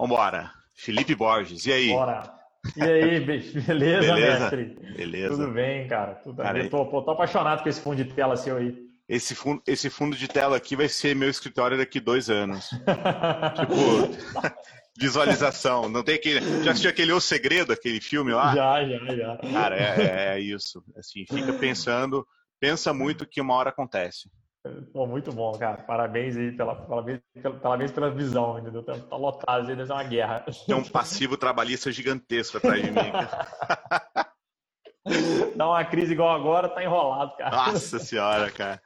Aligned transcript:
Vambora. 0.00 0.50
Felipe 0.74 1.14
Borges, 1.14 1.66
e 1.66 1.72
aí? 1.72 1.88
Bora. 1.90 2.22
E 2.74 2.82
aí, 2.82 3.20
beleza, 3.20 3.60
beleza, 3.60 4.14
mestre? 4.14 4.64
Beleza. 4.96 5.36
Tudo 5.36 5.50
bem, 5.52 5.86
cara. 5.88 6.14
Tudo 6.14 6.42
cara, 6.42 6.58
bem. 6.58 6.70
Tô, 6.70 6.86
tô, 6.86 7.10
apaixonado 7.10 7.62
com 7.62 7.68
esse 7.68 7.82
fundo 7.82 7.96
de 8.02 8.06
tela 8.14 8.34
seu 8.34 8.56
aí. 8.56 8.74
Esse 9.06 9.34
fundo, 9.34 9.62
esse 9.66 9.90
fundo 9.90 10.16
de 10.16 10.26
tela 10.26 10.56
aqui 10.56 10.74
vai 10.74 10.88
ser 10.88 11.14
meu 11.14 11.28
escritório 11.28 11.76
daqui 11.76 12.00
dois 12.00 12.30
anos. 12.30 12.70
tipo, 13.56 13.74
visualização. 14.98 15.86
Não 15.90 16.02
tem 16.02 16.14
aquele. 16.14 16.40
Já 16.62 16.70
assistiu 16.70 16.90
aquele 16.90 17.12
O 17.12 17.20
Segredo, 17.20 17.72
aquele 17.72 18.00
filme 18.00 18.32
lá? 18.32 18.54
Já, 18.54 18.82
já, 18.86 19.16
já. 19.16 19.36
Cara, 19.52 19.76
é, 19.76 20.36
é 20.36 20.40
isso. 20.40 20.82
Assim, 20.96 21.26
fica 21.26 21.52
pensando, 21.54 22.26
pensa 22.58 22.94
muito 22.94 23.26
que 23.26 23.40
uma 23.40 23.54
hora 23.54 23.68
acontece. 23.68 24.30
Pô, 24.92 25.06
muito 25.06 25.32
bom, 25.32 25.56
cara. 25.58 25.82
Parabéns 25.84 26.36
aí 26.36 26.52
pela, 26.52 26.74
parabéns, 26.74 27.20
parabéns 27.62 27.92
pela 27.92 28.10
visão, 28.10 28.58
entendeu? 28.58 28.82
Tá, 28.82 28.98
tá 28.98 29.16
lotado, 29.16 29.66
deve 29.66 29.86
ser 29.86 29.92
uma 29.92 30.04
guerra. 30.04 30.44
Tem 30.66 30.74
um 30.74 30.84
passivo 30.84 31.38
trabalhista 31.38 31.90
gigantesco 31.90 32.58
atrás 32.58 32.82
de 32.82 32.90
mim. 32.90 33.00
Dá 35.56 35.66
uma 35.66 35.82
crise 35.84 36.12
igual 36.12 36.34
agora, 36.34 36.68
tá 36.68 36.84
enrolado, 36.84 37.34
cara. 37.38 37.50
Nossa 37.50 37.98
senhora, 37.98 38.50
cara. 38.50 38.82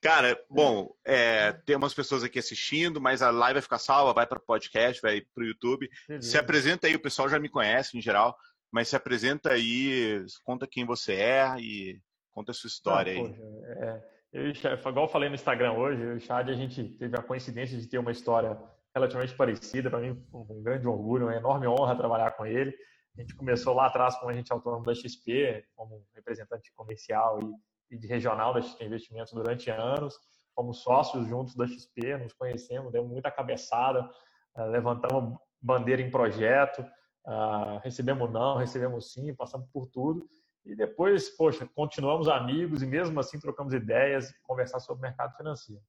Cara, 0.00 0.40
bom, 0.48 0.94
é, 1.04 1.52
tem 1.52 1.76
umas 1.76 1.92
pessoas 1.92 2.24
aqui 2.24 2.38
assistindo, 2.38 2.98
mas 3.00 3.20
a 3.20 3.30
live 3.30 3.54
vai 3.54 3.62
ficar 3.62 3.78
salva, 3.78 4.14
vai 4.14 4.26
para 4.26 4.40
podcast, 4.40 5.02
vai 5.02 5.20
para 5.20 5.44
o 5.44 5.46
YouTube. 5.46 5.90
Se 6.20 6.38
apresenta 6.38 6.86
aí, 6.86 6.94
o 6.94 7.02
pessoal 7.02 7.28
já 7.28 7.38
me 7.38 7.50
conhece 7.50 7.98
em 7.98 8.00
geral, 8.00 8.34
mas 8.70 8.88
se 8.88 8.96
apresenta 8.96 9.52
aí, 9.52 10.24
conta 10.42 10.66
quem 10.66 10.86
você 10.86 11.12
é 11.14 11.54
e 11.58 12.00
conta 12.30 12.52
a 12.52 12.54
sua 12.54 12.68
história 12.68 13.12
ah, 13.12 13.16
aí. 13.16 13.28
Poxa, 13.28 13.42
é 13.66 14.17
eu, 14.32 14.50
igual 14.50 15.06
eu 15.06 15.08
falei 15.08 15.28
no 15.28 15.34
Instagram 15.34 15.72
hoje, 15.72 16.02
o 16.04 16.20
Chad, 16.20 16.48
a 16.48 16.54
gente 16.54 16.84
teve 16.84 17.16
a 17.18 17.22
coincidência 17.22 17.78
de 17.78 17.86
ter 17.86 17.98
uma 17.98 18.12
história 18.12 18.58
relativamente 18.94 19.34
parecida. 19.34 19.90
Para 19.90 20.00
mim, 20.00 20.22
um 20.32 20.62
grande 20.62 20.86
orgulho, 20.86 21.26
uma 21.26 21.36
enorme 21.36 21.66
honra 21.66 21.96
trabalhar 21.96 22.32
com 22.32 22.44
ele. 22.44 22.74
A 23.16 23.20
gente 23.20 23.34
começou 23.34 23.74
lá 23.74 23.86
atrás 23.86 24.16
como 24.16 24.30
agente 24.30 24.52
autônomo 24.52 24.84
da 24.84 24.94
XP, 24.94 25.64
como 25.74 26.04
representante 26.14 26.72
comercial 26.74 27.40
e, 27.42 27.96
e 27.96 27.98
de 27.98 28.06
regional 28.06 28.54
da 28.54 28.60
XP 28.60 28.84
Investimentos 28.84 29.32
durante 29.32 29.70
anos. 29.70 30.14
Fomos 30.54 30.82
sócios 30.82 31.26
juntos 31.26 31.54
da 31.54 31.66
XP, 31.66 32.16
nos 32.18 32.32
conhecemos, 32.32 32.92
demos 32.92 33.10
muita 33.10 33.30
cabeçada, 33.30 34.08
uh, 34.56 34.64
levantamos 34.64 35.38
bandeira 35.60 36.02
em 36.02 36.10
projeto, 36.10 36.80
uh, 37.26 37.78
recebemos 37.82 38.30
não, 38.30 38.56
recebemos 38.56 39.12
sim, 39.12 39.34
passamos 39.34 39.68
por 39.72 39.86
tudo. 39.86 40.28
E 40.64 40.74
depois, 40.74 41.30
poxa, 41.30 41.68
continuamos 41.74 42.28
amigos 42.28 42.82
e 42.82 42.86
mesmo 42.86 43.18
assim 43.18 43.38
trocamos 43.40 43.72
ideias, 43.72 44.32
conversar 44.42 44.80
sobre 44.80 45.00
o 45.00 45.02
mercado 45.02 45.36
financeiro. 45.36 45.82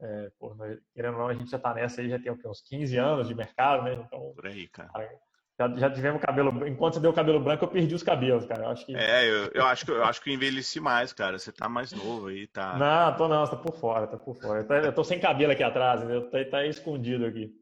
É, 0.00 0.30
pô, 0.38 0.56
querendo 0.94 1.14
ou 1.14 1.20
não, 1.20 1.28
a 1.28 1.34
gente 1.34 1.50
já 1.50 1.56
está 1.56 1.74
nessa 1.74 2.00
aí, 2.00 2.08
já 2.08 2.18
tem 2.18 2.32
uns 2.32 2.60
15 2.62 2.96
anos 2.96 3.28
de 3.28 3.34
mercado, 3.34 3.82
né? 3.82 3.94
Então, 3.94 4.32
Por 4.34 4.46
aí, 4.46 4.68
cara. 4.68 4.90
Já, 5.58 5.68
já 5.76 5.90
tivemos 5.90 6.20
cabelo. 6.20 6.68
Enquanto 6.68 6.94
você 6.94 7.00
deu 7.00 7.12
cabelo 7.12 7.40
branco, 7.40 7.64
eu 7.64 7.68
perdi 7.68 7.92
os 7.92 8.02
cabelos, 8.02 8.46
cara. 8.46 8.64
Eu 8.64 8.68
acho 8.70 8.86
que... 8.86 8.94
É, 8.94 9.28
eu, 9.28 9.50
eu, 9.52 9.66
acho 9.66 9.84
que, 9.84 9.90
eu 9.90 10.04
acho 10.04 10.22
que 10.22 10.30
eu 10.30 10.34
envelheci 10.34 10.78
mais, 10.78 11.12
cara. 11.12 11.36
Você 11.36 11.50
tá 11.50 11.68
mais 11.68 11.90
novo 11.92 12.28
aí, 12.28 12.46
tá. 12.46 12.78
Não, 12.78 13.16
tô 13.16 13.26
não, 13.26 13.44
você 13.44 13.56
tá 13.56 13.62
por 13.62 13.74
fora, 13.74 14.06
tá 14.06 14.16
por 14.16 14.36
fora. 14.36 14.60
Eu 14.60 14.66
tô, 14.68 14.74
eu 14.74 14.92
tô 14.92 15.02
sem 15.02 15.18
cabelo 15.18 15.50
aqui 15.50 15.64
atrás, 15.64 16.00
entendeu? 16.00 16.30
Tá, 16.30 16.38
tá 16.44 16.66
escondido 16.66 17.26
aqui. 17.26 17.52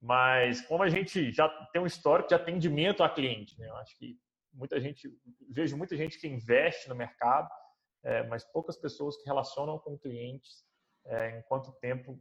Mas 0.00 0.60
como 0.62 0.82
a 0.82 0.88
gente 0.88 1.30
já 1.30 1.48
tem 1.72 1.80
um 1.80 1.86
histórico 1.86 2.28
de 2.28 2.34
atendimento 2.34 3.04
a 3.04 3.08
cliente, 3.08 3.56
né? 3.56 3.68
Eu 3.68 3.76
acho 3.76 3.96
que 3.96 4.18
muita 4.52 4.80
gente, 4.80 5.08
vejo 5.50 5.76
muita 5.76 5.96
gente 5.96 6.18
que 6.18 6.26
investe 6.28 6.88
no 6.88 6.94
mercado, 6.94 7.48
é, 8.04 8.22
mas 8.24 8.44
poucas 8.44 8.76
pessoas 8.76 9.16
que 9.16 9.24
relacionam 9.24 9.78
com 9.78 9.98
clientes 9.98 10.64
é, 11.06 11.38
em 11.38 11.42
quanto 11.42 11.72
tempo 11.72 12.18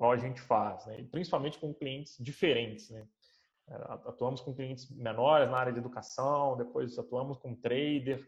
a 0.00 0.16
gente 0.16 0.40
faz, 0.40 0.84
né? 0.86 1.00
E 1.00 1.06
principalmente 1.06 1.58
com 1.58 1.72
clientes 1.72 2.16
diferentes, 2.20 2.90
né? 2.90 3.06
É, 3.68 3.74
atuamos 4.08 4.40
com 4.40 4.54
clientes 4.54 4.90
menores 4.90 5.50
na 5.50 5.56
área 5.56 5.72
de 5.72 5.78
educação, 5.78 6.56
depois 6.56 6.98
atuamos 6.98 7.38
com 7.38 7.54
trader, 7.54 8.22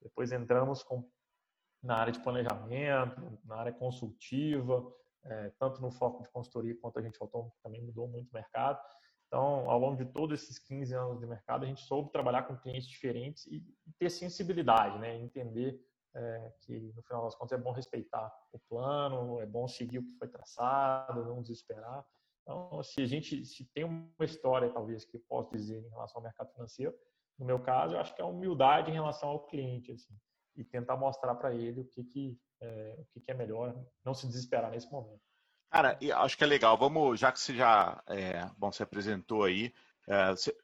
depois 0.00 0.32
entramos 0.32 0.82
com, 0.82 1.08
na 1.82 1.96
área 1.96 2.12
de 2.12 2.20
planejamento, 2.20 3.38
na 3.44 3.56
área 3.56 3.72
consultiva, 3.72 4.84
é, 5.24 5.50
tanto 5.58 5.80
no 5.80 5.90
foco 5.90 6.22
de 6.22 6.28
consultoria 6.30 6.76
quanto 6.80 6.98
a 6.98 7.02
gente 7.02 7.16
autônomo, 7.20 7.52
também 7.62 7.82
mudou 7.82 8.08
muito 8.08 8.30
o 8.30 8.34
mercado. 8.34 8.80
Então, 9.32 9.70
ao 9.70 9.78
longo 9.78 9.96
de 9.96 10.04
todos 10.04 10.42
esses 10.42 10.58
15 10.58 10.94
anos 10.94 11.18
de 11.18 11.26
mercado, 11.26 11.64
a 11.64 11.66
gente 11.66 11.80
soube 11.80 12.12
trabalhar 12.12 12.42
com 12.42 12.54
clientes 12.54 12.86
diferentes 12.86 13.46
e, 13.46 13.64
ter 13.98 14.10
sensibilidade, 14.10 14.98
né? 14.98 15.16
entender 15.16 15.80
é, 16.14 16.52
que, 16.60 16.92
no 16.94 17.02
final 17.02 17.24
das 17.24 17.34
contas, 17.34 17.58
é 17.58 17.62
bom 17.62 17.72
respeitar 17.72 18.30
o 18.52 18.58
plano, 18.68 19.40
é 19.40 19.46
bom 19.46 19.66
seguir 19.66 20.00
o 20.00 20.04
que 20.04 20.18
foi 20.18 20.28
traçado, 20.28 21.24
não 21.24 21.40
desesperar. 21.40 22.04
Então, 22.42 22.82
se 22.82 23.00
a 23.00 23.06
gente 23.06 23.42
se 23.46 23.64
tem 23.72 23.84
uma 23.84 24.12
história, 24.20 24.68
talvez, 24.68 25.06
que 25.06 25.16
eu 25.16 25.22
posso 25.26 25.50
dizer 25.50 25.82
em 25.82 25.88
relação 25.88 26.18
ao 26.18 26.24
mercado 26.24 26.52
financeiro, 26.52 26.94
no 27.38 27.46
meu 27.46 27.58
caso, 27.58 27.94
eu 27.94 28.00
acho 28.00 28.14
que 28.14 28.20
é 28.20 28.24
a 28.24 28.28
humildade 28.28 28.90
em 28.90 28.94
relação 28.94 29.30
ao 29.30 29.46
cliente, 29.46 29.92
assim, 29.92 30.14
e 30.54 30.62
tentar 30.62 30.98
mostrar 30.98 31.34
para 31.36 31.54
ele 31.54 31.80
o 31.80 31.86
que, 31.86 32.04
que, 32.04 32.38
é, 32.60 32.96
o 32.98 33.06
que, 33.06 33.20
que 33.20 33.30
é 33.30 33.34
melhor, 33.34 33.74
não 34.04 34.12
se 34.12 34.26
desesperar 34.26 34.70
nesse 34.70 34.92
momento. 34.92 35.22
Cara, 35.72 35.98
acho 36.16 36.36
que 36.36 36.44
é 36.44 36.46
legal. 36.46 36.76
Vamos, 36.76 37.18
já 37.18 37.32
que 37.32 37.40
você 37.40 37.56
já, 37.56 38.02
é, 38.06 38.46
bom, 38.58 38.70
você 38.70 38.82
apresentou 38.82 39.42
aí, 39.44 39.72
é, 40.06 40.30
você, 40.30 40.54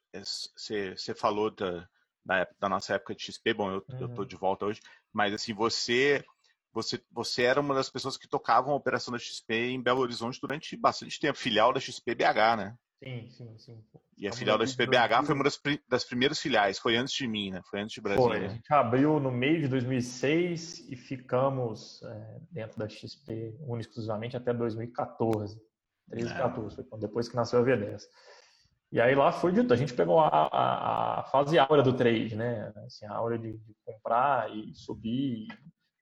você, 0.54 0.94
você, 0.94 1.14
falou 1.14 1.50
da, 1.50 1.88
da, 2.22 2.46
da, 2.60 2.68
nossa 2.68 2.94
época 2.94 3.14
de 3.14 3.22
XP. 3.24 3.54
Bom, 3.54 3.70
eu, 3.70 3.84
uhum. 3.88 4.00
eu 4.00 4.08
tô 4.10 4.22
de 4.22 4.36
volta 4.36 4.66
hoje, 4.66 4.82
mas 5.10 5.32
assim, 5.32 5.54
você, 5.54 6.22
você, 6.74 7.02
você 7.10 7.44
era 7.44 7.58
uma 7.58 7.74
das 7.74 7.88
pessoas 7.88 8.18
que 8.18 8.28
tocavam 8.28 8.74
a 8.74 8.76
operação 8.76 9.10
da 9.10 9.18
XP 9.18 9.54
em 9.70 9.82
Belo 9.82 10.00
Horizonte 10.00 10.38
durante 10.42 10.76
bastante 10.76 11.18
tempo, 11.18 11.38
filial 11.38 11.72
da 11.72 11.80
XP 11.80 12.14
BH, 12.14 12.56
né? 12.58 12.78
Sim, 13.02 13.28
sim, 13.28 13.58
sim. 13.58 13.84
E 14.16 14.26
a 14.26 14.32
filial 14.32 14.58
da 14.58 14.64
SPBH 14.64 15.24
foi 15.24 15.34
uma 15.34 15.44
das, 15.44 15.60
das, 15.88 16.04
primeiras 16.04 16.40
filiais, 16.40 16.78
foi 16.78 16.96
antes 16.96 17.14
de 17.14 17.28
mim, 17.28 17.52
né? 17.52 17.60
Foi 17.70 17.80
antes 17.80 17.94
de 17.94 18.00
Brasil. 18.00 18.24
Foi, 18.24 18.44
a 18.44 18.48
gente 18.48 18.72
abriu 18.72 19.20
no 19.20 19.30
meio 19.30 19.60
de 19.60 19.68
2006 19.68 20.88
e 20.90 20.96
ficamos 20.96 22.02
é, 22.02 22.40
dentro 22.50 22.76
da 22.76 22.88
XP 22.88 23.54
única 23.60 23.88
exclusivamente 23.88 24.36
até 24.36 24.52
2014. 24.52 25.60
13 26.10 26.32
e 26.32 26.36
14, 26.36 26.84
foi 26.88 26.98
depois 26.98 27.28
que 27.28 27.36
nasceu 27.36 27.60
a 27.60 27.62
V10. 27.62 28.02
E 28.90 29.00
aí 29.00 29.14
lá 29.14 29.30
foi 29.30 29.52
dito, 29.52 29.72
a 29.72 29.76
gente 29.76 29.92
pegou 29.92 30.18
a, 30.18 30.28
a, 30.28 31.20
a 31.20 31.24
fase 31.24 31.58
áurea 31.58 31.82
do 31.82 31.92
trade, 31.92 32.34
né? 32.34 32.72
Assim, 32.86 33.04
a 33.06 33.12
áurea 33.12 33.38
de, 33.38 33.52
de 33.52 33.76
comprar 33.84 34.50
e 34.50 34.74
subir 34.74 35.46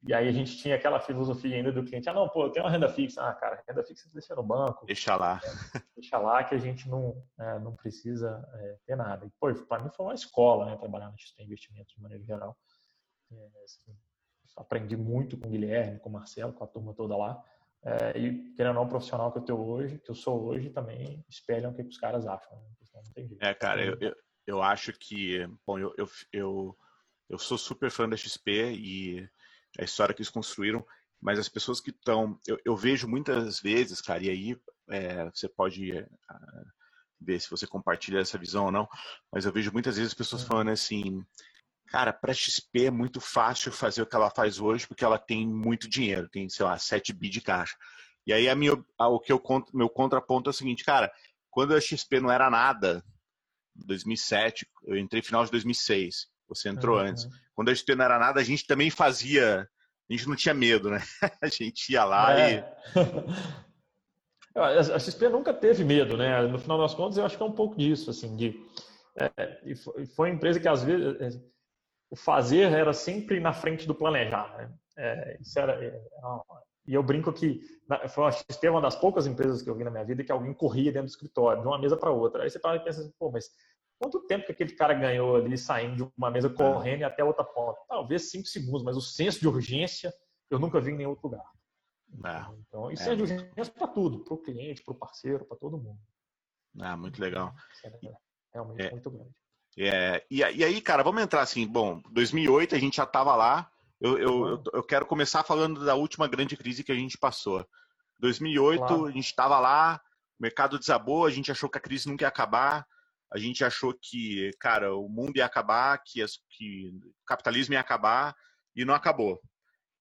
e 0.07 0.15
aí 0.15 0.29
a 0.29 0.33
gente 0.33 0.57
tinha 0.57 0.77
aquela 0.77 1.01
filosofia 1.01 1.57
ainda 1.57 1.73
do 1.73 1.85
cliente, 1.85 2.09
ah, 2.09 2.13
não, 2.13 2.29
pô, 2.29 2.45
eu 2.45 2.51
tenho 2.51 2.65
uma 2.65 2.71
renda 2.71 2.89
fixa. 2.89 3.23
Ah, 3.23 3.35
cara, 3.35 3.63
renda 3.67 3.83
fixa 3.83 4.09
deixa 4.13 4.35
no 4.35 4.43
banco. 4.43 4.87
Deixa 4.87 5.17
lá. 5.17 5.41
É, 5.43 5.81
deixa 5.97 6.19
lá 6.19 6.45
que 6.45 6.55
a 6.55 6.59
gente 6.59 6.89
não, 6.89 7.23
é, 7.39 7.59
não 7.59 7.75
precisa 7.75 8.49
é, 8.55 8.79
ter 8.87 8.97
nada. 8.97 9.27
E, 9.27 9.31
pô, 9.41 9.53
para 9.67 9.83
mim 9.83 9.91
foi 9.91 10.07
uma 10.07 10.15
escola, 10.15 10.67
né, 10.67 10.77
trabalhar 10.77 11.11
na 11.11 11.17
XP 11.17 11.43
Investimentos 11.43 11.95
de 11.95 12.01
maneira 12.01 12.23
geral. 12.25 12.57
É, 13.33 13.49
assim, 13.65 13.97
aprendi 14.57 14.97
muito 14.97 15.37
com 15.37 15.49
o 15.49 15.51
Guilherme, 15.51 15.99
com 15.99 16.09
o 16.09 16.13
Marcelo, 16.13 16.53
com 16.53 16.63
a 16.63 16.69
turma 16.69 16.95
toda 16.95 17.17
lá. 17.17 17.43
É, 17.85 18.19
e, 18.19 18.53
querendo 18.55 18.77
ou 18.77 18.83
não, 18.83 18.85
o 18.85 18.89
profissional 18.89 19.33
que 19.33 19.39
eu 19.39 19.43
tenho 19.43 19.61
hoje, 19.61 19.99
que 19.99 20.11
eu 20.11 20.15
sou 20.15 20.43
hoje, 20.45 20.71
também 20.71 21.25
espelham 21.29 21.71
o 21.71 21.75
que 21.75 21.83
os 21.83 21.99
caras 21.99 22.27
acham. 22.27 22.57
Né? 22.57 22.77
Jeito. 23.17 23.37
É, 23.41 23.55
cara, 23.55 23.85
eu, 23.85 23.97
eu, 24.01 24.17
eu 24.47 24.63
acho 24.63 24.93
que, 24.93 25.47
bom, 25.67 25.79
eu, 25.79 25.93
eu, 25.97 26.09
eu, 26.33 26.79
eu 27.29 27.39
sou 27.39 27.59
super 27.59 27.91
fã 27.91 28.09
da 28.09 28.17
XP 28.17 28.73
e 28.73 29.29
a 29.79 29.85
história 29.85 30.15
que 30.15 30.21
eles 30.21 30.31
construíram, 30.31 30.85
mas 31.21 31.39
as 31.39 31.49
pessoas 31.49 31.81
que 31.81 31.91
estão. 31.91 32.39
Eu, 32.47 32.59
eu, 32.65 32.77
vejo 32.77 33.09
muitas 33.09 33.61
vezes, 33.61 34.01
cara, 34.01 34.23
e 34.25 34.31
aí 34.31 34.57
é, 34.91 35.25
você 35.31 35.49
pode 35.49 35.93
uh, 35.93 36.67
ver 37.21 37.41
se 37.41 37.51
você 37.51 37.67
compartilha 37.67 38.21
essa 38.21 38.39
visão 38.39 38.67
ou 38.67 38.73
não, 38.73 38.89
mas 39.33 39.45
eu 39.45 39.53
vejo 39.53 39.73
muitas 39.73 39.97
vezes 39.97 40.13
as 40.13 40.19
pessoas 40.19 40.43
uhum. 40.43 40.49
falando 40.49 40.71
assim. 40.71 41.25
Cara, 41.89 42.13
para 42.13 42.35
XP 42.35 42.87
é 42.87 42.91
muito 42.91 43.21
fácil 43.21 43.71
fazer 43.71 44.03
o 44.03 44.07
que 44.07 44.17
ela 44.17 44.29
faz 44.29 44.59
hoje 44.59 44.89
porque 44.89 45.05
ela 45.05 45.21
tem 45.21 45.47
muito 45.47 45.89
dinheiro, 45.89 46.29
tem, 46.29 46.49
sei 46.49 46.67
lá, 46.67 46.77
7 46.77 47.13
bi 47.13 47.29
de 47.29 47.41
caixa. 47.41 47.77
E 48.27 48.33
aí 48.33 48.49
a 48.49 48.57
minha, 48.57 48.73
a, 48.99 49.07
o 49.07 49.21
que 49.21 49.33
eu 49.33 49.41
meu 49.73 49.89
contraponto 49.89 50.51
é 50.51 50.53
o 50.53 50.53
seguinte, 50.53 50.85
cara, 50.85 51.13
quando 51.49 51.75
a 51.75 51.81
XP 51.81 52.19
não 52.19 52.31
era 52.31 52.51
nada, 52.51 53.05
2007, 53.77 54.67
eu 54.85 54.97
entrei 54.99 55.23
final 55.23 55.45
de 55.45 55.51
2006, 55.53 56.27
você 56.49 56.69
entrou 56.69 56.97
uhum. 56.99 57.07
antes. 57.07 57.29
Quando 57.55 57.71
a 57.71 57.75
XP 57.75 57.95
não 57.95 58.05
era 58.05 58.19
nada, 58.19 58.41
a 58.41 58.45
gente 58.45 58.67
também 58.67 58.91
fazia. 58.91 59.69
A 60.09 60.13
gente 60.13 60.29
não 60.29 60.37
tinha 60.37 60.55
medo, 60.55 60.91
né? 60.91 61.01
A 61.43 61.49
gente 61.49 61.93
ia 61.93 62.05
lá 62.05 62.39
é. 62.39 62.59
e. 62.95 63.57
A 64.59 64.99
XP 64.99 65.29
nunca 65.29 65.53
teve 65.53 65.85
medo, 65.85 66.17
né? 66.17 66.41
No 66.43 66.59
final 66.59 66.79
das 66.79 66.95
contas, 66.95 67.19
eu 67.19 67.27
acho 67.27 67.37
que 67.37 67.43
é 67.43 67.47
um 67.47 67.53
pouco 67.53 67.77
disso, 67.77 68.09
assim, 68.09 68.35
de. 68.37 68.59
É, 69.19 69.61
e 69.65 69.75
foi 69.75 70.31
uma 70.31 70.35
empresa 70.35 70.59
que 70.59 70.69
às 70.69 70.83
vezes 70.83 71.37
é, 71.37 71.41
o 72.11 72.17
fazer 72.17 72.73
era 72.73 72.93
sempre 72.95 73.39
na 73.39 73.53
frente 73.53 73.87
do 73.87 73.95
planejar, 73.95 74.57
né? 74.57 74.73
É, 74.97 75.37
isso 75.41 75.59
era, 75.59 75.73
é, 75.85 76.01
e 76.87 76.95
eu 76.95 77.03
brinco 77.03 77.33
que 77.33 77.61
foi 78.09 78.25
a 78.25 78.31
XP 78.31 78.67
é 78.67 78.71
uma 78.71 78.81
das 78.81 78.97
poucas 78.97 79.27
empresas 79.27 79.61
que 79.61 79.69
eu 79.69 79.75
vi 79.75 79.85
na 79.85 79.91
minha 79.91 80.05
vida 80.05 80.23
que 80.23 80.33
alguém 80.33 80.55
corria 80.55 80.93
dentro 80.93 81.09
do 81.09 81.11
escritório, 81.11 81.61
de 81.61 81.69
uma 81.69 81.79
mesa 81.79 81.97
para 81.97 82.11
outra. 82.11 82.45
Aí 82.45 82.51
você 82.51 82.59
para 82.59 82.77
e 82.77 82.81
pensa 82.81 83.01
assim, 83.01 83.13
pô, 83.19 83.31
mas 83.31 83.51
Quanto 83.99 84.27
tempo 84.27 84.47
que 84.47 84.53
aquele 84.53 84.73
cara 84.73 84.93
ganhou 84.93 85.37
ali 85.37 85.57
saindo 85.57 85.97
de 85.97 86.13
uma 86.17 86.31
mesa 86.31 86.51
correndo 86.51 87.01
e 87.01 87.05
até 87.05 87.25
outra 87.25 87.45
ponta? 87.45 87.81
Talvez 87.89 88.31
cinco 88.31 88.47
segundos, 88.47 88.83
mas 88.83 88.97
o 88.97 89.01
senso 89.01 89.41
de 89.41 89.49
urgência 89.49 90.13
eu 90.51 90.59
nunca 90.59 90.81
vi 90.81 90.93
em 90.93 90.97
nenhum 90.97 91.11
outro 91.11 91.29
lugar. 91.29 91.45
É. 92.25 92.47
Então, 92.69 92.91
isso 92.91 93.09
é, 93.09 93.13
é 93.13 93.17
de 93.17 93.23
urgência 93.23 93.73
para 93.73 93.89
tudo, 93.89 94.23
para 94.23 94.35
o 94.35 94.39
cliente, 94.39 94.83
para 94.83 94.93
o 94.93 94.99
parceiro, 94.99 95.45
para 95.45 95.57
todo 95.57 95.79
mundo. 95.79 95.99
Ah, 96.79 96.97
muito 96.97 97.21
legal. 97.21 97.55
Realmente 98.53 98.83
é, 98.83 98.91
muito 98.91 99.11
grande. 99.11 99.35
É, 99.79 100.25
e, 100.31 100.39
e, 100.39 100.65
aí, 100.65 100.81
cara, 100.81 101.03
vamos 101.03 101.23
entrar 101.23 101.43
assim. 101.43 101.67
Bom, 101.67 102.01
2008 102.11 102.75
a 102.75 102.79
gente 102.79 102.97
já 102.97 103.05
estava 103.05 103.35
lá. 103.35 103.71
Eu, 104.01 104.19
eu, 104.19 104.47
eu, 104.47 104.63
eu, 104.75 104.83
quero 104.83 105.07
começar 105.07 105.43
falando 105.43 105.85
da 105.85 105.95
última 105.95 106.29
grande 106.29 106.57
crise 106.57 106.85
que 106.85 106.93
a 106.93 106.95
gente 106.95 107.19
passou. 107.19 107.67
2008 108.21 108.79
claro. 108.79 109.07
a 109.07 109.11
gente 109.11 109.27
estava 109.27 109.59
lá, 109.59 110.01
o 110.39 110.43
mercado 110.43 110.79
desabou, 110.79 111.27
a 111.27 111.31
gente 111.31 111.51
achou 111.51 111.69
que 111.69 111.79
a 111.79 111.81
crise 111.81 112.09
nunca 112.09 112.25
ia 112.25 112.29
acabar, 112.29 112.87
a 113.33 113.39
gente 113.39 113.65
achou 113.65 113.95
que, 114.01 114.51
cara, 114.61 114.95
o 114.95 115.09
mundo 115.09 115.37
ia 115.37 115.47
acabar, 115.47 116.01
que, 116.05 116.23
as, 116.23 116.39
que 116.51 116.91
o 117.05 117.27
capitalismo 117.27 117.75
ia 117.75 117.81
acabar 117.81 118.35
e 118.75 118.85
não 118.85 118.95
acabou. 118.95 119.41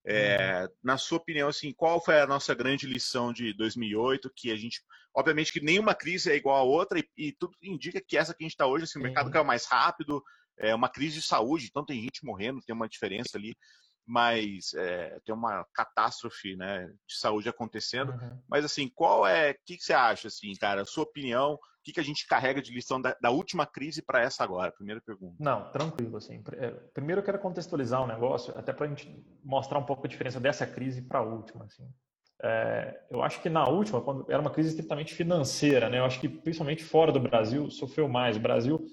É, 0.06 0.62
uhum. 0.62 0.68
Na 0.83 0.98
sua 0.98 1.18
opinião, 1.18 1.50
assim, 1.50 1.74
qual 1.74 2.04
foi 2.04 2.22
a 2.22 2.27
nossa 2.27 2.54
grande 2.54 2.86
lição 2.86 3.33
de 3.33 3.54
2008? 3.54 4.31
Que 4.36 4.51
a 4.51 4.56
gente, 4.56 4.80
obviamente, 5.16 5.51
que 5.51 5.60
nenhuma 5.60 5.95
crise 5.95 6.31
é 6.31 6.36
igual 6.36 6.57
a 6.57 6.63
outra 6.63 7.00
e, 7.00 7.07
e 7.18 7.31
tudo 7.31 7.56
indica 7.63 8.00
que 8.00 8.16
essa 8.16 8.33
que 8.33 8.44
a 8.44 8.45
gente 8.45 8.54
está 8.54 8.68
hoje, 8.68 8.83
assim, 8.83 9.00
o 9.00 9.04
mercado 9.04 9.31
caiu 9.31 9.44
mais 9.44 9.66
rápido, 9.66 10.24
é 10.60 10.74
uma 10.75 10.89
crise 10.89 11.19
de 11.19 11.25
saúde, 11.25 11.66
então 11.66 11.86
tem 11.86 12.01
gente 12.01 12.24
morrendo, 12.24 12.62
tem 12.66 12.75
uma 12.75 12.88
diferença 12.88 13.38
ali, 13.38 13.56
mas 14.06 14.74
é, 14.75 15.19
tem 15.25 15.34
uma 15.34 15.66
catástrofe, 15.74 16.56
né, 16.56 16.88
de 17.07 17.18
saúde 17.18 17.50
acontecendo. 17.50 18.12
Uhum. 18.12 18.42
Mas 18.50 18.66
assim, 18.66 18.90
qual 18.94 19.25
é, 19.25 19.52
o 19.52 19.56
que, 19.66 19.78
que, 19.78 19.84
você 19.84 19.94
acha, 19.94 20.28
assim, 20.28 20.54
cara? 20.56 20.86
Sua 20.86 21.04
opinião? 21.04 21.60
que, 21.86 21.94
que 21.94 22.00
a 22.00 22.04
gente 22.04 22.25
carrega 22.25 22.62
de 22.62 22.74
lição 22.74 23.00
da, 23.00 23.16
da 23.22 23.30
última 23.30 23.66
crise 23.66 24.02
para 24.02 24.19
essa 24.19 24.44
agora? 24.44 24.72
Primeira 24.72 25.00
pergunta. 25.00 25.36
Não, 25.40 25.72
tranquilo. 25.72 26.18
Assim. 26.18 26.44
É, 26.54 26.72
primeiro 26.94 27.22
eu 27.22 27.25
quero 27.25 27.38
contextualizar 27.38 28.02
o 28.02 28.06
um 28.06 28.07
negócio, 28.07 28.57
até 28.57 28.74
para 28.74 28.88
a 28.88 28.90
gente 28.90 29.24
mostrar 29.44 29.78
um 29.78 29.86
pouco 29.86 30.06
a 30.06 30.10
diferença 30.10 30.40
dessa 30.40 30.66
crise 30.66 31.04
para 31.04 31.19
a 31.19 31.22
última. 31.22 31.66
Assim. 31.66 31.88
É, 32.42 33.00
eu 33.12 33.22
acho 33.22 33.40
que 33.40 33.50
na 33.50 33.69
última, 33.69 34.01
quando 34.01 34.25
era 34.31 34.42
uma 34.42 34.50
crise 34.50 34.69
estritamente 34.69 35.13
financeira, 35.13 35.88
né? 35.88 36.00
eu 36.00 36.06
acho 36.06 36.19
que 36.19 36.28
principalmente 36.28 36.84
fora 36.84 37.12
do 37.12 37.19
Brasil 37.19 37.69
sofreu 37.69 38.10
mais. 38.10 38.36
O 38.36 38.42
Brasil, 38.42 38.84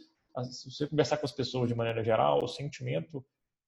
se 0.51 0.71
você 0.71 0.87
conversar 0.87 1.17
com 1.17 1.25
as 1.25 1.33
pessoas 1.33 1.69
de 1.69 1.75
maneira 1.75 2.05
geral, 2.05 2.45
o 2.45 2.49
sentimento 2.49 3.25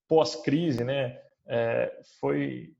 pós-crise 0.07 0.83
né, 0.83 1.19
é, 1.47 2.01
foi 2.19 2.75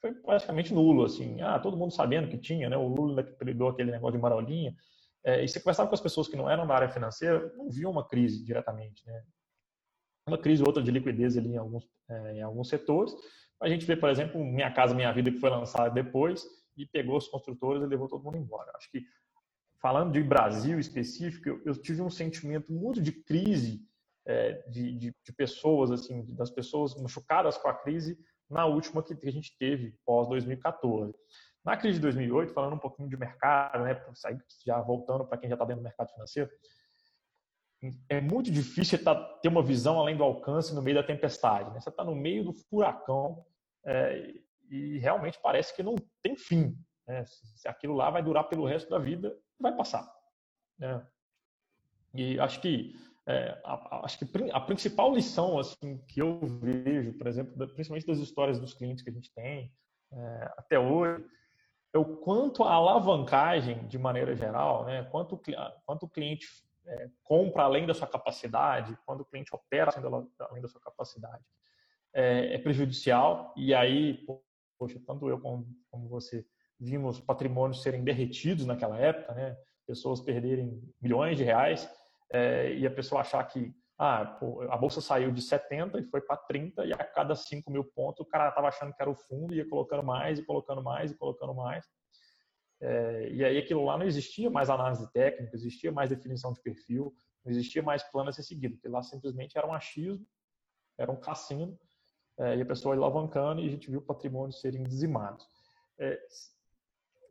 foi 0.00 0.14
praticamente 0.14 0.72
nulo, 0.72 1.04
assim, 1.04 1.42
ah, 1.42 1.58
todo 1.58 1.76
mundo 1.76 1.92
sabendo 1.92 2.26
que 2.26 2.38
tinha, 2.38 2.70
né, 2.70 2.76
o 2.76 2.88
Lula 2.88 3.22
que 3.22 3.32
apelidou 3.32 3.68
aquele 3.68 3.90
negócio 3.90 4.16
de 4.16 4.22
marolinha, 4.22 4.74
é, 5.22 5.44
e 5.44 5.48
você 5.48 5.60
conversava 5.60 5.88
com 5.88 5.94
as 5.94 6.00
pessoas 6.00 6.26
que 6.26 6.36
não 6.36 6.48
eram 6.48 6.66
da 6.66 6.74
área 6.74 6.88
financeira, 6.88 7.52
não 7.54 7.68
viam 7.68 7.90
uma 7.90 8.06
crise 8.06 8.42
diretamente, 8.42 9.06
né? 9.06 9.22
Uma 10.26 10.38
crise 10.38 10.62
ou 10.62 10.68
outra 10.68 10.82
de 10.82 10.90
liquidez 10.90 11.36
ali 11.36 11.50
em 11.50 11.56
alguns, 11.58 11.86
é, 12.08 12.36
em 12.36 12.42
alguns 12.42 12.68
setores. 12.68 13.14
A 13.60 13.68
gente 13.68 13.84
vê, 13.84 13.96
por 13.96 14.08
exemplo, 14.08 14.42
Minha 14.42 14.72
Casa 14.72 14.94
Minha 14.94 15.12
Vida, 15.12 15.30
que 15.30 15.38
foi 15.38 15.50
lançada 15.50 15.90
depois 15.90 16.46
e 16.76 16.86
pegou 16.86 17.18
os 17.18 17.28
construtores 17.28 17.82
e 17.82 17.86
levou 17.86 18.08
todo 18.08 18.24
mundo 18.24 18.38
embora. 18.38 18.72
Acho 18.76 18.90
que, 18.90 19.02
falando 19.82 20.12
de 20.12 20.22
Brasil 20.22 20.78
específico, 20.78 21.48
eu, 21.50 21.62
eu 21.66 21.74
tive 21.74 22.00
um 22.00 22.10
sentimento 22.10 22.72
muito 22.72 23.02
de 23.02 23.12
crise 23.12 23.86
é, 24.30 24.52
de, 24.68 24.92
de, 24.92 25.14
de, 25.24 25.32
pessoas, 25.32 25.90
assim, 25.90 26.24
das 26.34 26.50
pessoas 26.50 26.94
machucadas 26.94 27.58
com 27.58 27.68
a 27.68 27.74
crise 27.74 28.16
na 28.48 28.64
última 28.64 29.02
que 29.02 29.26
a 29.26 29.32
gente 29.32 29.56
teve 29.58 29.92
pós 30.06 30.28
2014. 30.28 31.12
Na 31.64 31.76
crise 31.76 31.98
de 31.98 32.02
2008, 32.02 32.52
falando 32.52 32.74
um 32.74 32.78
pouquinho 32.78 33.08
de 33.08 33.16
mercado, 33.16 33.82
né, 33.82 34.00
já 34.64 34.80
voltando 34.80 35.26
para 35.26 35.36
quem 35.36 35.48
já 35.48 35.56
está 35.56 35.64
dentro 35.64 35.82
do 35.82 35.84
mercado 35.84 36.12
financeiro, 36.12 36.48
é 38.08 38.20
muito 38.20 38.50
difícil 38.52 39.02
tá, 39.02 39.14
ter 39.14 39.48
uma 39.48 39.62
visão 39.62 39.98
além 39.98 40.16
do 40.16 40.22
alcance 40.22 40.72
no 40.74 40.82
meio 40.82 40.96
da 40.96 41.02
tempestade. 41.02 41.70
Né? 41.70 41.80
Você 41.80 41.88
está 41.88 42.04
no 42.04 42.14
meio 42.14 42.44
do 42.44 42.52
furacão 42.52 43.44
é, 43.84 44.32
e 44.70 44.98
realmente 44.98 45.40
parece 45.42 45.74
que 45.74 45.82
não 45.82 45.96
tem 46.22 46.36
fim. 46.36 46.76
Né? 47.06 47.24
Aquilo 47.66 47.94
lá 47.94 48.10
vai 48.10 48.22
durar 48.22 48.44
pelo 48.44 48.66
resto 48.66 48.88
da 48.88 48.98
vida, 48.98 49.36
vai 49.58 49.74
passar. 49.74 50.08
Né? 50.78 51.04
E 52.14 52.38
acho 52.38 52.60
que 52.60 52.94
é, 53.26 53.60
a, 53.64 54.04
acho 54.04 54.18
que 54.18 54.26
a 54.52 54.60
principal 54.60 55.14
lição 55.14 55.58
assim 55.58 55.98
que 56.08 56.20
eu 56.20 56.40
vejo, 56.40 57.12
por 57.14 57.26
exemplo, 57.26 57.68
principalmente 57.68 58.06
das 58.06 58.18
histórias 58.18 58.58
dos 58.58 58.74
clientes 58.74 59.02
que 59.02 59.10
a 59.10 59.12
gente 59.12 59.32
tem 59.32 59.72
é, 60.12 60.52
até 60.56 60.78
hoje, 60.78 61.24
é 61.92 61.98
o 61.98 62.04
quanto 62.04 62.62
a 62.62 62.72
alavancagem, 62.72 63.86
de 63.86 63.98
maneira 63.98 64.34
geral, 64.34 64.84
né, 64.84 65.04
quanto, 65.10 65.40
quanto 65.84 66.04
o 66.04 66.08
cliente 66.08 66.46
é, 66.86 67.10
compra 67.22 67.64
além 67.64 67.86
da 67.86 67.94
sua 67.94 68.06
capacidade, 68.06 68.96
quando 69.04 69.20
o 69.20 69.24
cliente 69.24 69.54
opera 69.54 69.92
além 70.38 70.62
da 70.62 70.68
sua 70.68 70.80
capacidade, 70.80 71.44
é, 72.12 72.54
é 72.54 72.58
prejudicial. 72.58 73.52
E 73.56 73.74
aí, 73.74 74.24
poxa, 74.78 75.00
tanto 75.06 75.28
eu 75.28 75.40
como, 75.40 75.66
como, 75.90 76.08
você 76.08 76.46
vimos 76.78 77.20
patrimônios 77.20 77.82
serem 77.82 78.02
derretidos 78.02 78.66
naquela 78.66 78.96
época, 78.98 79.34
né, 79.34 79.56
pessoas 79.86 80.20
perderem 80.20 80.80
milhões 81.00 81.36
de 81.36 81.44
reais 81.44 81.88
é, 82.32 82.74
e 82.74 82.86
a 82.86 82.90
pessoa 82.90 83.20
achar 83.20 83.42
que 83.44 83.74
ah, 83.98 84.38
a 84.70 84.76
bolsa 84.78 85.00
saiu 85.00 85.30
de 85.30 85.42
70 85.42 85.98
e 85.98 86.04
foi 86.04 86.22
para 86.22 86.36
30 86.36 86.86
e 86.86 86.92
a 86.92 86.96
cada 86.96 87.36
5 87.36 87.70
mil 87.70 87.84
pontos 87.84 88.20
o 88.20 88.28
cara 88.28 88.48
estava 88.48 88.68
achando 88.68 88.94
que 88.94 89.02
era 89.02 89.10
o 89.10 89.14
fundo 89.14 89.54
ia 89.54 89.68
colocando 89.68 90.02
mais 90.02 90.38
e 90.38 90.44
colocando 90.44 90.82
mais 90.82 91.10
e 91.10 91.16
colocando 91.16 91.54
mais. 91.54 91.84
É, 92.80 93.28
e 93.30 93.44
aí 93.44 93.58
aquilo 93.58 93.84
lá 93.84 93.98
não 93.98 94.06
existia 94.06 94.48
mais 94.48 94.70
análise 94.70 95.06
técnica, 95.12 95.54
existia 95.54 95.92
mais 95.92 96.08
definição 96.08 96.50
de 96.50 96.62
perfil, 96.62 97.14
não 97.44 97.52
existia 97.52 97.82
mais 97.82 98.02
plano 98.04 98.30
a 98.30 98.32
ser 98.32 98.42
seguido, 98.42 98.76
porque 98.76 98.88
lá 98.88 99.02
simplesmente 99.02 99.58
era 99.58 99.66
um 99.66 99.74
achismo, 99.74 100.26
era 100.96 101.12
um 101.12 101.20
cassino, 101.20 101.78
é, 102.38 102.56
e 102.56 102.62
a 102.62 102.66
pessoa 102.66 102.94
ia 102.94 103.00
alavancando 103.02 103.60
e 103.60 103.68
a 103.68 103.70
gente 103.70 103.90
viu 103.90 104.00
o 104.00 104.02
patrimônio 104.02 104.52
serem 104.52 104.82
dizimados. 104.82 105.46
É, 105.98 106.18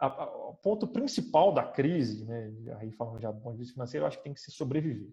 o 0.07 0.55
ponto 0.55 0.87
principal 0.87 1.53
da 1.53 1.63
crise, 1.63 2.25
né, 2.25 2.53
aí 2.77 2.91
falando 2.91 3.19
já 3.19 3.31
do 3.31 3.41
ponto 3.41 3.53
de 3.53 3.59
vista 3.59 3.73
financeiro, 3.73 4.03
eu 4.03 4.07
acho 4.07 4.17
que 4.17 4.23
tem 4.23 4.33
que 4.33 4.39
se 4.39 4.51
sobreviver. 4.51 5.11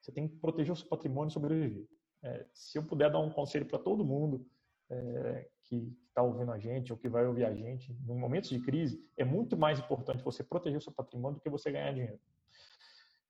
Você 0.00 0.12
tem 0.12 0.28
que 0.28 0.36
proteger 0.36 0.72
o 0.72 0.76
seu 0.76 0.88
patrimônio 0.88 1.30
e 1.30 1.32
sobreviver. 1.32 1.88
É, 2.22 2.46
se 2.52 2.78
eu 2.78 2.84
puder 2.84 3.10
dar 3.10 3.18
um 3.18 3.30
conselho 3.30 3.66
para 3.66 3.78
todo 3.78 4.04
mundo 4.04 4.46
é, 4.90 5.48
que 5.64 5.92
está 6.08 6.22
ouvindo 6.22 6.52
a 6.52 6.58
gente 6.58 6.92
ou 6.92 6.98
que 6.98 7.08
vai 7.08 7.26
ouvir 7.26 7.44
a 7.44 7.54
gente, 7.54 7.92
em 7.92 8.16
momentos 8.16 8.50
de 8.50 8.60
crise, 8.60 9.04
é 9.16 9.24
muito 9.24 9.56
mais 9.56 9.78
importante 9.78 10.22
você 10.22 10.44
proteger 10.44 10.78
o 10.78 10.82
seu 10.82 10.92
patrimônio 10.92 11.38
do 11.38 11.42
que 11.42 11.50
você 11.50 11.72
ganhar 11.72 11.92
dinheiro. 11.92 12.20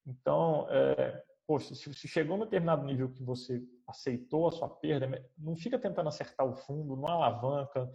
Então, 0.06 0.66
é, 0.68 1.24
poxa, 1.46 1.74
se, 1.74 1.92
se 1.94 2.08
chegou 2.08 2.36
no 2.36 2.44
determinado 2.44 2.84
nível 2.84 3.10
que 3.10 3.22
você 3.22 3.62
aceitou 3.86 4.48
a 4.48 4.52
sua 4.52 4.68
perda, 4.68 5.24
não 5.36 5.56
fica 5.56 5.78
tentando 5.78 6.08
acertar 6.08 6.46
o 6.46 6.54
fundo, 6.54 6.96
não 6.96 7.08
alavanca. 7.08 7.90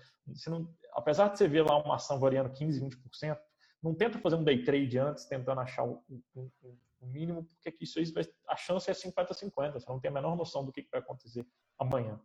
Não, 0.47 0.69
apesar 0.99 1.29
de 1.29 1.37
você 1.37 1.47
ver 1.47 1.63
lá 1.63 1.77
uma 1.77 1.95
ação 1.95 2.19
variando 2.19 2.49
15%, 2.49 2.89
20%, 3.11 3.37
não 3.81 3.95
tenta 3.95 4.19
fazer 4.19 4.35
um 4.35 4.43
day 4.43 4.63
trade 4.63 4.97
antes, 4.99 5.25
tentando 5.25 5.61
achar 5.61 5.85
o, 5.85 6.03
o, 6.35 6.51
o 6.99 7.07
mínimo, 7.07 7.43
porque 7.63 7.83
isso 7.83 7.99
vai, 8.13 8.23
a 8.47 8.55
chance 8.55 8.89
é 8.89 8.93
50-50, 8.93 9.73
você 9.73 9.89
não 9.89 9.99
tem 9.99 10.11
a 10.11 10.13
menor 10.13 10.35
noção 10.35 10.65
do 10.65 10.71
que 10.71 10.87
vai 10.91 10.99
acontecer 10.99 11.45
amanhã. 11.77 12.19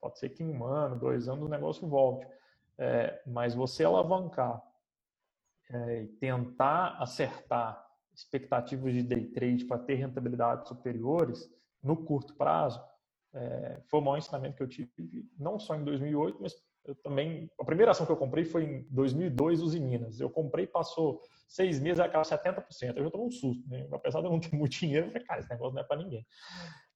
Pode 0.00 0.18
ser 0.18 0.30
que 0.30 0.42
em 0.42 0.50
um 0.50 0.64
ano, 0.64 0.98
dois 0.98 1.28
anos 1.28 1.44
o 1.44 1.48
negócio 1.48 1.86
volte. 1.88 2.26
É, 2.78 3.20
mas 3.26 3.54
você 3.54 3.82
alavancar 3.82 4.62
é, 5.68 6.02
e 6.02 6.06
tentar 6.06 6.96
acertar 7.02 7.84
expectativas 8.14 8.94
de 8.94 9.02
day 9.02 9.26
trade 9.26 9.64
para 9.64 9.78
ter 9.78 9.94
rentabilidades 9.94 10.68
superiores 10.68 11.52
no 11.82 11.96
curto 12.04 12.34
prazo, 12.36 12.80
é, 13.34 13.80
foi 13.86 14.00
o 14.00 14.02
maior 14.02 14.18
ensinamento 14.18 14.56
que 14.56 14.62
eu 14.62 14.68
tive, 14.68 15.28
não 15.38 15.58
só 15.58 15.74
em 15.74 15.84
2008, 15.84 16.38
mas 16.40 16.54
eu 16.88 16.94
também. 16.96 17.50
A 17.60 17.64
primeira 17.64 17.92
ação 17.92 18.06
que 18.06 18.12
eu 18.12 18.16
comprei 18.16 18.44
foi 18.44 18.64
em 18.64 18.86
2002, 18.90 19.62
Usiminas. 19.62 20.20
Eu 20.20 20.30
comprei, 20.30 20.66
passou 20.66 21.20
seis 21.46 21.78
meses, 21.78 22.00
acaba 22.00 22.24
70%. 22.24 22.96
Eu 22.96 23.04
já 23.04 23.10
tomei 23.10 23.26
um 23.26 23.30
susto, 23.30 23.68
né? 23.68 23.86
Apesar 23.92 24.20
de 24.20 24.26
eu 24.26 24.30
não 24.30 24.40
ter 24.40 24.54
muito 24.56 24.72
dinheiro, 24.72 25.06
eu 25.06 25.12
falei, 25.12 25.26
cara, 25.26 25.40
esse 25.40 25.50
negócio 25.50 25.74
não 25.74 25.82
é 25.82 25.84
para 25.84 25.98
ninguém. 25.98 26.26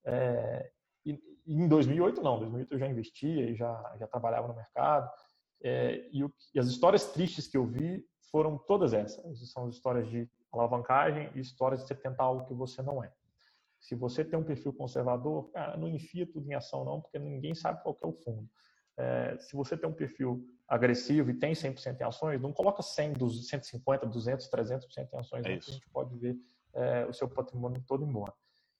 É, 0.05 0.71
e, 1.05 1.19
em 1.47 1.69
2008, 1.69 2.23
não. 2.23 2.37
Em 2.37 2.41
2008 2.41 2.73
eu 2.73 2.79
já 2.79 2.89
investia 2.89 3.51
e 3.51 3.55
já, 3.55 3.97
já 3.99 4.07
trabalhava 4.07 4.49
no 4.49 4.55
mercado. 4.55 5.11
É, 5.63 6.09
e, 6.13 6.25
o, 6.25 6.33
e, 6.55 6.59
as 6.59 6.67
histórias 6.67 7.13
tristes 7.13 7.47
que 7.47 7.57
eu 7.57 7.67
vi 7.67 8.05
foram 8.31 8.57
todas 8.59 8.93
essas. 8.93 9.51
São 9.51 9.69
histórias 9.69 10.09
de 10.09 10.29
alavancagem 10.53 11.31
e 11.35 11.41
histórias 11.41 11.83
de 11.83 11.87
você 11.87 11.95
tentar 11.95 12.25
algo 12.25 12.47
que 12.47 12.55
você 12.55 12.83
não 12.83 13.03
é. 13.03 13.13
Se 13.79 13.95
você 13.95 14.25
tem 14.25 14.39
um 14.39 14.45
perfil 14.45 14.73
conservador, 14.73 15.51
cara, 15.51 15.77
não 15.77 15.89
enfia 15.89 16.27
tudo 16.27 16.49
em 16.49 16.55
ação 16.55 16.85
não, 16.85 17.01
porque 17.01 17.19
ninguém 17.19 17.55
sabe 17.55 17.83
qual 17.83 17.99
é 18.03 18.07
o 18.07 18.13
fundo 18.13 18.49
é, 18.97 19.37
se 19.39 19.57
você 19.57 19.77
tem 19.77 19.89
um 19.89 19.93
perfil 19.93 20.47
agressivo 20.69 21.31
e 21.31 21.35
tem 21.35 21.53
100% 21.53 22.01
em 22.01 22.05
ações, 22.05 22.41
não 22.41 22.53
coloca 22.53 22.83
100, 22.83 23.15
150, 23.29 24.07
200, 24.07 24.49
300% 24.49 25.09
em 25.13 25.19
ações, 25.19 25.45
é 25.45 25.53
a 25.53 25.59
gente 25.59 25.89
pode 25.91 26.17
ver 26.17 26.37
é, 26.75 27.07
o 27.07 27.13
seu 27.13 27.29
patrimônio 27.29 27.83
todo 27.87 28.05
embora. 28.05 28.33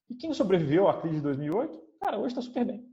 E 0.09 0.15
quem 0.15 0.33
sobreviveu 0.33 0.87
à 0.87 0.99
crise 0.99 1.17
de 1.17 1.21
2008, 1.21 1.81
cara, 2.01 2.17
hoje 2.17 2.27
está 2.27 2.41
super 2.41 2.65
bem. 2.65 2.85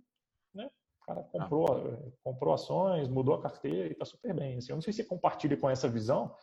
Né? 0.54 0.68
O 1.02 1.06
cara 1.06 1.22
comprou, 1.24 1.66
ah. 1.66 2.12
comprou 2.22 2.54
ações, 2.54 3.08
mudou 3.08 3.34
a 3.34 3.42
carteira 3.42 3.88
e 3.88 3.92
está 3.92 4.04
super 4.04 4.34
bem. 4.34 4.58
Assim, 4.58 4.72
eu 4.72 4.76
não 4.76 4.82
sei 4.82 4.92
se 4.92 5.04
compartilha 5.04 5.56
com 5.56 5.68
essa 5.68 5.88
visão, 5.88 6.34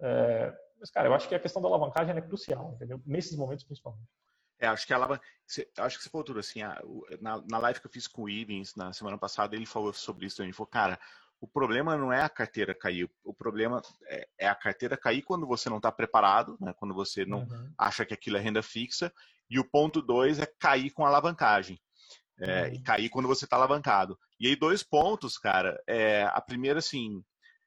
é, 0.00 0.52
mas, 0.78 0.90
cara, 0.90 1.08
eu 1.08 1.14
acho 1.14 1.28
que 1.28 1.34
a 1.34 1.40
questão 1.40 1.62
da 1.62 1.68
alavancagem 1.68 2.14
é 2.16 2.20
crucial, 2.20 2.72
entendeu? 2.74 3.00
Nesses 3.06 3.36
momentos, 3.36 3.64
principalmente. 3.64 4.08
É, 4.58 4.66
acho 4.66 4.86
que 4.86 4.92
ela. 4.92 5.20
Acho 5.78 5.98
que 5.98 6.04
você 6.04 6.10
falou 6.10 6.24
tudo 6.24 6.40
assim. 6.40 6.60
na, 7.20 7.42
na 7.48 7.58
live 7.58 7.80
que 7.80 7.86
eu 7.86 7.90
fiz 7.90 8.06
com 8.06 8.22
o 8.22 8.28
Ivens 8.28 8.74
na 8.74 8.92
semana 8.92 9.18
passada, 9.18 9.54
ele 9.54 9.66
falou 9.66 9.92
sobre 9.92 10.26
isso. 10.26 10.42
Ele 10.42 10.52
falou, 10.52 10.68
cara, 10.68 10.98
o 11.40 11.46
problema 11.46 11.96
não 11.96 12.12
é 12.12 12.22
a 12.22 12.28
carteira 12.28 12.74
cair, 12.74 13.10
o 13.22 13.34
problema 13.34 13.82
é, 14.06 14.28
é 14.38 14.48
a 14.48 14.54
carteira 14.54 14.96
cair 14.96 15.22
quando 15.22 15.46
você 15.46 15.68
não 15.68 15.76
está 15.76 15.92
preparado, 15.92 16.56
né? 16.58 16.72
quando 16.72 16.94
você 16.94 17.26
não 17.26 17.40
uhum. 17.40 17.72
acha 17.76 18.06
que 18.06 18.14
aquilo 18.14 18.38
é 18.38 18.40
renda 18.40 18.62
fixa, 18.62 19.12
e 19.50 19.58
o 19.58 19.64
ponto 19.64 20.00
dois 20.00 20.38
é 20.38 20.46
cair 20.58 20.90
com 20.90 21.04
alavancagem. 21.04 21.78
É, 22.40 22.62
uhum. 22.62 22.74
E 22.74 22.82
cair 22.82 23.08
quando 23.10 23.28
você 23.28 23.44
está 23.44 23.56
alavancado. 23.56 24.18
E 24.40 24.48
aí, 24.48 24.56
dois 24.56 24.82
pontos, 24.82 25.38
cara. 25.38 25.80
É, 25.86 26.24
a 26.24 26.40
primeira, 26.40 26.80
assim, 26.80 27.22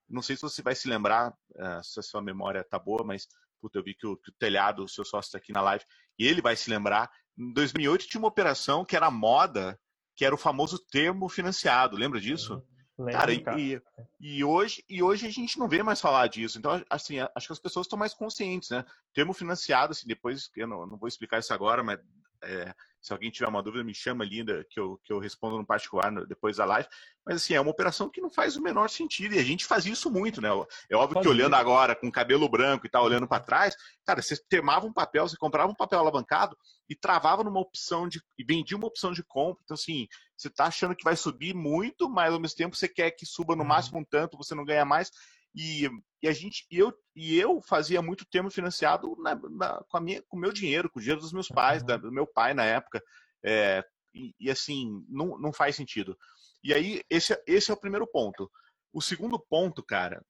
não 0.09 0.21
sei 0.21 0.35
se 0.35 0.41
você 0.41 0.61
vai 0.61 0.75
se 0.75 0.89
lembrar, 0.89 1.31
uh, 1.31 1.83
se 1.83 1.99
a 1.99 2.03
sua 2.03 2.21
memória 2.21 2.63
tá 2.63 2.77
boa, 2.77 3.03
mas 3.03 3.27
puta, 3.59 3.79
eu 3.79 3.83
vi 3.83 3.93
que 3.93 4.07
o, 4.07 4.17
que 4.17 4.29
o 4.29 4.33
telhado, 4.33 4.83
o 4.83 4.87
seu 4.87 5.05
sócio 5.05 5.29
está 5.29 5.37
aqui 5.37 5.51
na 5.51 5.61
live, 5.61 5.83
e 6.17 6.27
ele 6.27 6.41
vai 6.41 6.55
se 6.55 6.69
lembrar. 6.69 7.09
Em 7.37 7.53
2008 7.53 8.07
tinha 8.07 8.19
uma 8.19 8.27
operação 8.27 8.85
que 8.85 8.95
era 8.95 9.11
moda, 9.11 9.79
que 10.15 10.25
era 10.25 10.33
o 10.33 10.37
famoso 10.37 10.79
termo 10.79 11.29
financiado. 11.29 11.95
Lembra 11.95 12.19
disso? 12.19 12.55
Uhum. 12.55 12.77
Cara, 13.11 13.31
e, 13.31 13.79
e, 14.19 14.43
hoje, 14.43 14.83
e 14.89 15.03
hoje 15.03 15.27
a 15.27 15.29
gente 15.29 15.59
não 15.59 15.67
vê 15.67 15.83
mais 15.83 16.01
falar 16.01 16.25
disso. 16.27 16.57
Então, 16.57 16.83
assim, 16.89 17.19
acho 17.19 17.47
que 17.47 17.53
as 17.53 17.59
pessoas 17.59 17.85
estão 17.85 17.99
mais 17.99 18.13
conscientes, 18.13 18.71
né? 18.71 18.83
Termo 19.13 19.33
financiado, 19.33 19.91
assim, 19.91 20.07
depois, 20.07 20.49
eu 20.55 20.67
não, 20.67 20.87
não 20.87 20.97
vou 20.97 21.07
explicar 21.07 21.37
isso 21.37 21.53
agora, 21.53 21.83
mas 21.83 21.99
é, 22.43 22.73
se 23.01 23.13
alguém 23.13 23.31
tiver 23.31 23.47
uma 23.47 23.63
dúvida, 23.63 23.83
me 23.83 23.93
chama 23.93 24.25
linda, 24.25 24.65
que 24.69 24.79
eu, 24.79 24.99
que 25.03 25.13
eu 25.13 25.19
respondo 25.19 25.57
no 25.57 25.65
particular 25.65 26.11
no, 26.11 26.25
depois 26.25 26.57
da 26.57 26.65
live. 26.65 26.87
Mas 27.25 27.37
assim, 27.37 27.53
é 27.53 27.61
uma 27.61 27.71
operação 27.71 28.09
que 28.09 28.19
não 28.19 28.29
faz 28.29 28.55
o 28.55 28.61
menor 28.61 28.89
sentido. 28.89 29.35
E 29.35 29.39
a 29.39 29.43
gente 29.43 29.65
fazia 29.65 29.93
isso 29.93 30.11
muito, 30.11 30.41
né? 30.41 30.49
É 30.89 30.95
óbvio 30.95 31.21
que 31.21 31.27
olhando 31.27 31.55
agora, 31.55 31.95
com 31.95 32.11
cabelo 32.11 32.49
branco 32.49 32.85
e 32.85 32.89
tal, 32.89 33.05
olhando 33.05 33.27
para 33.27 33.43
trás, 33.43 33.75
cara, 34.05 34.21
você 34.21 34.35
termava 34.49 34.85
um 34.85 34.93
papel, 34.93 35.27
você 35.27 35.37
comprava 35.37 35.71
um 35.71 35.75
papel 35.75 35.99
alavancado 35.99 36.57
e 36.89 36.95
travava 36.95 37.43
numa 37.43 37.59
opção 37.59 38.07
de. 38.07 38.21
e 38.37 38.43
vendia 38.43 38.77
uma 38.77 38.87
opção 38.87 39.13
de 39.13 39.23
compra. 39.23 39.61
Então, 39.63 39.75
assim, 39.75 40.07
você 40.35 40.47
está 40.47 40.65
achando 40.65 40.95
que 40.95 41.03
vai 41.03 41.15
subir 41.15 41.53
muito, 41.53 42.09
mas 42.09 42.33
ao 42.33 42.39
mesmo 42.39 42.57
tempo 42.57 42.75
você 42.75 42.87
quer 42.87 43.11
que 43.11 43.25
suba 43.25 43.55
no 43.55 43.61
uhum. 43.61 43.69
máximo 43.69 43.99
um 43.99 44.05
tanto, 44.05 44.37
você 44.37 44.53
não 44.53 44.65
ganha 44.65 44.85
mais. 44.85 45.11
E, 45.55 45.89
e 46.21 46.27
a 46.27 46.31
gente, 46.31 46.65
e 46.71 46.77
eu, 46.79 46.93
e 47.15 47.39
eu 47.39 47.61
fazia 47.61 48.01
muito 48.01 48.25
termo 48.25 48.49
financiado 48.49 49.15
na, 49.19 49.35
na, 49.35 49.83
com, 49.87 49.97
a 49.97 50.01
minha, 50.01 50.21
com 50.23 50.37
o 50.37 50.39
meu 50.39 50.51
dinheiro, 50.51 50.89
com 50.89 50.99
o 50.99 51.01
dinheiro 51.01 51.21
dos 51.21 51.33
meus 51.33 51.47
pais, 51.47 51.83
da, 51.83 51.97
do 51.97 52.11
meu 52.11 52.25
pai 52.25 52.53
na 52.53 52.63
época. 52.63 53.03
É, 53.43 53.83
e, 54.13 54.33
e, 54.39 54.49
assim, 54.49 55.05
não, 55.07 55.37
não 55.37 55.53
faz 55.53 55.75
sentido. 55.75 56.17
E 56.63 56.73
aí, 56.73 57.03
esse, 57.09 57.39
esse 57.45 57.69
é 57.69 57.73
o 57.73 57.79
primeiro 57.79 58.07
ponto. 58.07 58.51
O 58.91 59.01
segundo 59.01 59.39
ponto, 59.39 59.83
cara, 59.83 60.25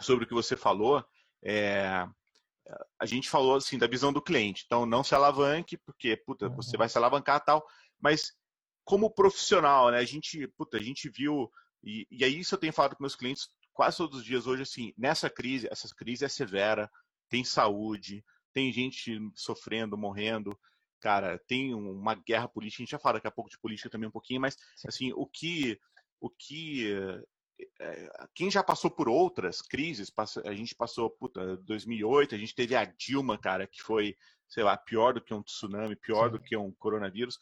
sobre 0.00 0.24
o 0.24 0.28
que 0.28 0.34
você 0.34 0.56
falou, 0.56 1.04
é, 1.44 2.06
a 3.00 3.06
gente 3.06 3.28
falou 3.28 3.56
assim 3.56 3.78
da 3.78 3.88
visão 3.88 4.12
do 4.12 4.22
cliente. 4.22 4.62
Então, 4.66 4.86
não 4.86 5.02
se 5.02 5.14
alavanque, 5.14 5.76
porque 5.78 6.16
puta, 6.16 6.48
você 6.48 6.76
vai 6.76 6.88
se 6.88 6.96
alavancar 6.96 7.44
tal, 7.44 7.66
mas 8.00 8.32
como 8.84 9.10
profissional, 9.10 9.90
né? 9.90 9.98
A 9.98 10.04
gente, 10.04 10.46
puta, 10.56 10.76
a 10.76 10.82
gente 10.82 11.08
viu 11.08 11.50
e, 11.82 12.06
e 12.10 12.24
aí 12.24 12.40
isso 12.40 12.54
eu 12.54 12.58
tenho 12.58 12.72
falado 12.72 12.96
com 12.96 13.02
meus 13.02 13.14
clientes 13.14 13.48
quase 13.76 13.98
todos 13.98 14.20
os 14.20 14.24
dias 14.24 14.46
hoje, 14.46 14.62
assim, 14.62 14.94
nessa 14.96 15.28
crise, 15.28 15.68
essa 15.70 15.86
crise 15.94 16.24
é 16.24 16.28
severa, 16.28 16.90
tem 17.28 17.44
saúde, 17.44 18.24
tem 18.54 18.72
gente 18.72 19.20
sofrendo, 19.34 19.98
morrendo, 19.98 20.58
cara, 20.98 21.38
tem 21.46 21.74
uma 21.74 22.14
guerra 22.14 22.48
política, 22.48 22.82
a 22.82 22.84
gente 22.84 22.90
já 22.92 22.98
fala 22.98 23.18
daqui 23.18 23.26
a 23.26 23.30
pouco 23.30 23.50
de 23.50 23.58
política 23.58 23.90
também 23.90 24.08
um 24.08 24.12
pouquinho, 24.12 24.40
mas, 24.40 24.56
Sim. 24.76 24.88
assim, 24.88 25.12
o 25.12 25.26
que, 25.26 25.78
o 26.18 26.30
que, 26.30 26.90
é, 27.78 28.26
quem 28.34 28.50
já 28.50 28.62
passou 28.62 28.90
por 28.90 29.10
outras 29.10 29.60
crises, 29.60 30.10
a 30.42 30.54
gente 30.54 30.74
passou, 30.74 31.10
puta, 31.10 31.58
2008, 31.58 32.34
a 32.34 32.38
gente 32.38 32.54
teve 32.54 32.74
a 32.74 32.86
Dilma, 32.86 33.36
cara, 33.36 33.66
que 33.66 33.82
foi, 33.82 34.16
sei 34.48 34.64
lá, 34.64 34.74
pior 34.74 35.12
do 35.12 35.20
que 35.20 35.34
um 35.34 35.42
tsunami, 35.42 35.96
pior 35.96 36.30
Sim. 36.30 36.32
do 36.32 36.40
que 36.40 36.56
um 36.56 36.72
coronavírus, 36.72 37.38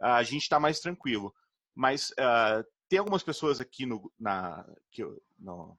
a 0.00 0.22
gente 0.22 0.44
está 0.44 0.58
mais 0.58 0.80
tranquilo. 0.80 1.34
Mas 1.74 2.10
uh, 2.12 2.64
tem 2.94 3.00
algumas 3.00 3.24
pessoas 3.24 3.60
aqui 3.60 3.84
no, 3.84 4.08
na, 4.16 4.64
que, 4.88 5.02
no, 5.36 5.76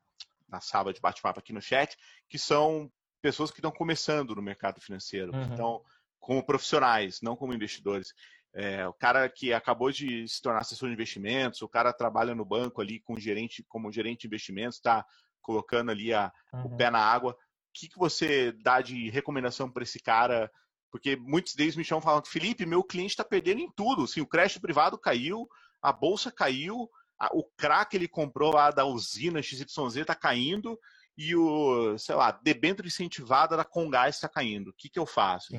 na 0.50 0.60
sala 0.60 0.92
de 0.92 1.00
bate-papo 1.00 1.40
aqui 1.40 1.54
no 1.54 1.62
chat 1.62 1.98
que 2.28 2.38
são 2.38 2.92
pessoas 3.22 3.52
que 3.52 3.60
estão 3.60 3.72
começando 3.72 4.36
no 4.36 4.42
mercado 4.42 4.82
financeiro, 4.82 5.34
uhum. 5.34 5.46
que 5.46 5.52
estão 5.52 5.82
como 6.20 6.46
profissionais, 6.46 7.22
não 7.22 7.34
como 7.34 7.54
investidores. 7.54 8.14
É, 8.54 8.86
o 8.86 8.92
cara 8.92 9.30
que 9.30 9.54
acabou 9.54 9.94
de 9.94 10.28
se 10.28 10.42
tornar 10.42 10.60
assessor 10.60 10.90
de 10.90 10.94
investimentos, 10.94 11.62
o 11.62 11.70
cara 11.70 11.94
trabalha 11.94 12.36
no 12.36 12.44
banco 12.44 12.82
ali 12.82 13.00
com 13.00 13.18
gerente, 13.18 13.64
como 13.64 13.90
gerente 13.94 14.22
de 14.22 14.28
investimentos, 14.28 14.76
está 14.76 15.06
colocando 15.42 15.92
ali 15.92 16.14
a, 16.14 16.34
uhum. 16.52 16.66
o 16.66 16.76
pé 16.76 16.92
na 16.92 17.00
água. 17.00 17.32
O 17.32 17.36
que, 17.74 17.88
que 17.88 17.98
você 17.98 18.52
dá 18.62 18.82
de 18.82 19.10
recomendação 19.10 19.72
para 19.72 19.84
esse 19.84 20.02
cara? 20.02 20.52
Porque 20.92 21.16
muitos 21.16 21.56
deles 21.56 21.78
me 21.78 21.84
chamam 21.86 22.02
falando, 22.02 22.28
Felipe, 22.28 22.66
meu 22.66 22.84
cliente 22.84 23.14
está 23.14 23.24
perdendo 23.24 23.62
em 23.62 23.72
tudo. 23.72 24.04
Assim, 24.04 24.20
o 24.20 24.28
crédito 24.28 24.60
privado 24.60 24.98
caiu, 24.98 25.48
a 25.82 25.94
bolsa 25.94 26.30
caiu, 26.30 26.90
o 27.32 27.44
crack 27.44 27.96
ele 27.96 28.08
comprou 28.08 28.54
lá 28.54 28.72
da 28.72 28.86
usina 28.86 29.42
XYZ 29.42 29.98
está 29.98 30.16
caindo 30.16 30.80
e 31.18 31.36
o, 31.36 31.98
sei 31.98 32.16
lá, 32.16 32.32
debênture 32.32 32.88
incentivada 32.88 33.56
da 33.56 33.64
Congás 33.64 34.16
está 34.16 34.28
caindo. 34.28 34.70
O 34.70 34.74
que, 34.74 34.90
que 34.90 35.00
eu 35.00 35.06
faço? 35.06 35.56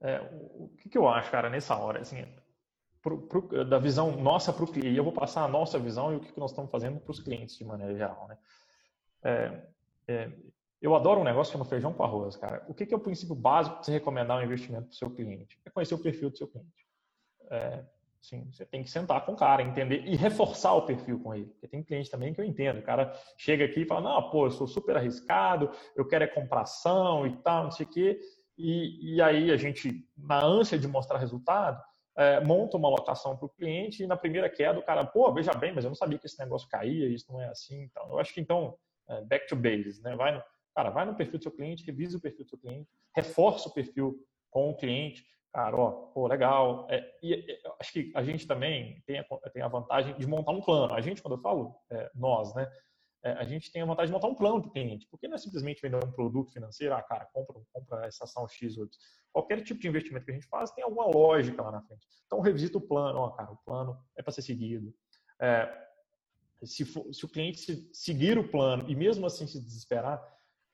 É, 0.00 0.20
o 0.32 0.68
que, 0.78 0.88
que 0.88 0.98
eu 0.98 1.08
acho, 1.08 1.30
cara, 1.30 1.50
nessa 1.50 1.76
hora, 1.76 2.00
assim, 2.00 2.24
pro, 3.02 3.26
pro, 3.26 3.64
da 3.64 3.78
visão 3.78 4.16
nossa 4.16 4.52
para 4.52 4.64
o 4.64 4.66
cliente, 4.66 4.96
eu 4.96 5.04
vou 5.04 5.12
passar 5.12 5.44
a 5.44 5.48
nossa 5.48 5.78
visão 5.78 6.12
e 6.12 6.16
o 6.16 6.20
que, 6.20 6.32
que 6.32 6.40
nós 6.40 6.50
estamos 6.50 6.70
fazendo 6.70 6.98
para 6.98 7.10
os 7.10 7.20
clientes 7.20 7.56
de 7.56 7.64
maneira 7.64 7.94
geral, 7.94 8.26
né? 8.26 8.38
É, 9.22 9.66
é, 10.08 10.32
eu 10.80 10.94
adoro 10.94 11.20
um 11.20 11.24
negócio 11.24 11.50
que 11.50 11.58
chama 11.58 11.68
feijão 11.68 11.92
com 11.92 12.02
arroz, 12.02 12.36
cara. 12.36 12.64
O 12.68 12.74
que, 12.74 12.84
que 12.84 12.92
é 12.92 12.96
o 12.96 13.00
princípio 13.00 13.34
básico 13.34 13.76
para 13.76 13.84
você 13.84 13.92
recomendar 13.92 14.38
um 14.38 14.42
investimento 14.42 14.86
para 14.86 14.92
o 14.92 14.96
seu 14.96 15.10
cliente? 15.10 15.58
É 15.64 15.70
conhecer 15.70 15.94
o 15.94 16.02
perfil 16.02 16.30
do 16.30 16.36
seu 16.36 16.46
cliente. 16.46 16.86
É, 17.50 17.84
Sim, 18.24 18.50
você 18.50 18.64
tem 18.64 18.82
que 18.82 18.90
sentar 18.90 19.22
com 19.26 19.32
o 19.32 19.36
cara, 19.36 19.62
entender 19.62 20.02
e 20.06 20.16
reforçar 20.16 20.72
o 20.72 20.86
perfil 20.86 21.20
com 21.20 21.34
ele. 21.34 21.44
Porque 21.44 21.68
tem 21.68 21.82
cliente 21.82 22.10
também 22.10 22.32
que 22.32 22.40
eu 22.40 22.44
entendo. 22.44 22.78
O 22.78 22.82
cara 22.82 23.12
chega 23.36 23.66
aqui 23.66 23.82
e 23.82 23.86
fala: 23.86 24.00
Não, 24.00 24.30
pô, 24.30 24.46
eu 24.46 24.50
sou 24.50 24.66
super 24.66 24.96
arriscado, 24.96 25.70
eu 25.94 26.08
quero 26.08 26.24
é 26.24 26.26
compração 26.26 27.26
e 27.26 27.36
tal, 27.42 27.64
não 27.64 27.70
sei 27.70 27.84
o 27.84 27.90
quê. 27.90 28.18
E, 28.56 29.16
e 29.16 29.20
aí 29.20 29.50
a 29.50 29.58
gente, 29.58 30.08
na 30.16 30.42
ânsia 30.42 30.78
de 30.78 30.88
mostrar 30.88 31.18
resultado, 31.18 31.78
é, 32.16 32.40
monta 32.40 32.78
uma 32.78 32.88
alocação 32.88 33.36
para 33.36 33.44
o 33.44 33.50
cliente 33.50 34.02
e 34.02 34.06
na 34.06 34.16
primeira 34.16 34.48
queda 34.48 34.78
o 34.78 34.82
cara, 34.82 35.04
pô, 35.04 35.30
veja 35.30 35.52
bem, 35.52 35.74
mas 35.74 35.84
eu 35.84 35.90
não 35.90 35.94
sabia 35.94 36.18
que 36.18 36.26
esse 36.26 36.38
negócio 36.38 36.66
caía, 36.70 37.06
isso 37.06 37.30
não 37.30 37.42
é 37.42 37.48
assim. 37.48 37.82
Então, 37.82 38.08
eu 38.08 38.18
acho 38.18 38.32
que 38.32 38.40
então, 38.40 38.74
é, 39.06 39.20
back 39.20 39.46
to 39.48 39.56
basics, 39.56 40.00
né? 40.00 40.16
Vai 40.16 40.34
no, 40.34 40.42
cara, 40.74 40.88
vai 40.88 41.04
no 41.04 41.14
perfil 41.14 41.36
do 41.38 41.42
seu 41.42 41.52
cliente, 41.52 41.84
revisa 41.84 42.16
o 42.16 42.20
perfil 42.22 42.46
do 42.46 42.48
seu 42.48 42.58
cliente, 42.58 42.88
reforça 43.14 43.68
o 43.68 43.72
perfil 43.74 44.18
com 44.50 44.70
o 44.70 44.76
cliente, 44.76 45.26
cara, 45.54 45.76
ó, 45.76 45.90
pô, 46.12 46.26
legal. 46.26 46.86
É, 46.90 47.00
e 47.22 47.58
acho 47.80 47.92
que 47.92 48.12
a 48.14 48.24
gente 48.24 48.44
também 48.46 49.00
tem 49.06 49.20
a, 49.20 49.24
tem 49.52 49.62
a 49.62 49.68
vantagem 49.68 50.16
de 50.16 50.26
montar 50.26 50.50
um 50.50 50.60
plano. 50.60 50.92
A 50.92 51.00
gente, 51.00 51.22
quando 51.22 51.36
eu 51.36 51.40
falo 51.40 51.76
é, 51.90 52.10
nós, 52.12 52.52
né, 52.54 52.68
é, 53.22 53.32
a 53.34 53.44
gente 53.44 53.70
tem 53.70 53.80
a 53.80 53.86
vantagem 53.86 54.08
de 54.08 54.12
montar 54.12 54.26
um 54.26 54.34
plano 54.34 54.60
para 54.60 54.68
o 54.68 54.72
cliente, 54.72 55.06
porque 55.08 55.28
não 55.28 55.36
é 55.36 55.38
simplesmente 55.38 55.80
vender 55.80 56.04
um 56.04 56.10
produto 56.10 56.52
financeiro, 56.52 56.92
ah, 56.94 57.02
cara, 57.02 57.24
compra, 57.32 57.56
compra 57.72 58.06
essa 58.06 58.24
ação 58.24 58.48
X 58.48 58.76
ou 58.76 58.88
Qualquer 59.32 59.62
tipo 59.62 59.80
de 59.80 59.88
investimento 59.88 60.26
que 60.26 60.32
a 60.32 60.34
gente 60.34 60.46
faz 60.46 60.72
tem 60.72 60.84
alguma 60.84 61.06
lógica 61.06 61.62
lá 61.62 61.70
na 61.70 61.82
frente. 61.82 62.06
Então, 62.26 62.40
revisita 62.40 62.78
o 62.78 62.80
plano, 62.80 63.20
ó, 63.20 63.30
cara, 63.30 63.52
o 63.52 63.56
plano 63.64 63.96
é 64.16 64.22
para 64.22 64.32
ser 64.32 64.42
seguido. 64.42 64.92
É, 65.40 65.72
se, 66.64 66.84
for, 66.84 67.12
se 67.14 67.24
o 67.24 67.28
cliente 67.28 67.58
se, 67.58 67.90
seguir 67.92 68.38
o 68.38 68.48
plano 68.48 68.84
e 68.88 68.94
mesmo 68.94 69.24
assim 69.26 69.46
se 69.46 69.60
desesperar, 69.60 70.20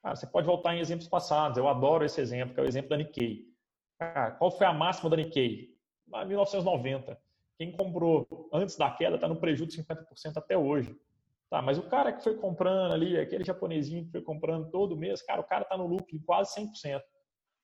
cara, 0.03 0.17
você 0.17 0.27
pode 0.27 0.47
voltar 0.47 0.75
em 0.75 0.81
exemplos 0.81 1.09
passados. 1.09 1.59
Eu 1.59 1.69
adoro 1.69 2.05
esse 2.05 2.21
exemplo, 2.21 2.55
que 2.55 2.61
é 2.61 2.63
o 2.63 2.67
exemplo 2.67 2.91
da 2.91 2.97
Nikkei. 2.97 3.50
Ah, 4.01 4.31
qual 4.31 4.51
foi 4.51 4.67
a 4.67 4.73
máxima 4.73 5.11
da 5.11 5.17
Nikkei? 5.17 5.75
Em 6.13 6.27
1990. 6.27 7.19
Quem 7.59 7.71
comprou 7.71 8.49
antes 8.53 8.77
da 8.77 8.91
queda 8.91 9.17
está 9.17 9.29
no 9.29 9.37
prejuízo 9.37 9.77
de 9.77 9.83
50% 9.83 10.37
até 10.37 10.57
hoje. 10.57 10.97
Tá, 11.51 11.61
mas 11.61 11.77
o 11.79 11.83
cara 11.83 12.13
que 12.13 12.23
foi 12.23 12.37
comprando 12.37 12.93
ali, 12.93 13.19
aquele 13.19 13.45
japonesinho 13.45 14.05
que 14.05 14.13
foi 14.13 14.23
comprando 14.23 14.71
todo 14.71 14.97
mês, 14.97 15.21
cara, 15.21 15.41
o 15.41 15.45
cara 15.45 15.63
está 15.63 15.77
no 15.77 15.87
lucro 15.87 16.07
de 16.17 16.25
quase 16.25 16.55
100%. 16.55 17.03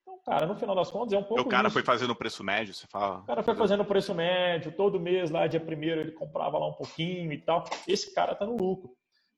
Então, 0.02 0.19
cara, 0.25 0.45
no 0.45 0.57
final 0.57 0.75
das 0.75 0.90
contas 0.90 1.12
é 1.12 1.19
um 1.19 1.23
pouco. 1.23 1.43
O 1.43 1.49
cara 1.49 1.69
isso. 1.69 1.73
foi 1.73 1.83
fazendo 1.83 2.11
o 2.11 2.16
preço 2.16 2.45
médio, 2.45 2.75
você 2.75 2.87
fala? 2.88 3.21
O 3.21 3.26
cara 3.26 3.43
foi 3.43 3.55
fazendo 3.55 3.85
o 3.85 3.87
preço 3.87 4.12
médio, 4.12 4.73
todo 4.73 5.00
mês 5.00 5.31
lá, 5.31 5.47
dia 5.47 5.61
primeiro, 5.61 6.00
ele 6.00 6.12
comprava 6.12 6.59
lá 6.59 6.66
um 6.66 6.75
pouquinho 6.75 7.33
e 7.33 7.40
tal. 7.40 7.64
Esse 7.87 8.12
cara 8.12 8.33
está 8.33 8.45
no 8.45 8.57
lucro. 8.57 8.90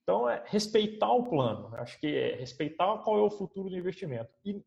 Então, 0.02 0.28
é 0.28 0.42
respeitar 0.46 1.12
o 1.12 1.28
plano. 1.28 1.70
Acho 1.76 2.00
que 2.00 2.06
é 2.06 2.34
respeitar 2.34 2.98
qual 2.98 3.18
é 3.18 3.22
o 3.22 3.30
futuro 3.30 3.68
do 3.68 3.76
investimento. 3.76 4.30
E, 4.42 4.60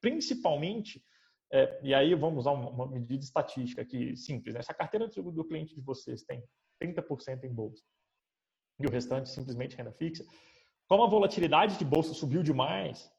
principalmente, 0.00 1.02
é, 1.52 1.80
e 1.82 1.92
aí 1.92 2.14
vamos 2.14 2.40
usar 2.40 2.52
uma, 2.52 2.86
medida 2.86 3.24
estatística 3.24 3.82
aqui 3.82 4.16
simples. 4.16 4.54
Né? 4.54 4.62
Se 4.62 4.70
a 4.70 4.74
carteira 4.74 5.08
do, 5.08 5.44
cliente 5.44 5.74
de 5.74 5.80
vocês 5.80 6.22
tem 6.22 6.42
30% 6.80 7.44
em 7.44 7.52
bolsa 7.52 7.82
e 8.78 8.86
o 8.86 8.90
restante 8.90 9.28
simplesmente 9.28 9.76
renda 9.76 9.92
fixa, 9.92 10.24
como 10.88 11.02
a 11.02 11.08
volatilidade 11.08 11.76
de 11.76 11.84
bolsa 11.84 12.14
subiu 12.14 12.42
demais, 12.42 13.12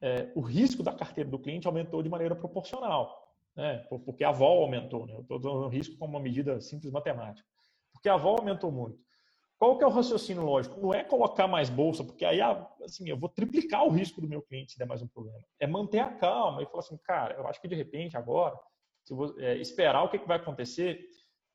é, 0.00 0.32
o 0.34 0.40
risco 0.40 0.82
da 0.82 0.92
carteira 0.92 1.28
do 1.28 1.38
cliente 1.38 1.66
aumentou 1.66 2.02
de 2.02 2.08
maneira 2.08 2.34
proporcional, 2.34 3.34
né? 3.54 3.78
porque 4.04 4.24
a 4.24 4.32
vol 4.32 4.62
aumentou. 4.62 5.06
Né? 5.06 5.14
Eu 5.14 5.20
estou 5.20 5.38
dando 5.38 5.68
risco 5.68 5.96
como 5.98 6.16
uma 6.16 6.22
medida 6.22 6.60
simples 6.60 6.90
matemática. 6.90 7.46
Porque 7.92 8.08
a 8.08 8.16
vol 8.16 8.38
aumentou 8.38 8.72
muito. 8.72 8.98
Qual 9.58 9.76
que 9.76 9.82
é 9.82 9.86
o 9.86 9.90
raciocínio 9.90 10.44
lógico? 10.44 10.80
Não 10.80 10.94
é 10.94 11.02
colocar 11.02 11.48
mais 11.48 11.68
bolsa, 11.68 12.04
porque 12.04 12.24
aí 12.24 12.40
assim, 12.84 13.08
eu 13.08 13.16
vou 13.16 13.28
triplicar 13.28 13.84
o 13.84 13.90
risco 13.90 14.20
do 14.20 14.28
meu 14.28 14.40
cliente 14.40 14.72
se 14.72 14.78
der 14.78 14.86
mais 14.86 15.02
um 15.02 15.08
problema. 15.08 15.44
É 15.58 15.66
manter 15.66 15.98
a 15.98 16.12
calma 16.12 16.62
e 16.62 16.66
falar 16.66 16.78
assim, 16.78 16.96
cara, 16.98 17.34
eu 17.34 17.46
acho 17.48 17.60
que 17.60 17.66
de 17.66 17.74
repente 17.74 18.16
agora, 18.16 18.56
se 19.04 19.12
vou, 19.12 19.34
é, 19.40 19.56
esperar 19.56 20.04
o 20.04 20.08
que, 20.08 20.18
que 20.18 20.28
vai 20.28 20.36
acontecer. 20.36 21.04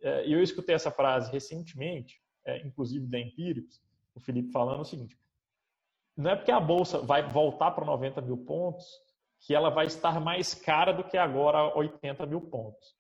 É, 0.02 0.28
e 0.28 0.34
eu 0.34 0.44
escutei 0.44 0.76
essa 0.76 0.92
frase 0.92 1.32
recentemente, 1.32 2.22
é, 2.46 2.58
inclusive 2.68 3.08
da 3.08 3.18
Empíricos, 3.18 3.82
o 4.14 4.20
Felipe 4.20 4.52
falando 4.52 4.82
o 4.82 4.86
seguinte: 4.86 5.18
não 6.18 6.32
é 6.32 6.36
porque 6.36 6.52
a 6.52 6.60
bolsa 6.60 7.00
vai 7.00 7.28
voltar 7.28 7.72
para 7.72 7.86
90 7.86 8.22
mil 8.22 8.38
pontos 8.38 8.86
que 9.40 9.56
ela 9.56 9.70
vai 9.70 9.86
estar 9.86 10.20
mais 10.20 10.54
cara 10.54 10.92
do 10.92 11.04
que 11.04 11.18
agora 11.18 11.76
80 11.78 12.26
mil 12.26 12.42
pontos. 12.42 12.96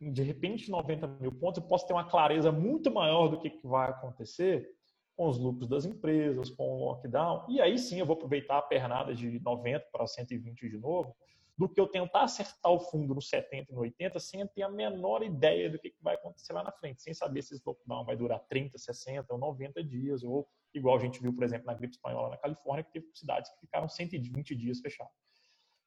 De 0.00 0.22
repente, 0.22 0.70
90 0.70 1.06
mil 1.20 1.32
pontos, 1.32 1.62
eu 1.62 1.68
posso 1.68 1.86
ter 1.86 1.94
uma 1.94 2.08
clareza 2.08 2.52
muito 2.52 2.90
maior 2.90 3.28
do 3.28 3.40
que, 3.40 3.50
que 3.50 3.66
vai 3.66 3.88
acontecer 3.88 4.68
com 5.16 5.28
os 5.28 5.38
lucros 5.38 5.66
das 5.66 5.86
empresas, 5.86 6.50
com 6.50 6.76
o 6.76 6.84
lockdown, 6.84 7.46
e 7.48 7.60
aí 7.60 7.78
sim 7.78 7.98
eu 7.98 8.04
vou 8.04 8.16
aproveitar 8.16 8.58
a 8.58 8.62
pernada 8.62 9.14
de 9.14 9.40
90 9.40 9.86
para 9.90 10.06
120 10.06 10.68
de 10.68 10.76
novo, 10.76 11.16
do 11.56 11.66
que 11.66 11.80
eu 11.80 11.86
tentar 11.86 12.24
acertar 12.24 12.70
o 12.70 12.78
fundo 12.78 13.14
no 13.14 13.22
70 13.22 13.72
e 13.72 13.74
no 13.74 13.80
80 13.80 14.20
sem 14.20 14.46
ter 14.48 14.62
a 14.62 14.68
menor 14.68 15.22
ideia 15.22 15.70
do 15.70 15.78
que 15.78 15.94
vai 16.02 16.14
acontecer 16.14 16.52
lá 16.52 16.62
na 16.62 16.70
frente, 16.70 17.02
sem 17.02 17.14
saber 17.14 17.42
se 17.42 17.54
esse 17.54 17.62
lockdown 17.64 18.04
vai 18.04 18.14
durar 18.14 18.40
30, 18.40 18.76
60 18.76 19.32
ou 19.32 19.38
90 19.38 19.82
dias, 19.82 20.22
ou 20.22 20.46
igual 20.74 20.96
a 20.96 21.00
gente 21.00 21.20
viu, 21.20 21.32
por 21.32 21.44
exemplo, 21.44 21.66
na 21.66 21.72
gripe 21.72 21.94
espanhola 21.94 22.28
na 22.28 22.36
Califórnia, 22.36 22.84
que 22.84 22.92
teve 22.92 23.06
cidades 23.14 23.50
que 23.52 23.60
ficaram 23.60 23.88
120 23.88 24.54
dias 24.54 24.80
fechadas. 24.80 25.14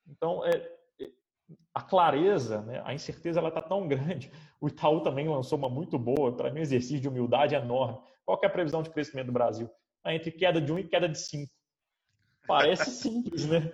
Então, 0.08 0.44
é, 0.44 0.79
a 1.74 1.82
clareza, 1.82 2.62
né, 2.62 2.82
a 2.86 2.94
incerteza, 2.94 3.40
ela 3.40 3.50
está 3.50 3.62
tão 3.62 3.88
grande. 3.88 4.32
O 4.60 4.68
Itaú 4.68 5.02
também 5.02 5.28
lançou 5.28 5.58
uma 5.58 5.70
muito 5.70 5.98
boa, 5.98 6.36
para 6.36 6.52
mim, 6.52 6.60
um 6.60 6.64
exercício 6.64 7.00
de 7.00 7.08
humildade 7.08 7.56
enorme. 7.56 8.00
Qual 8.26 8.40
é 8.44 8.48
a 8.48 8.50
previsão 8.50 8.84
de 8.84 8.90
crescimento 8.90 9.28
do 9.28 9.32
Brasil? 9.32 9.70
Ah, 10.04 10.14
entre 10.14 10.32
queda 10.32 10.62
de 10.62 10.72
1 10.72 10.80
e 10.80 10.84
queda 10.88 11.10
de 11.10 11.18
5. 11.18 11.52
Parece 12.48 12.92
simples, 12.92 13.48
né? 13.48 13.72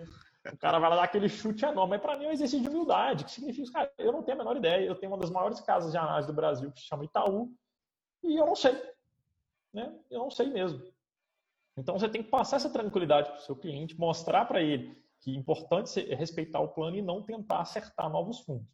O 0.51 0.57
cara 0.57 0.79
vai 0.79 0.89
lá 0.89 0.97
dar 0.97 1.03
aquele 1.03 1.27
chute 1.27 1.65
enorme. 1.65 1.91
Mas 1.91 2.01
para 2.01 2.17
mim 2.17 2.25
é 2.25 2.27
um 2.29 2.31
exercício 2.31 2.61
de 2.61 2.69
humildade, 2.69 3.25
que 3.25 3.31
significa, 3.31 3.71
cara, 3.71 3.93
eu 3.97 4.11
não 4.11 4.23
tenho 4.23 4.35
a 4.35 4.43
menor 4.43 4.57
ideia. 4.57 4.85
Eu 4.85 4.95
tenho 4.95 5.11
uma 5.11 5.17
das 5.17 5.29
maiores 5.29 5.59
casas 5.61 5.91
de 5.91 5.97
análise 5.97 6.27
do 6.27 6.33
Brasil, 6.33 6.71
que 6.71 6.79
se 6.79 6.87
chama 6.87 7.05
Itaú, 7.05 7.51
e 8.23 8.37
eu 8.37 8.45
não 8.45 8.55
sei. 8.55 8.73
Né? 9.73 9.93
Eu 10.09 10.19
não 10.19 10.29
sei 10.29 10.47
mesmo. 10.47 10.81
Então 11.77 11.97
você 11.97 12.07
tem 12.07 12.23
que 12.23 12.29
passar 12.29 12.57
essa 12.57 12.69
tranquilidade 12.69 13.29
para 13.29 13.39
o 13.39 13.41
seu 13.41 13.55
cliente, 13.55 13.99
mostrar 13.99 14.45
para 14.45 14.61
ele 14.61 14.95
que 15.25 15.35
é 15.35 15.39
importante 15.39 15.99
respeitar 16.13 16.59
o 16.59 16.67
plano 16.67 16.97
e 16.97 17.01
não 17.01 17.23
tentar 17.23 17.61
acertar 17.61 18.07
novos 18.11 18.41
fundos. 18.41 18.69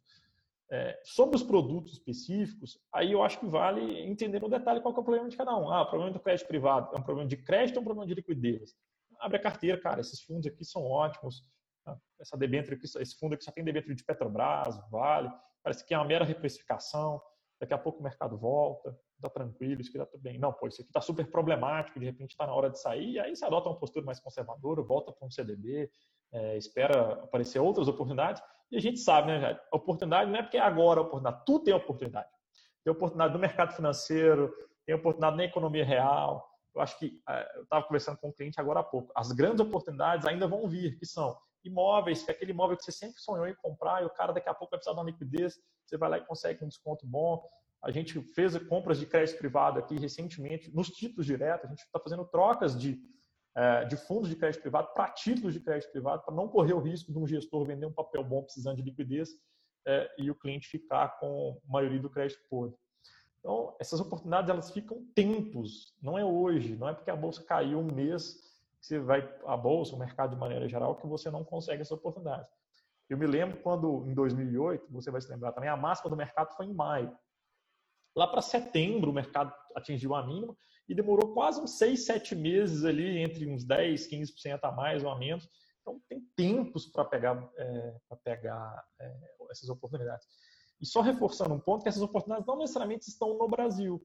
É, 0.70 1.00
sobre 1.02 1.34
os 1.36 1.42
produtos 1.42 1.94
específicos, 1.94 2.78
aí 2.92 3.12
eu 3.12 3.22
acho 3.22 3.40
que 3.40 3.46
vale 3.46 4.00
entender 4.02 4.40
no 4.40 4.50
detalhe 4.50 4.80
qual 4.82 4.94
é 4.94 5.00
o 5.00 5.02
problema 5.02 5.28
de 5.30 5.36
cada 5.36 5.56
um. 5.56 5.70
Ah, 5.70 5.82
o 5.82 5.86
problema 5.86 6.12
do 6.12 6.20
crédito 6.20 6.46
privado 6.46 6.94
é 6.94 6.98
um 6.98 7.02
problema 7.02 7.26
de 7.26 7.38
crédito 7.38 7.76
ou 7.76 7.82
um 7.82 7.84
problema 7.84 8.06
de 8.06 8.14
liquidez? 8.14 8.74
Abre 9.18 9.38
a 9.38 9.40
carteira, 9.40 9.80
cara, 9.80 10.02
esses 10.02 10.20
fundos 10.20 10.46
aqui 10.46 10.62
são 10.62 10.82
ótimos, 10.84 11.42
ah, 11.86 11.96
essa 12.20 12.36
debênture 12.36 12.74
aqui, 12.76 12.84
esse 12.84 13.18
fundo 13.18 13.34
aqui 13.34 13.44
só 13.44 13.50
tem 13.50 13.64
debênture 13.64 13.94
de 13.94 14.04
Petrobras, 14.04 14.78
Vale, 14.90 15.30
parece 15.62 15.86
que 15.86 15.94
é 15.94 15.98
uma 15.98 16.06
mera 16.06 16.24
reprecificação, 16.24 17.20
daqui 17.58 17.72
a 17.72 17.78
pouco 17.78 18.00
o 18.00 18.02
mercado 18.02 18.36
volta, 18.36 18.94
tá 19.22 19.30
tranquilo, 19.30 19.80
isso 19.80 19.90
aqui 19.90 19.98
tá 19.98 20.06
tudo 20.06 20.20
bem. 20.20 20.38
Não, 20.38 20.52
pô, 20.52 20.66
isso 20.66 20.82
aqui 20.82 20.92
tá 20.92 21.00
super 21.00 21.30
problemático, 21.30 21.98
de 21.98 22.04
repente 22.04 22.32
está 22.32 22.46
na 22.46 22.52
hora 22.52 22.68
de 22.68 22.78
sair, 22.78 23.18
aí 23.20 23.34
você 23.34 23.44
adota 23.44 23.68
uma 23.68 23.78
postura 23.78 24.04
mais 24.04 24.20
conservadora, 24.20 24.82
volta 24.82 25.12
para 25.12 25.26
um 25.26 25.30
CDB, 25.30 25.90
é, 26.32 26.56
espera 26.56 27.12
aparecer 27.24 27.58
outras 27.58 27.88
oportunidades, 27.88 28.42
e 28.70 28.76
a 28.76 28.80
gente 28.80 28.98
sabe, 28.98 29.28
né, 29.28 29.58
oportunidade 29.72 30.30
não 30.30 30.38
é 30.38 30.42
porque 30.42 30.56
é 30.56 30.60
agora 30.60 31.00
a 31.00 31.02
oportunidade, 31.02 31.44
tudo 31.44 31.64
tem 31.64 31.74
oportunidade. 31.74 32.28
Tem 32.84 32.92
oportunidade 32.92 33.32
no 33.34 33.38
mercado 33.38 33.74
financeiro, 33.74 34.52
tem 34.86 34.94
oportunidade 34.94 35.36
na 35.36 35.44
economia 35.44 35.84
real, 35.84 36.52
eu 36.74 36.80
acho 36.80 36.98
que 36.98 37.20
é, 37.28 37.56
eu 37.56 37.62
estava 37.64 37.84
conversando 37.84 38.18
com 38.18 38.28
um 38.28 38.32
cliente 38.32 38.60
agora 38.60 38.80
há 38.80 38.82
pouco. 38.82 39.12
As 39.14 39.30
grandes 39.32 39.60
oportunidades 39.60 40.26
ainda 40.26 40.46
vão 40.46 40.66
vir, 40.68 40.98
que 40.98 41.06
são 41.06 41.36
imóveis, 41.64 42.22
que 42.22 42.30
é 42.30 42.34
aquele 42.34 42.52
imóvel 42.52 42.76
que 42.76 42.84
você 42.84 42.92
sempre 42.92 43.20
sonhou 43.20 43.46
em 43.46 43.54
comprar 43.56 44.02
e 44.02 44.06
o 44.06 44.10
cara 44.10 44.32
daqui 44.32 44.48
a 44.48 44.54
pouco 44.54 44.70
vai 44.70 44.78
precisar 44.78 44.94
de 44.94 45.00
uma 45.00 45.10
liquidez, 45.10 45.60
você 45.84 45.96
vai 45.96 46.08
lá 46.08 46.18
e 46.18 46.26
consegue 46.26 46.64
um 46.64 46.68
desconto 46.68 47.06
bom. 47.06 47.42
A 47.82 47.90
gente 47.90 48.20
fez 48.34 48.56
compras 48.68 48.98
de 48.98 49.06
crédito 49.06 49.38
privado 49.38 49.78
aqui 49.78 49.98
recentemente, 49.98 50.74
nos 50.74 50.88
títulos 50.88 51.26
diretos, 51.26 51.66
a 51.66 51.68
gente 51.68 51.80
está 51.82 52.00
fazendo 52.00 52.24
trocas 52.24 52.78
de, 52.78 53.00
de 53.88 53.96
fundos 53.96 54.30
de 54.30 54.36
crédito 54.36 54.62
privado 54.62 54.88
para 54.94 55.10
títulos 55.10 55.52
de 55.52 55.60
crédito 55.60 55.90
privado, 55.92 56.22
para 56.24 56.34
não 56.34 56.48
correr 56.48 56.72
o 56.72 56.80
risco 56.80 57.12
de 57.12 57.18
um 57.18 57.26
gestor 57.26 57.66
vender 57.66 57.86
um 57.86 57.92
papel 57.92 58.24
bom 58.24 58.42
precisando 58.42 58.76
de 58.76 58.82
liquidez 58.82 59.30
é, 59.86 60.10
e 60.18 60.30
o 60.30 60.34
cliente 60.34 60.68
ficar 60.68 61.18
com 61.18 61.60
a 61.68 61.72
maioria 61.72 62.00
do 62.00 62.08
crédito 62.08 62.40
podre. 62.48 62.76
Então, 63.40 63.76
essas 63.80 64.00
oportunidades 64.00 64.48
elas 64.48 64.70
ficam 64.70 65.04
tempos, 65.14 65.94
não 66.00 66.16
é 66.16 66.24
hoje, 66.24 66.76
não 66.76 66.88
é 66.88 66.94
porque 66.94 67.10
a 67.10 67.16
bolsa 67.16 67.42
caiu 67.44 67.80
um 67.80 67.92
mês 67.92 68.34
que 68.80 68.86
você 68.86 68.98
vai 69.00 69.28
a 69.46 69.56
bolsa, 69.56 69.94
o 69.94 69.98
mercado 69.98 70.30
de 70.30 70.40
maneira 70.40 70.68
geral, 70.68 70.96
que 70.96 71.06
você 71.06 71.30
não 71.30 71.44
consegue 71.44 71.82
essa 71.82 71.94
oportunidade. 71.94 72.46
Eu 73.10 73.18
me 73.18 73.26
lembro 73.26 73.58
quando, 73.58 74.06
em 74.06 74.14
2008, 74.14 74.86
você 74.90 75.10
vai 75.10 75.20
se 75.20 75.28
lembrar 75.28 75.52
também, 75.52 75.68
a 75.68 75.76
máxima 75.76 76.08
do 76.08 76.16
mercado 76.16 76.54
foi 76.56 76.66
em 76.66 76.72
maio. 76.72 77.14
Lá 78.14 78.26
para 78.26 78.40
setembro, 78.40 79.10
o 79.10 79.14
mercado 79.14 79.52
atingiu 79.74 80.14
a 80.14 80.24
mínima 80.24 80.56
e 80.88 80.94
demorou 80.94 81.32
quase 81.32 81.60
uns 81.60 81.78
6, 81.78 82.04
7 82.04 82.34
meses 82.34 82.84
ali, 82.84 83.18
entre 83.18 83.46
uns 83.46 83.64
10, 83.64 84.08
15% 84.08 84.60
a 84.62 84.72
mais 84.72 85.04
ou 85.04 85.10
a 85.10 85.18
menos. 85.18 85.48
Então, 85.80 86.00
tem 86.08 86.20
tempos 86.36 86.86
para 86.86 87.04
pegar, 87.04 87.50
é, 87.56 87.96
pegar 88.24 88.84
é, 89.00 89.34
essas 89.50 89.68
oportunidades. 89.68 90.26
E 90.80 90.86
só 90.86 91.00
reforçando 91.00 91.54
um 91.54 91.60
ponto, 91.60 91.82
que 91.82 91.88
essas 91.88 92.02
oportunidades 92.02 92.46
não 92.46 92.58
necessariamente 92.58 93.08
estão 93.08 93.38
no 93.38 93.48
Brasil. 93.48 94.04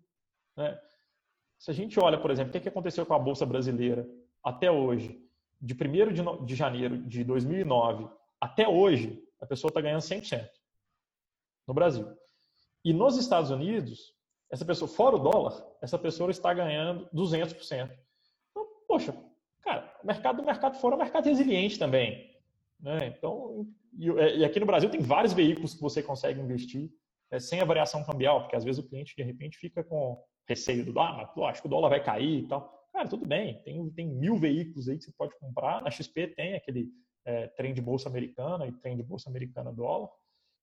Né? 0.55 0.79
Se 1.57 1.71
a 1.71 1.73
gente 1.73 1.99
olha, 1.99 2.19
por 2.19 2.31
exemplo, 2.31 2.55
o 2.55 2.61
que 2.61 2.69
aconteceu 2.69 3.05
com 3.05 3.13
a 3.13 3.19
Bolsa 3.19 3.45
Brasileira 3.45 4.07
até 4.43 4.69
hoje, 4.69 5.19
de 5.59 5.73
1 5.73 6.45
de 6.45 6.55
janeiro 6.55 6.97
de 7.07 7.23
2009 7.23 8.07
até 8.39 8.67
hoje, 8.67 9.23
a 9.41 9.45
pessoa 9.45 9.69
está 9.69 9.81
ganhando 9.81 10.01
100% 10.01 10.47
no 11.67 11.73
Brasil. 11.73 12.07
E 12.85 12.93
nos 12.93 13.17
Estados 13.17 13.49
Unidos, 13.49 14.15
essa 14.49 14.65
pessoa, 14.65 14.87
fora 14.87 15.15
o 15.15 15.19
dólar, 15.19 15.65
essa 15.81 15.97
pessoa 15.97 16.31
está 16.31 16.53
ganhando 16.53 17.07
200%. 17.13 17.91
Então, 18.51 18.67
poxa, 18.87 19.15
cara, 19.61 19.93
o 20.01 20.07
mercado 20.07 20.37
do 20.37 20.45
mercado 20.45 20.77
fora 20.79 20.95
é 20.95 20.97
um 20.97 21.01
mercado 21.01 21.25
resiliente 21.25 21.77
também. 21.77 22.35
Né? 22.79 23.07
Então, 23.07 23.67
é, 24.19 24.37
e, 24.37 24.45
aqui 24.45 24.59
no 24.59 24.65
Brasil 24.65 24.89
tem 24.89 25.01
vários 25.01 25.33
veículos 25.33 25.73
que 25.73 25.81
você 25.81 26.01
consegue 26.01 26.39
investir 26.39 26.89
é, 27.31 27.39
sem 27.39 27.59
a 27.59 27.65
variação 27.65 28.03
cambial, 28.03 28.41
porque 28.41 28.55
às 28.55 28.63
vezes 28.63 28.83
o 28.83 28.87
cliente 28.87 29.15
de 29.15 29.23
repente 29.23 29.57
fica 29.57 29.83
com 29.83 30.23
receio 30.47 30.85
do 30.85 30.97
ah, 30.99 31.13
mas, 31.13 31.29
pô, 31.31 31.45
acho 31.45 31.61
que 31.61 31.67
o 31.67 31.69
dólar 31.69 31.89
vai 31.89 32.03
cair 32.03 32.43
e 32.43 32.47
tal. 32.47 32.87
Cara, 32.93 33.07
tudo 33.09 33.27
bem, 33.27 33.61
tem, 33.63 33.89
tem 33.91 34.07
mil 34.07 34.37
veículos 34.37 34.87
aí 34.87 34.97
que 34.97 35.03
você 35.03 35.11
pode 35.11 35.37
comprar. 35.37 35.81
Na 35.81 35.91
XP 35.91 36.27
tem 36.29 36.55
aquele 36.55 36.89
é, 37.25 37.47
trem 37.47 37.73
de 37.73 37.81
bolsa 37.81 38.07
americana 38.07 38.65
e 38.65 38.71
trem 38.71 38.95
de 38.95 39.03
bolsa 39.03 39.29
americana 39.29 39.73
dólar, 39.73 40.09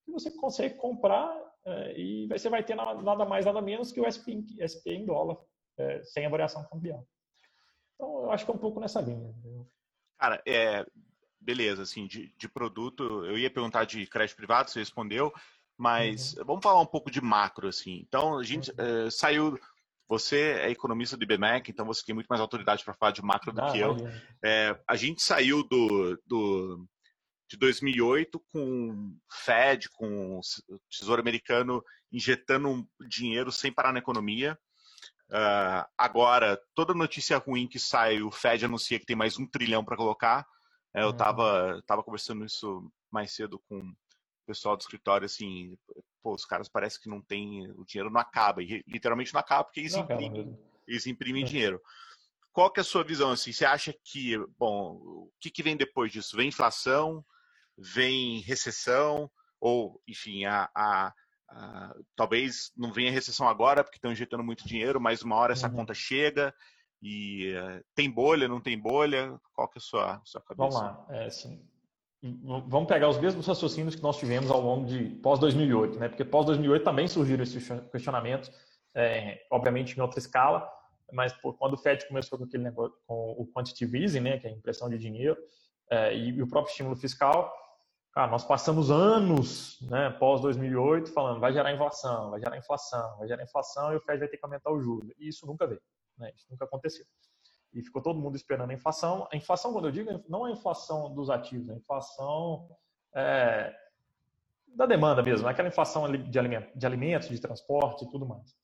que 0.05 0.11
você 0.11 0.31
consegue 0.31 0.75
comprar 0.75 1.31
é, 1.67 1.99
e 1.99 2.27
você 2.29 2.49
vai 2.49 2.63
ter 2.63 2.75
nada, 2.75 3.25
mais, 3.25 3.47
nada 3.47 3.63
menos 3.63 3.91
que 3.91 4.01
o 4.01 4.05
SP, 4.11 4.45
SP 4.61 4.93
em 4.93 5.07
dólar, 5.07 5.39
é, 5.79 6.03
sem 6.05 6.27
a 6.27 6.31
variação 6.31 6.65
cambial. 6.69 7.07
Então, 7.95 8.25
eu 8.25 8.31
acho 8.31 8.45
que 8.45 8.51
é 8.51 8.55
um 8.55 8.59
pouco 8.59 8.81
nessa 8.81 9.01
linha. 9.01 9.35
Cara, 10.19 10.43
é, 10.47 10.85
beleza, 11.41 11.83
assim, 11.83 12.07
de, 12.07 12.35
de 12.37 12.49
produto, 12.49 13.25
eu 13.25 13.39
ia 13.39 13.51
perguntar 13.51 13.85
de 13.85 14.07
crédito 14.07 14.37
privado, 14.37 14.71
você 14.71 14.79
respondeu, 14.79 15.33
mas 15.77 16.35
uhum. 16.35 16.45
vamos 16.45 16.63
falar 16.63 16.81
um 16.81 16.87
pouco 16.87 17.11
de 17.11 17.21
macro, 17.21 17.69
assim. 17.69 18.05
Então, 18.07 18.39
a 18.39 18.45
gente 18.45 18.71
uhum. 18.71 19.07
uh, 19.07 19.11
saiu. 19.11 19.59
Você 20.07 20.59
é 20.61 20.71
economista 20.71 21.17
do 21.17 21.25
IBMEC, 21.25 21.71
então 21.71 21.87
você 21.87 22.05
tem 22.05 22.15
muito 22.15 22.27
mais 22.27 22.39
autoridade 22.39 22.85
para 22.85 22.93
falar 22.93 23.13
de 23.13 23.23
macro 23.23 23.53
do 23.53 23.63
ah, 23.63 23.73
que 23.73 23.79
eu. 23.79 23.97
É, 24.45 24.79
a 24.87 24.97
gente 24.97 25.23
saiu 25.23 25.67
do, 25.67 26.21
do, 26.27 26.87
de 27.55 27.59
2008 27.59 28.41
com 28.53 29.17
Fed, 29.31 29.89
com 29.91 30.39
o 30.39 30.41
Tesouro 30.91 31.23
Americano 31.23 31.83
injetando 32.13 32.87
dinheiro 33.09 33.51
sem 33.51 33.73
parar 33.73 33.93
na 33.93 34.01
economia. 34.01 34.59
Uh, 35.31 35.87
agora, 35.97 36.61
toda 36.75 36.95
notícia 36.95 37.39
ruim 37.39 37.67
que 37.67 37.79
sai, 37.79 38.23
o 38.23 38.31
Fed 38.31 38.65
anuncia 38.65 38.99
que 38.99 39.07
tem 39.07 39.17
mais 39.17 39.39
um 39.39 39.47
trilhão 39.47 39.85
para 39.85 39.97
colocar. 39.97 40.47
É, 40.95 41.03
eu 41.03 41.11
estava 41.11 41.75
uhum. 41.75 41.83
tava 41.83 42.03
conversando 42.03 42.45
isso 42.45 42.91
mais 43.11 43.33
cedo 43.33 43.61
com 43.69 43.79
o 43.79 43.97
pessoal 44.47 44.77
do 44.77 44.81
escritório, 44.81 45.25
assim, 45.25 45.77
pô, 46.23 46.35
os 46.35 46.45
caras 46.45 46.69
parecem 46.69 47.01
que 47.01 47.09
não 47.09 47.21
tem, 47.21 47.71
o 47.73 47.85
dinheiro 47.85 48.11
não 48.11 48.21
acaba, 48.21 48.63
e 48.63 48.85
literalmente 48.87 49.33
não 49.33 49.41
acaba 49.41 49.65
porque 49.65 49.81
eles 49.81 49.95
não 49.95 50.03
imprimem, 50.03 50.59
eles 50.87 51.07
imprimem 51.07 51.43
é. 51.43 51.47
dinheiro. 51.47 51.81
Qual 52.53 52.71
que 52.71 52.79
é 52.79 52.83
a 52.83 52.85
sua 52.85 53.03
visão, 53.03 53.31
assim, 53.31 53.53
você 53.53 53.65
acha 53.65 53.93
que, 54.05 54.37
bom, 54.59 55.01
o 55.03 55.33
que, 55.41 55.51
que 55.51 55.63
vem 55.63 55.77
depois 55.77 56.13
disso? 56.13 56.37
Vem 56.37 56.49
inflação, 56.49 57.25
vem 57.77 58.41
recessão, 58.41 59.31
ou, 59.61 60.01
enfim, 60.07 60.45
a, 60.45 60.69
a, 60.75 61.13
a 61.49 61.95
talvez 62.17 62.73
não 62.77 62.93
venha 62.93 63.11
recessão 63.11 63.49
agora 63.49 63.83
porque 63.83 63.99
estão 63.99 64.13
injetando 64.13 64.45
muito 64.45 64.67
dinheiro, 64.67 65.01
mas 65.01 65.23
uma 65.23 65.37
hora 65.37 65.53
essa 65.53 65.69
uhum. 65.69 65.75
conta 65.75 65.95
chega, 65.95 66.55
e 67.03 67.55
uh, 67.55 67.85
tem 67.95 68.11
bolha, 68.11 68.49
não 68.49 68.61
tem 68.61 68.79
bolha? 68.79 69.39
Qual 69.53 69.69
que 69.69 69.79
é 69.79 69.81
a 69.81 69.83
sua, 69.83 70.23
sua 70.25 70.41
cabeça? 70.41 70.57
Vamos 70.57 70.75
lá. 70.77 71.07
É, 71.11 71.27
assim, 71.27 71.63
vamos 72.43 72.89
pegar 72.89 73.09
os 73.09 73.19
mesmos 73.19 73.47
raciocínios 73.47 73.95
que 73.95 74.03
nós 74.03 74.17
tivemos 74.17 74.51
ao 74.51 74.61
longo 74.61 74.87
de 74.87 75.11
pós-2008, 75.23 75.97
né? 75.97 76.09
Porque 76.09 76.25
pós-2008 76.25 76.83
também 76.83 77.07
surgiram 77.07 77.43
esses 77.43 77.69
questionamentos, 77.93 78.51
é, 78.95 79.47
obviamente 79.51 79.97
em 79.97 80.01
outra 80.01 80.19
escala, 80.19 80.67
mas 81.13 81.33
pô, 81.35 81.53
quando 81.53 81.75
o 81.75 81.77
Fed 81.77 82.09
começou 82.09 82.39
com 82.39 82.45
aquele 82.45 82.63
negócio, 82.63 82.97
com 83.07 83.33
o 83.33 83.47
quantitative 83.53 84.03
easing, 84.03 84.21
né, 84.21 84.39
que 84.39 84.47
é 84.47 84.51
a 84.51 84.53
impressão 84.53 84.89
de 84.89 84.97
dinheiro, 84.97 85.37
é, 85.91 86.17
e, 86.17 86.31
e, 86.31 86.43
o 86.43 86.49
próprio 86.49 86.71
estímulo 86.71 86.97
fiscal, 86.97 87.53
Cara, 88.15 88.31
nós 88.31 88.45
passamos 88.45 88.93
anos, 88.93 89.81
né, 89.91 90.09
pós 90.09 90.41
2008, 90.41 91.13
falando 91.13 91.41
vai 91.41 91.53
gerar 91.53 91.73
inflação, 91.73 92.31
vai 92.31 92.39
gerar 92.39 92.57
inflação, 92.57 93.19
vai 93.19 93.27
gerar 93.27 93.43
inflação 93.43 93.93
e 93.93 93.97
o 93.97 94.01
Fed 94.01 94.21
vai 94.21 94.29
ter 94.29 94.37
que 94.37 94.45
aumentar 94.45 94.71
o 94.71 94.81
juros. 94.81 95.11
E 95.19 95.29
isso 95.29 95.45
nunca 95.45 95.67
veio, 95.67 95.83
né? 96.17 96.31
Isso 96.37 96.47
nunca 96.49 96.65
aconteceu. 96.65 97.05
E 97.73 97.83
ficou 97.83 98.01
todo 98.01 98.21
mundo 98.21 98.37
esperando 98.37 98.71
a 98.71 98.75
inflação. 98.75 99.27
A 99.33 99.37
inflação, 99.37 99.73
quando 99.73 99.89
eu 99.89 99.91
digo, 99.91 100.25
não 100.29 100.47
é 100.47 100.51
a 100.51 100.53
inflação 100.53 101.13
dos 101.13 101.29
ativos, 101.29 101.69
é 101.69 101.73
a 101.73 101.77
inflação 101.77 102.69
é, 103.17 103.75
da 104.69 104.87
demanda 104.87 105.21
mesmo, 105.21 105.49
aquela 105.49 105.67
inflação 105.67 106.09
de 106.09 106.39
alimentos, 106.39 106.71
de, 106.73 106.87
alimentos, 106.87 107.29
de 107.29 107.41
transporte 107.41 108.05
e 108.05 108.11
tudo 108.13 108.25
mais. 108.25 108.55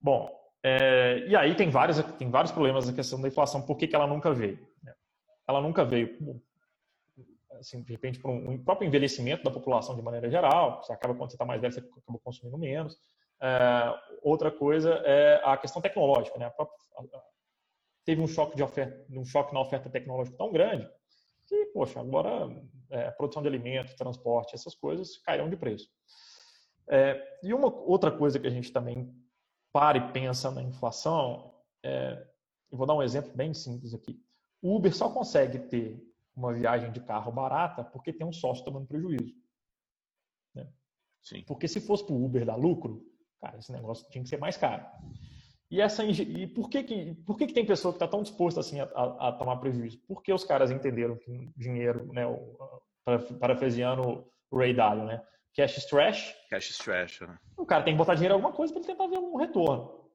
Bom, 0.00 0.30
é, 0.62 1.26
e 1.28 1.36
aí 1.36 1.54
tem 1.54 1.68
vários, 1.68 2.02
tem 2.14 2.30
vários 2.30 2.52
problemas 2.52 2.86
na 2.86 2.94
questão 2.94 3.20
da 3.20 3.28
inflação. 3.28 3.60
Por 3.60 3.76
que, 3.76 3.86
que 3.86 3.94
ela 3.94 4.06
nunca 4.06 4.32
veio? 4.32 4.66
Né? 4.82 4.94
Ela 5.46 5.60
nunca 5.60 5.84
veio 5.84 6.16
assim, 7.58 7.82
de 7.82 7.92
repente, 7.92 8.18
por 8.18 8.30
um, 8.30 8.62
próprio 8.62 8.86
envelhecimento 8.86 9.44
da 9.44 9.50
população 9.50 9.94
de 9.94 10.02
maneira 10.02 10.30
geral. 10.30 10.82
Você 10.82 10.92
acaba, 10.92 11.14
quando 11.14 11.30
você 11.30 11.36
está 11.36 11.44
mais 11.44 11.60
velho, 11.60 11.72
você 11.72 11.80
acaba 11.80 12.18
consumindo 12.22 12.58
menos. 12.58 12.96
É, 13.40 13.94
outra 14.22 14.50
coisa 14.50 14.90
é 15.04 15.40
a 15.44 15.56
questão 15.56 15.82
tecnológica. 15.82 16.38
Né? 16.38 16.48
Própria, 16.50 16.76
teve 18.04 18.20
um 18.20 18.26
choque, 18.26 18.56
de 18.56 18.62
oferta, 18.62 19.04
um 19.10 19.24
choque 19.24 19.52
na 19.52 19.60
oferta 19.60 19.90
tecnológica 19.90 20.36
tão 20.36 20.52
grande 20.52 20.88
que, 21.46 21.66
poxa, 21.66 22.00
agora 22.00 22.48
é, 22.90 23.10
produção 23.12 23.42
de 23.42 23.48
alimentos, 23.48 23.94
transporte, 23.94 24.54
essas 24.54 24.74
coisas 24.74 25.18
caíram 25.18 25.48
de 25.48 25.56
preço. 25.56 25.88
É, 26.88 27.20
e 27.42 27.52
uma 27.52 27.72
outra 27.72 28.10
coisa 28.10 28.38
que 28.38 28.46
a 28.46 28.50
gente 28.50 28.72
também 28.72 29.12
para 29.72 29.98
e 29.98 30.12
pensa 30.12 30.50
na 30.50 30.62
inflação, 30.62 31.54
é, 31.84 32.26
eu 32.70 32.78
vou 32.78 32.86
dar 32.86 32.94
um 32.94 33.02
exemplo 33.02 33.32
bem 33.34 33.52
simples 33.52 33.92
aqui. 33.94 34.20
O 34.62 34.76
Uber 34.76 34.94
só 34.94 35.10
consegue 35.10 35.58
ter 35.58 36.02
uma 36.36 36.52
viagem 36.52 36.92
de 36.92 37.00
carro 37.00 37.32
barata 37.32 37.82
porque 37.82 38.12
tem 38.12 38.26
um 38.26 38.32
sócio 38.32 38.64
tomando 38.64 38.86
prejuízo. 38.86 39.34
Né? 40.54 40.68
Sim. 41.22 41.42
Porque 41.46 41.66
se 41.66 41.80
fosse 41.80 42.04
para 42.04 42.14
o 42.14 42.24
Uber 42.24 42.44
dar 42.44 42.56
lucro, 42.56 43.02
cara, 43.40 43.58
esse 43.58 43.72
negócio 43.72 44.08
tinha 44.10 44.22
que 44.22 44.28
ser 44.28 44.38
mais 44.38 44.56
caro. 44.56 44.84
E, 45.70 45.80
essa, 45.80 46.04
e 46.04 46.46
por, 46.46 46.68
que, 46.68 46.82
que, 46.84 47.14
por 47.26 47.36
que, 47.36 47.46
que 47.46 47.54
tem 47.54 47.66
pessoa 47.66 47.92
que 47.92 47.96
está 47.96 48.06
tão 48.06 48.22
disposta 48.22 48.60
assim, 48.60 48.80
a, 48.80 48.84
a, 48.84 49.28
a, 49.28 49.32
tomar 49.32 49.56
prejuízo? 49.56 49.98
Porque 50.06 50.32
os 50.32 50.44
caras 50.44 50.70
entenderam 50.70 51.16
que 51.16 51.50
dinheiro, 51.56 52.12
né, 52.12 52.24
o, 52.24 52.56
parafraseando 53.40 54.28
o 54.50 54.58
Ray 54.58 54.74
Dalio, 54.74 55.04
né? 55.04 55.20
Cash 55.56 55.78
is 55.78 55.86
trash. 55.86 56.36
Cash 56.50 56.70
is 56.70 56.78
trash, 56.78 57.20
né? 57.22 57.38
O 57.56 57.64
cara 57.64 57.82
tem 57.82 57.94
que 57.94 57.98
botar 57.98 58.14
dinheiro 58.14 58.34
em 58.34 58.36
alguma 58.36 58.52
coisa 58.52 58.72
para 58.72 58.80
ele 58.80 58.92
tentar 58.92 59.06
ver 59.08 59.16
algum 59.16 59.36
retorno. 59.36 60.06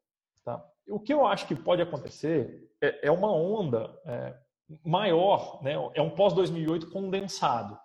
Tá? 0.45 0.63
O 0.87 0.99
que 0.99 1.13
eu 1.13 1.25
acho 1.25 1.47
que 1.47 1.55
pode 1.55 1.81
acontecer 1.81 2.69
é, 2.81 3.07
é 3.07 3.11
uma 3.11 3.31
onda 3.31 3.93
é, 4.05 4.37
maior, 4.83 5.61
né? 5.63 5.73
é 5.93 6.01
um 6.01 6.09
pós-2008 6.09 6.89
condensado. 6.91 7.77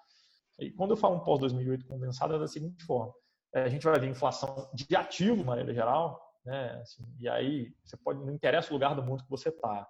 E 0.59 0.71
quando 0.71 0.93
eu 0.93 0.97
falo 0.97 1.17
um 1.17 1.25
pós-2008 1.25 1.87
condensado, 1.87 2.35
é 2.35 2.39
da 2.39 2.47
seguinte 2.47 2.85
forma: 2.85 3.13
é, 3.55 3.63
a 3.63 3.69
gente 3.69 3.85
vai 3.85 3.99
ver 3.99 4.09
inflação 4.09 4.71
de 4.75 4.95
ativo, 4.97 5.37
de 5.37 5.45
maneira 5.45 5.73
geral, 5.73 6.21
né? 6.45 6.81
Assim, 6.81 7.05
e 7.19 7.29
aí 7.29 7.75
você 7.85 7.97
pode, 7.97 8.21
não 8.25 8.33
interessa 8.33 8.71
o 8.71 8.75
lugar 8.75 8.95
do 8.95 9.03
mundo 9.03 9.25
que 9.25 9.31
você 9.31 9.51
está. 9.51 9.87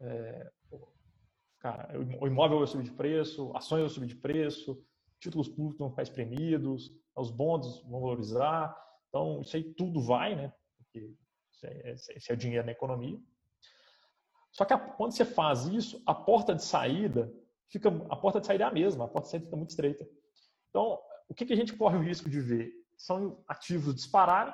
É, 0.00 0.50
cara, 1.60 1.98
o 2.20 2.26
imóvel 2.26 2.58
vai 2.58 2.66
subir 2.66 2.84
de 2.84 2.92
preço, 2.92 3.52
ações 3.56 3.80
vão 3.80 3.88
subir 3.88 4.06
de 4.06 4.16
preço, 4.16 4.82
títulos 5.20 5.48
públicos 5.48 5.78
vão 5.78 5.90
ficar 5.90 6.02
espremidos, 6.02 6.90
os 7.16 7.30
bonds 7.30 7.80
vão 7.82 8.00
valorizar. 8.00 8.76
Então, 9.08 9.40
isso 9.40 9.56
aí 9.56 9.64
tudo 9.74 10.00
vai, 10.00 10.34
né? 10.34 10.52
Porque 10.76 11.14
esse 11.84 12.30
é, 12.30 12.32
é 12.32 12.34
o 12.34 12.36
dinheiro 12.36 12.66
na 12.66 12.72
economia. 12.72 13.18
Só 14.58 14.64
que 14.64 14.74
a, 14.74 14.78
quando 14.78 15.12
você 15.12 15.24
faz 15.24 15.66
isso, 15.66 16.02
a 16.04 16.12
porta 16.12 16.52
de 16.52 16.64
saída 16.64 17.32
fica 17.70 17.90
a 18.10 18.16
porta 18.16 18.40
de 18.40 18.46
saída 18.48 18.64
é 18.64 18.66
a 18.66 18.72
mesma, 18.72 19.04
a 19.04 19.08
porta 19.08 19.26
de 19.26 19.30
saída 19.30 19.44
fica 19.44 19.56
muito 19.56 19.70
estreita. 19.70 20.04
Então, 20.68 20.98
o 21.28 21.34
que, 21.34 21.46
que 21.46 21.52
a 21.52 21.56
gente 21.56 21.76
corre 21.76 21.96
o 21.96 22.02
risco 22.02 22.28
de 22.28 22.40
ver? 22.40 22.72
São 22.96 23.40
ativos 23.46 23.94
dispararem, 23.94 24.52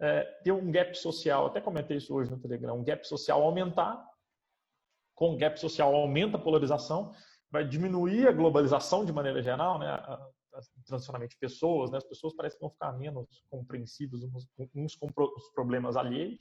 é, 0.00 0.22
ter 0.44 0.52
um 0.52 0.70
gap 0.70 0.96
social, 0.96 1.46
até 1.46 1.60
comentei 1.60 1.96
isso 1.96 2.14
hoje 2.14 2.30
no 2.30 2.38
Telegram, 2.38 2.78
um 2.78 2.84
gap 2.84 3.04
social 3.04 3.42
aumentar, 3.42 4.00
com 5.16 5.34
o 5.34 5.36
gap 5.36 5.58
social 5.58 5.96
aumenta 5.96 6.36
a 6.36 6.40
polarização, 6.40 7.12
vai 7.50 7.66
diminuir 7.66 8.28
a 8.28 8.32
globalização 8.32 9.04
de 9.04 9.12
maneira 9.12 9.42
geral, 9.42 9.80
né? 9.80 9.88
transicionamento 10.86 11.32
de 11.32 11.38
pessoas, 11.40 11.90
né? 11.90 11.98
as 11.98 12.04
pessoas 12.04 12.36
parecem 12.36 12.56
que 12.56 12.62
vão 12.62 12.70
ficar 12.70 12.92
menos 12.92 13.42
compreensivos 13.50 14.22
uns 14.76 14.94
com 14.94 15.08
os 15.36 15.50
problemas 15.52 15.96
alheios, 15.96 16.38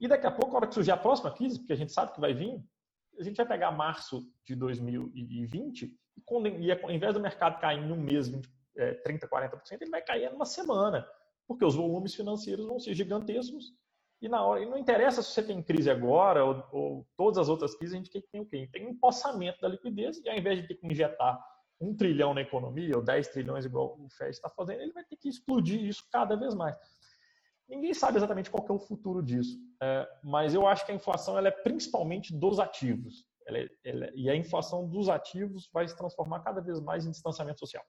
e 0.00 0.08
daqui 0.08 0.26
a 0.26 0.30
pouco, 0.30 0.54
a 0.54 0.56
hora 0.58 0.66
que 0.66 0.74
surgir 0.74 0.90
a 0.90 0.96
próxima 0.96 1.30
crise, 1.30 1.58
porque 1.58 1.72
a 1.72 1.76
gente 1.76 1.92
sabe 1.92 2.12
que 2.12 2.20
vai 2.20 2.34
vir, 2.34 2.62
a 3.18 3.22
gente 3.22 3.36
vai 3.36 3.46
pegar 3.46 3.70
março 3.70 4.30
de 4.44 4.54
2020 4.54 5.82
e, 6.16 6.20
quando, 6.24 6.48
e 6.48 6.70
ao 6.70 6.90
invés 6.90 7.14
do 7.14 7.20
mercado 7.20 7.60
cair 7.60 7.82
em 7.82 7.90
um 7.90 7.96
mês 7.96 8.28
20, 8.28 8.48
é, 8.76 8.94
30, 8.94 9.28
40%, 9.28 9.60
ele 9.80 9.90
vai 9.90 10.02
cair 10.02 10.30
em 10.30 10.34
uma 10.34 10.44
semana, 10.44 11.06
porque 11.46 11.64
os 11.64 11.74
volumes 11.74 12.14
financeiros 12.14 12.66
vão 12.66 12.78
ser 12.78 12.94
gigantescos 12.94 13.72
e 14.20 14.28
na 14.28 14.42
hora, 14.42 14.62
e 14.62 14.66
não 14.66 14.78
interessa 14.78 15.22
se 15.22 15.30
você 15.30 15.42
tem 15.42 15.62
crise 15.62 15.90
agora 15.90 16.44
ou, 16.44 16.64
ou 16.72 17.08
todas 17.16 17.38
as 17.38 17.48
outras 17.48 17.74
crises, 17.74 17.94
a 17.94 17.98
gente 17.98 18.10
tem 18.10 18.40
o 18.40 18.46
quê? 18.46 18.68
Tem 18.72 18.86
um 18.86 18.90
empossamento 18.90 19.60
da 19.60 19.68
liquidez 19.68 20.18
e 20.18 20.28
ao 20.28 20.36
invés 20.36 20.60
de 20.60 20.66
ter 20.66 20.74
que 20.74 20.86
injetar 20.86 21.38
um 21.78 21.94
trilhão 21.94 22.32
na 22.32 22.40
economia 22.40 22.96
ou 22.96 23.02
10 23.02 23.28
trilhões 23.28 23.66
igual 23.66 23.98
o 24.00 24.08
Fed 24.08 24.30
está 24.30 24.48
fazendo, 24.48 24.80
ele 24.80 24.92
vai 24.92 25.04
ter 25.04 25.16
que 25.16 25.28
explodir 25.28 25.84
isso 25.84 26.02
cada 26.10 26.34
vez 26.34 26.54
mais. 26.54 26.76
Ninguém 27.68 27.92
sabe 27.92 28.18
exatamente 28.18 28.50
qual 28.50 28.64
é 28.68 28.72
o 28.72 28.78
futuro 28.78 29.22
disso, 29.22 29.58
é, 29.82 30.08
mas 30.22 30.54
eu 30.54 30.66
acho 30.66 30.86
que 30.86 30.92
a 30.92 30.94
inflação 30.94 31.36
ela 31.36 31.48
é 31.48 31.50
principalmente 31.50 32.36
dos 32.36 32.60
ativos. 32.60 33.26
Ela 33.46 33.58
é, 33.58 33.68
ela 33.84 34.04
é, 34.06 34.12
e 34.14 34.30
a 34.30 34.36
inflação 34.36 34.88
dos 34.88 35.08
ativos 35.08 35.68
vai 35.72 35.86
se 35.86 35.96
transformar 35.96 36.40
cada 36.40 36.60
vez 36.60 36.80
mais 36.80 37.06
em 37.06 37.10
distanciamento 37.10 37.58
social. 37.58 37.84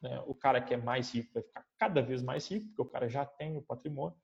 Né? 0.00 0.22
O 0.26 0.34
cara 0.34 0.62
que 0.62 0.72
é 0.72 0.76
mais 0.76 1.12
rico 1.12 1.32
vai 1.34 1.42
ficar 1.42 1.64
cada 1.78 2.00
vez 2.00 2.22
mais 2.22 2.48
rico, 2.48 2.66
porque 2.68 2.82
o 2.82 2.90
cara 2.92 3.08
já 3.08 3.26
tem 3.26 3.56
o 3.56 3.62
patrimônio, 3.62 4.16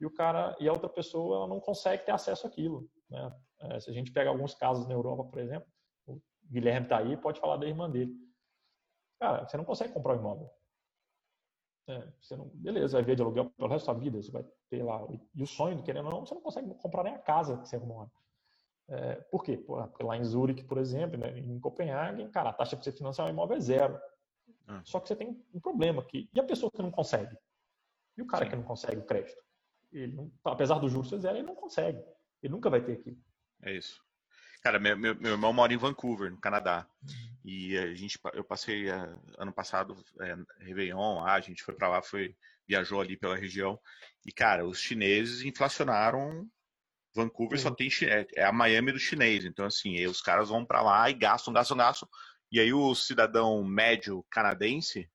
e 0.00 0.06
o 0.06 0.10
cara 0.10 0.56
e 0.60 0.68
a 0.68 0.72
outra 0.72 0.88
pessoa 0.88 1.36
ela 1.36 1.46
não 1.46 1.60
consegue 1.60 2.04
ter 2.04 2.12
acesso 2.12 2.46
àquilo. 2.46 2.88
Né? 3.10 3.36
É, 3.60 3.80
se 3.80 3.90
a 3.90 3.92
gente 3.92 4.12
pega 4.12 4.30
alguns 4.30 4.54
casos 4.54 4.86
na 4.86 4.94
Europa, 4.94 5.24
por 5.24 5.38
exemplo, 5.40 5.68
o 6.06 6.20
Guilherme 6.44 6.86
está 6.86 6.98
aí, 6.98 7.16
pode 7.16 7.40
falar 7.40 7.56
da 7.56 7.66
irmã 7.66 7.90
dele. 7.90 8.14
Cara, 9.20 9.46
você 9.46 9.56
não 9.56 9.64
consegue 9.64 9.92
comprar 9.92 10.14
um 10.14 10.20
imóvel. 10.20 10.50
É, 11.88 12.06
você 12.20 12.36
não, 12.36 12.48
beleza, 12.48 12.98
vai 12.98 13.02
ver 13.02 13.16
de 13.16 13.22
aluguel 13.22 13.50
pelo 13.50 13.68
resto 13.68 13.86
da 13.86 13.92
sua 13.92 14.00
vida, 14.00 14.20
você 14.20 14.30
vai 14.30 14.44
ter 14.68 14.82
lá. 14.82 15.06
E 15.34 15.42
o 15.42 15.46
sonho, 15.46 15.82
querendo 15.82 16.06
ou 16.06 16.12
não, 16.12 16.26
você 16.26 16.34
não 16.34 16.42
consegue 16.42 16.72
comprar 16.74 17.02
nem 17.02 17.14
a 17.14 17.18
casa 17.18 17.56
que 17.56 17.66
você 17.66 17.78
mora. 17.78 18.10
É, 18.88 19.14
por 19.30 19.42
quê? 19.42 19.56
Porque 19.56 20.02
lá 20.02 20.16
em 20.16 20.24
Zurich, 20.24 20.64
por 20.64 20.76
exemplo, 20.78 21.18
né, 21.18 21.38
em 21.38 21.58
Copenhague, 21.58 22.28
cara, 22.28 22.50
a 22.50 22.52
taxa 22.52 22.76
para 22.76 22.84
você 22.84 22.92
financiar 22.92 23.26
um 23.26 23.30
imóvel 23.30 23.56
é 23.56 23.60
zero. 23.60 23.98
Ah. 24.66 24.82
Só 24.84 25.00
que 25.00 25.08
você 25.08 25.16
tem 25.16 25.42
um 25.52 25.60
problema 25.60 26.02
aqui. 26.02 26.28
E 26.34 26.40
a 26.40 26.44
pessoa 26.44 26.70
que 26.70 26.82
não 26.82 26.90
consegue? 26.90 27.36
E 28.16 28.22
o 28.22 28.26
cara 28.26 28.44
Sim. 28.44 28.50
que 28.50 28.56
não 28.56 28.64
consegue 28.64 28.98
o 28.98 29.06
crédito? 29.06 29.42
Ele 29.90 30.30
apesar 30.44 30.78
do 30.78 30.88
juros 30.88 31.08
ser 31.08 31.18
zero, 31.18 31.38
ele 31.38 31.46
não 31.46 31.54
consegue. 31.54 32.02
Ele 32.42 32.52
nunca 32.52 32.68
vai 32.68 32.82
ter 32.82 32.92
aquilo. 32.92 33.16
É 33.62 33.72
isso. 33.72 34.02
Cara, 34.62 34.78
meu, 34.78 34.96
meu, 34.96 35.14
meu 35.14 35.32
irmão 35.32 35.52
mora 35.52 35.72
em 35.72 35.78
Vancouver, 35.78 36.30
no 36.30 36.40
Canadá. 36.40 36.86
Uhum. 37.02 37.28
E 37.44 37.78
a 37.78 37.94
gente, 37.94 38.18
eu 38.34 38.44
passei 38.44 38.90
eh, 38.90 39.14
ano 39.38 39.52
passado, 39.52 39.96
é, 40.20 40.36
Réveillon, 40.60 41.24
a 41.24 41.40
gente 41.40 41.62
foi 41.62 41.74
para 41.74 41.88
lá, 41.88 42.02
foi, 42.02 42.36
viajou 42.68 43.00
ali 43.00 43.16
pela 43.16 43.36
região. 43.36 43.80
E, 44.26 44.32
cara, 44.32 44.66
os 44.66 44.78
chineses 44.78 45.42
inflacionaram. 45.42 46.46
Vancouver 47.14 47.58
só 47.58 47.70
tem 47.70 47.88
é, 48.02 48.26
é 48.36 48.44
a 48.44 48.52
Miami 48.52 48.92
do 48.92 48.98
chinês. 48.98 49.44
Então, 49.44 49.64
assim, 49.64 50.04
os 50.06 50.20
caras 50.20 50.50
vão 50.50 50.64
para 50.64 50.82
lá 50.82 51.08
e 51.08 51.14
gastam, 51.14 51.54
gastam, 51.54 51.76
gastam. 51.76 52.08
E 52.52 52.60
aí 52.60 52.72
o 52.72 52.94
cidadão 52.94 53.64
médio 53.64 54.24
canadense, 54.30 55.10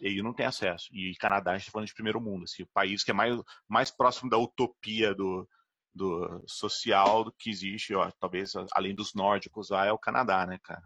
ele 0.00 0.22
não 0.22 0.34
tem 0.34 0.46
acesso. 0.46 0.88
E 0.92 1.14
Canadá, 1.16 1.52
a 1.52 1.54
gente 1.54 1.62
está 1.62 1.72
falando 1.72 1.88
de 1.88 1.94
primeiro 1.94 2.20
mundo, 2.20 2.44
assim, 2.44 2.62
o 2.62 2.70
país 2.74 3.04
que 3.04 3.10
é 3.10 3.14
mais, 3.14 3.40
mais 3.68 3.90
próximo 3.90 4.28
da 4.28 4.38
utopia 4.38 5.14
do, 5.14 5.48
do 5.94 6.42
social 6.46 7.30
que 7.38 7.50
existe, 7.50 7.94
ó, 7.94 8.10
talvez 8.18 8.52
além 8.72 8.94
dos 8.94 9.14
nórdicos 9.14 9.70
lá, 9.70 9.86
é 9.86 9.92
o 9.92 9.98
Canadá, 9.98 10.46
né, 10.46 10.58
cara? 10.62 10.82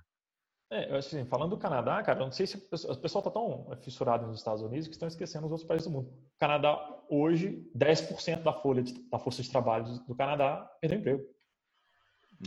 É, 0.70 0.96
assim, 0.96 1.24
falando 1.26 1.50
do 1.50 1.58
Canadá, 1.58 2.02
cara, 2.02 2.20
eu 2.20 2.24
não 2.24 2.32
sei 2.32 2.46
se 2.46 2.56
o 2.56 2.96
pessoal 2.96 3.20
está 3.20 3.30
tão 3.30 3.70
fissurado 3.82 4.26
nos 4.26 4.38
Estados 4.38 4.62
Unidos 4.62 4.88
que 4.88 4.94
estão 4.94 5.06
esquecendo 5.06 5.46
os 5.46 5.52
outros 5.52 5.68
países 5.68 5.86
do 5.86 5.92
mundo. 5.92 6.08
O 6.08 6.38
Canadá, 6.38 6.76
hoje, 7.08 7.64
10% 7.76 8.42
da 8.42 8.52
folha 8.52 8.82
de, 8.82 8.92
da 9.08 9.18
força 9.18 9.42
de 9.42 9.50
trabalho 9.50 9.84
do 9.84 10.14
Canadá 10.16 10.68
perdeu 10.80 10.98
emprego. 10.98 11.24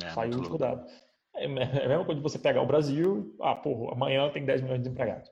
É, 0.03 0.09
Saiu 0.09 0.33
o 0.33 0.37
último 0.37 0.57
dado. 0.57 0.85
É, 1.35 1.45
é 1.45 1.85
a 1.85 1.87
mesma 1.87 2.05
coisa 2.05 2.19
de 2.19 2.23
você 2.23 2.39
pegar 2.39 2.61
o 2.61 2.67
Brasil, 2.67 3.35
ah, 3.39 3.55
porra, 3.55 3.93
amanhã 3.93 4.29
tem 4.31 4.43
10 4.43 4.61
milhões 4.61 4.79
de 4.79 4.83
desempregados. 4.83 5.29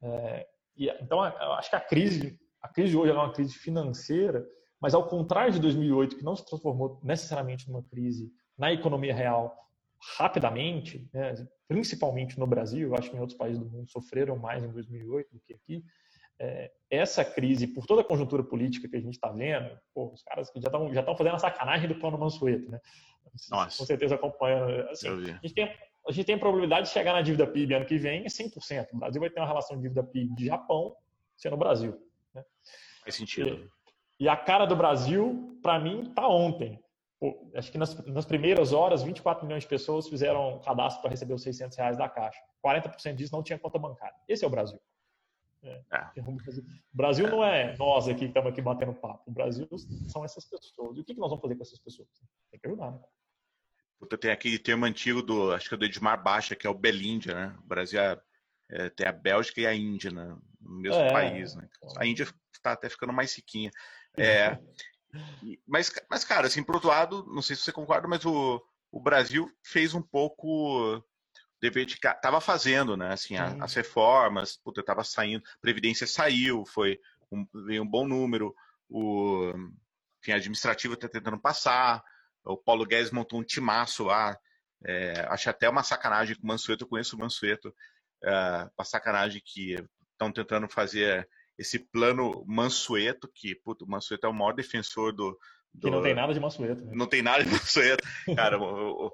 É, 0.00 0.48
e, 0.76 0.88
então, 0.88 1.24
eu 1.24 1.52
acho 1.52 1.68
que 1.68 1.76
a 1.76 1.80
crise, 1.80 2.40
a 2.62 2.68
crise 2.68 2.92
de 2.92 2.96
hoje 2.96 3.10
é 3.10 3.14
uma 3.14 3.32
crise 3.32 3.52
financeira, 3.54 4.46
mas 4.82 4.94
ao 4.94 5.06
contrário 5.06 5.52
de 5.52 5.60
2008, 5.60 6.16
que 6.16 6.24
não 6.24 6.34
se 6.34 6.44
transformou 6.44 6.98
necessariamente 7.04 7.70
numa 7.70 7.84
crise 7.84 8.32
na 8.58 8.72
economia 8.72 9.14
real, 9.14 9.56
rapidamente, 10.18 11.08
né, 11.14 11.46
principalmente 11.68 12.36
no 12.36 12.48
Brasil, 12.48 12.92
acho 12.96 13.08
que 13.08 13.16
em 13.16 13.20
outros 13.20 13.38
países 13.38 13.62
do 13.62 13.70
mundo 13.70 13.88
sofreram 13.88 14.36
mais 14.36 14.64
em 14.64 14.72
2008 14.72 15.32
do 15.32 15.40
que 15.40 15.54
aqui. 15.54 15.84
É, 16.36 16.72
essa 16.90 17.24
crise, 17.24 17.68
por 17.68 17.86
toda 17.86 18.00
a 18.00 18.04
conjuntura 18.04 18.42
política 18.42 18.88
que 18.88 18.96
a 18.96 19.00
gente 19.00 19.14
está 19.14 19.30
vendo, 19.30 19.70
pô, 19.94 20.12
os 20.12 20.24
caras 20.24 20.50
que 20.50 20.60
já 20.60 20.66
estão 20.66 20.92
já 20.92 21.02
fazendo 21.04 21.36
a 21.36 21.38
sacanagem 21.38 21.88
do 21.88 21.94
plano 21.94 22.18
Mansueto, 22.18 22.68
né? 22.68 22.80
Nossa. 23.48 23.78
Com 23.78 23.86
certeza 23.86 24.16
acompanhando. 24.16 24.88
Assim, 24.88 25.06
a 25.08 25.46
gente 25.46 25.54
tem 25.54 25.72
a 26.04 26.10
gente 26.10 26.26
tem 26.26 26.34
a 26.34 26.38
probabilidade 26.38 26.88
de 26.88 26.92
chegar 26.92 27.12
na 27.12 27.22
dívida 27.22 27.46
PIB 27.46 27.74
ano 27.74 27.86
que 27.86 27.96
vem 27.96 28.24
é 28.24 28.26
100%. 28.26 28.88
O 28.92 28.98
Brasil 28.98 29.20
vai 29.20 29.30
ter 29.30 29.38
uma 29.38 29.46
relação 29.46 29.76
de 29.76 29.82
dívida 29.82 30.02
PIB 30.02 30.34
de 30.34 30.46
Japão 30.46 30.96
sendo 31.36 31.54
o 31.54 31.58
Brasil. 31.58 31.96
Né? 32.34 32.44
Faz 33.04 33.14
sentido. 33.14 33.48
E, 33.50 33.81
e, 34.22 34.28
a 34.28 34.36
cara 34.36 34.66
do 34.66 34.76
Brasil, 34.76 35.58
para 35.62 35.78
mim, 35.78 36.02
está 36.02 36.26
ontem. 36.28 36.82
Pô, 37.18 37.50
acho 37.54 37.70
que 37.70 37.78
nas, 37.78 37.94
nas, 38.06 38.24
primeiras 38.24 38.72
horas, 38.72 39.02
24 39.02 39.46
milhões 39.46 39.62
de 39.62 39.68
pessoas 39.68 40.08
fizeram 40.08 40.60
cadastro 40.64 41.02
para 41.02 41.10
receber 41.10 41.34
os 41.34 41.42
600 41.42 41.76
reais 41.76 41.96
da 41.96 42.08
Caixa. 42.08 42.40
40% 42.64 43.14
disso 43.14 43.32
não 43.32 43.42
tinha 43.42 43.58
conta 43.58 43.78
bancária. 43.78 44.16
Esse 44.28 44.44
é 44.44 44.46
o 44.46 44.50
Brasil. 44.50 44.80
É. 45.62 45.80
É. 45.92 46.20
O 46.20 46.96
Brasil 46.96 47.28
não 47.28 47.44
é 47.44 47.76
nós 47.76 48.08
aqui 48.08 48.20
que 48.20 48.24
estamos 48.26 48.50
aqui 48.50 48.60
batendo 48.60 48.92
papo. 48.94 49.22
O 49.26 49.32
Brasil 49.32 49.68
são 50.08 50.24
essas 50.24 50.44
pessoas. 50.44 50.96
E 50.96 51.00
o 51.00 51.04
que 51.04 51.14
nós 51.14 51.30
vamos 51.30 51.42
fazer 51.42 51.54
com 51.54 51.62
essas 51.62 51.78
pessoas? 51.78 52.08
Tem 52.50 52.58
que 52.58 52.66
ajudar, 52.66 52.90
né? 52.90 53.00
Puta, 54.00 54.18
tem 54.18 54.32
aquele 54.32 54.58
termo 54.58 54.84
antigo 54.84 55.22
do, 55.22 55.52
acho 55.52 55.68
que 55.68 55.76
é 55.76 55.78
do 55.78 55.84
Edmar 55.84 56.20
Baixa, 56.20 56.56
que 56.56 56.66
é 56.66 56.70
o 56.70 56.74
Belíndia, 56.74 57.34
né? 57.34 57.56
O 57.62 57.66
Brasil 57.68 58.00
é, 58.00 58.20
é, 58.68 58.90
tem 58.90 59.06
a 59.06 59.12
Bélgica 59.12 59.60
e 59.60 59.66
a 59.66 59.72
Índia, 59.72 60.10
né? 60.10 60.36
No 60.60 60.80
mesmo 60.80 61.00
é, 61.00 61.12
país, 61.12 61.54
né? 61.54 61.68
A 61.96 62.04
Índia 62.04 62.26
está 62.52 62.72
até 62.72 62.88
ficando 62.88 63.12
mais 63.12 63.36
riquinha. 63.36 63.70
É, 64.16 64.58
mas, 65.66 65.92
mas, 66.10 66.24
cara, 66.24 66.46
assim, 66.46 66.62
por 66.62 66.74
outro 66.74 66.88
lado, 66.88 67.24
não 67.26 67.42
sei 67.42 67.56
se 67.56 67.62
você 67.62 67.72
concorda, 67.72 68.08
mas 68.08 68.24
o, 68.24 68.62
o 68.90 69.00
Brasil 69.00 69.50
fez 69.64 69.94
um 69.94 70.02
pouco 70.02 71.02
dever 71.60 71.86
de 71.86 71.98
tava 72.20 72.40
fazendo, 72.40 72.96
né? 72.96 73.12
Assim, 73.12 73.36
a, 73.36 73.56
as 73.62 73.74
reformas, 73.74 74.56
puta, 74.56 74.82
tava 74.82 75.04
saindo, 75.04 75.44
previdência 75.60 76.06
saiu, 76.06 76.64
foi 76.66 76.98
um, 77.30 77.46
veio 77.66 77.82
um 77.82 77.88
bom 77.88 78.06
número, 78.06 78.54
o 78.88 79.52
enfim, 80.20 80.32
a 80.32 80.36
administrativa 80.36 80.94
está 80.94 81.08
tentando 81.08 81.38
passar, 81.38 82.02
o 82.44 82.56
Paulo 82.56 82.86
Guedes 82.86 83.10
montou 83.10 83.40
um 83.40 83.44
timaço 83.44 84.04
lá. 84.04 84.38
É, 84.84 85.26
acho 85.28 85.48
até 85.48 85.68
uma 85.68 85.82
sacanagem 85.82 86.36
com 86.36 86.42
o 86.42 86.46
Mansueto. 86.46 86.84
Eu 86.84 86.88
conheço 86.88 87.16
o 87.16 87.18
Mansueto. 87.18 87.74
É, 88.22 88.68
uma 88.76 88.84
sacanagem 88.84 89.40
que 89.44 89.74
estão 90.12 90.32
tentando 90.32 90.68
fazer 90.68 91.28
esse 91.58 91.78
plano 91.78 92.44
Mansueto, 92.46 93.30
que 93.34 93.54
puto, 93.54 93.84
o 93.84 93.88
Mansueto 93.88 94.26
é 94.26 94.30
o 94.30 94.34
maior 94.34 94.52
defensor 94.52 95.12
do, 95.12 95.38
do... 95.72 95.88
Que 95.88 95.90
não 95.90 96.02
tem 96.02 96.14
nada 96.14 96.34
de 96.34 96.40
Mansueto. 96.40 96.84
Né? 96.84 96.92
Não 96.94 97.06
tem 97.06 97.22
nada 97.22 97.44
de 97.44 97.50
Mansueto. 97.50 98.04
Cara, 98.36 98.58
o, 98.58 99.06
o, 99.06 99.12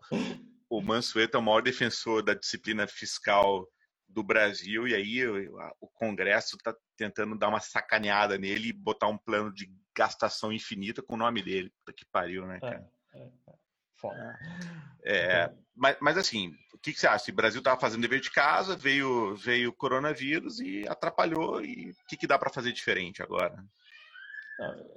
o 0.71 0.83
Mansueto 0.83 1.37
é 1.37 1.41
o 1.41 1.43
maior 1.43 1.63
defensor 1.63 2.23
da 2.23 2.35
disciplina 2.35 2.87
fiscal 2.87 3.67
do 4.09 4.23
Brasil 4.23 4.89
e 4.89 4.95
aí 4.95 5.27
o 5.29 5.89
Congresso 5.95 6.57
está 6.57 6.75
tentando 6.97 7.37
dar 7.37 7.49
uma 7.49 7.61
sacaneada 7.61 8.39
nele 8.39 8.69
e 8.69 8.73
botar 8.73 9.07
um 9.07 9.19
plano 9.19 9.53
de 9.53 9.71
gastação 9.95 10.53
infinita 10.53 11.03
com 11.03 11.15
o 11.15 11.19
nome 11.19 11.43
dele. 11.43 11.71
Puta 11.79 11.93
que 11.93 12.07
pariu, 12.07 12.47
né, 12.47 12.57
é. 12.57 12.61
cara? 12.61 12.91
É. 13.15 13.29
Foda. 13.99 14.39
É, 15.05 15.51
mas, 15.75 15.97
mas 16.01 16.17
assim, 16.17 16.55
o 16.73 16.79
que, 16.79 16.93
que, 16.93 17.01
você 17.01 17.07
acha? 17.07 17.31
O 17.31 17.35
Brasil 17.35 17.59
estava 17.59 17.81
fazendo 17.81 18.03
dever 18.03 18.21
de 18.21 18.31
casa, 18.31 18.77
veio, 18.77 19.35
veio 19.37 19.71
o 19.71 19.73
coronavírus 19.75 20.61
e 20.61 20.87
atrapalhou, 20.89 21.61
e 21.65 21.91
o 21.91 22.07
que, 22.09 22.17
que 22.17 22.27
dá 22.27 22.39
para 22.39 22.51
fazer 22.51 22.73
diferente 22.73 23.23
agora? 23.23 23.57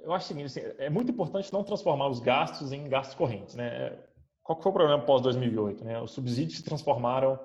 Eu 0.02 0.12
acho 0.12 0.24
o 0.24 0.28
seguinte, 0.28 0.46
assim, 0.46 0.60
é 0.78 0.90
muito 0.90 1.12
importante 1.12 1.52
não 1.52 1.62
transformar 1.62 2.08
os 2.08 2.18
gastos 2.18 2.72
em 2.72 2.88
gastos 2.88 3.14
correntes. 3.14 3.54
Né? 3.54 3.96
Qual 4.42 4.60
foi 4.60 4.70
o 4.70 4.74
problema 4.74 5.04
pós-2008? 5.04 5.82
Né? 5.82 6.00
Os 6.00 6.10
subsídios 6.10 6.58
se 6.58 6.64
transformaram, 6.64 7.38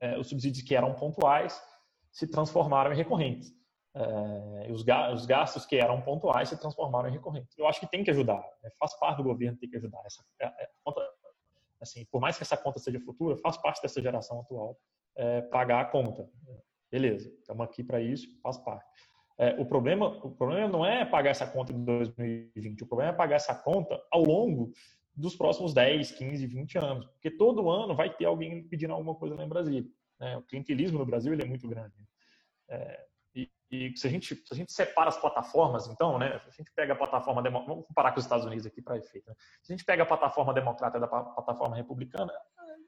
é, 0.00 0.18
os 0.18 0.28
subsídios 0.28 0.62
que 0.62 0.74
eram 0.74 0.92
pontuais 0.92 1.58
se 2.12 2.26
transformaram 2.26 2.92
em 2.92 2.96
recorrentes. 2.96 3.50
É, 3.96 4.72
os, 4.72 4.82
gastos 5.24 5.64
que 5.64 5.76
eram 5.76 6.00
pontuais 6.00 6.48
se 6.48 6.58
transformaram 6.58 7.08
em 7.08 7.12
recorrentes. 7.12 7.56
Eu 7.56 7.68
acho 7.68 7.78
que 7.78 7.86
tem 7.86 8.02
que 8.02 8.10
ajudar, 8.10 8.42
né? 8.62 8.70
faz 8.78 8.98
parte 8.98 9.18
do 9.18 9.22
governo 9.22 9.56
ter 9.56 9.68
que 9.68 9.76
ajudar. 9.76 10.02
Essa, 10.04 10.24
é, 10.40 10.46
é, 10.46 10.70
conta, 10.82 11.00
assim, 11.80 12.04
por 12.06 12.20
mais 12.20 12.36
que 12.36 12.42
essa 12.42 12.56
conta 12.56 12.80
seja 12.80 12.98
futura, 13.00 13.36
faz 13.36 13.56
parte 13.56 13.80
dessa 13.80 14.02
geração 14.02 14.40
atual 14.40 14.76
é, 15.14 15.42
pagar 15.42 15.80
a 15.80 15.84
conta. 15.84 16.28
Beleza, 16.90 17.32
estamos 17.38 17.64
aqui 17.64 17.84
para 17.84 18.00
isso, 18.00 18.26
faz 18.42 18.58
parte. 18.58 18.84
É, 19.38 19.60
o, 19.60 19.66
problema, 19.66 20.06
o 20.24 20.30
problema 20.30 20.68
não 20.68 20.84
é 20.84 21.04
pagar 21.04 21.30
essa 21.30 21.46
conta 21.46 21.72
em 21.72 21.84
2020, 21.84 22.82
o 22.82 22.86
problema 22.86 23.12
é 23.12 23.16
pagar 23.16 23.36
essa 23.36 23.54
conta 23.54 24.00
ao 24.10 24.24
longo 24.24 24.72
dos 25.14 25.36
próximos 25.36 25.72
10, 25.72 26.12
15, 26.12 26.46
20 26.46 26.78
anos, 26.78 27.06
porque 27.06 27.30
todo 27.30 27.70
ano 27.70 27.94
vai 27.94 28.12
ter 28.12 28.24
alguém 28.24 28.62
pedindo 28.64 28.92
alguma 28.92 29.14
coisa 29.14 29.34
lá 29.36 29.44
em 29.44 29.48
Brasília. 29.48 29.88
Né? 30.18 30.36
O 30.36 30.42
clientelismo 30.42 30.98
no 30.98 31.06
Brasil 31.06 31.32
ele 31.32 31.42
é 31.42 31.46
muito 31.46 31.68
grande. 31.68 31.94
É, 32.68 33.06
e 33.74 33.96
se 33.96 34.06
a 34.06 34.10
gente, 34.10 34.34
se 34.34 34.52
a 34.52 34.56
gente 34.56 34.72
separa 34.72 35.08
as 35.08 35.16
plataformas, 35.16 35.86
então, 35.88 36.18
né, 36.18 36.40
a 36.46 36.50
gente 36.50 36.70
pega 36.74 36.92
a 36.92 36.96
plataforma 36.96 37.42
vamos 37.42 37.86
comparar 37.86 38.12
com 38.12 38.18
os 38.18 38.24
Estados 38.24 38.46
Unidos 38.46 38.66
aqui 38.66 38.80
para 38.80 38.98
efeito, 38.98 39.28
né? 39.28 39.34
se 39.62 39.72
a 39.72 39.76
gente 39.76 39.84
pega 39.84 40.02
a 40.02 40.06
plataforma 40.06 40.52
democrata 40.52 40.98
da 41.00 41.06
plataforma 41.06 41.76
republicana, 41.76 42.32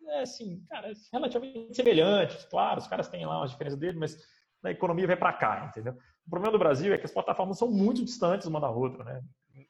é 0.08 0.20
assim, 0.20 0.64
cara, 0.68 0.90
é 0.90 0.94
relativamente 1.12 1.74
semelhante, 1.74 2.46
claro, 2.48 2.78
os 2.78 2.86
caras 2.86 3.08
têm 3.08 3.26
lá 3.26 3.38
umas 3.38 3.50
diferenças 3.50 3.78
deles, 3.78 3.96
mas 3.98 4.16
a 4.64 4.70
economia 4.70 5.06
vai 5.06 5.16
para 5.16 5.32
cá, 5.32 5.66
entendeu? 5.68 5.96
O 6.26 6.30
problema 6.30 6.52
do 6.52 6.58
Brasil 6.58 6.92
é 6.92 6.98
que 6.98 7.04
as 7.04 7.12
plataformas 7.12 7.58
são 7.58 7.70
muito 7.70 8.04
distantes 8.04 8.46
uma 8.46 8.60
da 8.60 8.70
outra, 8.70 9.04
né? 9.04 9.22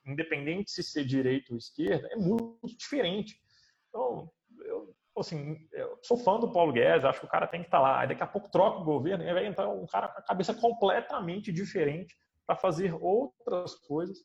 Independente 0.07 0.71
se 0.71 0.83
ser 0.83 1.05
direita 1.05 1.53
ou 1.53 1.59
esquerda, 1.59 2.09
é 2.11 2.17
muito 2.17 2.77
diferente. 2.77 3.37
Então, 3.89 4.31
assim, 5.21 5.57
eu 5.73 5.99
sou 6.03 6.17
fã 6.17 6.39
do 6.39 6.53
Paulo 6.53 6.73
Guedes, 6.73 7.05
acho 7.05 7.21
que 7.21 7.27
o 7.27 7.31
cara 7.31 7.47
tem 7.47 7.61
que 7.61 7.67
estar 7.67 7.79
tá 7.79 7.83
lá. 7.83 8.01
Aí 8.01 8.09
daqui 8.09 8.23
a 8.23 8.27
pouco 8.27 8.51
troca 8.51 8.81
o 8.81 8.85
governo 8.85 9.25
e 9.25 9.33
vai 9.33 9.47
entrar 9.47 9.69
um 9.69 9.87
cara 9.87 10.09
com 10.09 10.19
a 10.19 10.23
cabeça 10.23 10.55
completamente 10.55 11.53
diferente 11.53 12.17
para 12.47 12.57
fazer 12.57 12.95
outras 12.95 13.75
coisas 13.75 14.19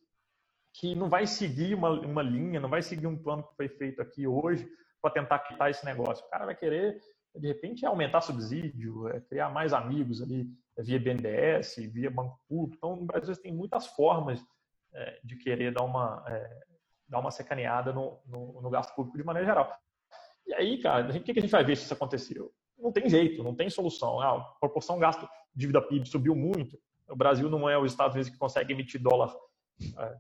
que 0.74 0.96
não 0.96 1.10
vai 1.10 1.28
seguir 1.28 1.76
uma, 1.76 1.90
uma 1.90 2.22
linha, 2.22 2.60
não 2.60 2.70
vai 2.70 2.82
seguir 2.82 3.08
um 3.08 3.22
plano 3.22 3.44
que 3.44 3.56
foi 3.56 3.68
feito 3.68 4.02
aqui 4.02 4.26
hoje 4.26 4.68
para 5.02 5.12
tentar 5.12 5.40
quitar 5.40 5.70
esse 5.70 5.84
negócio. 5.86 6.26
O 6.26 6.30
cara 6.30 6.46
vai 6.46 6.56
querer, 6.56 7.02
de 7.36 7.48
repente, 7.48 7.86
aumentar 7.86 8.22
subsídio, 8.22 9.08
é, 9.10 9.20
criar 9.20 9.50
mais 9.50 9.74
amigos 9.74 10.22
ali 10.22 10.48
via 10.78 11.00
BNDES, 11.00 11.76
via 11.92 12.10
banco 12.10 12.40
público. 12.48 12.76
Então, 12.78 12.96
no 12.96 13.06
Brasil 13.06 13.36
tem 13.36 13.54
muitas 13.54 13.88
formas 13.88 14.42
é, 14.94 15.20
de 15.24 15.36
querer 15.38 15.74
dar 15.74 15.84
uma, 15.84 16.24
é, 16.28 16.64
dar 17.08 17.20
uma 17.20 17.32
secaneada 17.32 17.92
no, 17.92 18.22
no, 18.26 18.62
no 18.62 18.70
gasto 18.70 18.96
público 18.96 19.18
de 19.18 19.24
maneira 19.24 19.48
geral. 19.48 19.78
E 20.52 20.54
aí, 20.54 20.78
cara, 20.78 21.10
o 21.10 21.24
que 21.24 21.32
a 21.32 21.34
gente 21.34 21.50
vai 21.50 21.64
ver 21.64 21.78
se 21.78 21.86
isso 21.86 21.94
aconteceu? 21.94 22.52
Não 22.78 22.92
tem 22.92 23.08
jeito, 23.10 23.42
não 23.42 23.56
tem 23.56 23.70
solução. 23.70 24.20
Ah, 24.20 24.36
a 24.36 24.40
proporção 24.60 25.00
gasto 25.00 25.26
dívida 25.56 25.82
PIB 25.82 26.06
subiu 26.06 26.36
muito. 26.36 26.78
O 27.10 27.16
Brasil 27.16 27.50
não 27.50 27.70
é 27.70 27.78
os 27.78 27.94
Estados 27.94 28.16
Unidos 28.16 28.30
que 28.30 28.38
consegue 28.38 28.74
emitir 28.74 29.02
dólar. 29.02 29.34
É, 29.98 30.18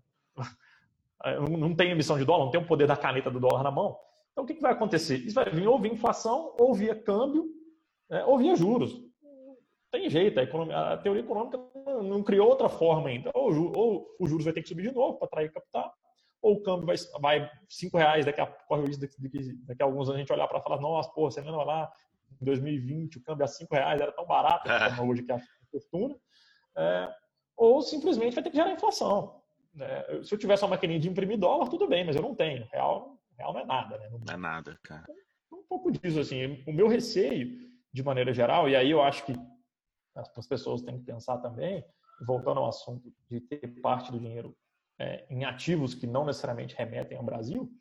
é, 1.25 1.39
não 1.39 1.75
tem 1.75 1.91
emissão 1.91 2.17
de 2.17 2.23
dólar, 2.23 2.45
não 2.45 2.51
tem 2.51 2.61
o 2.61 2.65
poder 2.65 2.87
da 2.87 2.95
caneta 2.95 3.29
do 3.29 3.41
dólar 3.41 3.61
na 3.61 3.71
mão. 3.71 3.97
Então, 4.31 4.45
o 4.45 4.47
que 4.47 4.61
vai 4.61 4.71
acontecer? 4.71 5.17
Isso 5.17 5.35
vai 5.35 5.49
vir 5.49 5.67
ou 5.67 5.77
via 5.77 5.91
inflação, 5.91 6.55
ou 6.57 6.73
via 6.73 6.95
câmbio, 6.95 7.49
né, 8.09 8.23
ou 8.23 8.37
via 8.37 8.55
juros. 8.55 8.93
Não 9.21 9.57
tem 9.91 10.09
jeito, 10.09 10.39
a, 10.39 10.43
economia, 10.43 10.93
a 10.93 10.97
teoria 10.97 11.23
econômica 11.23 11.59
não 12.01 12.23
criou 12.23 12.47
outra 12.47 12.69
forma 12.69 13.09
ainda. 13.09 13.29
Ou, 13.33 13.77
ou 13.77 14.15
os 14.17 14.29
juros 14.29 14.45
vai 14.45 14.53
ter 14.53 14.61
que 14.61 14.69
subir 14.69 14.87
de 14.87 14.95
novo 14.95 15.17
para 15.17 15.27
atrair 15.27 15.51
capital, 15.51 15.93
ou 16.41 16.55
o 16.55 16.63
câmbio 16.63 16.87
vai, 16.87 16.95
vai 17.19 17.51
5 17.69 17.97
reais, 17.97 18.25
daqui 18.25 18.41
a, 18.41 18.47
corre 18.47 18.81
o 18.81 18.85
risco 18.85 19.01
daqui, 19.01 19.17
daqui 19.65 19.81
a 19.81 19.85
alguns 19.85 20.07
anos 20.07 20.15
a 20.15 20.19
gente 20.19 20.33
olhar 20.33 20.47
para 20.47 20.61
falar, 20.61 20.81
nossa, 20.81 21.09
pô, 21.11 21.29
você 21.29 21.41
lembra 21.41 21.63
lá, 21.63 21.91
em 22.41 22.45
2020 22.45 23.17
o 23.17 23.23
câmbio 23.23 23.45
a 23.45 23.47
5 23.47 23.73
reais 23.73 24.01
era 24.01 24.11
tão 24.11 24.25
barato, 24.25 24.67
é. 24.71 25.01
hoje 25.01 25.23
que 25.23 25.31
é 25.31 25.39
fortuna, 25.69 26.15
é, 26.75 27.09
ou 27.55 27.81
simplesmente 27.81 28.33
vai 28.33 28.43
ter 28.43 28.49
que 28.49 28.57
gerar 28.57 28.71
inflação. 28.71 29.41
É, 29.79 30.23
se 30.23 30.33
eu 30.33 30.39
tivesse 30.39 30.63
uma 30.63 30.71
maquininha 30.71 30.99
de 30.99 31.09
imprimir 31.09 31.37
dólar, 31.37 31.69
tudo 31.69 31.87
bem, 31.87 32.03
mas 32.03 32.15
eu 32.15 32.21
não 32.21 32.35
tenho. 32.35 32.67
Real, 32.71 33.17
real 33.37 33.53
não 33.53 33.59
é 33.61 33.65
nada, 33.65 33.97
né? 33.97 34.09
Não, 34.09 34.19
não 34.19 34.33
é 34.33 34.37
nada, 34.37 34.77
cara. 34.83 35.05
Um 35.51 35.63
pouco 35.63 35.91
disso, 35.91 36.19
assim. 36.19 36.61
O 36.67 36.73
meu 36.73 36.87
receio, 36.87 37.57
de 37.93 38.03
maneira 38.03 38.33
geral, 38.33 38.67
e 38.67 38.75
aí 38.75 38.91
eu 38.91 39.01
acho 39.01 39.25
que 39.25 39.33
as 40.15 40.47
pessoas 40.47 40.81
têm 40.81 40.97
que 40.97 41.05
pensar 41.05 41.37
também, 41.37 41.85
voltando 42.25 42.59
ao 42.59 42.67
assunto 42.67 43.13
de 43.29 43.39
ter 43.39 43.79
parte 43.81 44.11
do 44.11 44.19
dinheiro 44.19 44.55
é, 45.01 45.25
em 45.29 45.43
ativos 45.43 45.95
que 45.95 46.05
não 46.05 46.23
necessariamente 46.23 46.75
remetem 46.75 47.17
ao 47.17 47.23
Brasil, 47.23 47.71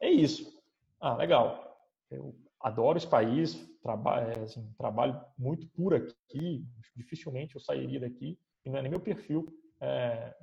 é 0.00 0.08
isso. 0.08 0.62
Ah, 1.00 1.16
legal. 1.16 1.76
Eu 2.08 2.34
adoro 2.60 2.96
esse 2.96 3.08
país, 3.08 3.54
trabalho, 3.82 4.30
é, 4.30 4.44
assim, 4.44 4.72
trabalho 4.78 5.20
muito 5.36 5.66
por 5.68 5.94
aqui, 5.94 6.64
dificilmente 6.94 7.56
eu 7.56 7.60
sairia 7.60 7.98
daqui, 7.98 8.38
e 8.64 8.70
não 8.70 8.78
é 8.78 8.82
nem 8.82 8.90
meu 8.90 9.00
perfil 9.00 9.46
é, 9.80 10.34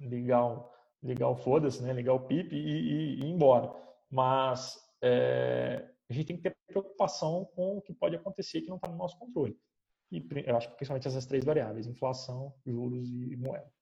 o 0.00 1.36
foda-se, 1.36 1.82
né, 1.82 1.92
ligar 1.92 2.14
o 2.14 2.20
PIP 2.20 2.54
e, 2.54 2.58
e, 2.58 3.14
e 3.16 3.20
ir 3.20 3.30
embora. 3.30 3.70
Mas 4.10 4.78
é, 5.02 5.86
a 6.08 6.12
gente 6.12 6.26
tem 6.26 6.36
que 6.36 6.42
ter 6.42 6.56
preocupação 6.66 7.44
com 7.54 7.76
o 7.76 7.82
que 7.82 7.92
pode 7.92 8.16
acontecer 8.16 8.62
que 8.62 8.68
não 8.68 8.76
está 8.76 8.88
no 8.88 8.96
nosso 8.96 9.18
controle. 9.18 9.56
E 10.10 10.24
eu 10.46 10.56
acho 10.56 10.68
que 10.70 10.76
principalmente 10.76 11.08
essas 11.08 11.26
três 11.26 11.44
variáveis, 11.44 11.86
inflação, 11.86 12.54
juros 12.64 13.08
e 13.10 13.36
moeda. 13.36 13.73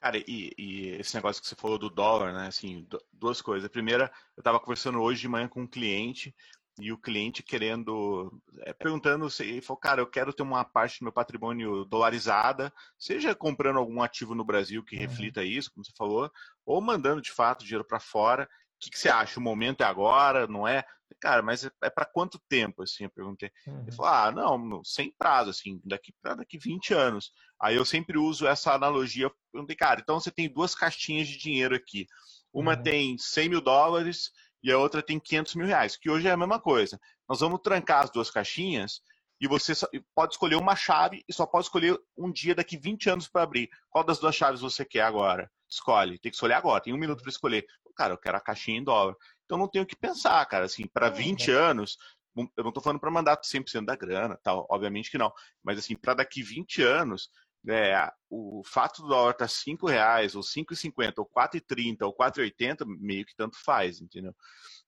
Cara, 0.00 0.16
e, 0.16 0.54
e, 0.56 0.88
esse 0.98 1.14
negócio 1.14 1.42
que 1.42 1.48
você 1.48 1.54
falou 1.54 1.78
do 1.78 1.90
dólar, 1.90 2.32
né? 2.32 2.46
Assim, 2.46 2.86
duas 3.12 3.42
coisas. 3.42 3.66
A 3.66 3.70
primeira, 3.70 4.10
eu 4.34 4.40
estava 4.40 4.58
conversando 4.58 4.98
hoje 5.00 5.20
de 5.20 5.28
manhã 5.28 5.46
com 5.46 5.60
um 5.60 5.66
cliente 5.66 6.34
e 6.78 6.90
o 6.90 6.96
cliente 6.96 7.42
querendo, 7.42 8.32
é, 8.60 8.72
perguntando 8.72 9.28
se 9.28 9.44
ele 9.44 9.60
falou, 9.60 9.78
cara, 9.78 10.00
eu 10.00 10.06
quero 10.06 10.32
ter 10.32 10.42
uma 10.42 10.64
parte 10.64 10.98
do 10.98 11.04
meu 11.04 11.12
patrimônio 11.12 11.84
dolarizada, 11.84 12.72
seja 12.98 13.34
comprando 13.34 13.78
algum 13.78 14.02
ativo 14.02 14.34
no 14.34 14.44
Brasil 14.44 14.82
que 14.82 14.96
uhum. 14.96 15.02
reflita 15.02 15.44
isso, 15.44 15.70
como 15.70 15.84
você 15.84 15.92
falou, 15.94 16.30
ou 16.64 16.80
mandando 16.80 17.20
de 17.20 17.30
fato 17.30 17.64
dinheiro 17.64 17.84
para 17.84 18.00
fora. 18.00 18.44
O 18.44 18.48
que, 18.80 18.90
que, 18.90 18.98
você 18.98 19.10
acha? 19.10 19.38
O 19.38 19.42
momento 19.42 19.82
é 19.82 19.84
agora, 19.84 20.46
não 20.46 20.66
é? 20.66 20.82
Cara, 21.20 21.42
mas 21.42 21.64
é, 21.64 21.70
é 21.84 21.90
para 21.90 22.04
quanto 22.04 22.40
tempo, 22.48 22.82
assim, 22.82 23.04
eu 23.04 23.10
perguntei. 23.10 23.50
Uhum. 23.66 23.82
Ele 23.82 23.92
falou, 23.92 24.12
ah, 24.12 24.32
não, 24.32 24.82
sem 24.84 25.12
prazo, 25.16 25.50
assim, 25.50 25.80
daqui 25.84 26.12
para 26.20 26.36
daqui 26.36 26.58
20 26.58 26.94
anos. 26.94 27.32
Aí 27.60 27.76
eu 27.76 27.84
sempre 27.84 28.18
uso 28.18 28.46
essa 28.46 28.72
analogia, 28.72 29.26
eu 29.26 29.34
perguntei, 29.52 29.76
cara, 29.76 30.00
então 30.00 30.18
você 30.18 30.30
tem 30.30 30.52
duas 30.52 30.74
caixinhas 30.74 31.28
de 31.28 31.38
dinheiro 31.38 31.74
aqui. 31.74 32.06
Uma 32.52 32.74
uhum. 32.76 32.82
tem 32.82 33.18
100 33.18 33.48
mil 33.48 33.60
dólares 33.60 34.30
e 34.62 34.72
a 34.72 34.78
outra 34.78 35.02
tem 35.02 35.18
500 35.18 35.54
mil 35.54 35.66
reais, 35.66 35.96
que 35.96 36.10
hoje 36.10 36.26
é 36.26 36.32
a 36.32 36.36
mesma 36.36 36.58
coisa. 36.58 37.00
Nós 37.28 37.40
vamos 37.40 37.60
trancar 37.62 38.04
as 38.04 38.10
duas 38.10 38.30
caixinhas 38.30 39.00
e 39.40 39.48
você 39.48 39.72
pode 40.14 40.34
escolher 40.34 40.56
uma 40.56 40.76
chave 40.76 41.24
e 41.26 41.32
só 41.32 41.46
pode 41.46 41.64
escolher 41.64 41.98
um 42.16 42.30
dia 42.30 42.54
daqui 42.54 42.76
20 42.76 43.08
anos 43.08 43.28
para 43.28 43.42
abrir. 43.42 43.70
Qual 43.88 44.04
das 44.04 44.18
duas 44.18 44.34
chaves 44.34 44.60
você 44.60 44.84
quer 44.84 45.02
agora? 45.02 45.50
Escolhe. 45.68 46.18
Tem 46.18 46.30
que 46.30 46.36
escolher 46.36 46.54
agora, 46.54 46.82
tem 46.82 46.92
um 46.92 46.98
minuto 46.98 47.22
para 47.22 47.30
escolher. 47.30 47.64
Cara, 47.96 48.14
eu 48.14 48.18
quero 48.18 48.36
a 48.36 48.40
caixinha 48.40 48.78
em 48.78 48.84
dólar. 48.84 49.16
Então 49.50 49.58
não 49.58 49.66
tenho 49.66 49.82
o 49.82 49.86
que 49.86 49.96
pensar, 49.96 50.46
cara. 50.46 50.64
Assim, 50.66 50.86
para 50.86 51.10
20 51.10 51.50
anos, 51.50 51.98
eu 52.36 52.62
não 52.62 52.68
estou 52.68 52.80
falando 52.80 53.00
para 53.00 53.10
mandar 53.10 53.36
100% 53.36 53.84
da 53.84 53.96
grana, 53.96 54.38
tal, 54.44 54.64
obviamente 54.70 55.10
que 55.10 55.18
não. 55.18 55.32
Mas 55.60 55.76
assim, 55.76 55.96
para 55.96 56.14
daqui 56.14 56.40
20 56.40 56.84
anos, 56.84 57.28
é, 57.68 58.08
o 58.30 58.62
fato 58.64 59.02
do 59.02 59.08
dólar 59.08 59.32
estar 59.32 59.46
tá 59.46 59.48
5 59.48 59.88
reais, 59.88 60.36
ou 60.36 60.42
5,50, 60.42 61.14
ou 61.18 61.26
4,30, 61.26 62.02
ou 62.02 62.14
4,80, 62.14 62.86
meio 63.00 63.26
que 63.26 63.34
tanto 63.34 63.60
faz, 63.60 64.00
entendeu? 64.00 64.32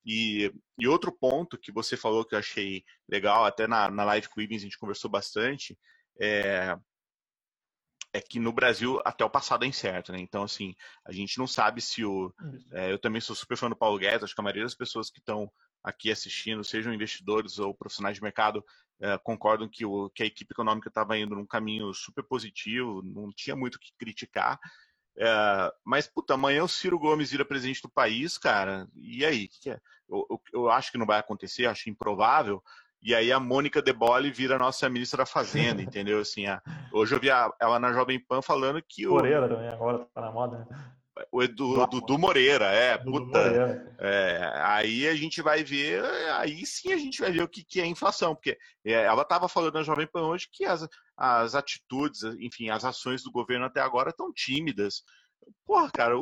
E, 0.07 0.53
e, 0.79 0.87
outro 0.87 1.11
ponto 1.11 1.59
que 1.59 1.73
você 1.73 1.97
falou 1.97 2.25
que 2.25 2.37
eu 2.37 2.39
achei 2.39 2.85
legal, 3.09 3.45
até 3.45 3.67
na, 3.67 3.91
na 3.91 4.05
live 4.05 4.29
com 4.29 4.39
o 4.39 4.43
Ibens 4.43 4.63
a 4.63 4.65
gente 4.67 4.79
conversou 4.79 5.11
bastante, 5.11 5.77
é, 6.21 6.77
é 8.13 8.21
que 8.21 8.39
no 8.39 8.53
Brasil 8.53 9.01
até 9.05 9.25
o 9.25 9.31
passado 9.31 9.65
é 9.65 9.69
incerto, 9.69 10.13
né? 10.13 10.19
Então, 10.21 10.43
assim, 10.43 10.75
a 11.05 11.13
gente 11.13 11.39
não 11.39 11.47
sabe 11.47 11.81
se 11.81 12.05
o. 12.05 12.33
É, 12.73 12.93
eu 12.93 12.99
também 12.99 13.21
sou 13.21 13.35
super 13.35 13.57
fã 13.57 13.69
do 13.69 13.77
Paulo 13.77 13.99
Guedes, 13.99 14.25
acho 14.25 14.35
que 14.35 14.41
a 14.41 14.45
maioria 14.45 14.65
das 14.65 14.75
pessoas 14.75 15.11
que 15.11 15.19
estão 15.19 15.51
aqui 15.83 16.11
assistindo, 16.11 16.63
sejam 16.63 16.93
investidores 16.93 17.59
ou 17.59 17.75
profissionais 17.75 18.17
de 18.17 18.23
mercado, 18.23 18.65
é, 19.01 19.19
concordam 19.19 19.69
que, 19.69 19.85
o, 19.85 20.11
que 20.11 20.23
a 20.23 20.27
equipe 20.27 20.53
econômica 20.53 20.89
estava 20.89 21.19
indo 21.19 21.35
num 21.35 21.47
caminho 21.47 21.93
super 21.93 22.23
positivo, 22.23 23.03
não 23.03 23.33
tinha 23.35 23.57
muito 23.57 23.77
o 23.77 23.81
que 23.81 23.93
criticar. 23.99 24.61
É, 25.17 25.73
mas, 25.85 26.07
puta, 26.07 26.35
amanhã 26.35 26.63
o 26.65 26.69
Ciro 26.69 26.99
Gomes 26.99 27.31
vira 27.31 27.45
presidente 27.45 27.83
do 27.83 27.91
país, 27.91 28.39
cara, 28.39 28.87
e 28.95 29.25
aí? 29.25 29.49
Que 29.49 29.61
que 29.61 29.71
é? 29.71 29.81
eu, 30.13 30.43
eu, 30.53 30.71
acho 30.71 30.93
que 30.93 30.99
não 30.99 31.07
vai 31.07 31.19
acontecer, 31.19 31.67
acho 31.67 31.89
improvável. 31.89 32.63
E 33.03 33.15
aí 33.15 33.33
a 33.33 33.41
Mônica 33.41 33.83
De 33.83 33.93
Bolle 33.93 34.31
vira 34.31 34.59
nossa 34.59 34.89
ministra 34.89 35.19
da 35.19 35.27
Fazenda, 35.27 35.83
entendeu? 35.83 36.21
Assim, 36.21 36.47
a, 36.47 36.63
hoje 36.93 37.15
eu 37.15 37.21
vi 37.21 37.31
a, 37.31 37.53
ela 37.61 37.79
na 37.79 37.93
Jovem 37.93 38.21
Pan 38.21 38.41
falando 38.41 38.83
que 38.87 39.07
o. 39.07 39.15
Moreira 39.15 39.49
também, 39.49 39.69
agora 39.69 40.07
tá 40.15 40.21
na 40.21 40.31
moda, 40.31 40.59
né? 40.59 40.93
O 41.31 41.43
Edu, 41.43 41.87
Dudu 41.89 42.19
Moreira, 42.19 42.67
é, 42.67 42.97
Dudu 42.97 43.27
puta. 43.27 43.39
Moreira. 43.39 43.97
É, 43.99 44.53
aí 44.65 45.07
a 45.07 45.15
gente 45.15 45.43
vai 45.43 45.63
ver, 45.63 46.03
aí 46.39 46.65
sim 46.65 46.91
a 46.93 46.97
gente 46.97 47.21
vai 47.21 47.31
ver 47.31 47.43
o 47.43 47.49
que, 47.49 47.63
que 47.63 47.81
é 47.83 47.87
inflação, 47.87 48.35
porque 48.35 48.57
é, 48.85 48.93
ela 48.93 49.21
estava 49.21 49.47
falando 49.47 49.75
na 49.75 49.83
Jovem 49.83 50.07
Pan 50.07 50.23
hoje 50.23 50.49
que 50.51 50.65
as, 50.65 50.89
as 51.17 51.55
atitudes, 51.55 52.23
enfim, 52.41 52.71
as 52.71 52.85
ações 52.85 53.23
do 53.23 53.31
governo 53.31 53.67
até 53.67 53.81
agora 53.81 54.09
estão 54.09 54.33
tímidas. 54.33 55.03
Porra, 55.67 55.91
cara, 55.91 56.15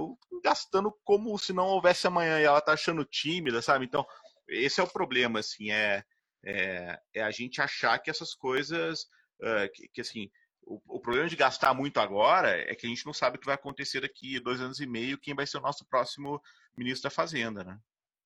gastando 0.42 0.92
como 1.04 1.38
se 1.38 1.52
não 1.52 1.66
houvesse 1.66 2.06
amanhã 2.06 2.40
e 2.40 2.44
ela 2.44 2.60
tá 2.60 2.72
achando 2.72 3.04
tímida, 3.04 3.62
sabe? 3.62 3.84
Então, 3.84 4.04
esse 4.48 4.80
é 4.80 4.82
o 4.82 4.88
problema, 4.88 5.38
assim, 5.38 5.70
é, 5.70 6.02
é, 6.44 6.98
é 7.14 7.22
a 7.22 7.30
gente 7.30 7.60
achar 7.60 7.98
que 7.98 8.10
essas 8.10 8.34
coisas, 8.34 9.02
uh, 9.40 9.70
que, 9.74 9.88
que, 9.88 10.00
assim, 10.00 10.30
o, 10.62 10.80
o, 10.86 11.00
problema 11.00 11.28
de 11.28 11.36
gastar 11.36 11.74
muito 11.74 11.98
agora 11.98 12.50
é 12.50 12.74
que 12.74 12.86
a 12.86 12.88
gente 12.88 13.04
não 13.04 13.12
sabe 13.12 13.36
o 13.36 13.40
que 13.40 13.46
vai 13.46 13.54
acontecer 13.54 14.00
daqui 14.00 14.40
dois 14.40 14.60
anos 14.60 14.80
e 14.80 14.86
meio, 14.86 15.18
quem 15.18 15.34
vai 15.34 15.46
ser 15.46 15.58
o 15.58 15.62
nosso 15.62 15.84
próximo 15.86 16.40
ministro 16.76 17.04
da 17.04 17.14
Fazenda, 17.14 17.64
né? 17.64 17.78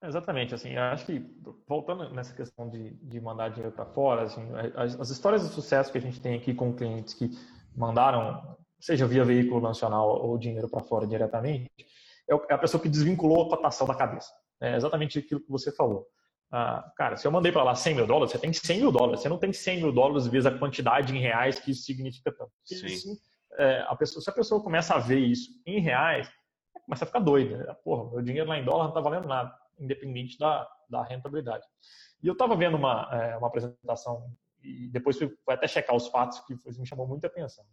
Exatamente, 0.03 0.55
assim, 0.55 0.75
eu 0.75 0.83
acho 0.83 1.07
que 1.07 1.25
voltando 1.67 2.11
nessa 2.11 2.35
questão 2.35 2.69
de, 2.69 2.91
de 2.97 3.21
mandar 3.21 3.49
dinheiro 3.49 3.75
para 3.75 3.87
fora, 3.87 4.25
assim, 4.25 4.43
as, 4.77 5.01
as, 5.01 5.09
histórias 5.09 5.49
de 5.49 5.55
sucesso 5.55 5.91
que 5.91 5.97
a 5.97 6.01
gente 6.01 6.21
tem 6.21 6.35
aqui 6.35 6.53
com 6.53 6.77
clientes 6.77 7.15
que 7.15 7.31
mandaram, 7.75 8.59
seja 8.79 9.07
via 9.07 9.25
veículo 9.25 9.63
nacional 9.63 10.23
ou 10.23 10.37
dinheiro 10.37 10.69
para 10.69 10.85
fora 10.85 11.07
diretamente, 11.07 11.71
é, 12.29 12.35
é 12.35 12.55
a 12.55 12.59
pessoa 12.59 12.83
que 12.83 12.89
desvinculou 12.89 13.47
a 13.47 13.49
cotação 13.49 13.87
da 13.87 13.95
cabeça. 13.95 14.31
É 14.61 14.77
exatamente 14.77 15.19
aquilo 15.19 15.41
que 15.41 15.51
você 15.51 15.73
falou. 15.73 16.07
Ah, 16.57 16.89
cara, 16.97 17.17
se 17.17 17.27
eu 17.27 17.33
mandei 17.33 17.51
para 17.51 17.65
lá 17.65 17.75
100 17.75 17.97
mil 17.97 18.07
dólares, 18.07 18.31
você 18.31 18.39
tem 18.39 18.53
100 18.53 18.79
mil 18.79 18.93
dólares. 18.93 19.21
Você 19.21 19.29
não 19.29 19.39
tem 19.39 19.53
100 19.53 19.79
mil 19.79 19.93
dólares 19.93 20.29
vezes 20.29 20.47
a 20.47 20.57
quantidade 20.57 21.13
em 21.13 21.19
reais 21.19 21.59
que 21.59 21.73
isso 21.73 21.83
significa 21.83 22.31
tanto. 22.31 22.53
Sim. 22.65 22.87
Assim, 22.87 23.17
é, 23.59 23.85
a 23.89 23.97
pessoa, 23.97 24.23
se 24.23 24.31
a 24.31 24.33
pessoa 24.33 24.63
começa 24.63 24.95
a 24.95 25.01
ver 25.01 25.19
isso 25.19 25.51
em 25.67 25.81
reais, 25.81 26.31
começa 26.85 27.03
a 27.03 27.09
ficar 27.09 27.19
doida. 27.19 27.57
Né? 27.57 27.75
Porra, 27.83 28.09
meu 28.09 28.23
dinheiro 28.23 28.49
lá 28.49 28.57
em 28.57 28.65
dólar 28.65 28.85
não 28.85 28.91
está 28.91 29.01
valendo 29.01 29.27
nada, 29.27 29.53
independente 29.81 30.39
da, 30.39 30.65
da 30.89 31.03
rentabilidade. 31.03 31.67
E 32.23 32.29
eu 32.29 32.35
estava 32.35 32.55
vendo 32.55 32.77
uma, 32.77 33.09
é, 33.11 33.37
uma 33.37 33.49
apresentação 33.49 34.31
e 34.63 34.87
depois 34.91 35.19
fui, 35.19 35.27
fui, 35.45 35.55
até 35.55 35.67
checar 35.67 35.97
os 35.97 36.07
fatos 36.07 36.39
que 36.39 36.55
me 36.79 36.87
chamou 36.87 37.09
muita 37.09 37.27
atenção. 37.27 37.65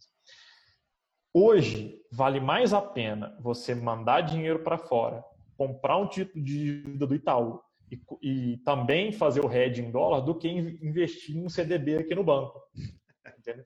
Hoje, 1.32 2.02
vale 2.12 2.40
mais 2.40 2.74
a 2.74 2.82
pena 2.82 3.38
você 3.40 3.76
mandar 3.76 4.22
dinheiro 4.22 4.64
para 4.64 4.80
fora, 4.80 5.24
comprar 5.56 5.98
um 5.98 6.08
título 6.08 6.44
de 6.44 6.82
dívida 6.82 7.06
do 7.06 7.14
Itaú 7.14 7.62
e, 7.92 8.02
e, 8.22 8.58
também 8.60 9.12
fazer 9.12 9.46
o 9.46 9.52
hedge 9.52 9.82
em 9.82 9.92
dólar 9.92 10.22
do 10.22 10.34
que 10.34 10.48
investir 10.48 11.36
em 11.36 11.46
um 11.46 11.50
CDB 11.50 11.98
aqui 11.98 12.16
no 12.16 12.24
banco. 12.24 12.62
Entendeu? 13.38 13.66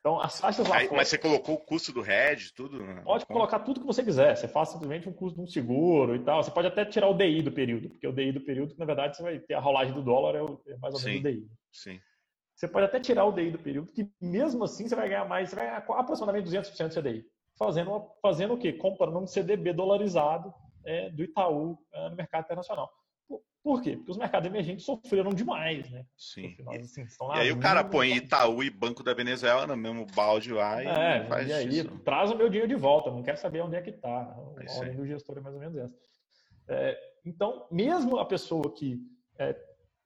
Então, 0.00 0.18
as 0.18 0.40
taxas 0.40 0.66
lá 0.66 0.80
fora, 0.80 0.96
Mas 0.96 1.08
você 1.08 1.18
colocou 1.18 1.56
o 1.56 1.60
custo 1.60 1.92
do 1.92 2.02
hedge, 2.02 2.54
tudo? 2.54 2.82
Pode 3.04 3.26
colocar 3.26 3.58
tudo 3.60 3.80
que 3.80 3.86
você 3.86 4.02
quiser. 4.02 4.34
Você 4.34 4.48
faz 4.48 4.70
simplesmente 4.70 5.06
um 5.06 5.12
custo 5.12 5.36
de 5.36 5.44
um 5.44 5.46
seguro 5.46 6.16
e 6.16 6.20
tal. 6.20 6.42
Você 6.42 6.50
pode 6.50 6.68
até 6.68 6.86
tirar 6.86 7.08
o 7.08 7.14
DI 7.14 7.42
do 7.42 7.52
período, 7.52 7.90
porque 7.90 8.08
o 8.08 8.12
DI 8.12 8.32
do 8.32 8.40
período, 8.40 8.74
na 8.78 8.86
verdade, 8.86 9.16
você 9.16 9.22
vai 9.22 9.38
ter 9.38 9.52
a 9.52 9.60
rolagem 9.60 9.92
do 9.92 10.02
dólar, 10.02 10.36
é, 10.36 10.72
é 10.72 10.76
mais 10.78 10.94
ou 10.94 11.00
menos 11.02 11.02
sim, 11.02 11.18
o 11.18 11.22
DI. 11.22 11.46
Sim. 11.70 12.00
Você 12.56 12.66
pode 12.66 12.86
até 12.86 12.98
tirar 12.98 13.26
o 13.26 13.32
DI 13.32 13.50
do 13.50 13.58
período, 13.58 13.92
que 13.92 14.10
mesmo 14.20 14.64
assim 14.64 14.88
você 14.88 14.96
vai 14.96 15.08
ganhar 15.08 15.26
mais, 15.26 15.50
você 15.50 15.56
vai 15.56 15.66
ganhar 15.66 15.78
aproximadamente 15.78 16.48
200% 16.48 16.88
de 16.88 17.00
CDI. 17.00 17.26
Fazendo, 17.58 18.10
fazendo 18.22 18.54
o 18.54 18.58
quê? 18.58 18.72
Comprando 18.72 19.18
um 19.18 19.26
CDB 19.26 19.74
dolarizado 19.74 20.52
é, 20.86 21.10
do 21.10 21.22
Itaú 21.22 21.78
é, 21.92 22.08
no 22.08 22.16
mercado 22.16 22.44
internacional. 22.44 22.90
Por 23.62 23.82
quê? 23.82 23.96
Porque 23.96 24.10
os 24.10 24.16
mercados 24.16 24.48
emergentes 24.48 24.86
sofreram 24.86 25.30
demais, 25.30 25.90
né? 25.90 26.06
Sim. 26.16 26.56
Assim, 26.68 27.04
e 27.34 27.38
aí 27.38 27.52
o 27.52 27.60
cara 27.60 27.84
põe 27.84 28.16
Itaú 28.16 28.62
e 28.62 28.70
Banco 28.70 29.02
da 29.02 29.12
Venezuela 29.12 29.66
no 29.66 29.76
mesmo 29.76 30.06
balde 30.14 30.52
lá 30.52 30.82
e 30.82 30.86
é, 30.86 31.26
faz 31.26 31.48
e 31.48 31.52
aí, 31.52 31.68
isso. 31.68 31.98
traz 31.98 32.30
o 32.30 32.36
meu 32.36 32.48
dinheiro 32.48 32.68
de 32.68 32.74
volta, 32.74 33.10
não 33.10 33.22
quer 33.22 33.36
saber 33.36 33.60
onde 33.60 33.76
é 33.76 33.82
que 33.82 33.90
está. 33.90 34.08
A 34.08 34.78
ordem 34.78 34.96
do 34.96 35.06
gestor 35.06 35.36
é 35.36 35.40
mais 35.42 35.54
ou 35.54 35.60
menos 35.60 35.76
essa. 35.76 35.94
É, 36.68 36.98
então, 37.24 37.66
mesmo 37.70 38.18
a 38.18 38.24
pessoa 38.24 38.72
que 38.72 38.98
é, 39.38 39.54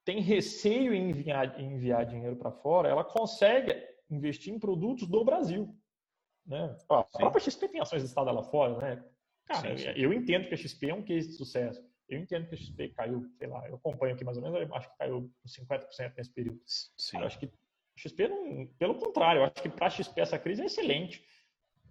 tem 0.05 0.21
receio 0.21 0.93
em 0.93 1.11
enviar, 1.11 1.61
em 1.61 1.75
enviar 1.75 2.05
dinheiro 2.05 2.37
para 2.37 2.51
fora, 2.51 2.89
ela 2.89 3.05
consegue 3.05 3.73
investir 4.11 4.53
em 4.53 4.59
produtos 4.59 5.07
do 5.07 5.25
Brasil. 5.25 5.73
Né? 6.45 6.77
Ó, 6.89 6.99
a 6.99 7.05
própria 7.05 7.41
XP 7.41 7.69
tem 7.69 7.81
ações 7.81 8.03
listadas 8.03 8.35
lá 8.35 8.43
fora, 8.43 8.77
né? 8.79 9.05
Cara, 9.47 9.77
sim, 9.77 9.79
sim. 9.79 9.93
eu 9.97 10.13
entendo 10.13 10.49
que 10.49 10.55
a 10.55 10.57
XP 10.57 10.91
é 10.91 10.95
um 10.95 11.03
case 11.03 11.29
de 11.29 11.35
sucesso. 11.35 11.83
Eu 12.09 12.19
entendo 12.19 12.47
que 12.49 12.55
a 12.55 12.59
XP 12.59 12.89
caiu, 12.91 13.25
sei 13.39 13.49
lá, 13.49 13.67
eu 13.69 13.77
acompanho 13.77 14.15
aqui 14.15 14.25
mais 14.25 14.37
ou 14.37 14.43
menos, 14.43 14.71
acho 14.73 14.91
que 14.91 14.99
caiu 14.99 15.31
50% 15.47 16.15
nesse 16.17 16.31
período. 16.31 16.61
Sim. 16.67 17.19
acho 17.19 17.39
que 17.39 17.51
XP 17.97 18.29
não, 18.29 18.67
pelo 18.79 18.97
contrário, 18.97 19.41
eu 19.41 19.45
acho 19.45 19.55
que 19.55 19.69
para 19.69 19.87
a 19.87 19.91
XP 19.91 20.21
essa 20.21 20.39
crise 20.39 20.63
é 20.63 20.67
excelente. 20.67 21.25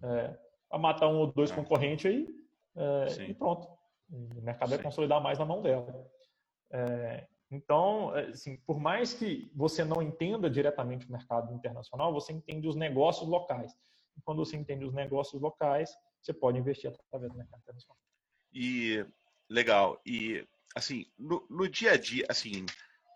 É, 0.02 0.38
a 0.70 0.78
matar 0.78 1.08
um 1.08 1.18
ou 1.18 1.32
dois 1.32 1.50
é. 1.50 1.54
concorrentes 1.54 2.06
aí 2.06 2.28
é, 2.76 3.22
e 3.28 3.34
pronto. 3.34 3.68
O 4.10 4.42
mercado 4.42 4.68
Sim. 4.68 4.74
vai 4.76 4.84
consolidar 4.84 5.22
mais 5.22 5.38
na 5.38 5.44
mão 5.44 5.62
dela. 5.62 6.06
É, 6.70 7.26
então, 7.50 8.14
é, 8.16 8.26
assim, 8.28 8.56
por 8.58 8.78
mais 8.78 9.14
que 9.14 9.50
você 9.54 9.84
não 9.84 10.02
entenda 10.02 10.50
diretamente 10.50 11.08
o 11.08 11.12
mercado 11.12 11.52
internacional, 11.54 12.12
você 12.12 12.32
entende 12.32 12.68
os 12.68 12.76
negócios 12.76 13.28
locais. 13.28 13.72
E 14.16 14.20
quando 14.20 14.44
você 14.44 14.56
entende 14.56 14.84
os 14.84 14.92
negócios 14.92 15.40
locais, 15.40 15.96
você 16.20 16.32
pode 16.32 16.58
investir 16.58 16.90
através 16.90 17.32
do 17.32 17.38
mercado 17.38 17.60
internacional. 17.60 17.96
E 18.52 19.04
Legal. 19.48 20.00
E, 20.04 20.46
assim, 20.74 21.06
no, 21.18 21.46
no 21.48 21.68
dia 21.68 21.92
a 21.92 21.96
dia, 21.96 22.26
assim, 22.28 22.66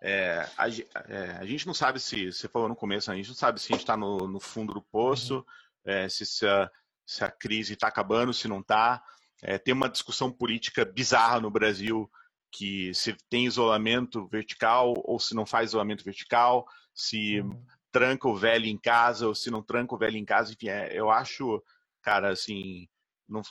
é, 0.02 0.48
a, 0.56 0.68
é, 0.68 1.30
a, 1.40 1.44
gente 1.44 1.66
não 1.66 1.74
sabe 1.74 1.98
se, 1.98 2.32
você 2.32 2.48
falou 2.48 2.68
no 2.68 2.76
começo, 2.76 3.10
a 3.10 3.16
gente 3.16 3.28
não 3.28 3.34
sabe 3.34 3.60
se 3.60 3.72
a 3.72 3.74
gente 3.74 3.82
está 3.82 3.96
no, 3.96 4.28
no, 4.28 4.38
fundo 4.38 4.72
do 4.72 4.82
poço, 4.82 5.36
uhum. 5.36 5.44
é, 5.84 6.08
se, 6.08 6.24
se, 6.24 6.46
a, 6.46 6.70
se, 7.04 7.24
a, 7.24 7.30
crise 7.30 7.74
está 7.74 7.88
acabando, 7.88 8.32
se 8.32 8.46
não 8.46 8.60
está. 8.60 9.02
É, 9.42 9.58
tem 9.58 9.74
uma 9.74 9.88
discussão 9.88 10.30
política 10.30 10.84
bizarra 10.84 11.40
no 11.40 11.50
Brasil 11.50 12.10
que 12.50 12.92
se 12.94 13.14
tem 13.28 13.46
isolamento 13.46 14.26
vertical 14.26 14.94
ou 15.04 15.18
se 15.18 15.34
não 15.34 15.44
faz 15.44 15.70
isolamento 15.70 16.04
vertical, 16.04 16.66
se 16.94 17.40
uhum. 17.40 17.64
tranca 17.92 18.28
o 18.28 18.36
velho 18.36 18.66
em 18.66 18.78
casa 18.78 19.26
ou 19.26 19.34
se 19.34 19.50
não 19.50 19.62
tranca 19.62 19.94
o 19.94 19.98
velho 19.98 20.16
em 20.16 20.24
casa. 20.24 20.52
Enfim, 20.52 20.68
é, 20.68 20.90
eu 20.92 21.10
acho, 21.10 21.62
cara, 22.02 22.30
assim, 22.30 22.88
não, 23.28 23.42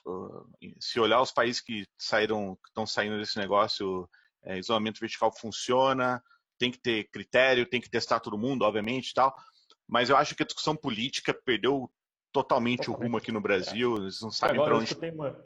se 0.80 1.00
olhar 1.00 1.22
os 1.22 1.32
países 1.32 1.62
que 1.62 1.86
saíram, 1.98 2.56
que 2.56 2.70
estão 2.70 2.86
saindo 2.86 3.18
desse 3.18 3.38
negócio, 3.38 4.10
é, 4.44 4.58
isolamento 4.58 5.00
vertical 5.00 5.32
funciona, 5.32 6.22
tem 6.58 6.72
que 6.72 6.80
ter 6.80 7.10
critério, 7.12 7.70
tem 7.70 7.82
que 7.82 7.90
testar 7.90 8.20
todo 8.20 8.38
mundo, 8.38 8.64
obviamente, 8.64 9.14
tal. 9.14 9.36
Mas 9.88 10.10
eu 10.10 10.18
acho 10.18 10.36
que 10.36 10.44
a 10.44 10.46
discussão 10.46 10.76
política 10.76 11.34
perdeu 11.34 11.90
totalmente, 12.32 12.86
totalmente. 12.86 12.90
o 12.90 12.94
rumo 12.94 13.18
aqui 13.18 13.32
no 13.32 13.42
Brasil. 13.42 13.98
Eles 13.98 14.22
não 14.22 14.32
sabem 14.32 14.62
para 14.62 14.76
onde. 14.76 14.86
Escutei 14.86 15.12
uma, 15.12 15.38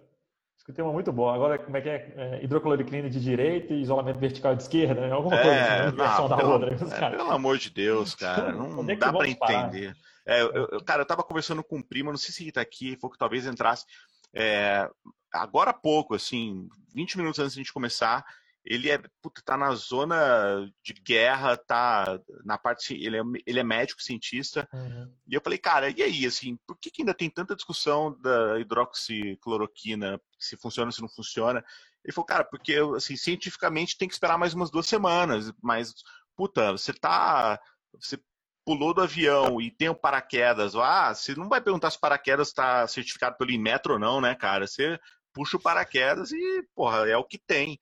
Escutei 0.61 0.83
uma 0.83 0.93
muito 0.93 1.11
boa. 1.11 1.33
Agora, 1.33 1.57
como 1.57 1.75
é 1.75 1.81
que 1.81 1.89
é? 1.89 2.13
é 2.15 2.43
hidrocloriclina 2.43 3.09
de 3.09 3.19
direita 3.19 3.73
e 3.73 3.81
isolamento 3.81 4.19
vertical 4.19 4.55
de 4.55 4.61
esquerda? 4.61 5.01
Né? 5.01 5.11
Alguma 5.11 5.35
é, 5.35 5.41
coisa 5.41 5.59
assim, 5.59 5.85
né? 5.85 5.91
não, 5.91 6.29
da 6.29 6.37
pelo, 6.37 6.51
outra. 6.51 6.73
É, 6.73 7.09
pelo 7.09 7.31
amor 7.31 7.57
de 7.57 7.71
Deus, 7.71 8.13
cara. 8.13 8.51
Não 8.53 8.87
é 8.87 8.95
dá 8.95 9.11
para 9.11 9.27
entender. 9.27 9.95
É, 10.23 10.39
eu, 10.41 10.51
eu, 10.53 10.83
cara, 10.83 11.01
eu 11.01 11.05
tava 11.05 11.23
conversando 11.23 11.63
com 11.63 11.77
um 11.77 11.81
primo, 11.81 12.11
não 12.11 12.17
sei 12.17 12.31
se 12.31 12.43
ele 12.43 12.51
tá 12.51 12.61
aqui, 12.61 12.95
foi 13.01 13.09
que 13.09 13.17
talvez 13.17 13.47
entrasse. 13.47 13.85
É, 14.33 14.89
agora 15.33 15.71
há 15.71 15.73
pouco, 15.73 16.15
assim, 16.15 16.67
20 16.93 17.17
minutos 17.17 17.39
antes 17.39 17.53
de 17.53 17.59
a 17.59 17.63
gente 17.63 17.73
começar, 17.73 18.25
ele 18.63 18.89
é, 18.89 19.01
puta, 19.21 19.41
tá 19.43 19.57
na 19.57 19.73
zona 19.73 20.71
de 20.83 20.93
guerra, 20.93 21.57
tá 21.57 22.19
na 22.45 22.57
parte, 22.57 22.93
ele 22.93 23.17
é, 23.17 23.21
ele 23.45 23.59
é 23.59 23.63
médico, 23.63 24.01
cientista, 24.01 24.69
uhum. 24.71 25.11
e 25.27 25.33
eu 25.33 25.41
falei, 25.41 25.57
cara, 25.57 25.89
e 25.89 26.01
aí, 26.03 26.25
assim, 26.25 26.57
por 26.67 26.77
que, 26.77 26.91
que 26.91 27.01
ainda 27.01 27.13
tem 27.13 27.29
tanta 27.29 27.55
discussão 27.55 28.15
da 28.21 28.59
hidroxicloroquina, 28.59 30.21
se 30.37 30.55
funciona, 30.57 30.91
se 30.91 31.01
não 31.01 31.09
funciona? 31.09 31.63
Ele 32.03 32.13
falou, 32.13 32.25
cara, 32.25 32.43
porque, 32.43 32.75
assim, 32.95 33.15
cientificamente 33.15 33.97
tem 33.97 34.07
que 34.07 34.13
esperar 34.13 34.37
mais 34.37 34.53
umas 34.53 34.69
duas 34.69 34.85
semanas, 34.85 35.51
mas, 35.61 35.93
puta, 36.35 36.71
você 36.71 36.93
tá, 36.93 37.59
você 37.99 38.19
pulou 38.65 38.93
do 38.93 39.01
avião 39.01 39.59
e 39.59 39.71
tem 39.71 39.89
o 39.89 39.93
um 39.93 39.95
paraquedas, 39.95 40.75
ah, 40.75 41.13
você 41.13 41.35
não 41.35 41.49
vai 41.49 41.61
perguntar 41.61 41.89
se 41.91 41.97
o 41.97 42.01
paraquedas 42.01 42.49
está 42.49 42.87
certificado 42.87 43.37
pelo 43.37 43.51
Inmetro 43.51 43.93
ou 43.93 43.99
não, 43.99 44.21
né, 44.21 44.35
cara? 44.35 44.67
Você 44.67 44.99
puxa 45.33 45.57
o 45.57 45.61
paraquedas 45.61 46.31
e, 46.31 46.63
porra, 46.75 47.07
é 47.09 47.17
o 47.17 47.23
que 47.23 47.37
tem. 47.37 47.79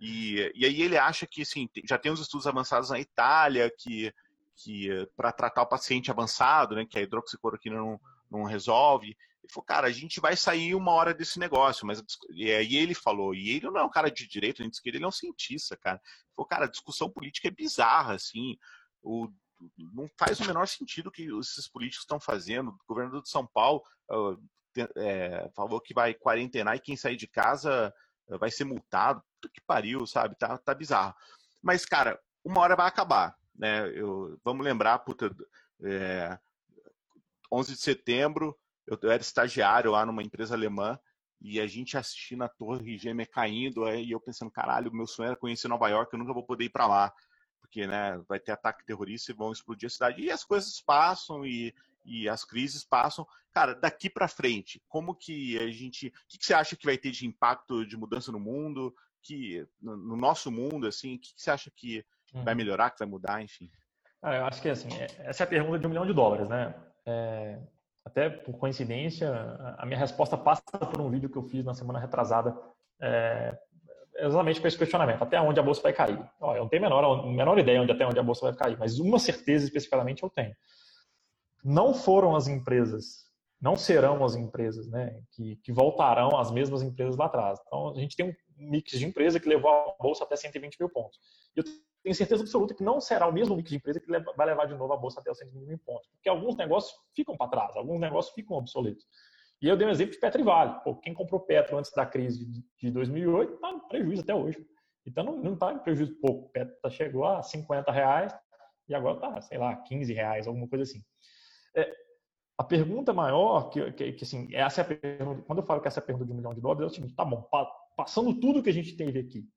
E, 0.00 0.52
e 0.54 0.64
aí 0.64 0.82
ele 0.82 0.98
acha 0.98 1.26
que, 1.26 1.42
assim, 1.42 1.68
já 1.88 1.96
tem 1.96 2.10
uns 2.10 2.20
estudos 2.20 2.46
avançados 2.46 2.90
na 2.90 2.98
Itália 2.98 3.72
que, 3.78 4.12
que 4.56 4.88
para 5.16 5.32
tratar 5.32 5.62
o 5.62 5.68
paciente 5.68 6.10
avançado, 6.10 6.74
né, 6.74 6.84
que 6.84 6.98
a 6.98 7.02
hidroxicloroquina 7.02 7.76
não, 7.76 8.00
não 8.30 8.44
resolve. 8.44 9.16
Ele 9.42 9.52
falou, 9.52 9.64
cara, 9.64 9.86
a 9.86 9.92
gente 9.92 10.20
vai 10.20 10.36
sair 10.36 10.74
uma 10.74 10.92
hora 10.92 11.12
desse 11.12 11.38
negócio, 11.38 11.86
mas 11.86 12.02
e 12.30 12.50
aí 12.50 12.76
ele 12.76 12.94
falou, 12.94 13.34
e 13.34 13.50
ele 13.50 13.70
não 13.70 13.78
é 13.80 13.84
um 13.84 13.90
cara 13.90 14.10
de 14.10 14.26
direito 14.26 14.60
nem 14.60 14.70
de 14.70 14.76
esquerda, 14.76 14.98
ele 14.98 15.04
é 15.04 15.08
um 15.08 15.12
cientista, 15.12 15.76
cara. 15.76 15.96
Ele 15.96 16.34
falou, 16.36 16.48
cara, 16.48 16.64
a 16.64 16.70
discussão 16.70 17.10
política 17.10 17.48
é 17.48 17.50
bizarra, 17.50 18.14
assim. 18.14 18.56
O, 19.02 19.28
não 19.92 20.08
faz 20.18 20.40
o 20.40 20.46
menor 20.46 20.66
sentido 20.66 21.08
o 21.08 21.10
que 21.10 21.28
esses 21.40 21.68
políticos 21.68 22.04
estão 22.04 22.20
fazendo. 22.20 22.70
O 22.70 22.78
governador 22.86 23.22
de 23.22 23.28
São 23.28 23.46
Paulo 23.46 23.82
é, 24.96 25.50
falou 25.54 25.80
que 25.80 25.94
vai 25.94 26.14
quarentenar 26.14 26.76
e 26.76 26.80
quem 26.80 26.96
sair 26.96 27.16
de 27.16 27.26
casa 27.26 27.92
vai 28.38 28.50
ser 28.50 28.64
multado. 28.64 29.22
Puta 29.40 29.52
que 29.52 29.60
pariu, 29.60 30.06
sabe? 30.06 30.36
Tá, 30.36 30.56
tá 30.58 30.74
bizarro. 30.74 31.14
Mas, 31.62 31.84
cara, 31.84 32.18
uma 32.44 32.60
hora 32.60 32.76
vai 32.76 32.86
acabar. 32.86 33.36
Né? 33.54 33.88
Eu, 33.90 34.38
vamos 34.44 34.64
lembrar, 34.64 34.98
puta, 35.00 35.34
é, 35.84 36.38
11 37.52 37.74
de 37.74 37.80
setembro, 37.80 38.58
eu, 38.86 38.98
eu, 39.02 39.10
era 39.10 39.22
estagiário 39.22 39.90
lá 39.90 40.06
numa 40.06 40.22
empresa 40.22 40.54
alemã 40.54 40.98
e 41.40 41.60
a 41.60 41.66
gente 41.66 41.96
assistindo 41.96 42.44
a 42.44 42.48
torre 42.48 42.96
gêmea 42.96 43.26
caindo, 43.26 43.84
aí 43.84 44.12
eu 44.12 44.20
pensando, 44.20 44.50
caralho, 44.50 44.92
meu 44.92 45.06
sonho 45.06 45.28
era 45.28 45.36
conhecer 45.36 45.68
Nova 45.68 45.88
York, 45.88 46.12
eu 46.12 46.18
nunca 46.18 46.32
vou 46.32 46.44
poder 46.44 46.64
ir 46.64 46.70
para 46.70 46.86
lá, 46.86 47.12
porque 47.72 47.86
né, 47.86 48.20
vai 48.28 48.38
ter 48.38 48.52
ataque 48.52 48.84
terrorista 48.84 49.32
e 49.32 49.34
vão 49.34 49.50
explodir 49.50 49.86
a 49.86 49.90
cidade. 49.90 50.20
E 50.20 50.30
as 50.30 50.44
coisas 50.44 50.78
passam 50.78 51.44
e, 51.46 51.74
e 52.04 52.28
as 52.28 52.44
crises 52.44 52.84
passam. 52.84 53.26
Cara, 53.50 53.74
daqui 53.74 54.10
para 54.10 54.28
frente, 54.28 54.82
como 54.86 55.14
que 55.14 55.58
a 55.58 55.66
gente, 55.70 56.08
o 56.08 56.12
que, 56.28 56.38
que, 56.38 56.44
você 56.44 56.52
acha 56.52 56.76
que 56.76 56.84
vai 56.84 56.98
ter 56.98 57.10
de 57.10 57.26
impacto 57.26 57.86
de 57.86 57.96
mudança 57.96 58.30
no 58.30 58.38
mundo, 58.38 58.94
que 59.22 59.66
no, 59.80 59.96
no 59.96 60.16
nosso 60.16 60.50
mundo, 60.50 60.86
assim, 60.86 61.16
o 61.16 61.18
que, 61.18 61.34
que, 61.34 61.40
você 61.40 61.50
acha 61.50 61.70
que 61.74 62.04
hum. 62.34 62.44
vai 62.44 62.54
melhorar, 62.54 62.90
que 62.90 62.98
vai 62.98 63.08
mudar, 63.08 63.42
enfim? 63.42 63.70
Ah, 64.20 64.36
eu 64.36 64.44
acho 64.44 64.60
que 64.60 64.68
assim, 64.68 64.92
é, 64.94 65.06
essa 65.20 65.42
é 65.42 65.46
a 65.46 65.48
pergunta 65.48 65.78
de 65.78 65.86
um 65.86 65.90
milhão 65.90 66.06
de 66.06 66.12
dólares, 66.12 66.48
né? 66.48 66.74
É, 67.06 67.58
até 68.04 68.28
por 68.28 68.58
coincidência, 68.58 69.30
a 69.78 69.86
minha 69.86 69.98
resposta 69.98 70.36
passa 70.36 70.62
por 70.62 71.00
um 71.00 71.10
vídeo 71.10 71.30
que 71.30 71.38
eu 71.38 71.42
fiz 71.42 71.64
na 71.64 71.74
semana 71.74 71.98
retrasada, 71.98 72.54
é, 73.00 73.58
exatamente 74.16 74.60
com 74.60 74.66
esse 74.66 74.78
questionamento: 74.78 75.22
até 75.22 75.40
onde 75.40 75.58
a 75.60 75.62
bolsa 75.62 75.82
vai 75.82 75.92
cair? 75.92 76.18
Ó, 76.40 76.54
eu 76.54 76.62
não 76.62 76.68
tenho 76.68 76.84
a 76.84 76.88
menor, 76.88 77.26
menor 77.26 77.58
ideia 77.58 77.80
onde 77.80 77.92
até 77.92 78.06
onde 78.06 78.18
a 78.18 78.22
bolsa 78.22 78.46
vai 78.46 78.54
cair, 78.54 78.78
mas 78.78 78.98
uma 78.98 79.18
certeza 79.18 79.64
especificamente 79.64 80.22
eu 80.22 80.30
tenho 80.30 80.54
não 81.62 81.94
foram 81.94 82.34
as 82.34 82.48
empresas, 82.48 83.26
não 83.60 83.76
serão 83.76 84.24
as 84.24 84.34
empresas 84.34 84.88
né, 84.88 85.22
que, 85.30 85.56
que 85.56 85.72
voltarão 85.72 86.36
às 86.36 86.50
mesmas 86.50 86.82
empresas 86.82 87.16
lá 87.16 87.26
atrás. 87.26 87.60
Então, 87.66 87.90
a 87.90 87.94
gente 87.94 88.16
tem 88.16 88.28
um 88.28 88.34
mix 88.56 88.98
de 88.98 89.06
empresa 89.06 89.38
que 89.38 89.48
levou 89.48 89.70
a 89.70 89.94
bolsa 90.00 90.24
até 90.24 90.34
120 90.34 90.78
mil 90.78 90.88
pontos. 90.88 91.18
E 91.56 91.60
eu 91.60 91.64
tenho 92.02 92.14
certeza 92.14 92.42
absoluta 92.42 92.74
que 92.74 92.82
não 92.82 93.00
será 93.00 93.28
o 93.28 93.32
mesmo 93.32 93.54
mix 93.54 93.70
de 93.70 93.76
empresa 93.76 94.00
que 94.00 94.06
vai 94.36 94.46
levar 94.46 94.66
de 94.66 94.74
novo 94.74 94.92
a 94.92 94.96
bolsa 94.96 95.20
até 95.20 95.30
os 95.30 95.38
120 95.38 95.68
mil 95.68 95.78
pontos. 95.78 96.08
Porque 96.08 96.28
alguns 96.28 96.56
negócios 96.56 96.92
ficam 97.14 97.36
para 97.36 97.48
trás, 97.48 97.76
alguns 97.76 98.00
negócios 98.00 98.34
ficam 98.34 98.56
obsoletos. 98.56 99.06
E 99.62 99.68
eu 99.68 99.76
dei 99.76 99.86
um 99.86 99.90
exemplo 99.90 100.12
de 100.12 100.18
Petro 100.18 100.40
e 100.40 100.44
Vale. 100.44 100.80
Pô, 100.82 100.96
quem 100.96 101.14
comprou 101.14 101.40
Petro 101.40 101.78
antes 101.78 101.92
da 101.92 102.04
crise 102.04 102.44
de 102.80 102.90
2008 102.90 103.54
está 103.54 103.70
em 103.70 103.88
prejuízo 103.88 104.22
até 104.22 104.34
hoje. 104.34 104.58
Então 105.06 105.24
não 105.24 105.54
está 105.54 105.72
em 105.72 105.78
prejuízo 105.78 106.18
pouco. 106.20 106.50
Petro 106.50 106.90
chegou 106.90 107.24
a 107.24 107.42
50 107.42 107.92
reais 107.92 108.34
e 108.88 108.94
agora 108.94 109.14
está, 109.14 109.40
sei 109.40 109.58
lá, 109.58 109.76
15 109.76 110.12
reais, 110.12 110.48
alguma 110.48 110.68
coisa 110.68 110.82
assim. 110.82 111.00
É, 111.76 111.90
a 112.58 112.64
pergunta 112.64 113.12
maior, 113.12 113.70
que, 113.70 113.92
que, 113.92 114.12
que, 114.12 114.24
assim, 114.24 114.52
essa 114.52 114.80
é 114.80 114.82
a 114.82 114.86
pergunta, 114.86 115.42
quando 115.42 115.60
eu 115.60 115.66
falo 115.66 115.80
que 115.80 115.88
essa 115.88 116.00
é 116.00 116.02
a 116.02 116.06
pergunta 116.06 116.26
de 116.26 116.32
um 116.32 116.36
milhão 116.36 116.54
de 116.54 116.60
dólares, 116.60 116.82
é 116.82 116.86
o 116.86 116.90
seguinte, 116.90 117.14
tá 117.14 117.24
bom, 117.24 117.42
pa, 117.42 117.64
passando 117.96 118.38
tudo 118.38 118.62
que 118.62 118.70
a 118.70 118.74
gente 118.74 118.96
teve 118.96 119.20
aqui, 119.20 119.48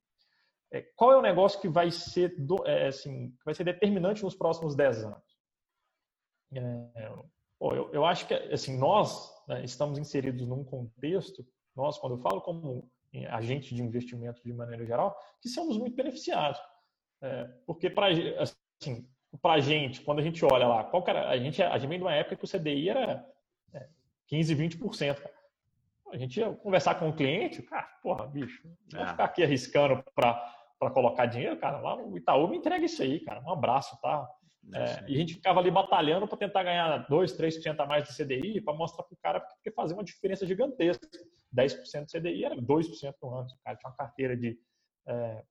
é, 0.72 0.82
qual 0.96 1.12
é 1.12 1.18
o 1.18 1.22
negócio 1.22 1.60
que 1.60 1.68
vai 1.68 1.92
ser, 1.92 2.36
do, 2.38 2.66
é, 2.68 2.88
assim, 2.88 3.32
que 3.32 3.46
vai 3.46 3.54
ser 3.54 3.64
determinante 3.64 4.24
nos 4.24 4.36
próximos 4.36 4.76
10 4.76 5.04
anos? 5.04 5.38
É, 6.54 7.12
pô, 7.60 7.74
eu, 7.74 7.92
eu, 7.92 8.06
acho 8.06 8.28
que, 8.28 8.34
assim, 8.34 8.78
nós 8.78 9.35
né, 9.48 9.64
estamos 9.64 9.98
inseridos 9.98 10.48
num 10.48 10.64
contexto, 10.64 11.46
nós, 11.76 11.98
quando 11.98 12.16
eu 12.16 12.20
falo 12.20 12.42
como 12.42 12.90
agente 13.30 13.74
de 13.74 13.82
investimento 13.82 14.42
de 14.44 14.54
maneira 14.54 14.86
geral, 14.86 15.18
que 15.42 15.48
somos 15.48 15.78
muito 15.78 15.96
beneficiados. 15.96 16.60
É, 17.22 17.46
porque, 17.66 17.90
para 17.90 18.08
assim, 18.40 19.08
para 19.42 19.54
a 19.54 19.60
gente, 19.60 20.02
quando 20.02 20.20
a 20.20 20.22
gente 20.22 20.44
olha 20.44 20.68
lá, 20.68 20.84
qual 20.84 21.04
era, 21.08 21.30
a 21.30 21.38
gente, 21.38 21.62
a 21.62 21.78
gente 21.78 21.90
vem 21.90 21.98
de 21.98 22.04
uma 22.04 22.14
época 22.14 22.36
que 22.36 22.46
o 22.46 22.48
CDI 22.48 22.90
era 22.90 23.26
15, 24.28 24.56
20%. 24.56 25.16
Cara. 25.16 25.36
A 26.12 26.18
gente 26.18 26.40
ia 26.40 26.52
conversar 26.54 26.96
com 26.96 27.10
o 27.10 27.16
cliente, 27.16 27.62
cara, 27.64 27.84
porra, 28.02 28.28
bicho, 28.28 28.62
não 28.92 29.00
vou 29.00 29.08
é. 29.08 29.12
ficar 29.12 29.26
aqui 29.26 29.44
arriscando 29.44 30.04
para 30.14 30.92
colocar 30.94 31.26
dinheiro, 31.26 31.58
cara, 31.58 31.80
lá 31.80 31.96
no 31.96 32.18
Itaú 32.18 32.48
me 32.48 32.58
entrega 32.58 32.86
isso 32.86 33.02
aí, 33.02 33.20
cara, 33.20 33.42
um 33.42 33.52
abraço, 33.52 34.00
tá? 34.02 34.30
É, 34.74 35.06
e 35.08 35.16
a 35.16 35.18
gente 35.18 35.36
ficava 35.36 35.60
ali 35.60 35.70
batalhando 35.70 36.28
para 36.28 36.38
tentar 36.38 36.64
ganhar 36.64 36.98
2, 37.08 37.38
3% 37.38 37.80
a 37.80 37.86
mais 37.86 38.08
de 38.08 38.16
CDI 38.16 38.62
para 38.62 38.74
mostrar 38.74 39.04
para 39.04 39.14
o 39.14 39.18
cara 39.18 39.48
que 39.64 39.72
fazia 39.72 39.96
uma 39.96 40.04
diferença 40.04 40.46
gigantesca. 40.46 41.08
10% 41.56 42.06
de 42.06 42.20
CDI 42.20 42.46
era 42.46 42.56
2% 42.56 43.14
no 43.22 43.36
ano. 43.36 43.48
O 43.48 43.64
cara 43.64 43.78
tinha 43.78 43.90
uma 43.90 43.96
carteira 43.96 44.36
de, 44.36 44.58
é, 45.08 45.44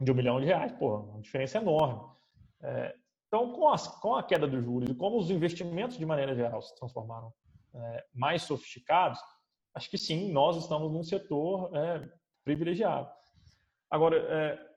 de 0.00 0.12
um 0.12 0.14
milhão 0.14 0.40
de 0.40 0.46
reais, 0.46 0.72
pô, 0.72 0.96
uma 0.96 1.20
diferença 1.20 1.58
enorme. 1.58 2.00
É, 2.62 2.94
então, 3.26 3.52
com, 3.52 3.68
as, 3.68 3.86
com, 4.00 4.14
a 4.14 4.22
queda 4.22 4.46
dos 4.46 4.64
juros 4.64 4.90
e 4.90 4.94
como 4.94 5.18
os 5.18 5.30
investimentos, 5.30 5.98
de 5.98 6.06
maneira 6.06 6.34
geral, 6.34 6.62
se 6.62 6.74
transformaram 6.76 7.32
é, 7.74 8.04
mais 8.12 8.42
sofisticados, 8.42 9.20
acho 9.74 9.90
que 9.90 9.98
sim, 9.98 10.32
nós 10.32 10.56
estamos 10.56 10.90
num 10.90 11.02
setor 11.02 11.70
é, 11.76 12.08
privilegiado. 12.44 13.08
Agora, 13.90 14.16
é, 14.16 14.69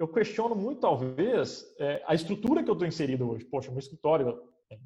eu 0.00 0.08
questiono 0.08 0.54
muito, 0.54 0.80
talvez, 0.80 1.76
é, 1.78 2.02
a 2.06 2.14
estrutura 2.14 2.64
que 2.64 2.70
eu 2.70 2.72
estou 2.72 2.88
inserido 2.88 3.30
hoje. 3.30 3.44
Poxa, 3.44 3.70
meu 3.70 3.78
escritório 3.78 4.42
tem 4.66 4.80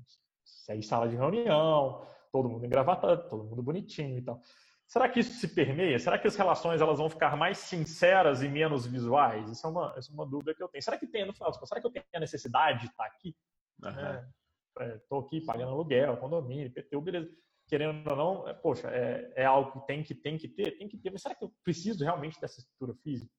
seis 0.45 0.89
salas 0.89 1.09
de 1.09 1.17
reunião, 1.17 2.05
todo 2.33 2.49
mundo 2.49 2.67
engravatado, 2.67 3.29
todo 3.29 3.45
mundo 3.45 3.62
bonitinho 3.62 4.19
e 4.19 4.23
tal. 4.23 4.43
Será 4.89 5.09
que 5.09 5.21
isso 5.21 5.35
se 5.35 5.47
permeia? 5.47 6.01
Será 6.01 6.19
que 6.19 6.27
as 6.27 6.35
relações 6.35 6.81
elas 6.81 6.99
vão 6.99 7.09
ficar 7.09 7.37
mais 7.37 7.59
sinceras 7.59 8.43
e 8.43 8.49
menos 8.49 8.87
visuais? 8.87 9.49
Isso 9.49 9.65
é 9.65 9.71
uma, 9.71 9.95
isso 9.97 10.11
é 10.11 10.15
uma 10.15 10.27
dúvida 10.27 10.53
que 10.53 10.61
eu 10.61 10.69
tenho. 10.69 10.83
Será 10.83 10.99
que 10.99 11.07
tem, 11.07 11.25
no 11.25 11.33
final 11.33 11.55
será 11.65 11.81
que 11.81 11.87
eu 11.87 11.93
tenho 11.93 12.05
a 12.12 12.21
necessidade 12.21 12.81
de 12.81 12.87
estar 12.87 13.05
aqui? 13.05 13.37
Estou 13.79 15.21
uhum. 15.21 15.25
é, 15.25 15.27
aqui 15.27 15.41
pagando 15.43 15.71
aluguel, 15.71 16.17
condomínio, 16.17 16.67
IPTU, 16.67 17.01
beleza. 17.01 17.31
Querendo 17.69 18.11
ou 18.11 18.17
não, 18.17 18.49
é, 18.49 18.53
poxa, 18.53 18.89
é, 18.89 19.33
é, 19.37 19.45
algo 19.45 19.71
que 19.71 19.87
tem, 19.87 20.03
que 20.03 20.15
tem 20.15 20.37
que 20.37 20.49
ter? 20.49 20.73
Tem 20.77 20.89
que 20.89 20.99
ter. 20.99 21.12
Mas 21.12 21.23
será 21.23 21.37
que 21.37 21.45
eu 21.45 21.53
preciso 21.62 22.03
realmente 22.03 22.41
dessa 22.41 22.59
estrutura 22.59 22.95
física? 22.95 23.33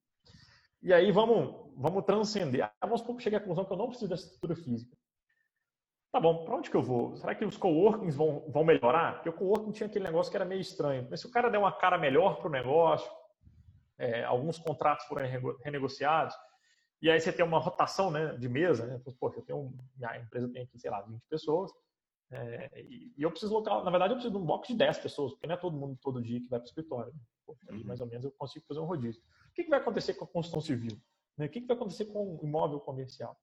E 0.86 0.92
aí 0.92 1.10
vamos, 1.10 1.52
vamos 1.76 2.04
transcender. 2.04 2.62
Ah, 2.62 2.86
vamos 2.86 3.02
pouco 3.02 3.20
chegar 3.20 3.38
à 3.38 3.40
conclusão 3.40 3.64
que 3.64 3.72
eu 3.72 3.76
não 3.76 3.88
preciso 3.88 4.08
dessa 4.08 4.26
estrutura 4.26 4.54
física. 4.54 4.96
Tá 6.12 6.20
bom, 6.20 6.44
para 6.44 6.54
onde 6.54 6.70
que 6.70 6.76
eu 6.76 6.82
vou? 6.82 7.16
Será 7.16 7.34
que 7.34 7.44
os 7.44 7.56
coworkings 7.56 8.14
vão, 8.14 8.48
vão 8.48 8.62
melhorar? 8.62 9.14
Porque 9.14 9.28
o 9.28 9.32
coworking 9.32 9.72
tinha 9.72 9.88
aquele 9.88 10.04
negócio 10.04 10.30
que 10.30 10.36
era 10.36 10.44
meio 10.44 10.60
estranho. 10.60 11.04
Mas 11.10 11.22
se 11.22 11.26
o 11.26 11.30
cara 11.32 11.50
der 11.50 11.58
uma 11.58 11.72
cara 11.72 11.98
melhor 11.98 12.36
para 12.36 12.46
o 12.46 12.52
negócio, 12.52 13.10
é, 13.98 14.22
alguns 14.22 14.58
contratos 14.58 15.04
foram 15.06 15.26
renegociados, 15.64 16.36
e 17.02 17.10
aí 17.10 17.18
você 17.18 17.32
tem 17.32 17.44
uma 17.44 17.58
rotação 17.58 18.08
né, 18.12 18.36
de 18.36 18.48
mesa, 18.48 18.86
né? 18.86 19.00
Poxa, 19.18 19.40
eu 19.40 19.44
tenho, 19.44 19.74
minha 19.96 20.16
empresa 20.18 20.48
tem 20.52 20.62
aqui, 20.62 20.78
sei 20.78 20.92
lá, 20.92 21.00
20 21.02 21.20
pessoas, 21.28 21.72
é, 22.30 22.80
e, 22.80 23.12
eu 23.18 23.30
preciso 23.32 23.52
local, 23.52 23.82
na 23.82 23.90
verdade, 23.90 24.12
eu 24.12 24.16
preciso 24.16 24.36
de 24.36 24.40
um 24.40 24.46
box 24.46 24.68
de 24.68 24.76
10 24.76 24.98
pessoas, 25.00 25.32
porque 25.32 25.48
não 25.48 25.54
é 25.56 25.58
todo 25.58 25.76
mundo 25.76 25.98
todo 26.00 26.22
dia 26.22 26.40
que 26.40 26.48
vai 26.48 26.60
para 26.60 26.66
o 26.66 26.68
escritório. 26.68 27.12
Né? 27.12 27.20
Poxa, 27.44 27.66
uhum. 27.72 27.84
mais 27.84 28.00
ou 28.00 28.06
menos 28.06 28.24
eu 28.24 28.30
consigo 28.38 28.64
fazer 28.68 28.78
um 28.78 28.84
rodízio. 28.84 29.20
O 29.58 29.62
que, 29.62 29.70
vai 29.70 29.80
acontecer 29.80 30.14
com 30.14 30.24
a 30.24 30.28
construção 30.28 30.60
civil? 30.60 31.00
Né? 31.38 31.46
O 31.46 31.48
que, 31.48 31.60
vai 31.60 31.76
acontecer 31.76 32.06
com 32.06 32.36
o 32.36 32.46
imóvel 32.46 32.80
comercial? 32.80 33.36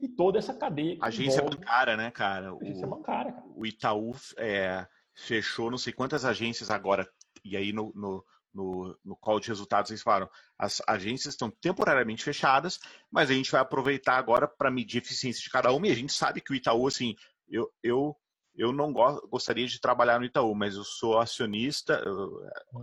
e 0.00 0.08
toda 0.08 0.38
essa 0.38 0.54
cadeia. 0.54 0.98
Agência 1.00 1.38
envolve... 1.38 1.56
bancária, 1.56 1.96
né, 1.96 2.10
cara? 2.10 2.54
Agência 2.60 2.86
o, 2.86 2.90
bancária, 2.90 3.32
cara. 3.32 3.46
O 3.54 3.66
Itaú 3.66 4.14
é, 4.36 4.86
fechou 5.14 5.70
não 5.70 5.78
sei 5.78 5.92
quantas 5.92 6.24
agências 6.24 6.70
agora, 6.70 7.08
e 7.44 7.56
aí 7.56 7.72
no, 7.72 7.92
no, 7.94 8.24
no, 8.52 8.98
no 9.04 9.16
call 9.16 9.40
de 9.40 9.48
resultados, 9.48 9.90
eles 9.90 10.02
falaram: 10.02 10.28
as 10.58 10.82
agências 10.86 11.34
estão 11.34 11.50
temporariamente 11.50 12.24
fechadas, 12.24 12.78
mas 13.10 13.30
a 13.30 13.34
gente 13.34 13.50
vai 13.50 13.60
aproveitar 13.60 14.16
agora 14.16 14.46
para 14.46 14.70
medir 14.70 14.98
a 14.98 15.02
eficiência 15.02 15.42
de 15.42 15.50
cada 15.50 15.72
uma. 15.72 15.86
E 15.88 15.92
a 15.92 15.96
gente 15.96 16.12
sabe 16.12 16.40
que 16.40 16.52
o 16.52 16.54
Itaú, 16.54 16.86
assim, 16.86 17.14
eu, 17.48 17.70
eu, 17.82 18.16
eu 18.54 18.72
não 18.72 18.92
go 18.92 19.26
gostaria 19.28 19.66
de 19.66 19.80
trabalhar 19.80 20.18
no 20.18 20.26
Itaú, 20.26 20.54
mas 20.54 20.74
eu 20.74 20.84
sou 20.84 21.18
acionista, 21.18 22.02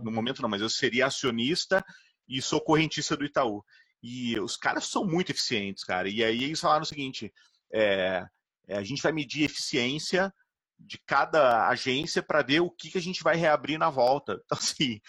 no 0.02 0.10
momento 0.10 0.42
não, 0.42 0.48
mas 0.48 0.62
eu 0.62 0.68
seria 0.68 1.06
acionista 1.06 1.84
e 2.28 2.40
sou 2.42 2.60
correntista 2.60 3.16
do 3.16 3.24
Itaú. 3.24 3.64
E 4.02 4.38
os 4.38 4.56
caras 4.56 4.86
são 4.86 5.04
muito 5.04 5.30
eficientes, 5.30 5.84
cara. 5.84 6.08
E 6.08 6.22
aí 6.22 6.44
eles 6.44 6.60
falaram 6.60 6.82
o 6.82 6.86
seguinte: 6.86 7.32
é, 7.72 8.24
é, 8.68 8.76
a 8.76 8.82
gente 8.82 9.02
vai 9.02 9.12
medir 9.12 9.44
eficiência 9.44 10.32
de 10.78 10.98
cada 11.06 11.68
agência 11.68 12.22
para 12.22 12.42
ver 12.42 12.60
o 12.60 12.70
que, 12.70 12.90
que 12.90 12.98
a 12.98 13.02
gente 13.02 13.22
vai 13.22 13.36
reabrir 13.36 13.78
na 13.78 13.90
volta. 13.90 14.40
Então, 14.44 14.58
assim, 14.58 15.00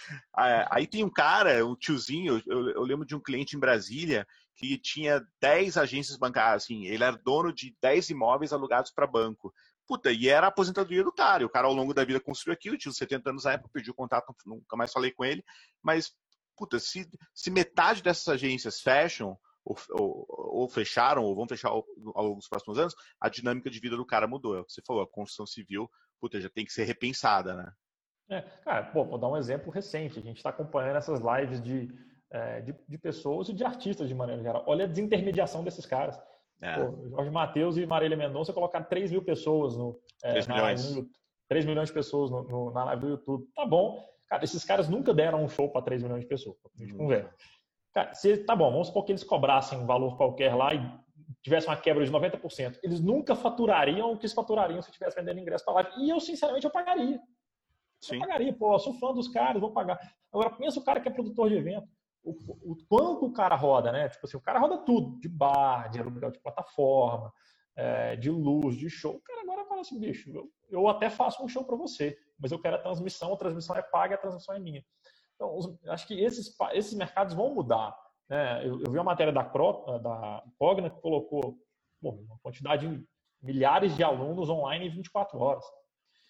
aí 0.69 0.87
tem 0.87 1.03
um 1.03 1.09
cara, 1.09 1.65
um 1.65 1.75
tiozinho, 1.75 2.41
eu, 2.45 2.69
eu 2.69 2.83
lembro 2.83 3.05
de 3.05 3.15
um 3.15 3.19
cliente 3.19 3.55
em 3.55 3.59
Brasília 3.59 4.25
que 4.55 4.77
tinha 4.77 5.21
10 5.41 5.75
agências 5.75 6.17
bancárias, 6.17 6.63
assim, 6.63 6.85
ele 6.85 7.03
era 7.03 7.17
dono 7.17 7.53
de 7.53 7.75
10 7.81 8.11
imóveis 8.11 8.53
alugados 8.53 8.91
para 8.91 9.05
banco. 9.05 9.53
Puta, 9.87 10.11
e 10.11 10.27
era 10.27 10.47
a 10.47 10.49
aposentadoria 10.49 11.03
do 11.03 11.11
cara. 11.11 11.45
O 11.45 11.49
cara, 11.49 11.67
ao 11.67 11.73
longo 11.73 11.93
da 11.93 12.03
vida, 12.03 12.19
construiu 12.19 12.53
aquilo, 12.53 12.77
tinha 12.77 12.91
70 12.91 13.29
anos 13.29 13.43
na 13.43 13.53
época, 13.53 13.69
perdi 13.71 13.91
o 13.91 13.93
contato, 13.93 14.33
nunca 14.45 14.75
mais 14.75 14.91
falei 14.91 15.11
com 15.11 15.23
ele. 15.23 15.43
Mas, 15.83 16.11
puta, 16.55 16.79
se, 16.79 17.09
se 17.33 17.51
metade 17.51 18.01
dessas 18.01 18.27
agências 18.27 18.79
fecham, 18.79 19.37
ou, 19.65 19.75
ou, 19.91 20.25
ou, 20.29 20.69
fecharam 20.69 21.23
ou 21.23 21.35
vão 21.35 21.47
fechar 21.47 21.69
ao, 21.69 21.83
ao 22.13 22.23
longo 22.23 22.37
dos 22.37 22.47
próximos 22.47 22.77
anos, 22.77 22.95
a 23.19 23.27
dinâmica 23.29 23.69
de 23.69 23.79
vida 23.79 23.97
do 23.97 24.05
cara 24.05 24.27
mudou. 24.27 24.55
É 24.55 24.59
o 24.59 24.65
que 24.65 24.71
você 24.71 24.81
falou, 24.85 25.01
a 25.01 25.07
construção 25.07 25.45
civil, 25.45 25.89
puta, 26.19 26.39
já 26.39 26.49
tem 26.49 26.65
que 26.65 26.71
ser 26.71 26.83
repensada, 26.83 27.55
né? 27.55 27.71
É, 28.29 28.41
cara, 28.63 28.83
pô, 28.85 29.03
vou 29.05 29.17
dar 29.17 29.27
um 29.27 29.37
exemplo 29.37 29.71
recente. 29.71 30.19
A 30.19 30.21
gente 30.21 30.37
está 30.37 30.49
acompanhando 30.49 30.97
essas 30.97 31.19
lives 31.19 31.61
de, 31.61 31.89
é, 32.31 32.61
de, 32.61 32.75
de, 32.87 32.97
pessoas 32.97 33.49
e 33.49 33.53
de 33.53 33.63
artistas 33.63 34.07
de 34.07 34.15
maneira 34.15 34.41
geral. 34.41 34.63
Olha 34.67 34.85
a 34.85 34.87
desintermediação 34.87 35.63
desses 35.63 35.85
caras. 35.85 36.19
É. 36.61 36.75
Pô, 36.75 37.09
Jorge 37.09 37.29
Matheus 37.29 37.77
e 37.77 37.85
Marília 37.85 38.17
Mendonça 38.17 38.53
colocaram 38.53 38.85
3 38.85 39.11
mil 39.11 39.23
pessoas 39.23 39.77
no, 39.77 39.99
é, 40.23 40.31
3 40.31 40.47
milhões. 40.47 40.95
No, 40.95 41.09
3 41.47 41.65
milhões 41.65 41.89
de 41.89 41.93
pessoas 41.93 42.31
no, 42.31 42.43
no, 42.43 42.71
na 42.71 42.83
live 42.85 43.01
do 43.01 43.09
YouTube. 43.09 43.47
Tá 43.55 43.65
bom. 43.65 44.03
Cara, 44.35 44.43
esses 44.43 44.65
caras 44.65 44.89
nunca 44.89 45.13
deram 45.13 45.45
um 45.45 45.47
show 45.47 45.69
para 45.69 45.81
3 45.81 46.03
milhões 46.03 46.21
de 46.21 46.27
pessoas. 46.27 46.57
A 46.77 46.81
gente 46.81 46.93
conversa. 46.93 47.33
Cara, 47.93 48.13
se, 48.13 48.37
tá 48.39 48.53
bom, 48.53 48.69
vamos 48.69 48.87
supor 48.87 49.05
que 49.05 49.13
eles 49.13 49.23
cobrassem 49.23 49.79
um 49.79 49.85
valor 49.85 50.17
qualquer 50.17 50.53
lá 50.53 50.73
e 50.73 50.81
tivesse 51.41 51.67
uma 51.67 51.77
quebra 51.77 52.03
de 52.03 52.11
90%. 52.11 52.77
Eles 52.83 52.99
nunca 52.99 53.33
faturariam 53.33 54.11
o 54.11 54.17
que 54.17 54.25
eles 54.25 54.33
faturariam 54.33 54.81
se 54.81 54.89
estivesse 54.89 55.15
vendendo 55.15 55.39
ingresso 55.39 55.63
para 55.63 55.75
live. 55.75 55.91
E 55.99 56.09
eu, 56.09 56.19
sinceramente, 56.19 56.65
eu 56.65 56.71
pagaria. 56.71 57.17
Sim. 58.01 58.15
Eu 58.15 58.19
pagaria, 58.19 58.51
pô, 58.51 58.77
sou 58.77 58.93
fã 58.95 59.13
dos 59.13 59.29
caras, 59.29 59.61
vou 59.61 59.71
pagar. 59.71 59.97
Agora, 60.33 60.49
pensa 60.49 60.81
o 60.81 60.83
cara 60.83 60.99
que 60.99 61.07
é 61.07 61.11
produtor 61.11 61.47
de 61.47 61.55
evento. 61.55 61.87
O, 62.21 62.31
o, 62.73 62.77
quanto 62.89 63.27
o 63.27 63.31
cara 63.31 63.55
roda, 63.55 63.89
né? 63.89 64.09
Tipo 64.09 64.25
assim, 64.25 64.35
o 64.35 64.41
cara 64.41 64.59
roda 64.59 64.79
tudo, 64.79 65.17
de 65.21 65.29
bar, 65.29 65.89
de 65.89 66.01
aluguel 66.01 66.31
de 66.31 66.39
plataforma, 66.39 67.31
é, 67.75 68.15
de 68.15 68.29
luz, 68.29 68.75
de 68.75 68.89
show. 68.89 69.15
O 69.15 69.21
cara 69.21 69.41
agora 69.41 69.65
fala 69.65 69.81
assim, 69.81 69.99
bicho, 69.99 70.31
eu, 70.31 70.49
eu 70.69 70.87
até 70.87 71.09
faço 71.09 71.43
um 71.43 71.47
show 71.47 71.63
para 71.63 71.75
você, 71.75 72.17
mas 72.39 72.51
eu 72.51 72.59
quero 72.59 72.75
a 72.75 72.79
transmissão, 72.79 73.33
a 73.33 73.37
transmissão 73.37 73.75
é 73.75 73.81
paga, 73.81 74.15
a 74.15 74.19
transmissão 74.19 74.55
é 74.55 74.59
minha. 74.59 74.83
Então, 75.35 75.55
os, 75.55 75.77
acho 75.87 76.07
que 76.07 76.13
esses, 76.13 76.55
esses 76.73 76.93
mercados 76.93 77.33
vão 77.33 77.53
mudar. 77.53 77.95
Né? 78.29 78.65
Eu, 78.65 78.81
eu, 78.81 78.91
vi 78.91 78.97
uma 78.97 79.03
matéria 79.03 79.33
da, 79.33 79.43
Cro, 79.43 79.99
da 79.99 80.43
Cogna 80.57 80.89
que 80.89 81.01
colocou 81.01 81.57
bom, 82.01 82.23
uma 82.25 82.39
quantidade 82.39 82.87
de 82.87 83.05
milhares 83.41 83.95
de 83.95 84.03
alunos 84.03 84.49
online 84.49 84.87
em 84.87 84.91
24 84.91 85.37
horas. 85.39 85.65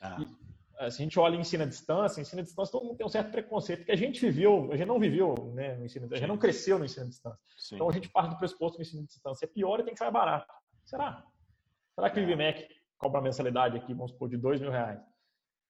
Ah. 0.01 0.17
E, 0.19 0.27
eh, 0.79 0.89
se 0.89 1.01
a 1.01 1.03
gente 1.03 1.19
olha 1.19 1.35
em 1.35 1.39
ensino 1.39 1.63
à 1.63 1.65
distância, 1.65 2.19
ensino 2.19 2.41
à 2.41 2.43
distância 2.43 2.71
todo 2.71 2.85
mundo 2.85 2.97
tem 2.97 3.05
um 3.05 3.09
certo 3.09 3.31
preconceito, 3.31 3.79
porque 3.79 3.91
a 3.91 3.97
gente 3.97 4.19
viveu, 4.19 4.69
a 4.71 4.75
gente 4.75 4.87
não 4.87 4.99
viveu 4.99 5.33
né, 5.53 5.75
no 5.75 5.85
ensino 5.85 6.07
a 6.11 6.17
gente 6.17 6.27
não 6.27 6.37
cresceu 6.37 6.77
no 6.77 6.85
ensino 6.85 7.05
à 7.05 7.09
distância. 7.09 7.39
Sim. 7.57 7.75
Então 7.75 7.89
a 7.89 7.93
gente 7.93 8.09
parte 8.09 8.31
do 8.31 8.37
pressuposto 8.37 8.77
que 8.77 8.81
o 8.81 8.85
ensino 8.85 9.03
à 9.03 9.05
distância 9.05 9.45
é 9.45 9.47
pior 9.47 9.79
e 9.79 9.83
tem 9.83 9.93
que 9.93 9.99
sair 9.99 10.11
barato. 10.11 10.53
Será? 10.83 11.25
Será 11.95 12.09
que 12.09 12.19
o 12.19 12.23
IBMEC 12.23 12.63
é. 12.63 12.67
cobra 12.97 13.21
mensalidade 13.21 13.77
aqui, 13.77 13.93
vamos 13.93 14.11
supor, 14.11 14.29
de 14.29 14.37
dois 14.37 14.59
mil 14.61 14.71
reais? 14.71 15.01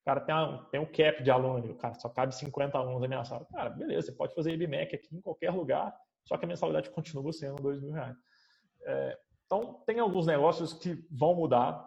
cara 0.05 0.21
tem, 0.21 0.35
uma, 0.35 0.65
tem 0.69 0.79
um 0.79 0.85
cap 0.85 1.23
de 1.23 1.31
aluno, 1.31 1.75
cara, 1.75 1.95
só 1.95 2.07
cabe 2.07 2.35
50 2.35 2.77
alunos 2.77 3.01
na 3.01 3.07
minha 3.07 3.25
sala. 3.25 3.45
Cara, 3.51 3.71
beleza, 3.71 4.07
você 4.07 4.11
pode 4.11 4.35
fazer 4.35 4.53
IBMEC 4.53 4.95
aqui 4.95 5.15
em 5.15 5.19
qualquer 5.19 5.49
lugar, 5.49 5.93
só 6.23 6.37
que 6.37 6.45
a 6.45 6.47
mensalidade 6.47 6.91
continua 6.91 7.33
sendo 7.33 7.55
dois 7.61 7.81
mil 7.81 7.91
reais. 7.91 8.15
É, 8.85 9.17
então, 9.45 9.81
tem 9.85 9.99
alguns 9.99 10.27
negócios 10.27 10.73
que 10.73 11.05
vão 11.11 11.33
mudar. 11.33 11.83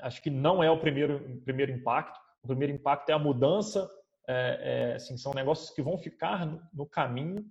Acho 0.00 0.22
que 0.22 0.28
não 0.28 0.62
é 0.62 0.70
o 0.70 0.78
primeiro, 0.78 1.40
primeiro 1.44 1.72
impacto. 1.72 2.18
O 2.42 2.48
primeiro 2.48 2.74
impacto 2.74 3.08
é 3.08 3.12
a 3.14 3.18
mudança. 3.18 3.88
É, 4.28 4.90
é, 4.90 4.94
assim, 4.94 5.16
são 5.16 5.32
negócios 5.32 5.70
que 5.70 5.80
vão 5.80 5.96
ficar 5.96 6.44
no, 6.44 6.60
no 6.74 6.86
caminho 6.86 7.44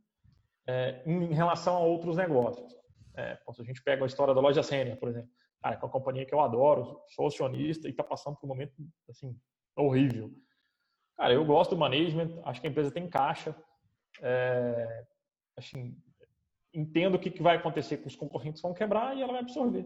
é, 0.67 1.01
em, 1.05 1.33
relação 1.33 1.75
a 1.75 1.79
outros 1.79 2.17
negócios. 2.17 2.73
É, 3.15 3.37
se 3.53 3.61
a 3.61 3.65
gente 3.65 3.81
pega 3.83 4.03
a 4.03 4.07
história 4.07 4.33
da 4.33 4.41
loja 4.41 4.61
Sênia, 4.61 4.95
por 4.97 5.09
exemplo, 5.09 5.29
cara, 5.61 5.75
é 5.75 5.77
uma 5.77 5.89
companhia 5.89 6.25
que 6.25 6.33
eu 6.33 6.39
adoro, 6.39 7.01
sou 7.09 7.27
acionista 7.27 7.87
e 7.87 7.91
está 7.91 8.03
passando 8.03 8.35
por 8.37 8.45
um 8.45 8.49
momento 8.49 8.73
assim, 9.09 9.37
horrível. 9.75 10.31
Cara, 11.17 11.33
eu 11.33 11.45
gosto 11.45 11.71
do 11.71 11.77
management, 11.77 12.41
acho 12.43 12.59
que 12.59 12.67
a 12.67 12.69
empresa 12.69 12.91
tem 12.91 13.09
caixa, 13.09 13.55
é, 14.21 15.05
assim, 15.57 15.97
entendo 16.73 17.15
o 17.15 17.19
que, 17.19 17.31
que 17.31 17.41
vai 17.41 17.55
acontecer 17.55 17.97
com 17.97 18.07
os 18.07 18.15
concorrentes 18.15 18.61
vão 18.61 18.73
quebrar 18.73 19.15
e 19.15 19.21
ela 19.21 19.31
vai 19.31 19.41
absorver. 19.41 19.85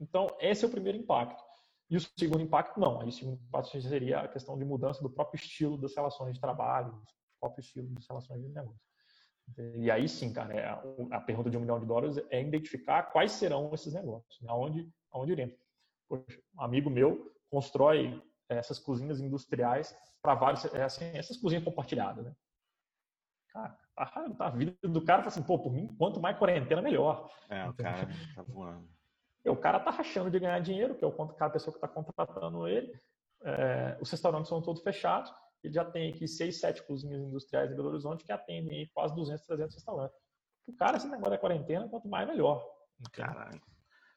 Então, 0.00 0.36
esse 0.40 0.64
é 0.64 0.68
o 0.68 0.70
primeiro 0.70 0.98
impacto. 0.98 1.42
E 1.90 1.96
o 1.96 2.00
segundo 2.00 2.42
impacto, 2.42 2.78
não. 2.78 3.00
Aí 3.00 3.08
o 3.08 3.12
segundo 3.12 3.40
impacto 3.40 3.80
seria 3.80 4.20
a 4.20 4.28
questão 4.28 4.58
de 4.58 4.64
mudança 4.64 5.02
do 5.02 5.10
próprio 5.10 5.40
estilo 5.40 5.78
das 5.78 5.94
relações 5.94 6.34
de 6.34 6.40
trabalho, 6.40 6.92
do 6.92 7.06
próprio 7.40 7.62
estilo 7.62 7.88
das 7.88 8.06
relações 8.06 8.42
de 8.42 8.48
negócio. 8.48 8.80
E 9.56 9.90
aí 9.90 10.08
sim, 10.08 10.32
cara, 10.32 10.54
é 10.54 10.66
a, 10.66 10.82
a, 11.16 11.20
pergunta 11.20 11.48
de 11.48 11.56
um 11.56 11.60
milhão 11.60 11.80
de 11.80 11.86
dólares 11.86 12.18
é 12.30 12.40
identificar 12.40 13.04
quais 13.04 13.32
serão 13.32 13.70
esses 13.72 13.94
negócios, 13.94 14.40
né? 14.42 14.50
aonde, 14.50 14.88
aonde 15.10 15.32
iremos. 15.32 15.56
Poxa, 16.08 16.40
um 16.54 16.62
amigo 16.62 16.90
meu 16.90 17.32
constrói 17.50 18.22
essas 18.48 18.78
cozinhas 18.78 19.20
industriais 19.20 19.96
para 20.22 20.34
vários, 20.34 20.64
é 20.74 20.82
assim, 20.82 21.04
essas 21.14 21.36
cozinhas 21.36 21.64
compartilhadas, 21.64 22.24
né? 22.24 22.34
Cara, 23.52 23.78
tá, 23.94 24.06
tá, 24.36 24.46
a 24.46 24.50
vida 24.50 24.76
do 24.82 25.04
cara 25.04 25.22
tá 25.22 25.28
assim, 25.28 25.42
pô, 25.42 25.58
por 25.58 25.72
mim, 25.72 25.86
quanto 25.98 26.20
mais 26.20 26.38
quarentena, 26.38 26.82
melhor. 26.82 27.30
É, 27.48 27.68
o 27.68 27.74
cara 27.74 28.08
tá 28.34 28.42
voando. 28.42 28.88
o 29.46 29.56
cara 29.56 29.80
tá 29.80 29.90
rachando 29.90 30.30
de 30.30 30.38
ganhar 30.38 30.60
dinheiro, 30.60 30.94
que 30.94 31.04
é 31.04 31.08
o 31.08 31.12
quanto 31.12 31.34
cada 31.34 31.52
pessoa 31.52 31.72
que 31.72 31.78
está 31.78 31.88
contratando 31.88 32.68
ele. 32.68 32.92
É, 33.42 33.96
os 34.00 34.10
restaurantes 34.10 34.48
são 34.48 34.60
todos 34.60 34.82
fechados. 34.82 35.32
Ele 35.62 35.72
já 35.72 35.84
tem 35.84 36.10
aqui 36.10 36.26
seis, 36.28 36.60
sete 36.60 36.82
cozinhas 36.84 37.20
industriais 37.20 37.70
em 37.70 37.76
Belo 37.76 37.88
Horizonte 37.88 38.24
que 38.24 38.32
atendem 38.32 38.88
quase 38.94 39.14
200, 39.14 39.44
300 39.44 39.74
restaurantes. 39.74 40.16
O 40.66 40.72
cara, 40.74 40.96
esse 40.96 41.08
negócio 41.08 41.30
da 41.30 41.38
quarentena, 41.38 41.88
quanto 41.88 42.08
mais, 42.08 42.28
melhor. 42.28 42.64
Caralho. 43.12 43.60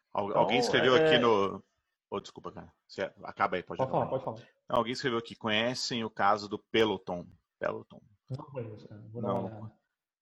Então, 0.10 0.38
Alguém 0.38 0.60
escreveu 0.60 0.96
é... 0.96 1.08
aqui 1.08 1.18
no, 1.18 1.64
Oh, 2.12 2.20
desculpa, 2.20 2.52
cara. 2.52 2.72
Você 2.86 3.10
acaba 3.24 3.56
aí, 3.56 3.64
pode, 3.64 3.78
pode 3.78 3.89
falar. 3.89 4.06
Pode 4.08 4.24
falar. 4.26 4.38
Não, 4.70 4.78
alguém 4.78 4.92
escreveu 4.92 5.18
aqui, 5.18 5.34
conhecem 5.34 6.04
o 6.04 6.10
caso 6.10 6.50
do 6.50 6.60
Peloton. 6.60 7.26
Peloton. 7.58 8.02
Não 8.30 8.38
conheço, 8.38 8.88
vou 9.10 9.22
não. 9.22 9.72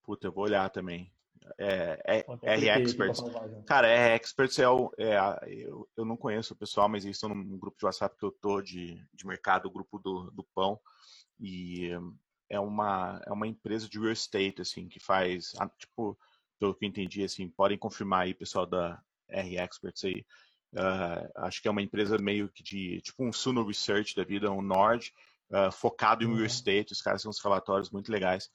Puta, 0.03 0.27
eu 0.27 0.31
vou 0.31 0.43
olhar 0.43 0.69
também. 0.69 1.11
É, 1.57 1.99
é 2.43 2.53
R-Experts. 2.53 3.23
Cara, 3.65 3.87
R-Experts 3.87 4.59
é 4.59 4.69
o. 4.69 4.91
É, 4.99 5.17
eu, 5.47 5.89
eu 5.97 6.05
não 6.05 6.15
conheço 6.15 6.53
o 6.53 6.57
pessoal, 6.57 6.87
mas 6.87 7.05
eles 7.05 7.17
estão 7.17 7.29
num 7.29 7.57
grupo 7.57 7.77
de 7.79 7.85
WhatsApp 7.85 8.15
que 8.15 8.25
eu 8.25 8.31
tô 8.31 8.61
de, 8.61 9.03
de 9.11 9.25
mercado, 9.25 9.65
o 9.65 9.71
grupo 9.71 9.97
do, 9.97 10.29
do 10.29 10.43
pão. 10.53 10.79
E 11.39 11.89
é 12.49 12.59
uma, 12.59 13.21
é 13.25 13.31
uma 13.31 13.47
empresa 13.47 13.87
de 13.87 13.99
real 13.99 14.11
estate, 14.11 14.61
assim, 14.61 14.87
que 14.87 14.99
faz. 14.99 15.53
Tipo, 15.77 16.17
pelo 16.59 16.73
que 16.73 16.85
eu 16.85 16.89
entendi, 16.89 17.23
assim, 17.23 17.47
podem 17.47 17.77
confirmar 17.77 18.21
aí, 18.21 18.33
pessoal 18.33 18.65
da 18.65 19.01
R-Experts 19.29 20.03
aí. 20.03 20.25
Uh, 20.73 21.31
acho 21.37 21.61
que 21.61 21.67
é 21.67 21.71
uma 21.71 21.81
empresa 21.81 22.17
meio 22.17 22.47
que 22.49 22.61
de 22.61 23.01
tipo 23.01 23.23
um 23.23 23.33
Suno 23.33 23.65
Research 23.65 24.15
da 24.15 24.23
vida, 24.23 24.51
um 24.51 24.61
Nord, 24.61 25.11
uh, 25.51 25.71
focado 25.71 26.23
em 26.23 26.27
real 26.27 26.39
uhum. 26.39 26.45
estate. 26.45 26.93
Os 26.93 27.01
caras 27.01 27.21
têm 27.21 27.29
uns 27.29 27.41
relatórios 27.41 27.89
muito 27.89 28.11
legais, 28.11 28.49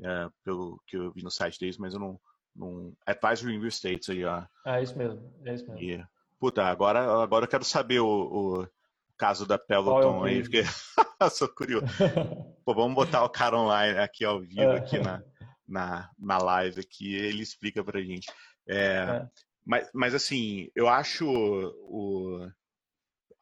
uh, 0.00 0.32
pelo 0.42 0.82
que 0.86 0.96
eu 0.96 1.12
vi 1.12 1.22
no 1.22 1.30
site 1.30 1.58
deles, 1.58 1.78
mas 1.78 1.94
eu 1.94 2.00
não. 2.00 2.20
não 2.56 2.92
advisory 3.06 3.56
real 3.56 3.66
estate 3.66 4.10
aí, 4.10 4.24
ó. 4.24 4.44
É 4.66 4.82
isso 4.82 4.96
mesmo, 4.96 5.32
é 5.44 5.54
isso 5.54 5.66
mesmo. 5.70 5.82
E, 5.82 6.04
puta, 6.38 6.64
agora, 6.64 7.22
agora 7.22 7.44
eu 7.44 7.48
quero 7.48 7.64
saber 7.64 8.00
o, 8.00 8.62
o 8.62 8.68
caso 9.16 9.46
da 9.46 9.58
Peloton 9.58 10.26
é 10.26 10.30
aí, 10.30 10.42
porque 10.42 10.62
sou 11.30 11.48
curioso. 11.48 11.86
Pô, 12.64 12.74
vamos 12.74 12.94
botar 12.94 13.24
o 13.24 13.28
cara 13.28 13.58
online 13.58 13.98
aqui 13.98 14.24
ao 14.24 14.40
vivo, 14.40 14.62
é. 14.62 14.78
aqui 14.78 14.98
na, 14.98 15.22
na, 15.66 16.10
na 16.18 16.38
live 16.38 16.80
aqui, 16.80 17.14
ele 17.14 17.42
explica 17.42 17.84
pra 17.84 18.00
gente. 18.00 18.30
É, 18.66 18.76
é. 18.76 19.28
Mas, 19.64 19.90
mas 19.92 20.14
assim, 20.14 20.70
eu 20.74 20.88
acho 20.88 21.26
o. 21.28 22.48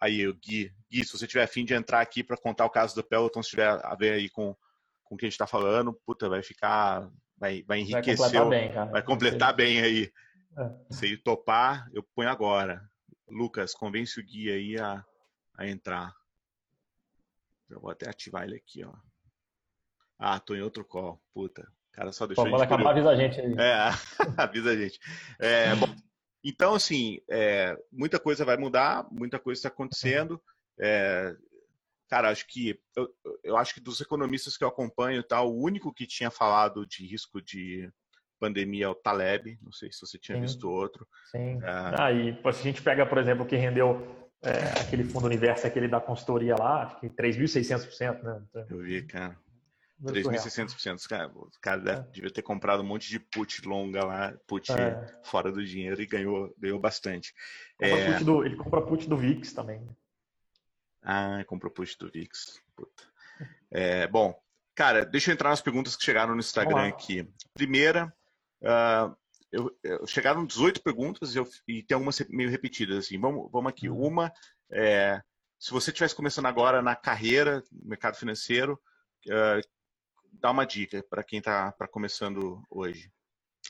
Aí, 0.01 0.27
o 0.29 0.35
Gui, 0.35 0.73
Gui, 0.91 1.05
se 1.05 1.13
você 1.17 1.27
tiver 1.27 1.43
afim 1.43 1.65
de 1.65 1.75
entrar 1.75 2.01
aqui 2.01 2.23
para 2.23 2.37
contar 2.37 2.65
o 2.65 2.71
caso 2.71 2.95
do 2.95 3.03
Peloton, 3.03 3.43
se 3.43 3.51
tiver 3.51 3.69
a 3.69 3.95
ver 3.97 4.13
aí 4.13 4.29
com, 4.29 4.55
com 5.03 5.15
o 5.15 5.19
que 5.19 5.25
a 5.25 5.29
gente 5.29 5.35
está 5.35 5.47
falando, 5.47 5.93
puta, 6.07 6.29
vai 6.29 6.43
ficar. 6.43 7.09
Vai, 7.37 7.63
vai 7.63 7.81
enriquecer. 7.81 8.17
Vai 8.17 8.33
completar 8.33 8.49
bem, 8.49 8.73
cara. 8.73 8.91
Vai 8.91 9.03
completar 9.03 9.57
bem 9.57 9.81
aí. 9.81 10.13
É. 10.57 10.95
Se 10.95 11.07
ele 11.07 11.17
topar, 11.19 11.89
eu 11.93 12.03
ponho 12.15 12.29
agora. 12.29 12.83
Lucas, 13.29 13.75
convence 13.75 14.19
o 14.19 14.25
Gui 14.25 14.51
aí 14.51 14.79
a, 14.79 15.05
a 15.57 15.67
entrar. 15.69 16.13
Eu 17.71 17.81
vou 17.81 17.91
até 17.91 18.09
ativar 18.09 18.45
ele 18.45 18.57
aqui, 18.57 18.85
ó. 18.85 18.93
Ah, 20.19 20.41
tô 20.41 20.55
em 20.55 20.63
outro 20.63 20.85
call. 20.85 21.23
Puta. 21.33 21.67
Cara, 21.93 22.13
só 22.13 22.27
deixou 22.27 22.45
Pô, 22.45 22.51
quando 22.51 22.63
acabar, 22.63 22.91
avisa 22.91 23.11
a 23.11 23.17
gente 23.17 23.41
aí. 23.41 23.55
É, 23.59 23.91
avisa 24.37 24.71
a 24.71 24.77
gente. 24.77 25.01
É, 25.39 25.75
bom, 25.75 25.87
então, 26.45 26.75
assim, 26.75 27.21
é, 27.29 27.77
muita 27.93 28.19
coisa 28.19 28.45
vai 28.45 28.57
mudar, 28.57 29.07
muita 29.11 29.39
coisa 29.39 29.59
está 29.59 29.69
acontecendo. 29.69 30.41
É, 30.81 31.35
cara, 32.09 32.31
acho 32.31 32.47
que 32.47 32.81
eu, 32.97 33.09
eu, 33.43 33.57
acho 33.57 33.75
que 33.75 33.81
dos 33.81 34.01
economistas 34.01 34.57
que 34.57 34.65
eu 34.65 34.69
acompanho, 34.69 35.23
tá, 35.23 35.43
o 35.43 35.57
único 35.61 35.93
que 35.93 36.07
tinha 36.07 36.31
falado 36.31 36.87
de 36.87 37.07
risco 37.07 37.43
de 37.43 37.91
pandemia 38.39 38.87
é 38.87 38.89
o 38.89 38.95
Taleb. 38.95 39.59
Não 39.61 39.73
sei 39.73 39.91
se 39.91 40.01
você 40.01 40.19
tinha 40.19 40.37
Sim. 40.37 40.43
visto 40.43 40.71
outro. 40.71 41.07
Sim. 41.31 41.59
É... 41.63 41.95
Ah, 41.99 42.13
e 42.13 42.33
se 42.53 42.61
a 42.61 42.63
gente 42.63 42.83
pega, 42.83 43.05
por 43.05 43.19
exemplo, 43.19 43.45
o 43.45 43.47
que 43.47 43.57
rendeu 43.57 44.28
é, 44.43 44.81
aquele 44.81 45.05
fundo 45.05 45.27
universo, 45.27 45.67
aquele 45.67 45.89
da 45.89 46.01
consultoria 46.01 46.55
lá, 46.57 46.85
acho 46.85 47.01
que 47.01 47.09
3.600%, 47.09 48.23
né? 48.23 48.43
Então, 48.49 48.67
eu 48.71 48.83
vi, 48.83 49.03
cara. 49.03 49.37
3.600%. 50.03 51.09
Cara, 51.09 51.29
o 51.29 51.51
cara 51.61 51.93
é. 51.93 52.13
devia 52.13 52.31
ter 52.31 52.43
comprado 52.43 52.83
um 52.83 52.87
monte 52.87 53.09
de 53.09 53.19
put 53.19 53.67
longa 53.67 54.05
lá, 54.05 54.33
put 54.47 54.71
é. 54.71 55.13
fora 55.25 55.51
do 55.51 55.65
dinheiro 55.65 56.01
e 56.01 56.07
ganhou, 56.07 56.55
ganhou 56.57 56.79
bastante. 56.79 57.35
É... 57.81 58.21
Do, 58.21 58.45
ele 58.45 58.57
compra 58.57 58.81
put 58.81 59.09
do 59.09 59.17
VIX 59.17 59.53
também. 59.53 59.89
Ah, 61.03 61.43
comprou 61.47 61.73
put 61.73 61.99
do 61.99 62.11
VIX. 62.11 62.61
É, 63.71 64.07
bom, 64.07 64.41
cara, 64.75 65.05
deixa 65.05 65.31
eu 65.31 65.35
entrar 65.35 65.51
nas 65.51 65.61
perguntas 65.61 65.97
que 65.97 66.05
chegaram 66.05 66.35
no 66.35 66.41
Instagram 66.41 66.89
aqui. 66.89 67.29
Primeira, 67.55 68.13
uh, 68.63 69.17
eu, 69.53 69.71
eu, 69.83 70.07
chegaram 70.07 70.45
18 70.45 70.83
perguntas 70.83 71.35
eu, 71.35 71.47
e 71.67 71.83
tem 71.83 71.95
algumas 71.95 72.19
meio 72.29 72.51
repetidas. 72.51 72.99
Assim. 72.99 73.19
Vamos, 73.19 73.51
vamos 73.51 73.71
aqui. 73.71 73.89
Uhum. 73.89 74.07
Uma, 74.07 74.33
é, 74.71 75.21
se 75.59 75.71
você 75.71 75.91
estivesse 75.91 76.15
começando 76.15 76.47
agora 76.47 76.83
na 76.83 76.95
carreira, 76.95 77.63
no 77.73 77.89
mercado 77.89 78.17
financeiro, 78.17 78.79
uh, 79.27 79.61
dá 80.33 80.51
uma 80.51 80.65
dica 80.65 81.05
para 81.09 81.25
quem 81.25 81.39
está 81.39 81.73
começando 81.91 82.63
hoje. 82.71 83.11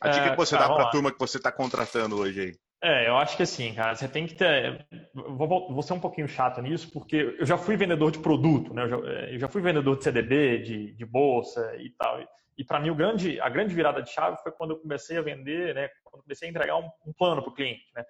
A 0.00 0.08
dica 0.08 0.26
é, 0.26 0.30
que 0.30 0.36
você 0.36 0.56
tá, 0.56 0.68
dá 0.68 0.74
para 0.74 0.84
a 0.84 0.90
turma 0.90 1.12
que 1.12 1.18
você 1.18 1.38
está 1.38 1.50
contratando 1.50 2.16
hoje 2.16 2.40
aí. 2.40 2.54
É, 2.80 3.08
eu 3.08 3.16
acho 3.16 3.36
que 3.36 3.42
assim, 3.42 3.74
cara, 3.74 3.94
você 3.96 4.06
tem 4.06 4.26
que 4.26 4.34
ter. 4.34 4.86
Vou, 5.12 5.72
vou 5.72 5.82
ser 5.82 5.94
um 5.94 6.00
pouquinho 6.00 6.28
chato 6.28 6.62
nisso, 6.62 6.92
porque 6.92 7.36
eu 7.38 7.44
já 7.44 7.58
fui 7.58 7.76
vendedor 7.76 8.12
de 8.12 8.20
produto, 8.20 8.72
né? 8.72 8.84
Eu 8.84 8.88
já, 8.88 8.96
é, 8.96 9.34
eu 9.34 9.38
já 9.40 9.48
fui 9.48 9.60
vendedor 9.60 9.96
de 9.96 10.04
CDB, 10.04 10.58
de, 10.58 10.92
de 10.92 11.04
bolsa 11.04 11.74
e 11.76 11.90
tal. 11.90 12.20
E 12.58 12.64
para 12.64 12.80
mim, 12.80 12.92
grande, 12.94 13.40
a 13.40 13.48
grande 13.48 13.74
virada 13.74 14.02
de 14.02 14.10
chave 14.10 14.36
foi 14.42 14.52
quando 14.52 14.72
eu 14.72 14.80
comecei 14.80 15.16
a 15.16 15.22
vender, 15.22 15.74
né? 15.74 15.88
Quando 16.04 16.22
comecei 16.22 16.48
a 16.48 16.50
entregar 16.50 16.76
um, 16.76 16.90
um 17.06 17.12
plano 17.12 17.40
para 17.40 17.50
o 17.50 17.54
cliente, 17.54 17.86
né? 17.94 18.04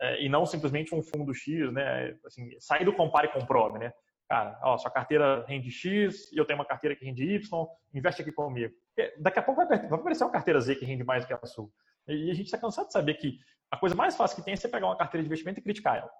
É, 0.00 0.24
e 0.24 0.28
não 0.28 0.46
simplesmente 0.46 0.94
um 0.94 1.02
fundo 1.02 1.34
X, 1.34 1.70
né? 1.72 2.16
Assim, 2.24 2.50
sair 2.58 2.84
do 2.84 2.94
compare 2.94 3.28
e 3.28 3.32
comprove, 3.32 3.78
né? 3.78 3.92
cara, 4.30 4.56
ó, 4.62 4.78
sua 4.78 4.92
carteira 4.92 5.44
rende 5.48 5.72
X 5.72 6.30
e 6.32 6.38
eu 6.38 6.44
tenho 6.44 6.56
uma 6.56 6.64
carteira 6.64 6.94
que 6.94 7.04
rende 7.04 7.24
Y, 7.24 7.66
investe 7.92 8.22
aqui 8.22 8.30
comigo. 8.30 8.72
Daqui 9.18 9.40
a 9.40 9.42
pouco 9.42 9.66
vai, 9.66 9.88
vai 9.88 9.98
aparecer 9.98 10.22
uma 10.22 10.30
carteira 10.30 10.60
Z 10.60 10.76
que 10.76 10.84
rende 10.84 11.02
mais 11.02 11.24
do 11.24 11.26
que 11.26 11.34
a 11.34 11.46
sua. 11.46 11.68
E 12.06 12.30
a 12.30 12.34
gente 12.34 12.46
está 12.46 12.56
cansado 12.56 12.86
de 12.86 12.92
saber 12.92 13.14
que 13.14 13.40
a 13.72 13.76
coisa 13.76 13.96
mais 13.96 14.16
fácil 14.16 14.36
que 14.36 14.44
tem 14.44 14.54
é 14.54 14.56
você 14.56 14.68
pegar 14.68 14.86
uma 14.86 14.96
carteira 14.96 15.24
de 15.24 15.26
investimento 15.26 15.58
e 15.58 15.62
criticar 15.62 15.96
ela. 15.96 16.10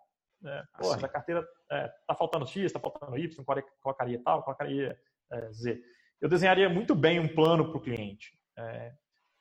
É, 0.44 0.62
pô, 0.76 0.92
essa 0.92 1.08
carteira 1.08 1.46
é, 1.70 1.88
tá 2.04 2.14
faltando 2.16 2.46
X, 2.46 2.64
está 2.64 2.80
faltando 2.80 3.16
Y, 3.16 3.44
colocaria 3.80 4.20
tal, 4.24 4.42
colocaria 4.42 4.98
é, 5.32 5.52
Z. 5.52 5.80
Eu 6.20 6.28
desenharia 6.28 6.68
muito 6.68 6.94
bem 6.94 7.18
um 7.18 7.28
plano 7.28 7.68
para 7.68 7.78
o 7.78 7.80
cliente 7.80 8.38
é, 8.56 8.92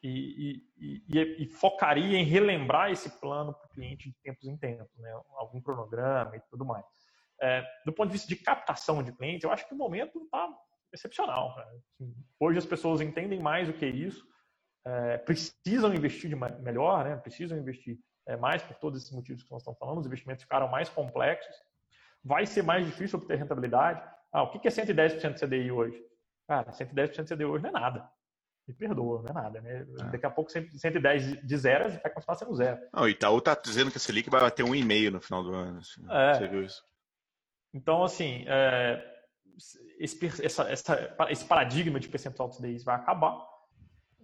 e, 0.02 0.64
e, 0.78 1.04
e, 1.10 1.44
e, 1.44 1.46
focaria 1.48 2.18
em 2.18 2.24
relembrar 2.24 2.90
esse 2.90 3.10
plano 3.20 3.54
para 3.54 3.66
o 3.66 3.70
cliente 3.70 4.10
de 4.10 4.16
tempos 4.24 4.48
em 4.48 4.58
tempos, 4.58 4.98
né? 4.98 5.12
algum 5.36 5.62
cronograma 5.62 6.36
e 6.38 6.40
tudo 6.50 6.64
mais. 6.64 6.86
É, 7.42 7.66
do 7.86 7.92
ponto 7.92 8.08
de 8.08 8.14
vista 8.14 8.28
de 8.28 8.36
captação 8.36 9.04
de 9.04 9.12
clientes, 9.12 9.44
eu 9.44 9.52
acho 9.52 9.68
que 9.68 9.74
o 9.74 9.78
momento 9.78 10.22
está 10.24 10.48
excepcional. 10.94 11.56
Assim, 11.60 12.16
hoje 12.40 12.58
as 12.58 12.66
pessoas 12.66 13.02
entendem 13.02 13.40
mais 13.40 13.68
o 13.68 13.74
que 13.74 13.86
é 13.86 13.90
isso, 13.90 14.26
é, 14.86 15.18
precisam 15.18 15.94
investir 15.94 16.36
melhor, 16.62 17.04
né? 17.04 17.18
precisam 17.18 17.58
investir 17.58 18.00
é, 18.26 18.38
mais 18.38 18.64
por 18.64 18.76
todos 18.78 19.02
esses 19.02 19.12
motivos 19.12 19.44
que 19.44 19.52
nós 19.52 19.62
estamos 19.62 19.80
falando, 19.80 20.00
os 20.00 20.06
investimentos 20.06 20.44
ficaram 20.44 20.68
mais 20.70 20.88
complexos, 20.88 21.56
vai 22.24 22.46
ser 22.46 22.64
mais 22.64 22.86
difícil 22.86 23.20
obter 23.20 23.38
rentabilidade. 23.38 24.02
Ah, 24.32 24.44
o 24.44 24.52
que 24.52 24.68
é 24.68 24.72
110% 24.72 25.34
de 25.34 25.40
CDI 25.40 25.72
hoje? 25.72 26.10
Cara, 26.50 26.72
110% 26.72 27.26
de 27.26 27.36
CDI 27.36 27.46
hoje 27.46 27.62
não 27.62 27.70
é 27.70 27.74
nada. 27.74 28.10
Me 28.68 28.74
perdoa, 28.74 29.22
não 29.22 29.30
é 29.30 29.34
nada. 29.34 29.62
Né? 29.62 29.86
É. 30.00 30.04
Daqui 30.06 30.26
a 30.26 30.32
pouco 30.32 30.52
110 30.52 31.46
de 31.46 31.58
zero 31.58 31.90
vai 31.90 32.12
continuar 32.12 32.36
sendo 32.38 32.56
zero. 32.56 32.82
Não, 32.92 33.04
o 33.04 33.08
Itaú 33.08 33.38
está 33.38 33.54
dizendo 33.54 33.92
que 33.92 33.98
a 33.98 34.00
Selic 34.00 34.32
vai 34.32 34.42
bater 34.42 34.66
um 34.66 34.74
e 34.74 34.84
meio 34.84 35.12
no 35.12 35.22
final 35.22 35.44
do 35.44 35.54
ano. 35.54 35.78
Assim. 35.78 36.04
É. 36.10 36.34
Você 36.34 36.48
viu 36.48 36.64
isso? 36.64 36.82
Então, 37.72 38.04
assim, 38.04 38.46
é, 38.48 39.00
esse, 40.00 40.44
essa, 40.44 40.64
essa, 40.64 41.16
esse 41.30 41.46
paradigma 41.46 42.00
de 42.00 42.10
percentual 42.10 42.50
de 42.50 42.56
CDIs 42.56 42.84
vai 42.84 42.96
acabar. 42.96 43.48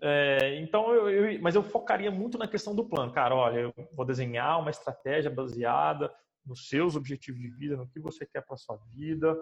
É, 0.02 0.60
então, 0.60 0.92
eu, 0.96 1.10
eu, 1.12 1.42
mas 1.44 1.54
eu 1.54 1.62
focaria 1.62 2.10
muito 2.10 2.40
na 2.40 2.48
questão 2.48 2.74
do 2.74 2.90
plano. 2.90 3.14
Cara, 3.14 3.36
olha, 3.36 3.60
eu 3.60 3.74
vou 3.94 4.04
desenhar 4.04 4.60
uma 4.60 4.72
estratégia 4.72 5.30
baseada 5.30 6.12
nos 6.44 6.70
seus 6.70 6.96
objetivos 6.96 7.40
de 7.40 7.52
vida, 7.52 7.78
no 7.78 7.88
que 7.88 8.00
você 8.00 8.26
quer 8.26 8.42
para 8.42 8.58
sua 8.58 8.78
vida, 8.96 9.38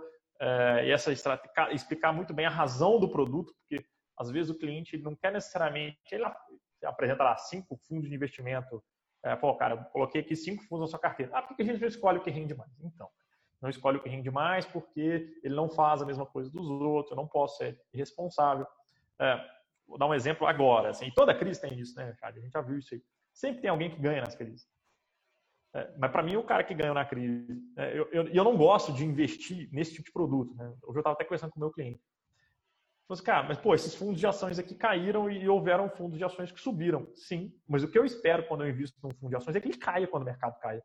e 0.86 0.92
essa 0.92 1.12
explicar 1.72 2.12
muito 2.12 2.34
bem 2.34 2.46
a 2.46 2.50
razão 2.50 3.00
do 3.00 3.10
produto, 3.10 3.54
porque 3.60 3.86
às 4.18 4.30
vezes 4.30 4.50
o 4.50 4.58
cliente 4.58 4.98
não 4.98 5.16
quer 5.16 5.32
necessariamente, 5.32 5.98
ele 6.12 6.24
apresenta 6.84 7.24
lá 7.24 7.38
cinco 7.38 7.78
fundos 7.88 8.10
de 8.10 8.16
investimento, 8.16 8.84
é, 9.24 9.36
pô, 9.36 9.56
cara, 9.56 9.76
eu 9.76 9.84
coloquei 9.86 10.22
aqui 10.22 10.36
cinco 10.36 10.64
fundos 10.64 10.82
na 10.82 10.88
sua 10.88 11.00
carteira. 11.00 11.32
Ah, 11.34 11.42
por 11.42 11.56
que 11.56 11.64
a 11.64 11.66
gente 11.66 11.80
não 11.80 11.88
escolhe 11.88 12.18
o 12.18 12.22
que 12.22 12.30
rende 12.30 12.54
mais? 12.54 12.70
Então, 12.82 13.10
não 13.62 13.70
escolhe 13.70 13.98
o 13.98 14.02
que 14.02 14.10
rende 14.10 14.30
mais 14.30 14.66
porque 14.66 15.40
ele 15.42 15.56
não 15.56 15.70
faz 15.70 16.02
a 16.02 16.06
mesma 16.06 16.26
coisa 16.26 16.52
dos 16.52 16.68
outros, 16.70 17.12
eu 17.12 17.18
não 17.18 17.28
posso 17.28 17.58
ser 17.58 17.80
irresponsável. 17.94 18.68
É, 19.20 19.40
vou 19.88 19.98
dar 19.98 20.08
um 20.08 20.14
exemplo 20.14 20.46
agora. 20.46 20.90
Assim, 20.90 21.10
toda 21.12 21.34
crise 21.34 21.62
tem 21.62 21.80
isso, 21.80 21.96
né, 21.96 22.12
Richard? 22.12 22.38
A 22.38 22.42
gente 22.42 22.52
já 22.52 22.62
viu 22.62 22.78
isso 22.78 22.94
aí. 22.94 23.02
Sempre 23.32 23.62
tem 23.62 23.70
alguém 23.70 23.90
que 23.90 24.02
ganha 24.02 24.22
nas 24.22 24.36
crises. 24.36 24.68
É, 25.76 25.92
mas 25.98 26.12
para 26.12 26.24
mim, 26.24 26.36
o 26.36 26.44
cara 26.44 26.64
que 26.64 26.74
ganhou 26.74 26.94
na 26.94 27.06
crise. 27.06 27.60
É, 27.78 27.98
eu, 27.98 28.08
eu, 28.12 28.28
eu, 28.28 28.44
não 28.44 28.56
gosto 28.56 28.94
de 28.94 29.04
investir 29.04 29.70
nesse 29.72 29.94
tipo 29.94 30.06
de 30.06 30.12
produto. 30.12 30.54
Né? 30.56 30.66
Hoje 30.84 30.98
eu 30.98 31.00
estava 31.00 31.16
até 31.16 31.24
conversando 31.24 31.52
com 31.52 31.60
o 31.60 31.64
meu 31.64 31.72
cliente. 31.72 32.00
Falei 33.08 33.18
assim, 33.18 33.24
cara, 33.24 33.44
mas 33.48 33.58
pô, 33.58 33.74
esses 33.74 33.96
fundos 33.96 34.20
de 34.20 34.28
ações 34.28 34.60
aqui 34.60 34.76
caíram 34.76 35.30
e 35.30 35.48
houveram 35.50 35.90
fundos 35.90 36.18
de 36.18 36.24
ações 36.24 36.52
que 36.52 36.62
subiram. 36.62 37.08
Sim, 37.16 37.54
mas 37.68 37.84
o 37.84 37.88
que 37.90 37.98
eu 37.98 38.06
espero 38.06 38.48
quando 38.48 38.64
eu 38.64 38.70
invisto 38.70 38.98
num 39.04 39.14
fundo 39.16 39.30
de 39.30 39.36
ações 39.36 39.56
é 39.56 39.60
que 39.60 39.68
ele 39.68 39.78
caia 39.78 40.08
quando 40.08 40.24
o 40.24 40.26
mercado 40.26 40.58
caia. 40.60 40.82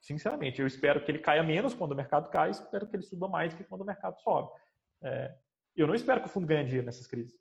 Sinceramente, 0.00 0.60
eu 0.60 0.66
espero 0.66 1.02
que 1.02 1.10
ele 1.10 1.18
caia 1.18 1.42
menos 1.42 1.74
quando 1.74 1.92
o 1.92 1.96
mercado 1.96 2.28
cai, 2.30 2.50
espero 2.50 2.86
que 2.86 2.94
ele 2.94 3.02
suba 3.02 3.28
mais 3.28 3.54
que 3.54 3.64
quando 3.64 3.80
o 3.80 3.84
mercado 3.84 4.18
sobe. 4.20 4.50
É, 5.02 5.34
eu 5.74 5.86
não 5.86 5.94
espero 5.94 6.20
que 6.20 6.26
o 6.26 6.30
fundo 6.30 6.46
ganhe 6.46 6.64
dinheiro 6.64 6.86
nessas 6.86 7.06
crises. 7.06 7.34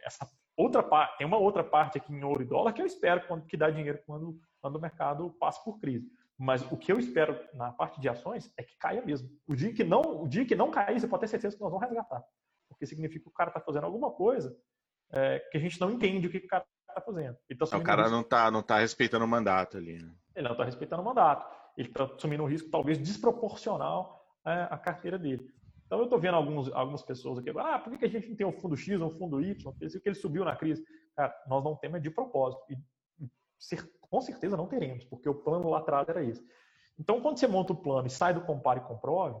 Essa 0.00 0.28
outra 0.56 0.82
parte, 0.82 1.18
tem 1.18 1.26
uma 1.26 1.38
outra 1.38 1.62
parte 1.62 1.98
aqui 1.98 2.12
em 2.12 2.24
ouro 2.24 2.42
e 2.42 2.46
dólar 2.46 2.72
que 2.72 2.80
eu 2.80 2.86
espero 2.86 3.22
que 3.46 3.56
dá 3.56 3.70
dinheiro 3.70 4.00
quando, 4.06 4.38
quando 4.66 4.76
o 4.76 4.80
mercado 4.80 5.30
passa 5.38 5.62
por 5.62 5.78
crise. 5.78 6.10
Mas 6.36 6.60
o 6.70 6.76
que 6.76 6.92
eu 6.92 6.98
espero 6.98 7.38
na 7.54 7.72
parte 7.72 8.00
de 8.00 8.08
ações 8.08 8.52
é 8.58 8.62
que 8.62 8.76
caia 8.76 9.00
mesmo. 9.00 9.30
O 9.46 9.54
dia 9.54 9.72
que 9.72 9.84
não, 9.84 10.22
o 10.22 10.28
dia 10.28 10.44
que 10.44 10.54
não 10.54 10.70
cair, 10.70 11.00
você 11.00 11.06
pode 11.06 11.20
ter 11.20 11.28
certeza 11.28 11.56
que 11.56 11.62
nós 11.62 11.70
vamos 11.70 11.86
resgatar. 11.86 12.22
Porque 12.68 12.84
significa 12.84 13.22
que 13.22 13.28
o 13.28 13.32
cara 13.32 13.50
está 13.50 13.60
fazendo 13.60 13.84
alguma 13.84 14.10
coisa 14.10 14.54
é, 15.12 15.38
que 15.50 15.56
a 15.56 15.60
gente 15.60 15.80
não 15.80 15.90
entende 15.90 16.26
o 16.26 16.30
que 16.30 16.38
o 16.38 16.46
cara 16.46 16.66
está 16.88 17.00
fazendo. 17.00 17.36
Tá 17.58 17.78
o 17.78 17.82
cara 17.82 18.10
não 18.10 18.20
está 18.20 18.50
não 18.50 18.62
tá 18.62 18.78
respeitando 18.78 19.24
o 19.24 19.28
mandato 19.28 19.76
ali. 19.76 20.02
Né? 20.02 20.12
Ele 20.34 20.44
não 20.44 20.52
está 20.52 20.64
respeitando 20.64 21.00
o 21.00 21.04
mandato 21.04 21.56
ele 21.76 21.88
está 21.88 22.04
assumindo 22.04 22.42
um 22.42 22.46
risco 22.46 22.70
talvez 22.70 22.98
desproporcional 22.98 24.24
à 24.44 24.78
carteira 24.78 25.18
dele. 25.18 25.46
Então 25.84 25.98
eu 25.98 26.04
estou 26.04 26.18
vendo 26.18 26.34
alguns, 26.34 26.72
algumas 26.72 27.02
pessoas 27.02 27.38
aqui, 27.38 27.50
ah, 27.56 27.78
por 27.78 27.96
que 27.96 28.04
a 28.04 28.08
gente 28.08 28.28
não 28.28 28.36
tem 28.36 28.46
um 28.46 28.52
fundo 28.52 28.76
X 28.76 29.00
ou 29.00 29.08
um 29.08 29.18
fundo 29.18 29.40
Y? 29.40 29.54
Porque 29.72 30.02
ele 30.04 30.14
subiu 30.14 30.44
na 30.44 30.56
crise. 30.56 30.84
Cara, 31.14 31.34
nós 31.46 31.62
não 31.62 31.76
temos 31.76 32.02
de 32.02 32.10
propósito. 32.10 32.62
E 32.70 32.76
com 34.10 34.20
certeza 34.20 34.56
não 34.56 34.66
teremos, 34.66 35.04
porque 35.04 35.28
o 35.28 35.34
plano 35.34 35.68
lá 35.68 35.78
atrás 35.78 36.08
era 36.08 36.24
esse. 36.24 36.46
Então, 36.98 37.20
quando 37.20 37.38
você 37.38 37.46
monta 37.46 37.72
o 37.72 37.76
plano 37.76 38.06
e 38.06 38.10
sai 38.10 38.32
do 38.32 38.40
compare 38.40 38.80
e 38.80 38.84
comprove, 38.84 39.40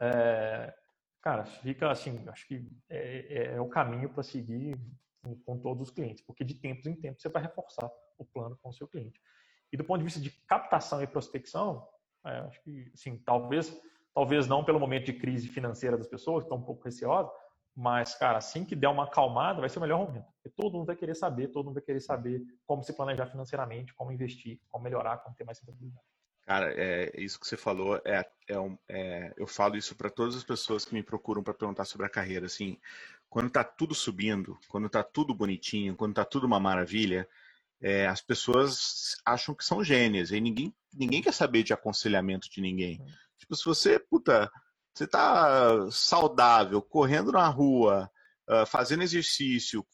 é, 0.00 0.74
cara, 1.20 1.44
fica 1.44 1.90
assim, 1.90 2.22
acho 2.28 2.46
que 2.46 2.68
é, 2.88 3.52
é, 3.52 3.54
é 3.54 3.60
o 3.60 3.68
caminho 3.68 4.08
para 4.08 4.22
seguir 4.22 4.78
com, 5.22 5.36
com, 5.36 5.58
todos 5.58 5.88
os 5.88 5.94
clientes, 5.94 6.22
porque 6.24 6.44
de 6.44 6.54
tempos 6.54 6.86
em 6.86 6.94
tempos 6.94 7.22
você 7.22 7.28
vai 7.28 7.42
reforçar 7.42 7.90
o 8.18 8.24
plano 8.24 8.58
com 8.60 8.70
o 8.70 8.72
seu 8.72 8.88
cliente. 8.88 9.20
E 9.72 9.76
do 9.76 9.84
ponto 9.84 9.98
de 9.98 10.04
vista 10.04 10.20
de 10.20 10.30
captação 10.30 11.02
e 11.02 11.06
prospecção, 11.06 11.86
é, 12.26 12.38
acho 12.38 12.60
que, 12.62 12.90
assim, 12.92 13.16
talvez, 13.18 13.80
talvez 14.12 14.46
não 14.46 14.64
pelo 14.64 14.80
momento 14.80 15.06
de 15.06 15.12
crise 15.14 15.48
financeira 15.48 15.96
das 15.96 16.06
pessoas, 16.06 16.42
que 16.42 16.46
estão 16.46 16.58
um 16.58 16.64
pouco 16.64 16.84
receosas, 16.84 17.32
mas, 17.76 18.14
cara, 18.14 18.38
assim 18.38 18.64
que 18.64 18.76
der 18.76 18.88
uma 18.88 19.04
acalmada, 19.04 19.60
vai 19.60 19.68
ser 19.68 19.78
o 19.78 19.82
melhor 19.82 19.98
momento. 20.06 20.26
Porque 20.34 20.50
todo 20.50 20.74
mundo 20.74 20.86
vai 20.86 20.96
querer 20.96 21.14
saber, 21.14 21.48
todo 21.48 21.64
mundo 21.64 21.74
vai 21.74 21.82
querer 21.82 22.00
saber 22.00 22.42
como 22.66 22.82
se 22.84 22.92
planejar 22.92 23.26
financeiramente, 23.26 23.94
como 23.94 24.12
investir, 24.12 24.60
como 24.70 24.84
melhorar, 24.84 25.18
como 25.18 25.34
ter 25.34 25.44
mais 25.44 25.58
rentabilidade. 25.58 26.04
Cara, 26.42 26.72
é, 26.76 27.10
isso 27.16 27.40
que 27.40 27.46
você 27.46 27.56
falou, 27.56 28.00
é, 28.04 28.24
é, 28.48 28.54
é 28.88 29.34
eu 29.36 29.46
falo 29.46 29.76
isso 29.76 29.96
para 29.96 30.10
todas 30.10 30.36
as 30.36 30.44
pessoas 30.44 30.84
que 30.84 30.94
me 30.94 31.02
procuram 31.02 31.42
para 31.42 31.54
perguntar 31.54 31.84
sobre 31.84 32.06
a 32.06 32.10
carreira. 32.10 32.46
Assim, 32.46 32.78
quando 33.28 33.48
está 33.48 33.64
tudo 33.64 33.94
subindo, 33.94 34.56
quando 34.68 34.86
está 34.86 35.02
tudo 35.02 35.34
bonitinho, 35.34 35.96
quando 35.96 36.12
está 36.12 36.24
tudo 36.24 36.46
uma 36.46 36.60
maravilha, 36.60 37.28
é, 37.80 38.06
as 38.06 38.20
pessoas 38.20 39.16
acham 39.26 39.54
que 39.54 39.64
são 39.64 39.82
gênias 39.82 40.30
e 40.30 40.40
ninguém, 40.40 40.72
ninguém 40.92 41.20
quer 41.20 41.32
saber 41.32 41.62
de 41.62 41.72
aconselhamento 41.72 42.48
de 42.48 42.60
ninguém. 42.60 43.02
Tipo, 43.38 43.56
se 43.56 43.64
você, 43.64 43.98
puta, 43.98 44.50
você 44.94 45.04
está 45.04 45.90
saudável, 45.90 46.80
correndo 46.80 47.32
na 47.32 47.48
rua, 47.48 48.10
uh, 48.48 48.64
fazendo 48.64 49.02
exercício, 49.02 49.84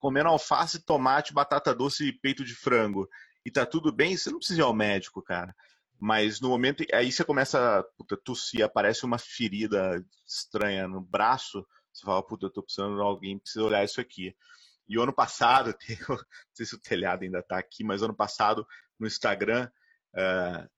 comendo 0.00 0.28
alface, 0.28 0.84
tomate, 0.84 1.32
batata 1.32 1.74
doce 1.74 2.08
e 2.08 2.12
peito 2.12 2.44
de 2.44 2.54
frango, 2.54 3.08
e 3.44 3.50
tá 3.50 3.64
tudo 3.64 3.92
bem, 3.92 4.16
você 4.16 4.30
não 4.30 4.38
precisa 4.38 4.60
ir 4.60 4.64
ao 4.64 4.74
médico, 4.74 5.22
cara. 5.22 5.54
Mas 5.98 6.40
no 6.40 6.48
momento, 6.48 6.84
aí 6.92 7.12
você 7.12 7.22
começa 7.24 7.80
a 7.80 8.16
tossir, 8.24 8.64
aparece 8.64 9.04
uma 9.04 9.18
ferida 9.18 10.04
estranha 10.26 10.88
no 10.88 11.00
braço, 11.00 11.64
você 11.92 12.04
fala, 12.04 12.22
puta, 12.22 12.46
eu 12.46 12.50
tô 12.50 12.62
precisando 12.62 12.96
de 12.96 13.02
alguém, 13.02 13.38
precisa 13.38 13.64
olhar 13.64 13.84
isso 13.84 14.00
aqui. 14.00 14.34
E 14.88 14.98
o 14.98 15.02
ano 15.02 15.12
passado, 15.12 15.74
não 16.08 16.18
sei 16.54 16.66
se 16.66 16.74
o 16.74 16.80
telhado 16.80 17.22
ainda 17.22 17.38
está 17.38 17.58
aqui, 17.58 17.84
mas 17.84 18.02
ano 18.02 18.14
passado 18.14 18.66
no 18.98 19.06
Instagram, 19.06 19.70
estava 20.12 20.70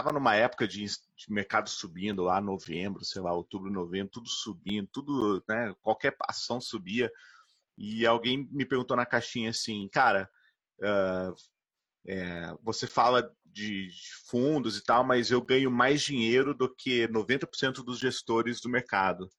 uh, 0.00 0.12
numa 0.12 0.34
época 0.34 0.66
de, 0.66 0.84
de, 0.84 1.30
mercado 1.30 1.68
subindo 1.68 2.22
lá, 2.22 2.40
novembro, 2.40 3.04
sei 3.04 3.20
lá, 3.20 3.32
outubro, 3.32 3.70
novembro, 3.70 4.12
tudo 4.12 4.28
subindo, 4.28 4.88
tudo, 4.92 5.42
né, 5.48 5.74
qualquer 5.80 6.16
ação 6.28 6.60
subia. 6.60 7.10
E 7.76 8.06
alguém 8.06 8.48
me 8.50 8.64
perguntou 8.64 8.96
na 8.96 9.06
caixinha 9.06 9.50
assim, 9.50 9.88
cara, 9.88 10.28
uh, 10.80 11.34
é, 12.06 12.54
você 12.62 12.86
fala 12.86 13.22
de, 13.44 13.88
de, 13.88 14.14
fundos 14.26 14.76
e 14.76 14.84
tal, 14.84 15.04
mas 15.04 15.30
eu 15.30 15.40
ganho 15.40 15.70
mais 15.70 16.02
dinheiro 16.02 16.54
do 16.54 16.72
que 16.74 17.06
90% 17.08 17.84
dos 17.84 17.98
gestores 17.98 18.60
do 18.60 18.68
mercado. 18.68 19.30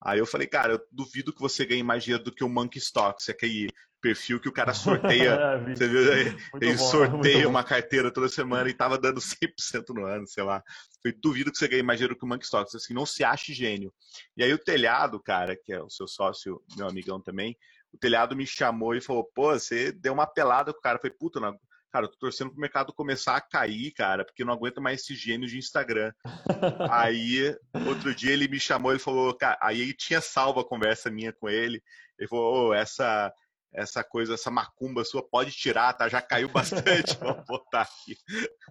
Aí 0.00 0.18
eu 0.18 0.26
falei, 0.26 0.46
cara, 0.46 0.74
eu 0.74 0.80
duvido 0.92 1.32
que 1.32 1.40
você 1.40 1.66
ganhe 1.66 1.82
mais 1.82 2.04
dinheiro 2.04 2.22
do 2.22 2.32
que 2.32 2.44
o 2.44 2.48
Monkey 2.48 2.78
Stocks, 2.78 3.28
é 3.28 3.32
aquele 3.32 3.68
perfil 4.00 4.40
que 4.40 4.48
o 4.48 4.52
cara 4.52 4.72
sorteia. 4.74 5.58
Você 5.66 5.88
viu? 5.88 6.12
Ele 6.12 6.76
bom, 6.76 6.90
sorteia 6.90 7.48
uma 7.48 7.64
carteira 7.64 8.10
toda 8.10 8.28
semana 8.28 8.68
e 8.68 8.74
tava 8.74 8.98
dando 8.98 9.20
100% 9.20 9.94
no 9.94 10.04
ano, 10.04 10.26
sei 10.26 10.42
lá. 10.44 10.62
Eu 11.04 11.12
duvido 11.20 11.50
que 11.50 11.58
você 11.58 11.68
ganhe 11.68 11.82
mais 11.82 11.98
dinheiro 11.98 12.18
que 12.18 12.24
o 12.24 12.28
Monkey 12.28 12.44
Stocks, 12.44 12.74
assim, 12.74 12.94
não 12.94 13.06
se 13.06 13.24
ache 13.24 13.52
gênio. 13.52 13.92
E 14.36 14.42
aí 14.42 14.52
o 14.52 14.58
telhado, 14.58 15.20
cara, 15.20 15.56
que 15.56 15.72
é 15.72 15.82
o 15.82 15.90
seu 15.90 16.06
sócio, 16.06 16.62
meu 16.76 16.88
amigão 16.88 17.20
também, 17.20 17.56
o 17.92 17.98
telhado 17.98 18.36
me 18.36 18.46
chamou 18.46 18.94
e 18.94 19.00
falou, 19.00 19.24
pô, 19.34 19.52
você 19.52 19.92
deu 19.92 20.12
uma 20.12 20.26
pelada 20.26 20.72
com 20.72 20.78
o 20.78 20.82
cara. 20.82 20.96
Eu 20.96 21.00
falei, 21.00 21.16
puta, 21.18 21.40
não, 21.40 21.58
cara, 21.90 22.06
eu 22.06 22.10
tô 22.10 22.18
torcendo 22.18 22.50
pro 22.50 22.60
mercado 22.60 22.92
começar 22.92 23.36
a 23.36 23.40
cair, 23.40 23.92
cara, 23.92 24.24
porque 24.24 24.44
não 24.44 24.52
aguento 24.52 24.80
mais 24.80 25.00
esse 25.00 25.14
gênio 25.14 25.48
de 25.48 25.58
Instagram. 25.58 26.12
aí, 26.90 27.56
outro 27.86 28.14
dia 28.14 28.32
ele 28.32 28.48
me 28.48 28.60
chamou 28.60 28.94
e 28.94 28.98
falou, 28.98 29.34
cara, 29.34 29.58
aí 29.62 29.80
ele 29.80 29.94
tinha 29.94 30.20
salvo 30.20 30.60
a 30.60 30.68
conversa 30.68 31.10
minha 31.10 31.32
com 31.32 31.48
ele. 31.48 31.82
Ele 32.18 32.28
falou, 32.28 32.68
oh, 32.68 32.74
essa 32.74 33.32
essa 33.72 34.02
coisa, 34.02 34.34
essa 34.34 34.50
macumba 34.50 35.04
sua 35.04 35.22
pode 35.22 35.52
tirar, 35.52 35.92
tá? 35.92 36.08
Já 36.08 36.20
caiu 36.20 36.48
bastante, 36.52 37.16
vamos 37.18 37.44
botar 37.46 37.82
aqui. 37.82 38.16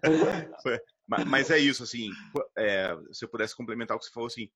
mas, 1.28 1.50
é 1.50 1.58
isso, 1.58 1.84
assim, 1.84 2.10
é, 2.58 2.96
se 3.12 3.24
eu 3.26 3.30
pudesse 3.30 3.56
complementar 3.56 3.96
o 3.96 4.00
que 4.00 4.06
você 4.06 4.12
falou, 4.12 4.28
assim, 4.28 4.50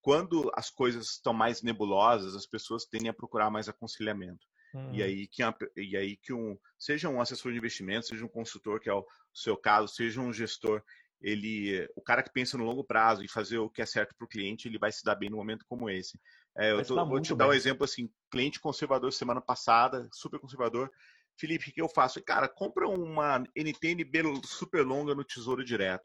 quando 0.00 0.50
as 0.54 0.70
coisas 0.70 1.10
estão 1.10 1.32
mais 1.32 1.62
nebulosas, 1.62 2.34
as 2.34 2.46
pessoas 2.46 2.84
tendem 2.84 3.08
a 3.08 3.14
procurar 3.14 3.50
mais 3.50 3.68
aconselhamento. 3.68 4.46
Hum. 4.74 4.92
E, 4.92 5.02
aí 5.02 5.26
que, 5.26 5.42
e 5.76 5.96
aí 5.96 6.16
que 6.16 6.32
um, 6.32 6.56
seja 6.78 7.08
um 7.08 7.20
assessor 7.20 7.50
de 7.50 7.58
investimento, 7.58 8.06
seja 8.06 8.24
um 8.24 8.28
consultor, 8.28 8.78
que 8.78 8.88
é 8.88 8.94
o 8.94 9.04
seu 9.34 9.56
caso, 9.56 9.88
seja 9.88 10.20
um 10.20 10.32
gestor, 10.32 10.82
ele, 11.20 11.88
o 11.96 12.02
cara 12.02 12.22
que 12.22 12.32
pensa 12.32 12.58
no 12.58 12.64
longo 12.64 12.84
prazo 12.84 13.24
e 13.24 13.28
fazer 13.28 13.58
o 13.58 13.70
que 13.70 13.82
é 13.82 13.86
certo 13.86 14.14
para 14.16 14.24
o 14.24 14.28
cliente, 14.28 14.68
ele 14.68 14.78
vai 14.78 14.92
se 14.92 15.02
dar 15.02 15.14
bem 15.14 15.30
num 15.30 15.38
momento 15.38 15.64
como 15.66 15.88
esse. 15.88 16.18
É, 16.56 16.72
eu 16.72 16.84
tô, 16.84 17.04
vou 17.06 17.20
te 17.20 17.34
dar 17.34 17.48
um 17.48 17.52
exemplo 17.52 17.84
assim, 17.84 18.10
cliente 18.30 18.60
conservador 18.60 19.12
semana 19.12 19.40
passada, 19.40 20.08
super 20.12 20.40
conservador. 20.40 20.90
Felipe, 21.38 21.70
o 21.70 21.72
que 21.72 21.82
eu 21.82 21.88
faço? 21.88 22.22
Cara, 22.22 22.48
compra 22.48 22.88
uma 22.88 23.44
NTNB 23.54 24.40
super 24.44 24.84
longa 24.84 25.14
no 25.14 25.22
Tesouro 25.22 25.62
Direto. 25.62 26.04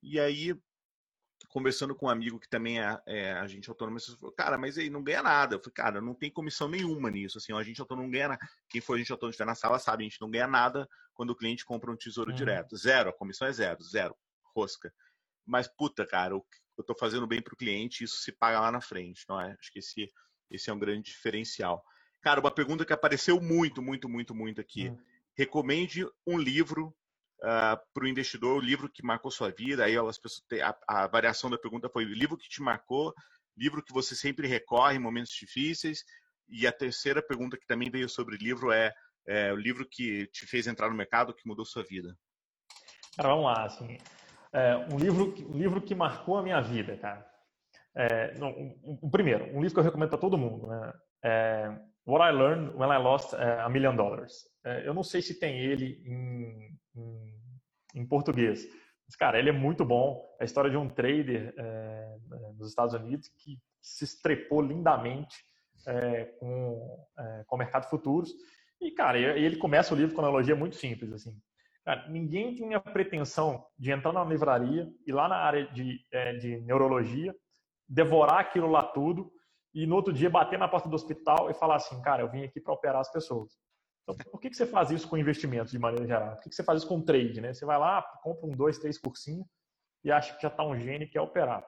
E 0.00 0.20
aí 0.20 0.54
conversando 1.48 1.94
com 1.94 2.06
um 2.06 2.10
amigo 2.10 2.38
que 2.38 2.48
também 2.48 2.80
é, 2.80 3.00
é 3.06 3.32
agente 3.32 3.68
autônomo, 3.68 3.98
ele 3.98 4.16
falou, 4.16 4.34
cara, 4.34 4.58
mas 4.58 4.76
aí 4.76 4.90
não 4.90 5.02
ganha 5.02 5.22
nada. 5.22 5.54
Eu 5.54 5.60
falei, 5.60 5.72
cara, 5.72 6.00
não 6.00 6.14
tem 6.14 6.30
comissão 6.30 6.68
nenhuma 6.68 7.10
nisso. 7.10 7.38
Assim, 7.38 7.52
a 7.52 7.56
agente 7.56 7.80
autônomo 7.80 8.06
não 8.06 8.12
ganha 8.12 8.28
nada. 8.28 8.40
Quem 8.68 8.80
for 8.80 8.94
agente 8.94 9.12
autônomo 9.12 9.30
estiver 9.30 9.46
na 9.46 9.54
sala 9.54 9.78
sabe, 9.78 10.04
a 10.04 10.08
gente 10.08 10.20
não 10.20 10.30
ganha 10.30 10.46
nada 10.46 10.88
quando 11.14 11.30
o 11.30 11.36
cliente 11.36 11.64
compra 11.64 11.90
um 11.90 11.96
tesouro 11.96 12.30
uhum. 12.30 12.36
direto. 12.36 12.76
Zero, 12.76 13.10
a 13.10 13.12
comissão 13.12 13.46
é 13.46 13.52
zero, 13.52 13.82
zero, 13.82 14.16
rosca. 14.54 14.92
Mas, 15.46 15.68
puta, 15.68 16.06
cara, 16.06 16.34
eu 16.80 16.82
estou 16.82 16.96
fazendo 16.96 17.26
bem 17.26 17.42
para 17.42 17.54
o 17.54 17.56
cliente, 17.56 18.04
isso 18.04 18.16
se 18.18 18.32
paga 18.32 18.60
lá 18.60 18.72
na 18.72 18.80
frente, 18.80 19.24
não 19.28 19.40
é? 19.40 19.56
Acho 19.58 19.72
que 19.72 19.78
esse, 19.78 20.10
esse 20.50 20.70
é 20.70 20.72
um 20.72 20.78
grande 20.78 21.10
diferencial. 21.10 21.84
Cara, 22.20 22.40
uma 22.40 22.50
pergunta 22.50 22.84
que 22.84 22.92
apareceu 22.92 23.40
muito, 23.40 23.80
muito, 23.80 24.08
muito, 24.08 24.34
muito 24.34 24.60
aqui. 24.60 24.88
Uhum. 24.88 24.98
Recomende 25.36 26.06
um 26.26 26.36
livro 26.38 26.88
uh, 27.42 27.46
ah, 27.46 27.82
para 27.94 28.04
o 28.04 28.08
investidor 28.08 28.56
o 28.56 28.64
livro 28.64 28.90
que 28.90 29.04
marcou 29.04 29.30
sua 29.30 29.50
vida. 29.50 29.84
Aí 29.84 29.96
as 29.96 30.18
pessoas 30.18 30.44
a, 30.62 31.02
a, 31.02 31.06
variação 31.06 31.48
da 31.48 31.58
pergunta 31.58 31.88
foi 31.88 32.04
o 32.04 32.14
livro 32.14 32.36
que 32.36 32.48
te 32.48 32.60
marcou, 32.60 33.14
livro 33.56 33.82
que 33.82 33.92
você 33.92 34.14
sempre 34.16 34.48
recorre 34.48 34.96
em 34.96 35.00
momentos 35.00 35.32
difíceis. 35.32 36.04
E 36.48 36.66
a 36.66 36.72
terceira 36.72 37.22
pergunta 37.22 37.58
que 37.58 37.66
também 37.66 37.90
veio 37.90 38.08
sobre 38.08 38.36
livro 38.36 38.72
é, 38.72 38.92
é 39.26 39.52
o 39.52 39.56
livro 39.56 39.86
que 39.88 40.26
te 40.28 40.46
fez 40.46 40.66
entrar 40.66 40.88
no 40.88 40.96
mercado, 40.96 41.34
que 41.34 41.46
mudou 41.46 41.64
sua 41.64 41.84
vida. 41.84 42.16
Cara, 43.16 43.28
vamos 43.30 43.44
lá, 43.44 43.64
assim, 43.64 43.98
é, 44.52 44.76
um 44.92 44.98
livro, 44.98 45.34
um 45.48 45.56
livro 45.56 45.80
que 45.80 45.94
marcou 45.94 46.36
a 46.36 46.42
minha 46.42 46.60
vida, 46.60 46.96
cara. 46.96 47.26
É, 47.96 48.34
um, 48.40 48.98
um, 49.02 49.10
primeiro, 49.10 49.44
um 49.46 49.60
livro 49.60 49.74
que 49.74 49.80
eu 49.80 49.84
recomendo 49.84 50.10
para 50.10 50.18
todo 50.18 50.38
mundo, 50.38 50.68
né? 50.68 50.92
É, 51.24 51.78
What 52.06 52.24
I 52.24 52.30
Learned 52.30 52.76
When 52.76 52.90
I 52.90 52.98
Lost 52.98 53.34
é, 53.34 53.60
a 53.60 53.68
Million 53.68 53.96
Dollars. 53.96 54.48
É, 54.64 54.86
eu 54.86 54.94
não 54.94 55.02
sei 55.02 55.20
se 55.20 55.38
tem 55.38 55.58
ele 55.58 56.00
em, 56.06 56.78
em, 56.96 57.34
em, 57.96 58.06
português. 58.06 58.66
Mas, 59.06 59.16
cara, 59.16 59.38
ele 59.38 59.50
é 59.50 59.52
muito 59.52 59.84
bom. 59.84 60.24
É 60.40 60.44
a 60.44 60.46
história 60.46 60.70
de 60.70 60.76
um 60.76 60.88
trader 60.88 61.52
é, 61.58 62.16
nos 62.56 62.68
Estados 62.68 62.94
Unidos 62.94 63.28
que 63.28 63.58
se 63.80 64.04
estrepou 64.04 64.62
lindamente 64.62 65.36
com, 66.38 67.06
com 67.46 67.56
o 67.56 67.58
mercado 67.58 67.88
futuros. 67.88 68.30
E, 68.80 68.90
cara, 68.90 69.18
ele 69.18 69.56
começa 69.56 69.94
o 69.94 69.96
livro 69.96 70.14
com 70.14 70.20
uma 70.20 70.28
analogia 70.28 70.54
muito 70.54 70.76
simples, 70.76 71.12
assim. 71.12 71.34
Cara, 71.88 72.06
ninguém 72.06 72.54
tinha 72.54 72.78
pretensão 72.78 73.64
de 73.78 73.90
entrar 73.90 74.12
na 74.12 74.22
livraria 74.22 74.92
e 75.06 75.10
lá 75.10 75.26
na 75.26 75.36
área 75.36 75.66
de, 75.68 75.98
de 76.38 76.60
neurologia, 76.60 77.34
devorar 77.88 78.40
aquilo 78.40 78.70
lá 78.70 78.82
tudo 78.82 79.32
e 79.72 79.86
no 79.86 79.96
outro 79.96 80.12
dia 80.12 80.28
bater 80.28 80.58
na 80.58 80.68
porta 80.68 80.86
do 80.86 80.94
hospital 80.94 81.50
e 81.50 81.54
falar 81.54 81.76
assim, 81.76 81.98
cara, 82.02 82.20
eu 82.20 82.30
vim 82.30 82.44
aqui 82.44 82.60
para 82.60 82.74
operar 82.74 83.00
as 83.00 83.10
pessoas. 83.10 83.58
Então, 84.02 84.14
por 84.30 84.38
que, 84.38 84.50
que 84.50 84.56
você 84.58 84.66
faz 84.66 84.90
isso 84.90 85.08
com 85.08 85.16
investimentos 85.16 85.72
de 85.72 85.78
maneira 85.78 86.06
geral? 86.06 86.34
Por 86.34 86.42
que, 86.42 86.50
que 86.50 86.54
você 86.54 86.62
faz 86.62 86.80
isso 86.80 86.88
com 86.88 87.00
trade? 87.00 87.40
Né? 87.40 87.54
Você 87.54 87.64
vai 87.64 87.78
lá, 87.78 88.02
compra 88.22 88.46
um, 88.46 88.50
dois, 88.50 88.78
três 88.78 88.98
cursinhos 88.98 89.46
e 90.04 90.12
acha 90.12 90.36
que 90.36 90.42
já 90.42 90.48
está 90.48 90.62
um 90.62 90.78
gênio 90.78 91.08
que 91.08 91.16
é 91.16 91.22
operar. 91.22 91.66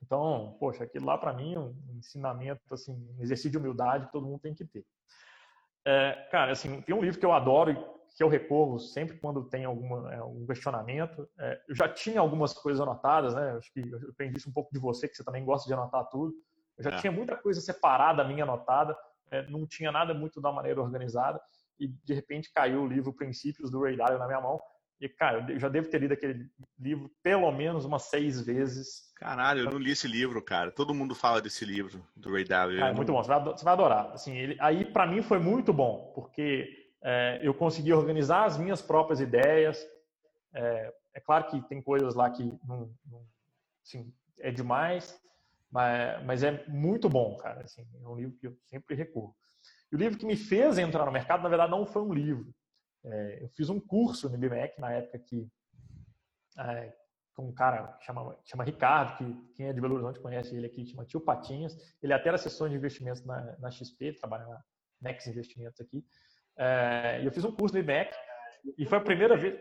Então, 0.00 0.56
poxa, 0.60 0.84
aquilo 0.84 1.04
lá 1.04 1.18
para 1.18 1.32
mim 1.32 1.52
é 1.52 1.58
um 1.58 1.74
ensinamento, 1.96 2.62
assim, 2.72 2.92
um 3.18 3.20
exercício 3.20 3.50
de 3.50 3.58
humildade 3.58 4.06
que 4.06 4.12
todo 4.12 4.24
mundo 4.24 4.38
tem 4.38 4.54
que 4.54 4.64
ter. 4.64 4.86
É, 5.84 6.28
cara, 6.30 6.52
assim, 6.52 6.80
tem 6.82 6.94
um 6.94 7.02
livro 7.02 7.18
que 7.18 7.26
eu 7.26 7.32
adoro 7.32 7.96
que 8.16 8.22
eu 8.22 8.28
recorro 8.28 8.78
sempre 8.78 9.18
quando 9.18 9.44
tem 9.44 9.64
alguma, 9.64 10.12
é, 10.12 10.16
algum 10.16 10.46
questionamento. 10.46 11.28
É, 11.38 11.60
eu 11.68 11.74
já 11.74 11.88
tinha 11.88 12.18
algumas 12.18 12.54
coisas 12.54 12.80
anotadas, 12.80 13.34
né? 13.34 13.52
Acho 13.52 13.70
que 13.72 13.80
eu 13.80 14.10
aprendi 14.10 14.38
isso 14.38 14.48
um 14.48 14.52
pouco 14.52 14.72
de 14.72 14.80
você, 14.80 15.06
que 15.06 15.14
você 15.14 15.22
também 15.22 15.44
gosta 15.44 15.68
de 15.68 15.74
anotar 15.74 16.08
tudo. 16.08 16.32
Eu 16.78 16.84
já 16.84 16.90
é. 16.90 16.96
tinha 16.96 17.12
muita 17.12 17.36
coisa 17.36 17.60
separada 17.60 18.24
minha 18.24 18.44
anotada 18.44 18.96
é, 19.30 19.46
não 19.48 19.66
tinha 19.66 19.90
nada 19.90 20.14
muito 20.14 20.40
da 20.40 20.52
maneira 20.52 20.80
organizada 20.80 21.40
e 21.78 21.88
de 21.88 22.14
repente 22.14 22.52
caiu 22.52 22.82
o 22.82 22.86
livro 22.86 23.12
Princípios 23.12 23.70
do 23.70 23.82
Ray 23.82 23.96
Dalio 23.96 24.18
na 24.18 24.26
minha 24.26 24.40
mão 24.40 24.60
e, 24.98 25.08
cara, 25.10 25.44
eu 25.50 25.58
já 25.58 25.68
devo 25.68 25.90
ter 25.90 26.00
lido 26.00 26.14
aquele 26.14 26.48
livro 26.78 27.10
pelo 27.22 27.52
menos 27.52 27.84
umas 27.84 28.04
seis 28.04 28.40
vezes. 28.40 29.12
Caralho, 29.16 29.60
eu 29.60 29.70
não 29.70 29.78
li 29.78 29.90
esse 29.90 30.08
livro, 30.08 30.42
cara. 30.42 30.70
Todo 30.70 30.94
mundo 30.94 31.14
fala 31.14 31.42
desse 31.42 31.66
livro, 31.66 32.02
do 32.16 32.32
Ray 32.32 32.44
Dalio. 32.44 32.80
É, 32.80 32.94
muito 32.94 33.12
bom, 33.12 33.22
você 33.22 33.28
vai, 33.62 33.74
adorar. 33.74 34.12
Assim, 34.12 34.34
ele, 34.34 34.56
aí, 34.58 34.86
para 34.86 35.06
mim, 35.06 35.20
foi 35.20 35.38
muito 35.38 35.70
bom, 35.70 36.12
porque 36.14 36.85
é, 37.02 37.40
eu 37.42 37.54
consegui 37.54 37.92
organizar 37.92 38.44
as 38.44 38.56
minhas 38.56 38.82
próprias 38.82 39.20
ideias. 39.20 39.84
É, 40.54 40.94
é, 41.14 41.20
claro 41.20 41.46
que 41.48 41.60
tem 41.68 41.80
coisas 41.82 42.14
lá 42.14 42.30
que 42.30 42.44
não, 42.66 42.92
não 43.06 43.26
assim, 43.82 44.12
é 44.38 44.50
demais, 44.50 45.18
mas, 45.70 46.24
mas 46.24 46.42
é 46.42 46.66
muito 46.68 47.08
bom, 47.08 47.36
cara. 47.36 47.62
Assim, 47.62 47.86
é 48.02 48.08
um 48.08 48.16
livro 48.16 48.36
que 48.38 48.46
eu 48.46 48.56
sempre 48.64 48.94
recorro. 48.94 49.36
E 49.90 49.96
o 49.96 49.98
livro 49.98 50.18
que 50.18 50.26
me 50.26 50.36
fez 50.36 50.78
entrar 50.78 51.06
no 51.06 51.12
mercado, 51.12 51.42
na 51.42 51.48
verdade, 51.48 51.70
não 51.70 51.86
foi 51.86 52.02
um 52.02 52.12
livro. 52.12 52.52
É, 53.04 53.38
eu 53.42 53.48
fiz 53.50 53.68
um 53.68 53.78
curso 53.78 54.28
no 54.28 54.34
IBMEC 54.34 54.80
na 54.80 54.92
época 54.92 55.18
que 55.18 55.48
é, 56.58 56.92
um 57.38 57.52
cara 57.52 57.88
que 57.98 58.04
chama, 58.04 58.36
chama 58.44 58.64
Ricardo, 58.64 59.16
que 59.18 59.54
quem 59.54 59.66
é 59.66 59.72
de 59.72 59.80
Belo 59.80 59.94
Horizonte 59.94 60.20
conhece 60.20 60.56
ele 60.56 60.66
aqui, 60.66 60.86
chama 60.86 61.04
Tio 61.04 61.20
Patinhas. 61.20 61.76
Ele 62.02 62.12
até 62.12 62.28
era 62.28 62.36
assessor 62.36 62.68
de 62.68 62.76
investimentos 62.76 63.24
na, 63.24 63.56
na 63.58 63.70
XP, 63.70 64.14
trabalha 64.14 64.46
na 64.46 64.64
Nex 65.00 65.26
Investimentos 65.26 65.80
aqui. 65.80 66.04
É, 66.58 67.20
eu 67.24 67.30
fiz 67.32 67.44
um 67.44 67.52
curso 67.52 67.74
no 67.74 67.80
IBMEC 67.80 68.14
e 68.78 68.86
foi 68.86 68.98
a 68.98 69.02
primeira 69.02 69.36
vez. 69.36 69.60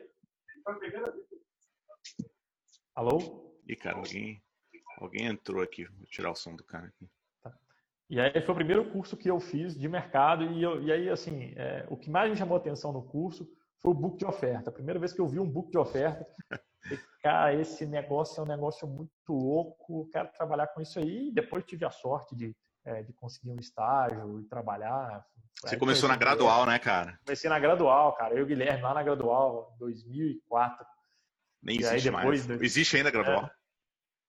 Alô? 2.96 3.54
E 3.68 3.76
cara, 3.76 3.98
alguém 3.98 4.41
Alguém 4.98 5.26
entrou 5.28 5.62
aqui, 5.62 5.86
vou 5.86 6.06
tirar 6.08 6.32
o 6.32 6.36
som 6.36 6.56
do 6.56 6.64
cara 6.64 6.88
aqui. 6.88 7.10
Tá. 7.43 7.54
E 8.10 8.20
aí 8.20 8.41
foi 8.41 8.54
o 8.54 8.58
primeiro 8.58 8.89
curso 8.91 9.18
que 9.18 9.30
eu 9.30 9.39
fiz 9.39 9.78
de 9.78 9.88
mercado 9.88 10.46
e, 10.46 10.64
eu, 10.64 10.82
e 10.82 10.91
aí 10.91 11.10
assim, 11.10 11.54
é, 11.56 11.86
o 11.89 11.98
que 11.98 12.10
mais 12.10 12.30
me 12.32 12.38
chamou 12.38 12.56
a 12.56 12.60
atenção 12.60 12.93
no 12.93 13.04
curso 13.04 13.48
foi 13.82 13.91
o 13.91 13.96
book 13.96 14.18
de 14.18 14.26
oferta. 14.26 14.70
A 14.70 14.74
primeira 14.74 15.00
vez 15.00 15.12
que 15.12 15.20
eu 15.20 15.28
vi 15.28 15.39
um 15.39 15.50
book 15.50 15.70
de 15.70 15.78
oferta, 15.78 16.26
falei, 16.50 17.00
cara, 17.22 17.54
esse 17.54 17.86
negócio 17.86 18.39
é 18.39 18.43
um 18.43 18.48
negócio 18.48 18.88
muito 18.88 19.12
louco, 19.30 20.10
quero 20.12 20.32
trabalhar 20.32 20.68
com 20.68 20.82
isso 20.82 20.98
aí. 20.98 21.28
E 21.28 21.34
depois 21.34 21.66
tive 21.66 21.86
a 21.86 21.91
sorte 21.91 22.36
de, 22.36 22.56
é, 22.86 23.02
de 23.02 23.12
conseguir 23.14 23.52
um 23.52 23.60
estágio 23.60 24.40
e 24.40 24.44
trabalhar. 24.46 25.26
Você 25.62 25.76
aí 25.76 25.80
começou 25.80 26.08
na 26.08 26.16
gradual, 26.16 26.66
né, 26.66 26.78
cara? 26.78 27.18
Comecei 27.26 27.50
na 27.50 27.60
gradual, 27.60 28.14
cara. 28.14 28.34
Eu 28.34 28.40
e 28.40 28.44
o 28.44 28.46
Guilherme 28.46 28.84
lá 28.84 28.94
na 28.94 29.04
gradual, 29.04 29.76
2004. 29.80 30.86
Nem 31.64 31.78
e 31.78 31.84
existe 31.84 32.12
mais. 32.12 32.46
Do... 32.46 32.64
Existe 32.64 32.98
ainda 32.98 33.10
a 33.10 33.12
gradual? 33.12 33.46
É. 33.46 33.52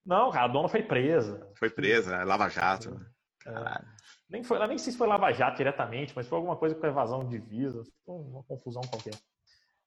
Não, 0.05 0.31
cara, 0.31 0.45
a 0.45 0.49
dona 0.49 0.69
foi 0.69 0.83
presa. 0.83 1.53
Foi 1.57 1.69
presa, 1.69 2.17
né? 2.17 2.25
Lava 2.25 2.49
Jato. 2.49 2.99
É. 3.45 3.51
Caralho. 3.51 3.87
Nem 4.29 4.43
foi, 4.43 4.67
nem 4.67 4.79
sei 4.79 4.93
se 4.93 4.99
foi 4.99 5.07
Lava 5.07 5.33
Jato 5.33 5.59
diretamente, 5.59 6.13
mas 6.17 6.27
foi 6.27 6.37
alguma 6.39 6.57
coisa 6.57 6.75
com 6.75 6.87
evasão 6.87 7.25
de 7.25 7.39
divisas, 7.39 7.89
uma 8.07 8.43
confusão 8.45 8.83
qualquer. 8.83 9.15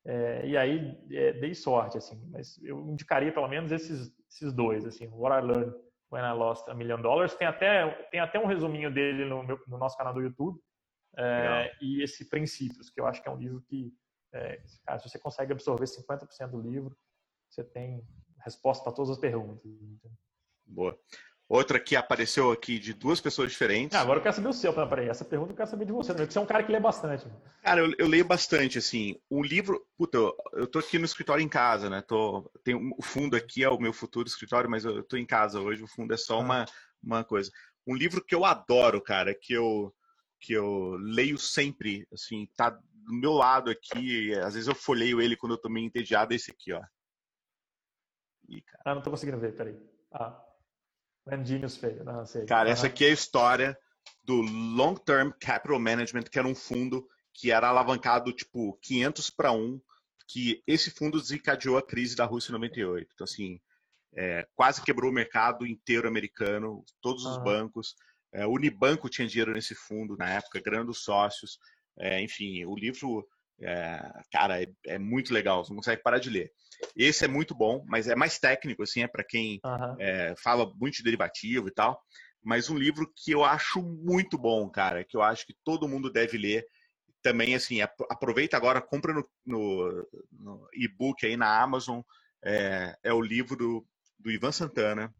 É, 0.06 0.48
e 0.48 0.58
aí 0.58 0.98
é, 1.12 1.34
dei 1.34 1.54
sorte, 1.54 1.98
assim, 1.98 2.22
mas 2.32 2.58
eu 2.64 2.80
indicaria 2.90 3.34
pelo 3.34 3.50
menos 3.50 3.72
esses, 3.72 4.14
esses 4.30 4.54
dois, 4.54 4.86
assim, 4.86 5.08
What 5.08 5.36
I 5.36 5.46
Learned 5.46 5.76
When 6.12 6.24
I 6.24 6.32
Lost 6.34 6.68
a 6.68 6.74
Million 6.74 7.02
Dollars. 7.02 7.36
Tem 7.36 7.48
até, 7.48 7.88
tem 8.12 8.20
até 8.20 8.40
um 8.40 8.46
resuminho 8.46 8.92
dele 8.92 9.26
no, 9.26 9.44
meu, 9.44 9.60
no 9.68 9.78
nosso 9.78 9.98
canal 9.98 10.14
do 10.14 10.22
YouTube. 10.22 10.60
É, 11.18 11.76
e 11.82 12.04
esse 12.04 12.30
Princípios, 12.30 12.90
que 12.90 13.00
eu 13.00 13.06
acho 13.06 13.22
que 13.22 13.28
é 13.28 13.32
um 13.32 13.38
livro 13.38 13.62
que, 13.62 13.94
é, 14.34 14.62
cara, 14.86 15.00
se 15.00 15.10
você 15.10 15.20
consegue 15.20 15.52
absorver 15.52 15.86
50% 15.86 16.52
do 16.52 16.62
livro, 16.62 16.98
você 17.50 17.64
tem 17.64 18.06
resposta 18.44 18.84
para 18.84 18.94
todas 18.94 19.12
as 19.12 19.18
perguntas. 19.18 19.70
Boa. 20.66 20.98
Outra 21.50 21.80
que 21.80 21.96
apareceu 21.96 22.52
aqui 22.52 22.78
de 22.78 22.94
duas 22.94 23.20
pessoas 23.20 23.50
diferentes. 23.50 23.98
Ah, 23.98 24.02
agora 24.02 24.20
eu 24.20 24.22
quero 24.22 24.36
saber 24.36 24.50
o 24.50 24.54
seu, 24.54 24.72
peraí. 24.72 25.10
Essa 25.10 25.26
pergunta 25.26 25.52
eu 25.52 25.56
quero 25.58 25.68
saber 25.68 25.86
de 25.86 25.92
você, 25.92 26.14
porque 26.14 26.32
você 26.32 26.38
é 26.38 26.42
um 26.42 26.46
cara 26.46 26.64
que 26.64 26.72
lê 26.72 26.80
bastante. 26.80 27.26
Cara, 27.64 27.82
eu, 27.82 27.92
eu 27.98 28.08
leio 28.08 28.24
bastante, 28.24 28.78
assim. 28.78 29.20
O 29.28 29.42
livro. 29.42 29.84
Puta, 29.98 30.16
eu, 30.16 30.38
eu 30.54 30.68
tô 30.68 30.78
aqui 30.78 31.00
no 31.00 31.06
escritório 31.06 31.44
em 31.44 31.50
casa, 31.50 31.90
né? 31.90 32.04
Tô, 32.04 32.48
tem, 32.64 32.76
o 32.76 33.02
fundo 33.02 33.36
aqui 33.36 33.64
é 33.64 33.70
o 33.70 33.80
meu 33.80 33.92
futuro 33.92 34.28
escritório, 34.28 34.70
mas 34.70 34.86
eu 34.86 35.02
tô 35.02 35.18
em 35.18 35.26
casa 35.26 35.60
hoje. 35.60 35.82
O 35.82 35.88
fundo 35.88 36.14
é 36.14 36.18
só 36.18 36.36
ah. 36.36 36.40
uma, 36.40 36.66
uma 37.02 37.24
coisa. 37.24 37.50
Um 37.88 37.96
livro 37.96 38.24
que 38.24 38.36
eu 38.36 38.46
adoro, 38.46 39.02
cara, 39.02 39.34
que 39.34 39.52
eu, 39.52 39.92
que 40.40 40.54
eu 40.54 40.98
leio 41.00 41.40
sempre, 41.40 42.08
assim, 42.14 42.48
tá 42.56 42.70
do 42.70 43.14
meu 43.14 43.34
lado 43.34 43.72
aqui. 43.72 44.36
Às 44.36 44.54
vezes 44.54 44.68
eu 44.68 44.76
folheio 44.76 45.20
ele 45.20 45.36
quando 45.36 45.54
eu 45.54 45.60
tô 45.60 45.68
meio 45.68 45.88
entediado, 45.88 46.32
é 46.32 46.36
esse 46.36 46.52
aqui, 46.52 46.74
ó. 46.74 46.82
Ih, 48.48 48.62
cara. 48.62 48.84
Ah, 48.86 48.94
não 48.94 49.02
tô 49.02 49.10
conseguindo 49.10 49.40
ver, 49.40 49.56
peraí. 49.56 49.76
Ah. 50.12 50.46
Genius 51.44 51.78
Failed. 51.78 52.04
Não, 52.04 52.26
sei. 52.26 52.46
Cara, 52.46 52.70
essa 52.70 52.88
aqui 52.88 53.06
é 53.06 53.10
a 53.10 53.14
história 53.14 53.78
do 54.24 54.42
Long 54.42 54.96
Term 54.96 55.32
Capital 55.40 55.80
Management, 55.80 56.24
que 56.24 56.40
era 56.40 56.48
um 56.48 56.56
fundo 56.56 57.08
que 57.34 57.52
era 57.52 57.70
alavancado 57.70 58.34
tipo 58.34 58.78
500 58.82 59.30
para 59.30 59.52
1, 59.52 59.80
que 60.28 60.62
esse 60.68 60.92
fundo 60.92 61.20
desencadeou 61.20 61.78
a 61.78 61.86
crise 61.86 62.16
da 62.16 62.26
Rússia 62.26 62.52
em 62.52 62.54
98. 62.54 63.10
Então, 63.14 63.26
assim, 63.26 63.60
é, 64.16 64.48
quase 64.56 64.82
quebrou 64.82 65.12
o 65.12 65.14
mercado 65.14 65.66
inteiro 65.66 66.08
americano, 66.08 66.84
todos 67.02 67.26
os 67.26 67.38
uhum. 67.38 67.44
bancos. 67.44 67.96
É, 68.32 68.46
o 68.46 68.52
Unibanco 68.52 69.10
tinha 69.10 69.28
dinheiro 69.28 69.54
nesse 69.54 69.74
fundo 69.74 70.18
na 70.18 70.30
época, 70.30 70.62
grandes 70.62 71.00
sócios. 71.00 71.58
É, 71.98 72.22
enfim, 72.22 72.64
o 72.66 72.76
livro 72.76 73.28
é, 73.62 74.12
cara, 74.32 74.62
é, 74.62 74.68
é, 74.86 74.98
muito 74.98 75.34
legal, 75.34 75.64
você 75.64 75.72
não 75.72 75.78
consegue 75.78 76.02
parar 76.02 76.20
de 76.20 76.30
ler. 76.30 76.52
Esse 76.96 77.26
é 77.26 77.28
muito 77.28 77.54
bom, 77.54 77.84
mas 77.88 78.08
é 78.08 78.16
mais 78.16 78.40
técnico, 78.40 78.84
assim, 78.84 79.02
é 79.02 79.08
para 79.08 79.24
quem 79.24 79.60
uhum. 79.64 79.96
é, 80.00 80.34
fala 80.38 80.72
muito 80.76 80.98
de 80.98 81.04
derivativo 81.04 81.68
e 81.68 81.72
tal. 81.72 82.02
Mas 82.44 82.70
um 82.70 82.78
livro 82.78 83.12
que 83.16 83.32
eu 83.32 83.44
acho 83.44 83.82
muito 83.82 84.38
bom, 84.38 84.70
cara, 84.70 85.04
que 85.04 85.18
eu 85.18 85.22
acho 85.22 85.46
que 85.46 85.56
todo 85.64 85.88
mundo 85.88 86.12
deve 86.12 86.38
ler. 86.38 86.66
Também, 87.22 87.54
assim, 87.54 87.82
aproveita 87.82 88.56
agora, 88.56 88.82
compra 88.82 89.14
no, 89.14 89.30
no, 89.46 90.08
no 90.32 90.70
e-book 90.74 91.26
aí 91.26 91.36
na 91.36 91.62
Amazon. 91.62 92.00
É, 92.42 92.96
é 93.04 93.14
o 93.14 93.22
livro 93.22 93.58
do, 93.58 93.86
do 94.18 94.32
Ivan 94.32 94.54
Santana, 94.54 95.14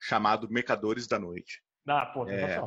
chamado 0.00 0.48
Mercadores 0.48 1.08
da 1.08 1.18
Noite. 1.18 1.60
Ah, 1.90 2.06
pô, 2.06 2.28
é, 2.28 2.60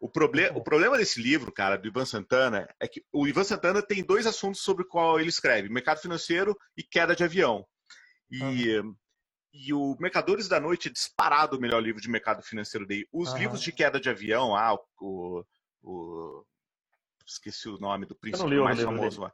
o, 0.00 0.08
proble 0.08 0.48
o 0.54 0.62
problema 0.62 0.96
desse 0.96 1.20
livro, 1.20 1.52
cara, 1.52 1.76
do 1.76 1.86
Ivan 1.86 2.06
Santana, 2.06 2.66
é 2.80 2.88
que 2.88 3.04
o 3.12 3.28
Ivan 3.28 3.44
Santana 3.44 3.82
tem 3.82 4.02
dois 4.02 4.26
assuntos 4.26 4.62
sobre 4.62 4.84
o 4.84 4.88
qual 4.88 5.20
ele 5.20 5.28
escreve: 5.28 5.68
mercado 5.68 6.00
financeiro 6.00 6.56
e 6.76 6.82
queda 6.82 7.14
de 7.14 7.22
avião. 7.22 7.66
E, 8.30 8.78
uhum. 8.78 8.96
e 9.52 9.74
o 9.74 9.96
Mercadores 10.00 10.48
da 10.48 10.58
Noite 10.58 10.88
é 10.88 10.92
disparado 10.92 11.58
o 11.58 11.60
melhor 11.60 11.82
livro 11.82 12.00
de 12.00 12.08
mercado 12.08 12.42
financeiro 12.42 12.86
dele. 12.86 13.06
Os 13.12 13.34
livros 13.34 13.60
de 13.60 13.72
queda 13.72 14.00
de 14.00 14.08
avião, 14.08 14.56
ah, 14.56 14.78
o, 14.98 15.44
o, 15.82 16.44
esqueci 17.26 17.68
o 17.68 17.78
nome 17.78 18.06
do 18.06 18.14
príncipe 18.14 18.48
mais 18.60 18.80
famoso 18.80 19.20
lá. 19.20 19.32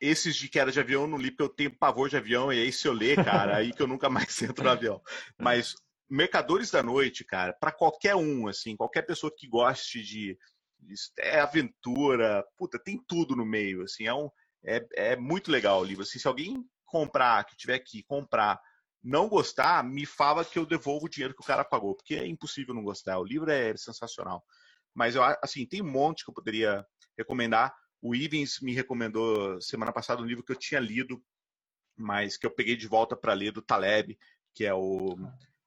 Esses 0.00 0.36
de 0.36 0.48
queda 0.48 0.70
de 0.70 0.78
avião 0.78 1.02
eu 1.02 1.08
não 1.08 1.18
li 1.18 1.30
porque 1.30 1.42
eu 1.42 1.48
tenho 1.48 1.78
pavor 1.78 2.08
de 2.08 2.16
avião, 2.16 2.52
e 2.52 2.62
aí 2.62 2.72
se 2.72 2.86
eu 2.86 2.92
ler, 2.92 3.16
cara, 3.24 3.56
aí 3.56 3.72
que 3.72 3.82
eu 3.82 3.86
nunca 3.86 4.08
mais 4.08 4.40
entro 4.42 4.64
no 4.64 4.70
avião. 4.70 5.02
Mas 5.38 5.74
Mercadores 6.08 6.70
da 6.70 6.82
Noite, 6.82 7.24
cara, 7.24 7.52
para 7.52 7.72
qualquer 7.72 8.14
um, 8.14 8.48
assim, 8.48 8.76
qualquer 8.76 9.02
pessoa 9.02 9.32
que 9.36 9.48
goste 9.48 10.02
de, 10.02 10.38
de 10.78 10.94
é 11.18 11.40
aventura, 11.40 12.44
puta, 12.56 12.78
tem 12.78 13.02
tudo 13.06 13.34
no 13.34 13.44
meio, 13.44 13.82
assim, 13.82 14.06
é 14.06 14.14
um 14.14 14.30
é, 14.64 14.86
é 14.94 15.16
muito 15.16 15.50
legal 15.50 15.80
o 15.80 15.84
livro. 15.84 16.02
Assim, 16.02 16.18
se 16.18 16.26
alguém 16.26 16.64
comprar, 16.84 17.44
que 17.44 17.56
tiver 17.56 17.74
aqui 17.74 18.02
comprar, 18.02 18.60
não 19.02 19.28
gostar, 19.28 19.84
me 19.84 20.04
fala 20.04 20.44
que 20.44 20.58
eu 20.58 20.66
devolvo 20.66 21.06
o 21.06 21.08
dinheiro 21.08 21.34
que 21.34 21.42
o 21.42 21.46
cara 21.46 21.64
pagou, 21.64 21.94
porque 21.94 22.16
é 22.16 22.26
impossível 22.26 22.74
não 22.74 22.82
gostar. 22.82 23.18
O 23.18 23.24
livro 23.24 23.50
é 23.50 23.76
sensacional. 23.76 24.44
Mas 24.94 25.14
eu 25.14 25.22
assim, 25.42 25.66
tem 25.66 25.82
um 25.82 25.90
monte 25.90 26.24
que 26.24 26.30
eu 26.30 26.34
poderia 26.34 26.84
recomendar. 27.16 27.74
O 28.02 28.14
Ivens 28.14 28.60
me 28.60 28.72
recomendou 28.74 29.60
semana 29.60 29.92
passada 29.92 30.22
um 30.22 30.26
livro 30.26 30.44
que 30.44 30.52
eu 30.52 30.56
tinha 30.56 30.80
lido, 30.80 31.22
mas 31.96 32.36
que 32.36 32.46
eu 32.46 32.50
peguei 32.50 32.76
de 32.76 32.88
volta 32.88 33.16
para 33.16 33.32
ler 33.32 33.52
do 33.52 33.62
Taleb, 33.62 34.18
que 34.54 34.64
é 34.64 34.74
o 34.74 35.16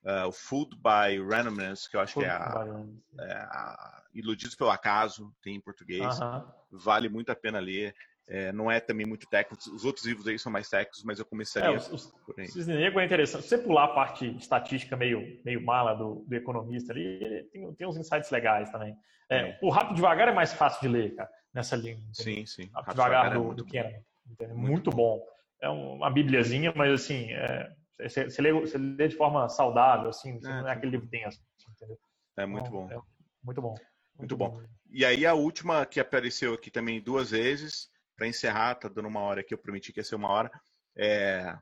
uh, 0.04 0.28
o 0.28 0.32
Food 0.32 0.76
by 0.78 1.20
Randomness, 1.20 1.88
que 1.88 1.97
eu 1.97 2.02
acho 2.02 2.14
Food 2.14 2.26
que 2.26 2.32
é 2.32 2.36
a, 2.36 2.86
é 3.20 3.34
a, 3.34 4.04
Iludidos 4.14 4.56
pelo 4.56 4.72
Acaso, 4.72 5.34
tem 5.41 5.56
em 5.56 5.62
português. 5.62 6.20
Uh 6.20 6.24
-huh. 6.24 6.54
Vale 6.72 7.10
muito 7.10 7.32
a 7.32 7.36
pena 7.36 7.60
ler. 7.60 7.93
É, 8.32 8.52
não 8.52 8.70
é 8.70 8.80
também 8.80 9.08
muito 9.08 9.28
técnico. 9.28 9.60
Os 9.74 9.84
outros 9.84 10.06
livros 10.06 10.28
aí 10.28 10.38
são 10.38 10.52
mais 10.52 10.70
técnicos, 10.70 11.04
mas 11.04 11.18
eu 11.18 11.26
começaria 11.26 11.76
é, 11.76 11.78
os, 11.78 12.14
por 12.24 12.39
aí. 12.39 12.47
Cisne 12.47 12.76
Negro 12.76 13.00
é 13.00 13.06
interessante. 13.06 13.41
Se 13.41 13.50
você 13.50 13.58
pular 13.58 13.86
a 13.86 13.88
parte 13.88 14.28
estatística 14.38 14.95
meio, 14.95 15.41
meio 15.43 15.66
mala 15.66 15.95
do, 15.95 16.24
do 16.28 16.36
economista 16.36 16.93
ali, 16.93 17.47
tem, 17.52 17.74
tem 17.74 17.88
uns 17.88 17.97
insights 17.97 18.30
legais 18.30 18.70
também. 18.70 18.95
É, 19.30 19.38
é. 19.38 19.60
O 19.64 19.72
Rápido 19.72 19.95
Devagar 19.95 20.28
é 20.28 20.32
mais 20.32 20.54
fácil 20.54 20.80
de 20.82 20.88
ler, 20.89 21.16
cara, 21.16 21.30
nessa 21.52 21.76
linha. 21.76 21.97
Sim, 22.14 22.45
sim. 22.45 22.70
Rápido, 22.72 22.91
Devagar, 22.91 23.30
devagar 23.30 23.43
do, 23.43 23.52
é 23.52 23.56
do 23.56 23.66
Kahneman. 23.66 24.04
Muito, 24.39 24.56
muito 24.56 24.89
bom. 24.91 25.20
É 25.60 25.68
uma 25.68 26.12
bibliazinha, 26.12 26.72
mas 26.76 26.93
assim, 26.93 27.32
é, 27.32 27.72
você, 28.00 28.30
você, 28.30 28.41
lê, 28.41 28.54
você 28.54 28.78
lê 28.78 29.08
de 29.08 29.16
forma 29.16 29.47
saudável, 29.50 30.10
assim, 30.10 30.38
é, 30.38 30.62
não 30.62 30.68
é 30.68 30.72
aquele 30.72 30.93
livro 30.93 31.08
denso, 31.08 31.41
entendeu? 31.70 32.00
É 32.38 32.45
muito 32.45 32.68
então, 32.68 32.88
bom. 32.88 32.91
É 32.91 33.00
muito 33.43 33.62
bom. 33.62 33.70
Muito, 33.70 33.86
muito 34.18 34.38
bom. 34.38 34.50
bom. 34.52 34.64
E 34.89 35.06
aí 35.06 35.26
a 35.26 35.34
última 35.34 35.86
que 35.86 36.00
apareceu 36.00 36.54
aqui 36.54 36.72
também 36.72 37.02
duas 37.02 37.32
vezes, 37.32 37.89
para 38.16 38.28
encerrar, 38.28 38.76
tá 38.76 38.89
dando 38.89 39.08
uma 39.08 39.22
hora 39.22 39.41
aqui, 39.41 39.54
eu 39.54 39.58
prometi 39.58 39.93
que 39.93 40.00
ia 40.00 40.04
ser 40.04 40.16
uma 40.16 40.30
hora. 40.30 40.52
É, 40.97 41.58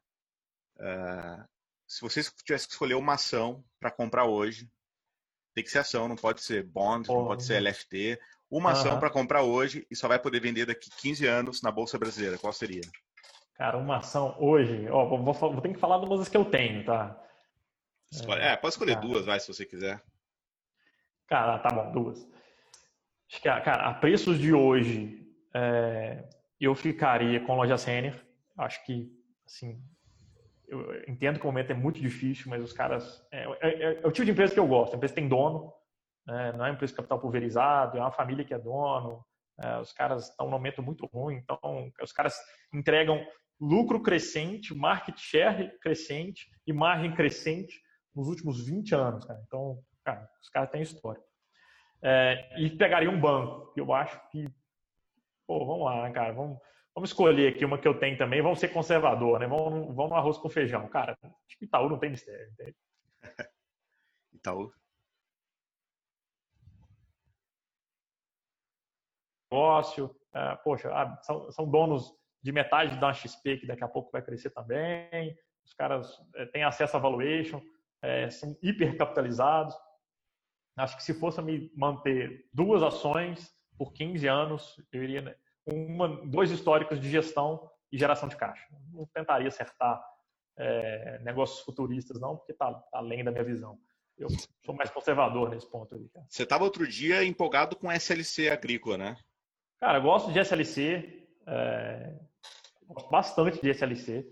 uh, 0.78 1.48
se 1.88 2.02
vocês 2.02 2.34
tivessem 2.44 2.68
que 2.68 2.74
escolher 2.74 2.96
uma 2.96 3.14
ação 3.14 3.64
para 3.80 3.92
comprar 3.92 4.26
hoje, 4.26 4.70
tem 5.54 5.64
que 5.64 5.72
ser 5.72 5.80
ação, 5.80 6.08
não 6.08 6.16
pode 6.16 6.42
ser 6.42 6.64
bond, 6.64 7.10
oh, 7.10 7.20
não 7.20 7.28
pode 7.28 7.44
ser 7.44 7.60
LFT. 7.62 8.20
Uma 8.50 8.70
uh 8.70 8.74
-huh. 8.74 8.80
ação 8.80 9.00
para 9.00 9.10
comprar 9.10 9.44
hoje 9.44 9.86
e 9.90 9.96
só 9.96 10.08
vai 10.08 10.20
poder 10.20 10.40
vender 10.40 10.66
daqui 10.66 10.90
15 11.02 11.26
anos 11.26 11.62
na 11.62 11.72
Bolsa 11.72 11.98
Brasileira. 11.98 12.38
Qual 12.38 12.54
seria? 12.54 12.82
Cara, 13.58 13.78
uma 13.78 13.98
ação 13.98 14.36
hoje, 14.40 14.88
ó, 14.90 15.06
vou, 15.06 15.24
vou, 15.24 15.34
vou 15.34 15.62
ter 15.62 15.74
que 15.74 15.80
falar 15.80 15.98
de 16.00 16.06
umas 16.06 16.30
que 16.30 16.38
eu 16.38 16.46
tenho, 16.46 16.86
tá? 16.86 17.20
É, 18.40 18.56
pode 18.56 18.74
escolher 18.74 18.96
cara. 18.96 19.08
duas, 19.08 19.26
vai, 19.26 19.40
se 19.40 19.48
você 19.48 19.66
quiser. 19.66 20.02
Cara, 21.28 21.58
tá 21.60 21.70
bom, 21.70 21.92
duas. 21.92 22.24
Acho 23.30 23.42
que, 23.42 23.50
cara, 23.50 23.90
a 23.90 23.94
preços 23.96 24.38
de 24.38 24.54
hoje, 24.54 25.28
é, 25.54 26.24
eu 26.60 26.76
ficaria 26.76 27.40
com 27.40 27.56
loja 27.56 27.78
sênior. 27.78 28.16
Acho 28.58 28.86
que, 28.86 29.12
assim, 29.46 29.82
eu 30.68 31.04
entendo 31.08 31.40
que 31.40 31.46
o 31.46 31.48
momento 31.48 31.72
é 31.72 31.74
muito 31.74 32.00
difícil, 32.00 32.50
mas 32.50 32.64
os 32.64 32.72
caras. 32.72 33.26
É, 33.32 33.44
é, 33.44 33.70
é, 33.70 34.02
é 34.04 34.08
o 34.08 34.12
tipo 34.12 34.26
de 34.26 34.32
empresa 34.32 34.54
que 34.54 34.60
eu 34.60 34.68
gosto. 34.68 34.94
A 34.94 34.98
empresa 34.98 35.16
tem 35.16 35.28
dono, 35.28 35.74
né? 36.28 36.52
não 36.54 36.64
é 36.64 36.70
uma 36.70 36.76
empresa 36.76 36.94
de 36.94 36.98
capital 36.98 37.20
pulverizado, 37.20 37.98
é 37.98 38.02
uma 38.02 38.12
família 38.12 38.46
que 38.46 38.54
é 38.54 38.60
dono. 38.60 39.26
É, 39.60 39.80
os 39.80 39.92
caras 39.92 40.30
estão 40.30 40.46
num 40.46 40.52
momento 40.52 40.84
muito 40.84 41.08
ruim, 41.08 41.38
então 41.38 41.92
os 42.00 42.12
caras 42.12 42.38
entregam 42.72 43.26
lucro 43.60 44.02
crescente, 44.02 44.74
market 44.74 45.18
share 45.18 45.78
crescente 45.80 46.50
e 46.66 46.74
margem 46.74 47.14
crescente 47.16 47.82
nos 48.16 48.28
últimos 48.28 48.66
20 48.66 48.96
anos. 48.96 49.26
Cara. 49.26 49.42
Então, 49.46 49.84
cara, 50.04 50.30
os 50.42 50.50
caras 50.50 50.70
têm 50.70 50.82
história. 50.82 51.22
É, 52.02 52.62
e 52.62 52.70
pegaria 52.70 53.10
um 53.10 53.20
banco, 53.20 53.74
que 53.74 53.82
eu 53.82 53.92
acho 53.94 54.20
que, 54.30 54.48
pô, 55.48 55.66
vamos 55.66 55.86
lá, 55.86 56.04
né, 56.04 56.12
cara, 56.12 56.32
vamos, 56.32 56.60
vamos 56.94 57.10
escolher 57.10 57.54
aqui 57.54 57.66
uma 57.66 57.78
que 57.78 57.88
eu 57.88 58.00
tenho 58.00 58.18
também, 58.18 58.42
vamos 58.42 58.60
ser 58.60 58.70
conservador, 58.70 59.40
né? 59.40 59.48
Vamos, 59.48 59.96
vamos 59.96 60.12
no 60.12 60.16
arroz 60.16 60.38
com 60.38 60.50
feijão. 60.50 60.88
Cara, 60.90 61.18
acho 61.24 61.58
que 61.58 61.66
Itaú 61.66 61.90
não 61.90 61.98
tem 61.98 62.12
mistério. 62.12 62.52
Entende? 62.52 62.76
Itaú. 64.34 64.72
Negócio, 69.52 70.16
é, 70.34 70.56
poxa, 70.58 70.90
ah, 70.94 71.20
são, 71.24 71.52
são 71.52 71.70
donos 71.70 72.14
de 72.48 72.54
metade 72.54 72.98
da 72.98 73.12
XP, 73.12 73.58
que 73.58 73.68
daqui 73.68 73.84
a 73.84 73.90
pouco 73.90 74.10
vai 74.10 74.22
crescer 74.22 74.52
também. 74.52 75.38
Os 75.66 75.74
caras 75.74 76.18
é, 76.34 76.46
têm 76.46 76.64
acesso 76.64 76.96
a 76.96 77.00
valuation, 77.00 77.62
é, 78.02 78.30
são 78.30 78.58
hipercapitalizados. 78.64 79.76
Acho 80.78 80.96
que 80.96 81.04
se 81.04 81.14
fosse 81.14 81.42
me 81.42 81.70
manter 81.76 82.48
duas 82.54 82.82
ações 82.82 83.54
por 83.78 83.92
15 83.92 84.26
anos, 84.28 84.82
eu 84.94 85.04
iria 85.04 85.22
né, 85.24 85.36
uma, 85.66 86.08
dois 86.26 86.50
históricos 86.50 87.02
de 87.02 87.10
gestão 87.10 87.70
e 87.92 87.98
geração 87.98 88.30
de 88.30 88.38
caixa. 88.38 88.66
Não 88.94 89.06
tentaria 89.08 89.50
acertar 89.50 90.02
é, 90.58 91.20
negócios 91.20 91.60
futuristas, 91.66 92.18
não, 92.18 92.38
porque 92.38 92.54
está 92.54 92.74
tá 92.74 92.98
além 92.98 93.26
da 93.26 93.32
minha 93.32 93.44
visão. 93.44 93.78
Eu 94.18 94.30
sou 94.64 94.74
mais 94.74 94.90
conservador 94.90 95.50
nesse 95.50 95.70
ponto 95.70 95.94
aí. 95.94 96.10
Você 96.30 96.44
estava 96.44 96.64
outro 96.64 96.88
dia 96.88 97.26
empolgado 97.26 97.76
com 97.76 97.92
SLC 97.92 98.50
agrícola, 98.50 98.98
né? 98.98 99.18
Cara, 99.82 99.98
eu 99.98 100.04
gosto 100.04 100.32
de 100.32 100.40
SLC, 100.40 101.27
é, 101.48 102.14
gosto 102.88 103.10
bastante 103.10 103.62
de 103.62 103.70
SLC. 103.70 104.28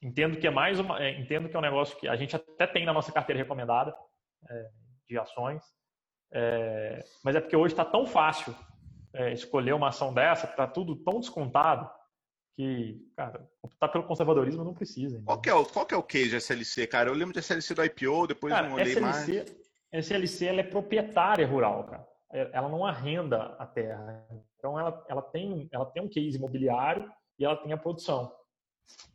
Entendo 0.00 0.38
que 0.38 0.46
é 0.46 0.50
mais 0.50 0.78
uma, 0.78 1.02
é, 1.02 1.18
entendo 1.18 1.48
que 1.48 1.56
é 1.56 1.58
um 1.58 1.62
negócio 1.62 1.98
que 1.98 2.06
a 2.06 2.14
gente 2.14 2.36
até 2.36 2.66
tem 2.66 2.84
na 2.84 2.92
nossa 2.92 3.10
carteira 3.10 3.42
recomendada 3.42 3.94
é, 4.48 4.70
de 5.08 5.18
ações, 5.18 5.62
é, 6.32 7.04
mas 7.24 7.34
é 7.34 7.40
porque 7.40 7.56
hoje 7.56 7.72
está 7.72 7.84
tão 7.84 8.06
fácil 8.06 8.54
é, 9.12 9.32
escolher 9.32 9.72
uma 9.72 9.88
ação 9.88 10.14
dessa, 10.14 10.46
está 10.46 10.66
tudo 10.66 10.94
tão 10.96 11.18
descontado, 11.18 11.90
que, 12.54 13.00
cara, 13.16 13.48
optar 13.62 13.88
pelo 13.88 14.04
conservadorismo 14.04 14.64
não 14.64 14.74
precisa. 14.74 15.22
Qual 15.24 15.40
que, 15.40 15.48
é 15.48 15.54
o, 15.54 15.64
qual 15.64 15.86
que 15.86 15.94
é 15.94 15.96
o 15.96 16.02
case 16.02 16.30
de 16.30 16.36
SLC, 16.36 16.86
cara? 16.88 17.08
Eu 17.08 17.14
lembro 17.14 17.32
de 17.32 17.38
SLC 17.38 17.72
do 17.72 17.84
IPO, 17.84 18.26
depois 18.26 18.52
cara, 18.52 18.68
não 18.68 18.74
olhei 18.74 18.92
SLC, 18.92 19.00
mais. 19.00 20.06
SLC 20.06 20.46
ela 20.46 20.60
é 20.60 20.64
proprietária 20.64 21.46
rural, 21.46 21.84
cara. 21.84 22.06
É, 22.32 22.50
ela 22.52 22.68
não 22.68 22.84
arrenda 22.84 23.56
a 23.58 23.66
terra. 23.66 24.26
Então 24.56 24.78
ela, 24.78 25.04
ela, 25.08 25.22
tem, 25.22 25.68
ela 25.72 25.86
tem 25.86 26.02
um 26.02 26.08
case 26.08 26.36
imobiliário 26.36 27.10
e 27.38 27.44
ela 27.44 27.56
tem 27.56 27.72
a 27.72 27.78
produção. 27.78 28.32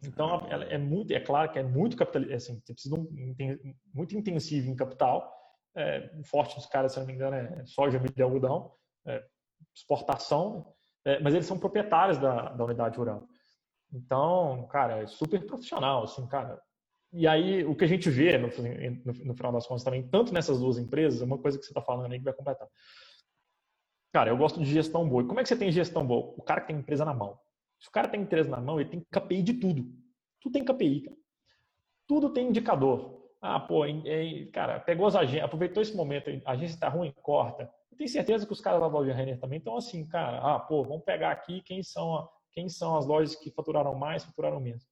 Então 0.04 0.48
ela 0.50 0.66
é 0.66 0.78
muito, 0.78 1.12
é 1.12 1.20
claro 1.20 1.52
que 1.52 1.60
é 1.60 1.64
muito 1.64 1.98
capital, 1.98 2.34
assim, 2.34 2.62
você 2.64 2.74
precisa 2.74 2.96
de 2.96 3.02
um, 3.02 3.76
muito 3.94 4.16
intensivo 4.16 4.70
em 4.70 4.76
capital. 4.76 5.32
É, 5.76 6.12
o 6.20 6.24
forte 6.24 6.56
dos 6.56 6.68
caras, 6.68 6.94
se 6.94 7.00
não 7.00 7.08
me 7.08 7.14
engano, 7.14 7.36
é 7.36 7.66
soja, 7.66 8.00
milho 8.00 8.14
e 8.16 8.22
algodão. 8.22 8.72
É, 9.06 9.24
exportação, 9.76 10.74
é, 11.06 11.20
mas 11.20 11.34
eles 11.34 11.48
são 11.48 11.58
proprietários 11.58 12.18
da, 12.18 12.50
da 12.50 12.64
unidade 12.64 12.98
rural. 12.98 13.28
Então, 13.92 14.68
cara, 14.68 15.02
é 15.02 15.08
super 15.08 15.46
profissional, 15.46 16.04
assim, 16.04 16.26
cara. 16.28 16.62
E 17.14 17.28
aí, 17.28 17.64
o 17.64 17.76
que 17.76 17.84
a 17.84 17.88
gente 17.88 18.10
vê, 18.10 18.38
no, 18.40 18.48
no, 18.48 19.26
no 19.26 19.36
final 19.36 19.52
das 19.52 19.68
contas, 19.68 19.84
também, 19.84 20.08
tanto 20.08 20.34
nessas 20.34 20.60
duas 20.60 20.80
empresas, 20.80 21.22
uma 21.22 21.38
coisa 21.38 21.60
que 21.60 21.64
você 21.64 21.70
está 21.70 21.82
falando 21.82 22.12
aí 22.12 22.18
que 22.18 22.26
vai 22.26 22.34
completar. 22.34 22.68
Cara, 24.12 24.32
eu 24.32 24.38
gosto 24.38 24.60
de 24.60 24.66
gestão 24.66 25.08
boa. 25.08 25.24
E 25.24 25.28
como 25.28 25.40
é 25.40 25.44
que 25.44 25.50
você 25.50 25.56
tem 25.56 25.72
gestão 25.72 26.06
boa? 26.06 26.34
O 26.38 26.42
cara 26.42 26.62
que 26.62 26.68
tem 26.68 26.78
empresa 26.78 27.06
na 27.06 27.14
mão. 27.14 27.40
Se 27.80 27.88
o 27.88 27.92
cara 27.92 28.08
tem 28.08 28.22
empresa 28.22 28.50
na 28.50 28.60
mão, 28.60 28.80
ele 28.80 28.90
tem 28.90 29.06
KPI 29.12 29.44
de 29.44 29.54
tudo. 29.54 29.86
Tudo 30.42 30.54
tem 30.54 30.66
KPI, 30.66 31.02
cara. 31.02 31.18
Tudo 32.08 32.30
tem 32.32 32.48
indicador. 32.48 33.24
Ah, 33.42 33.60
pô, 33.60 33.82
cara, 34.54 34.80
pegou 34.80 35.06
as 35.06 35.16
agências, 35.16 35.44
aproveitou 35.44 35.84
esse 35.84 35.94
momento, 35.96 36.30
a 36.46 36.52
agência 36.52 36.76
está 36.76 36.88
ruim, 36.88 37.14
corta. 37.22 37.70
Eu 37.92 37.98
tenho 37.98 38.10
certeza 38.10 38.46
que 38.46 38.54
os 38.54 38.62
caras 38.62 38.80
da 38.80 38.88
loja 38.88 39.14
Renner 39.14 39.38
também 39.38 39.60
estão 39.60 39.76
assim, 39.76 40.08
cara, 40.08 40.38
ah, 40.40 40.60
pô, 40.60 40.84
vamos 40.84 41.04
pegar 41.04 41.32
aqui 41.32 41.62
quem 41.62 41.84
são, 41.84 42.26
quem 42.54 42.70
são 42.70 42.96
as 42.96 43.06
lojas 43.06 43.36
que 43.36 43.52
faturaram 43.52 43.96
mais, 43.96 44.24
faturaram 44.24 44.62
menos. 44.62 44.88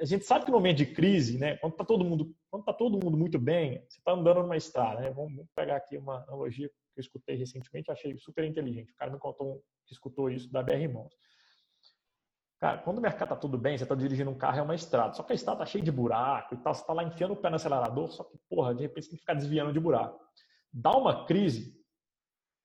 A 0.00 0.04
gente 0.04 0.24
sabe 0.24 0.44
que 0.44 0.50
no 0.50 0.56
momento 0.56 0.78
de 0.78 0.86
crise, 0.86 1.38
né, 1.38 1.56
quando 1.58 1.72
está 1.72 1.84
todo 1.84 2.04
mundo, 2.04 2.34
quando 2.50 2.64
tá 2.64 2.72
todo 2.72 3.02
mundo 3.02 3.16
muito 3.16 3.38
bem, 3.38 3.84
você 3.88 3.98
está 3.98 4.12
andando 4.12 4.42
numa 4.42 4.56
estrada, 4.56 5.00
né? 5.00 5.10
Vamos 5.10 5.46
pegar 5.54 5.76
aqui 5.76 5.96
uma 5.96 6.24
analogia 6.24 6.68
que 6.68 6.74
eu 6.98 7.00
escutei 7.00 7.36
recentemente, 7.36 7.90
achei 7.90 8.18
super 8.18 8.44
inteligente. 8.44 8.90
O 8.92 8.96
cara 8.96 9.12
me 9.12 9.18
contou 9.18 9.62
que 9.86 9.92
escutou 9.92 10.28
isso 10.28 10.50
da 10.50 10.62
BR 10.62 10.88
Mons. 10.92 11.14
Cara, 12.60 12.78
quando 12.78 12.98
o 12.98 13.00
mercado 13.00 13.30
tá 13.30 13.36
tudo 13.36 13.56
bem, 13.56 13.78
você 13.78 13.86
tá 13.86 13.94
dirigindo 13.94 14.30
um 14.30 14.36
carro, 14.36 14.58
é 14.58 14.62
uma 14.62 14.74
estrada. 14.74 15.14
Só 15.14 15.22
que 15.22 15.32
a 15.32 15.34
estrada 15.34 15.60
tá 15.60 15.66
cheia 15.66 15.82
de 15.82 15.90
buraco 15.90 16.54
e 16.54 16.58
tal. 16.58 16.74
Você 16.74 16.84
tá 16.84 16.92
lá 16.92 17.02
enfiando 17.02 17.32
o 17.32 17.36
pé 17.36 17.48
no 17.48 17.56
acelerador, 17.56 18.10
só 18.10 18.24
que, 18.24 18.36
porra, 18.50 18.74
de 18.74 18.82
repente 18.82 19.04
você 19.04 19.10
tem 19.10 19.16
que 19.16 19.22
ficar 19.22 19.34
desviando 19.34 19.72
de 19.72 19.80
buraco. 19.80 20.20
Dá 20.72 20.90
uma 20.90 21.24
crise, 21.24 21.74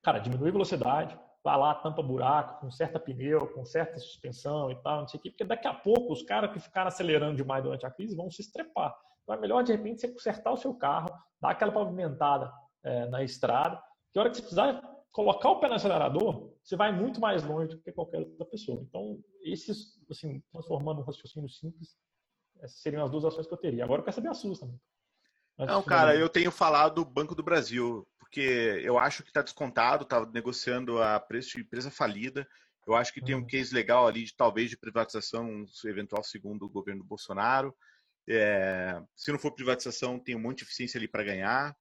cara, 0.04 0.20
diminui 0.20 0.50
a 0.50 0.52
velocidade, 0.52 1.18
vai 1.46 1.60
lá, 1.60 1.76
tampa 1.76 2.02
buraco, 2.02 2.60
conserta 2.60 3.00
pneu, 3.00 3.48
conserta 3.54 4.00
suspensão 4.00 4.72
e 4.72 4.76
tal, 4.82 5.02
não 5.02 5.08
sei 5.08 5.20
o 5.20 5.22
quê, 5.22 5.30
porque 5.30 5.44
daqui 5.44 5.68
a 5.68 5.74
pouco 5.76 6.12
os 6.12 6.24
caras 6.24 6.52
que 6.52 6.60
ficaram 6.60 6.88
acelerando 6.88 7.38
demais 7.38 7.64
durante 7.64 7.86
a 7.86 7.92
crise 7.92 8.16
vão 8.16 8.32
se 8.32 8.42
estrepar. 8.42 8.98
Então 9.22 9.36
é 9.36 9.40
melhor, 9.40 9.64
de 9.64 9.72
repente, 9.72 10.02
você 10.02 10.08
consertar 10.08 10.52
o 10.52 10.58
seu 10.58 10.74
carro, 10.74 11.08
dar 11.40 11.52
aquela 11.52 11.72
pavimentada 11.72 12.52
é, 12.84 13.06
na 13.10 13.24
estrada, 13.24 13.80
que 14.12 14.18
a 14.18 14.24
hora 14.24 14.32
que 14.32 14.38
você 14.38 14.42
precisar 14.42 14.82
colocar 15.12 15.52
o 15.52 15.60
pé 15.60 15.68
no 15.68 15.76
acelerador, 15.76 16.52
você 16.64 16.76
vai 16.76 16.92
muito 16.92 17.22
mais 17.22 17.44
longe 17.44 17.76
do 17.76 17.82
que 17.82 17.92
qualquer 17.92 18.22
outra 18.22 18.46
pessoa. 18.46 18.82
Então, 18.82 19.20
esses, 19.44 20.02
assim, 20.10 20.42
transformando 20.52 21.02
um 21.02 21.06
raciocínio 21.06 21.48
simples, 21.48 21.96
essas 22.60 22.80
seriam 22.80 23.04
as 23.04 23.12
duas 23.12 23.24
ações 23.24 23.46
que 23.46 23.54
eu 23.54 23.58
teria. 23.58 23.84
Agora 23.84 24.00
eu 24.00 24.04
quero 24.04 24.16
saber 24.16 24.30
a 24.30 24.34
sua 24.34 24.58
também. 24.58 24.80
Não, 25.60 25.82
cara, 25.84 26.16
eu 26.16 26.28
tenho 26.28 26.52
falado 26.52 26.96
do 26.96 27.06
Banco 27.06 27.34
do 27.34 27.44
Brasil, 27.44 28.06
porque 28.26 28.82
eu 28.84 28.98
acho 28.98 29.24
que 29.24 29.30
está 29.30 29.42
descontado, 29.42 30.04
está 30.04 30.26
negociando 30.26 31.02
a 31.02 31.20
preço 31.20 31.56
de 31.56 31.62
empresa 31.62 31.92
falida. 31.92 32.48
Eu 32.86 32.96
acho 32.96 33.14
que 33.14 33.22
tem 33.22 33.36
um 33.36 33.40
uhum. 33.40 33.48
case 33.48 33.74
legal 33.74 34.08
ali 34.08 34.24
de 34.24 34.36
talvez 34.36 34.70
de 34.70 34.78
privatização, 34.78 35.66
eventual 35.86 36.24
segundo 36.24 36.66
o 36.66 36.70
governo 36.70 37.04
Bolsonaro. 37.04 37.76
É, 38.28 39.00
se 39.16 39.32
não 39.32 39.40
for 39.40 39.52
privatização, 39.52 40.20
tem 40.20 40.36
um 40.36 40.40
monte 40.40 40.60
de 40.60 40.64
eficiência 40.66 40.98
ali 40.98 41.08
para 41.08 41.24
ganhar. 41.24 41.76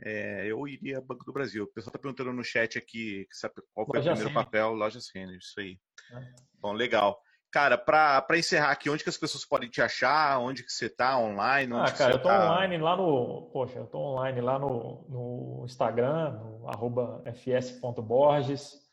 É, 0.00 0.46
eu 0.46 0.66
iria 0.66 1.00
Banco 1.00 1.24
do 1.24 1.32
Brasil. 1.32 1.64
O 1.64 1.68
pessoal 1.68 1.90
está 1.90 1.98
perguntando 1.98 2.32
no 2.32 2.44
chat 2.44 2.76
aqui 2.76 3.26
qual 3.72 3.86
foi 3.86 4.00
o 4.00 4.02
primeiro 4.02 4.34
papel, 4.34 4.72
Lojas 4.72 5.08
Renner, 5.14 5.38
isso 5.38 5.58
aí. 5.58 5.78
É. 6.12 6.34
Bom, 6.54 6.72
legal. 6.72 7.20
Cara, 7.50 7.78
para 7.78 8.36
encerrar 8.36 8.70
aqui, 8.70 8.90
onde 8.90 9.02
que 9.02 9.08
as 9.08 9.16
pessoas 9.16 9.44
podem 9.44 9.70
te 9.70 9.80
achar? 9.80 10.38
Onde 10.38 10.62
que 10.62 10.70
você 10.70 10.84
está 10.86 11.18
online? 11.18 11.72
ah, 11.74 11.90
cara, 11.90 12.12
eu 12.12 12.18
tô 12.18 12.28
tá... 12.28 12.44
online 12.44 12.76
lá 12.76 12.94
no. 12.94 13.48
Poxa, 13.52 13.78
eu 13.78 13.86
tô 13.86 13.98
online 13.98 14.40
lá 14.42 14.58
no, 14.58 15.06
no 15.08 15.62
Instagram, 15.64 16.32
no 16.32 16.68
arroba 16.68 17.22
fs.borges. 17.24 18.86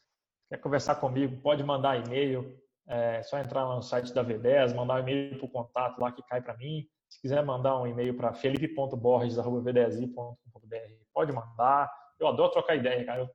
Quer 0.49 0.57
conversar 0.57 0.95
comigo? 0.95 1.41
Pode 1.41 1.61
mandar 1.63 1.97
e-mail. 1.97 2.57
É 2.87 3.21
só 3.23 3.39
entrar 3.39 3.65
lá 3.65 3.75
no 3.75 3.81
site 3.81 4.13
da 4.13 4.23
V10, 4.23 4.73
mandar 4.73 4.95
um 4.95 4.99
e-mail 4.99 5.37
para 5.37 5.45
o 5.45 5.49
contato 5.49 5.99
lá 5.99 6.09
que 6.11 6.23
cai 6.23 6.41
para 6.41 6.55
mim. 6.55 6.87
Se 7.09 7.19
quiser 7.19 7.43
mandar 7.43 7.77
um 7.77 7.87
e-mail 7.87 8.15
para 8.15 8.33
felipe.borges.v10i.com.br, 8.33 10.75
pode 11.13 11.33
mandar. 11.33 11.91
Eu 12.19 12.27
adoro 12.27 12.51
trocar 12.51 12.75
ideia, 12.75 13.03
cara. 13.05 13.21
Eu 13.21 13.29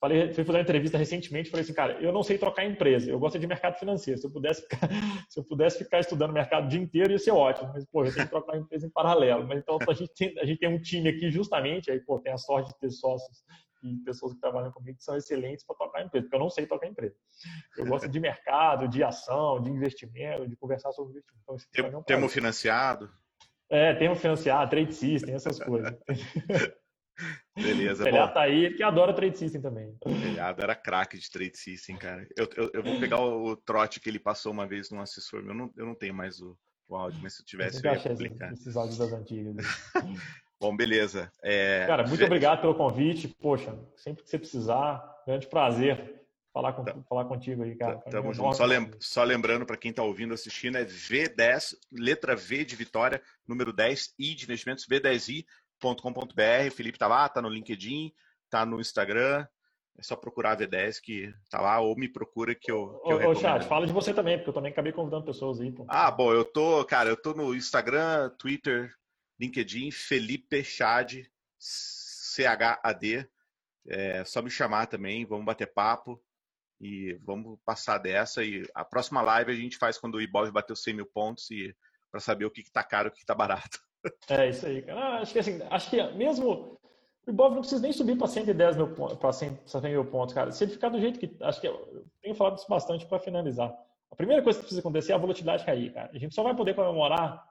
falei, 0.00 0.32
fui 0.32 0.44
fazer 0.44 0.58
uma 0.58 0.62
entrevista 0.62 0.98
recentemente, 0.98 1.50
falei 1.50 1.64
assim, 1.64 1.74
cara, 1.74 2.00
eu 2.00 2.12
não 2.12 2.22
sei 2.22 2.38
trocar 2.38 2.64
empresa, 2.64 3.10
eu 3.10 3.18
gosto 3.18 3.38
de 3.38 3.46
mercado 3.46 3.78
financeiro. 3.78 4.20
Se 4.20 4.26
eu 4.26 4.30
pudesse 4.30 4.62
ficar, 4.62 4.88
se 5.28 5.38
eu 5.38 5.44
pudesse 5.44 5.78
ficar 5.78 6.00
estudando 6.00 6.32
mercado 6.32 6.66
o 6.66 6.68
dia 6.68 6.80
inteiro, 6.80 7.12
ia 7.12 7.18
ser 7.18 7.30
ótimo. 7.30 7.70
Mas, 7.72 7.84
pô, 7.86 8.04
eu 8.04 8.12
tenho 8.12 8.26
que 8.26 8.30
trocar 8.30 8.56
empresa 8.56 8.86
em 8.86 8.90
paralelo. 8.90 9.46
Mas 9.46 9.58
então 9.58 9.78
a 9.88 9.92
gente 9.94 10.12
tem, 10.14 10.38
a 10.38 10.44
gente 10.44 10.58
tem 10.58 10.68
um 10.68 10.80
time 10.80 11.08
aqui 11.08 11.30
justamente, 11.30 11.90
aí, 11.90 12.00
pô, 12.00 12.18
tem 12.18 12.32
a 12.32 12.38
sorte 12.38 12.68
de 12.68 12.78
ter 12.78 12.90
sócios 12.90 13.44
e 13.82 13.96
pessoas 13.98 14.32
que 14.32 14.40
trabalham 14.40 14.72
comigo 14.72 14.96
que 14.96 15.04
são 15.04 15.16
excelentes 15.16 15.64
para 15.64 15.76
tocar 15.76 16.02
empresa, 16.02 16.24
porque 16.24 16.36
eu 16.36 16.40
não 16.40 16.50
sei 16.50 16.66
tocar 16.66 16.86
empresa. 16.86 17.14
Eu 17.76 17.86
gosto 17.86 18.08
de 18.08 18.18
mercado, 18.18 18.88
de 18.88 19.02
ação, 19.02 19.60
de 19.60 19.70
investimento, 19.70 20.48
de 20.48 20.56
conversar 20.56 20.92
sobre 20.92 21.12
investimento. 21.12 21.42
Então, 21.42 21.56
Tem, 21.72 21.84
é 21.84 21.98
um 21.98 22.02
termo 22.02 22.28
financiado? 22.28 23.10
É, 23.68 23.94
termo 23.94 24.16
financiado, 24.16 24.70
trade 24.70 24.94
system, 24.94 25.34
essas 25.34 25.58
coisas. 25.58 25.94
Beleza. 27.56 28.02
O 28.02 28.04
Telhado 28.04 28.34
tá 28.34 28.42
aí, 28.42 28.74
que 28.74 28.82
adora 28.82 29.14
trade 29.14 29.38
system 29.38 29.60
também. 29.60 29.96
Telhado 30.00 30.62
era 30.62 30.74
craque 30.74 31.18
de 31.18 31.30
trade 31.30 31.56
system, 31.56 31.96
cara. 31.96 32.26
Eu, 32.36 32.48
eu, 32.56 32.70
eu, 32.74 32.82
vou 32.82 33.00
pegar 33.00 33.20
o, 33.20 33.56
trote 33.56 33.98
que 33.98 34.08
ele 34.08 34.18
passou 34.18 34.52
uma 34.52 34.66
vez 34.66 34.90
num 34.90 35.00
assessor 35.00 35.42
meu. 35.42 35.52
Eu 35.52 35.58
não, 35.58 35.72
eu 35.76 35.86
não 35.86 35.94
tenho 35.94 36.14
mais 36.14 36.40
o, 36.40 36.56
o 36.86 36.94
áudio, 36.94 37.18
mas 37.22 37.34
se 37.34 37.42
eu 37.42 37.46
tivesse, 37.46 37.84
eu, 37.84 37.90
eu 37.90 37.96
ia 37.96 38.02
publicar. 38.02 38.52
Esses 38.52 38.76
áudios 38.76 38.98
das 38.98 39.12
antigas. 39.12 39.54
Né? 39.54 39.62
Bom, 40.60 40.76
beleza. 40.76 41.30
É... 41.42 41.86
Cara, 41.86 42.06
muito 42.06 42.24
obrigado 42.24 42.60
pelo 42.60 42.74
convite. 42.74 43.28
Poxa, 43.28 43.78
sempre 43.96 44.22
que 44.22 44.28
você 44.28 44.38
precisar, 44.38 45.22
grande 45.26 45.46
prazer 45.46 46.16
falar, 46.56 46.72
com, 46.72 46.84
tá. 46.84 46.96
falar 47.06 47.24
contigo 47.26 47.62
aí, 47.62 47.76
cara. 47.76 47.98
Tamo 48.10 48.32
junto. 48.32 48.56
Só, 48.56 48.64
lem 48.64 48.90
só 48.98 49.22
lembrando 49.22 49.66
para 49.66 49.76
quem 49.76 49.90
está 49.90 50.02
ouvindo, 50.02 50.32
assistindo, 50.32 50.78
é 50.78 50.84
V10, 50.86 51.76
letra 51.92 52.34
V 52.34 52.64
de 52.64 52.74
Vitória, 52.74 53.20
número 53.46 53.74
10, 53.74 54.14
I 54.18 54.34
de 54.34 54.44
investimentos, 54.44 54.86
V10i.com.br. 55.80 56.70
Felipe 56.74 56.98
tá 56.98 57.06
lá, 57.06 57.28
tá 57.28 57.40
no 57.42 57.48
LinkedIn, 57.48 58.12
tá 58.50 58.64
no 58.64 58.80
Instagram. 58.80 59.46
É 59.98 60.02
só 60.02 60.14
procurar 60.14 60.52
a 60.52 60.56
V10 60.56 61.00
que 61.00 61.34
tá 61.48 61.60
lá, 61.60 61.80
ou 61.80 61.96
me 61.96 62.06
procura 62.06 62.54
que 62.54 62.70
eu. 62.70 63.00
Que 63.04 63.14
ô, 63.14 63.20
eu 63.20 63.30
ô 63.30 63.34
chat, 63.34 63.64
fala 63.66 63.86
de 63.86 63.92
você 63.92 64.12
também, 64.12 64.36
porque 64.36 64.50
eu 64.50 64.54
também 64.54 64.70
acabei 64.70 64.92
convidando 64.92 65.24
pessoas 65.24 65.58
aí. 65.58 65.74
Ah, 65.88 66.10
bom, 66.10 66.32
eu 66.32 66.44
tô, 66.44 66.84
cara, 66.84 67.08
eu 67.08 67.16
tô 67.16 67.32
no 67.32 67.54
Instagram, 67.54 68.28
Twitter, 68.38 68.94
LinkedIn, 69.40 69.90
Felipe 69.90 70.62
Chad, 70.62 71.24
C-H-A-D. 71.58 73.26
É 73.88 74.24
só 74.24 74.42
me 74.42 74.50
chamar 74.50 74.86
também, 74.86 75.24
vamos 75.24 75.46
bater 75.46 75.72
papo 75.72 76.22
e 76.78 77.14
vamos 77.22 77.58
passar 77.64 77.96
dessa. 77.96 78.44
E 78.44 78.68
a 78.74 78.84
próxima 78.84 79.22
live 79.22 79.52
a 79.52 79.54
gente 79.54 79.78
faz 79.78 79.96
quando 79.96 80.16
o 80.16 80.20
Ibov 80.20 80.50
bateu 80.50 80.76
100 80.76 80.94
mil 80.94 81.06
pontos 81.06 81.50
e 81.50 81.74
para 82.10 82.20
saber 82.20 82.44
o 82.44 82.50
que 82.50 82.60
está 82.60 82.82
caro 82.82 83.08
e 83.08 83.10
o 83.10 83.12
que 83.12 83.20
está 83.20 83.34
barato. 83.34 83.85
É 84.28 84.48
isso 84.48 84.66
aí, 84.66 84.82
cara. 84.82 85.00
Ah, 85.00 85.18
acho 85.20 85.32
que 85.32 85.38
assim, 85.38 85.60
acho 85.70 85.90
que 85.90 86.02
mesmo 86.12 86.78
o 87.26 87.30
Ibov 87.30 87.54
não 87.54 87.60
precisa 87.60 87.82
nem 87.82 87.92
subir 87.92 88.16
para 88.16 88.26
110 88.26 88.76
mil 88.76 88.94
pontos, 88.94 89.16
para 89.18 89.32
100, 89.32 89.58
100 89.66 89.80
mil 89.82 90.04
pontos, 90.04 90.34
cara. 90.34 90.52
Se 90.52 90.64
ele 90.64 90.72
ficar 90.72 90.88
do 90.88 91.00
jeito 91.00 91.18
que. 91.18 91.36
Acho 91.40 91.60
que 91.60 91.68
eu 91.68 92.04
tenho 92.22 92.34
falado 92.34 92.58
isso 92.58 92.68
bastante 92.68 93.06
para 93.06 93.18
finalizar. 93.18 93.76
A 94.10 94.16
primeira 94.16 94.42
coisa 94.42 94.58
que 94.58 94.64
precisa 94.64 94.80
acontecer 94.80 95.12
é 95.12 95.14
a 95.14 95.18
volatilidade 95.18 95.64
cair, 95.64 95.92
cara. 95.92 96.10
A 96.14 96.18
gente 96.18 96.34
só 96.34 96.42
vai 96.42 96.54
poder 96.54 96.74
comemorar, 96.74 97.50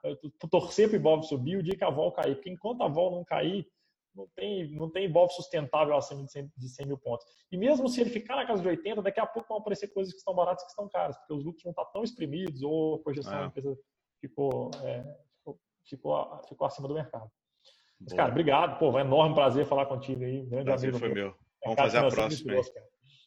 torcer 0.50 0.88
para 0.88 0.96
o 0.96 1.00
Ibov 1.00 1.22
subir 1.24 1.58
o 1.58 1.62
dia 1.62 1.76
que 1.76 1.84
a 1.84 1.90
vol 1.90 2.10
cair, 2.12 2.34
porque 2.34 2.50
enquanto 2.50 2.82
a 2.82 2.88
vol 2.88 3.10
não 3.10 3.24
cair, 3.24 3.66
não 4.14 4.26
tem, 4.34 4.70
não 4.72 4.90
tem 4.90 5.04
Ibov 5.04 5.30
sustentável 5.30 5.94
acima 5.94 6.24
de 6.24 6.32
100, 6.32 6.50
de 6.56 6.68
100 6.68 6.86
mil 6.86 6.98
pontos. 6.98 7.26
E 7.52 7.58
mesmo 7.58 7.88
se 7.88 8.00
ele 8.00 8.08
ficar 8.08 8.36
na 8.36 8.46
casa 8.46 8.62
de 8.62 8.68
80, 8.68 9.02
daqui 9.02 9.20
a 9.20 9.26
pouco 9.26 9.48
vão 9.48 9.58
aparecer 9.58 9.88
coisas 9.88 10.12
que 10.14 10.18
estão 10.18 10.34
baratas 10.34 10.64
que 10.64 10.70
estão 10.70 10.88
caras, 10.88 11.16
porque 11.18 11.34
os 11.34 11.44
lucros 11.44 11.62
vão 11.62 11.72
estar 11.72 11.84
tão 11.86 12.02
exprimidos 12.02 12.62
ou 12.62 12.94
a 12.94 12.98
projeção 13.00 13.34
é. 13.34 13.40
da 13.40 13.46
empresa 13.46 13.78
ficou, 14.20 14.70
é, 14.82 15.04
ficou, 15.88 16.40
ficou, 16.48 16.66
acima 16.66 16.88
do 16.88 16.94
mercado. 16.94 17.30
Mas, 18.00 18.12
cara, 18.12 18.30
obrigado. 18.30 18.78
Pô, 18.78 18.90
é 18.90 19.02
um 19.02 19.06
enorme 19.06 19.34
prazer 19.34 19.66
falar 19.66 19.86
contigo 19.86 20.22
aí. 20.22 20.44
Grande 20.46 20.64
prazer 20.64 20.90
amigo. 20.90 20.98
foi 20.98 21.14
meu. 21.14 21.34
Vamos 21.64 21.80
fazer 21.80 21.98
a 21.98 22.08
próxima. 22.08 22.60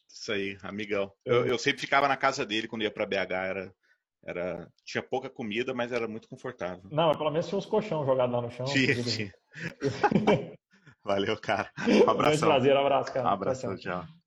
Isso 0.08 0.32
aí, 0.32 0.56
amigão. 0.62 1.12
Eu, 1.24 1.46
eu, 1.46 1.58
sempre 1.58 1.80
ficava 1.80 2.08
na 2.08 2.16
casa 2.16 2.44
dele 2.44 2.66
quando 2.66 2.82
ia 2.82 2.90
para 2.90 3.06
BH, 3.06 3.32
era, 3.32 3.74
era 4.24 4.68
tinha 4.84 5.02
pouca 5.02 5.30
comida, 5.30 5.72
mas 5.72 5.92
era 5.92 6.08
muito 6.08 6.28
confortável. 6.28 6.82
Não, 6.90 7.12
pelo 7.12 7.30
menos 7.30 7.46
tinha 7.48 7.58
uns 7.58 7.66
colchão 7.66 8.04
jogados 8.04 8.34
lá 8.34 8.42
no 8.42 8.50
chão. 8.50 8.66
Tinha, 8.66 9.02
tinha. 9.02 9.32
Valeu, 11.04 11.36
cara. 11.40 11.70
Um 11.88 12.10
abraço. 12.10 12.44
Um 12.44 12.48
prazer, 12.48 12.76
um 12.76 12.80
abraço, 12.80 13.12
cara. 13.12 13.28
Um 13.28 13.32
abraço, 13.32 13.66
tchau. 13.66 13.76
tchau. 13.76 14.19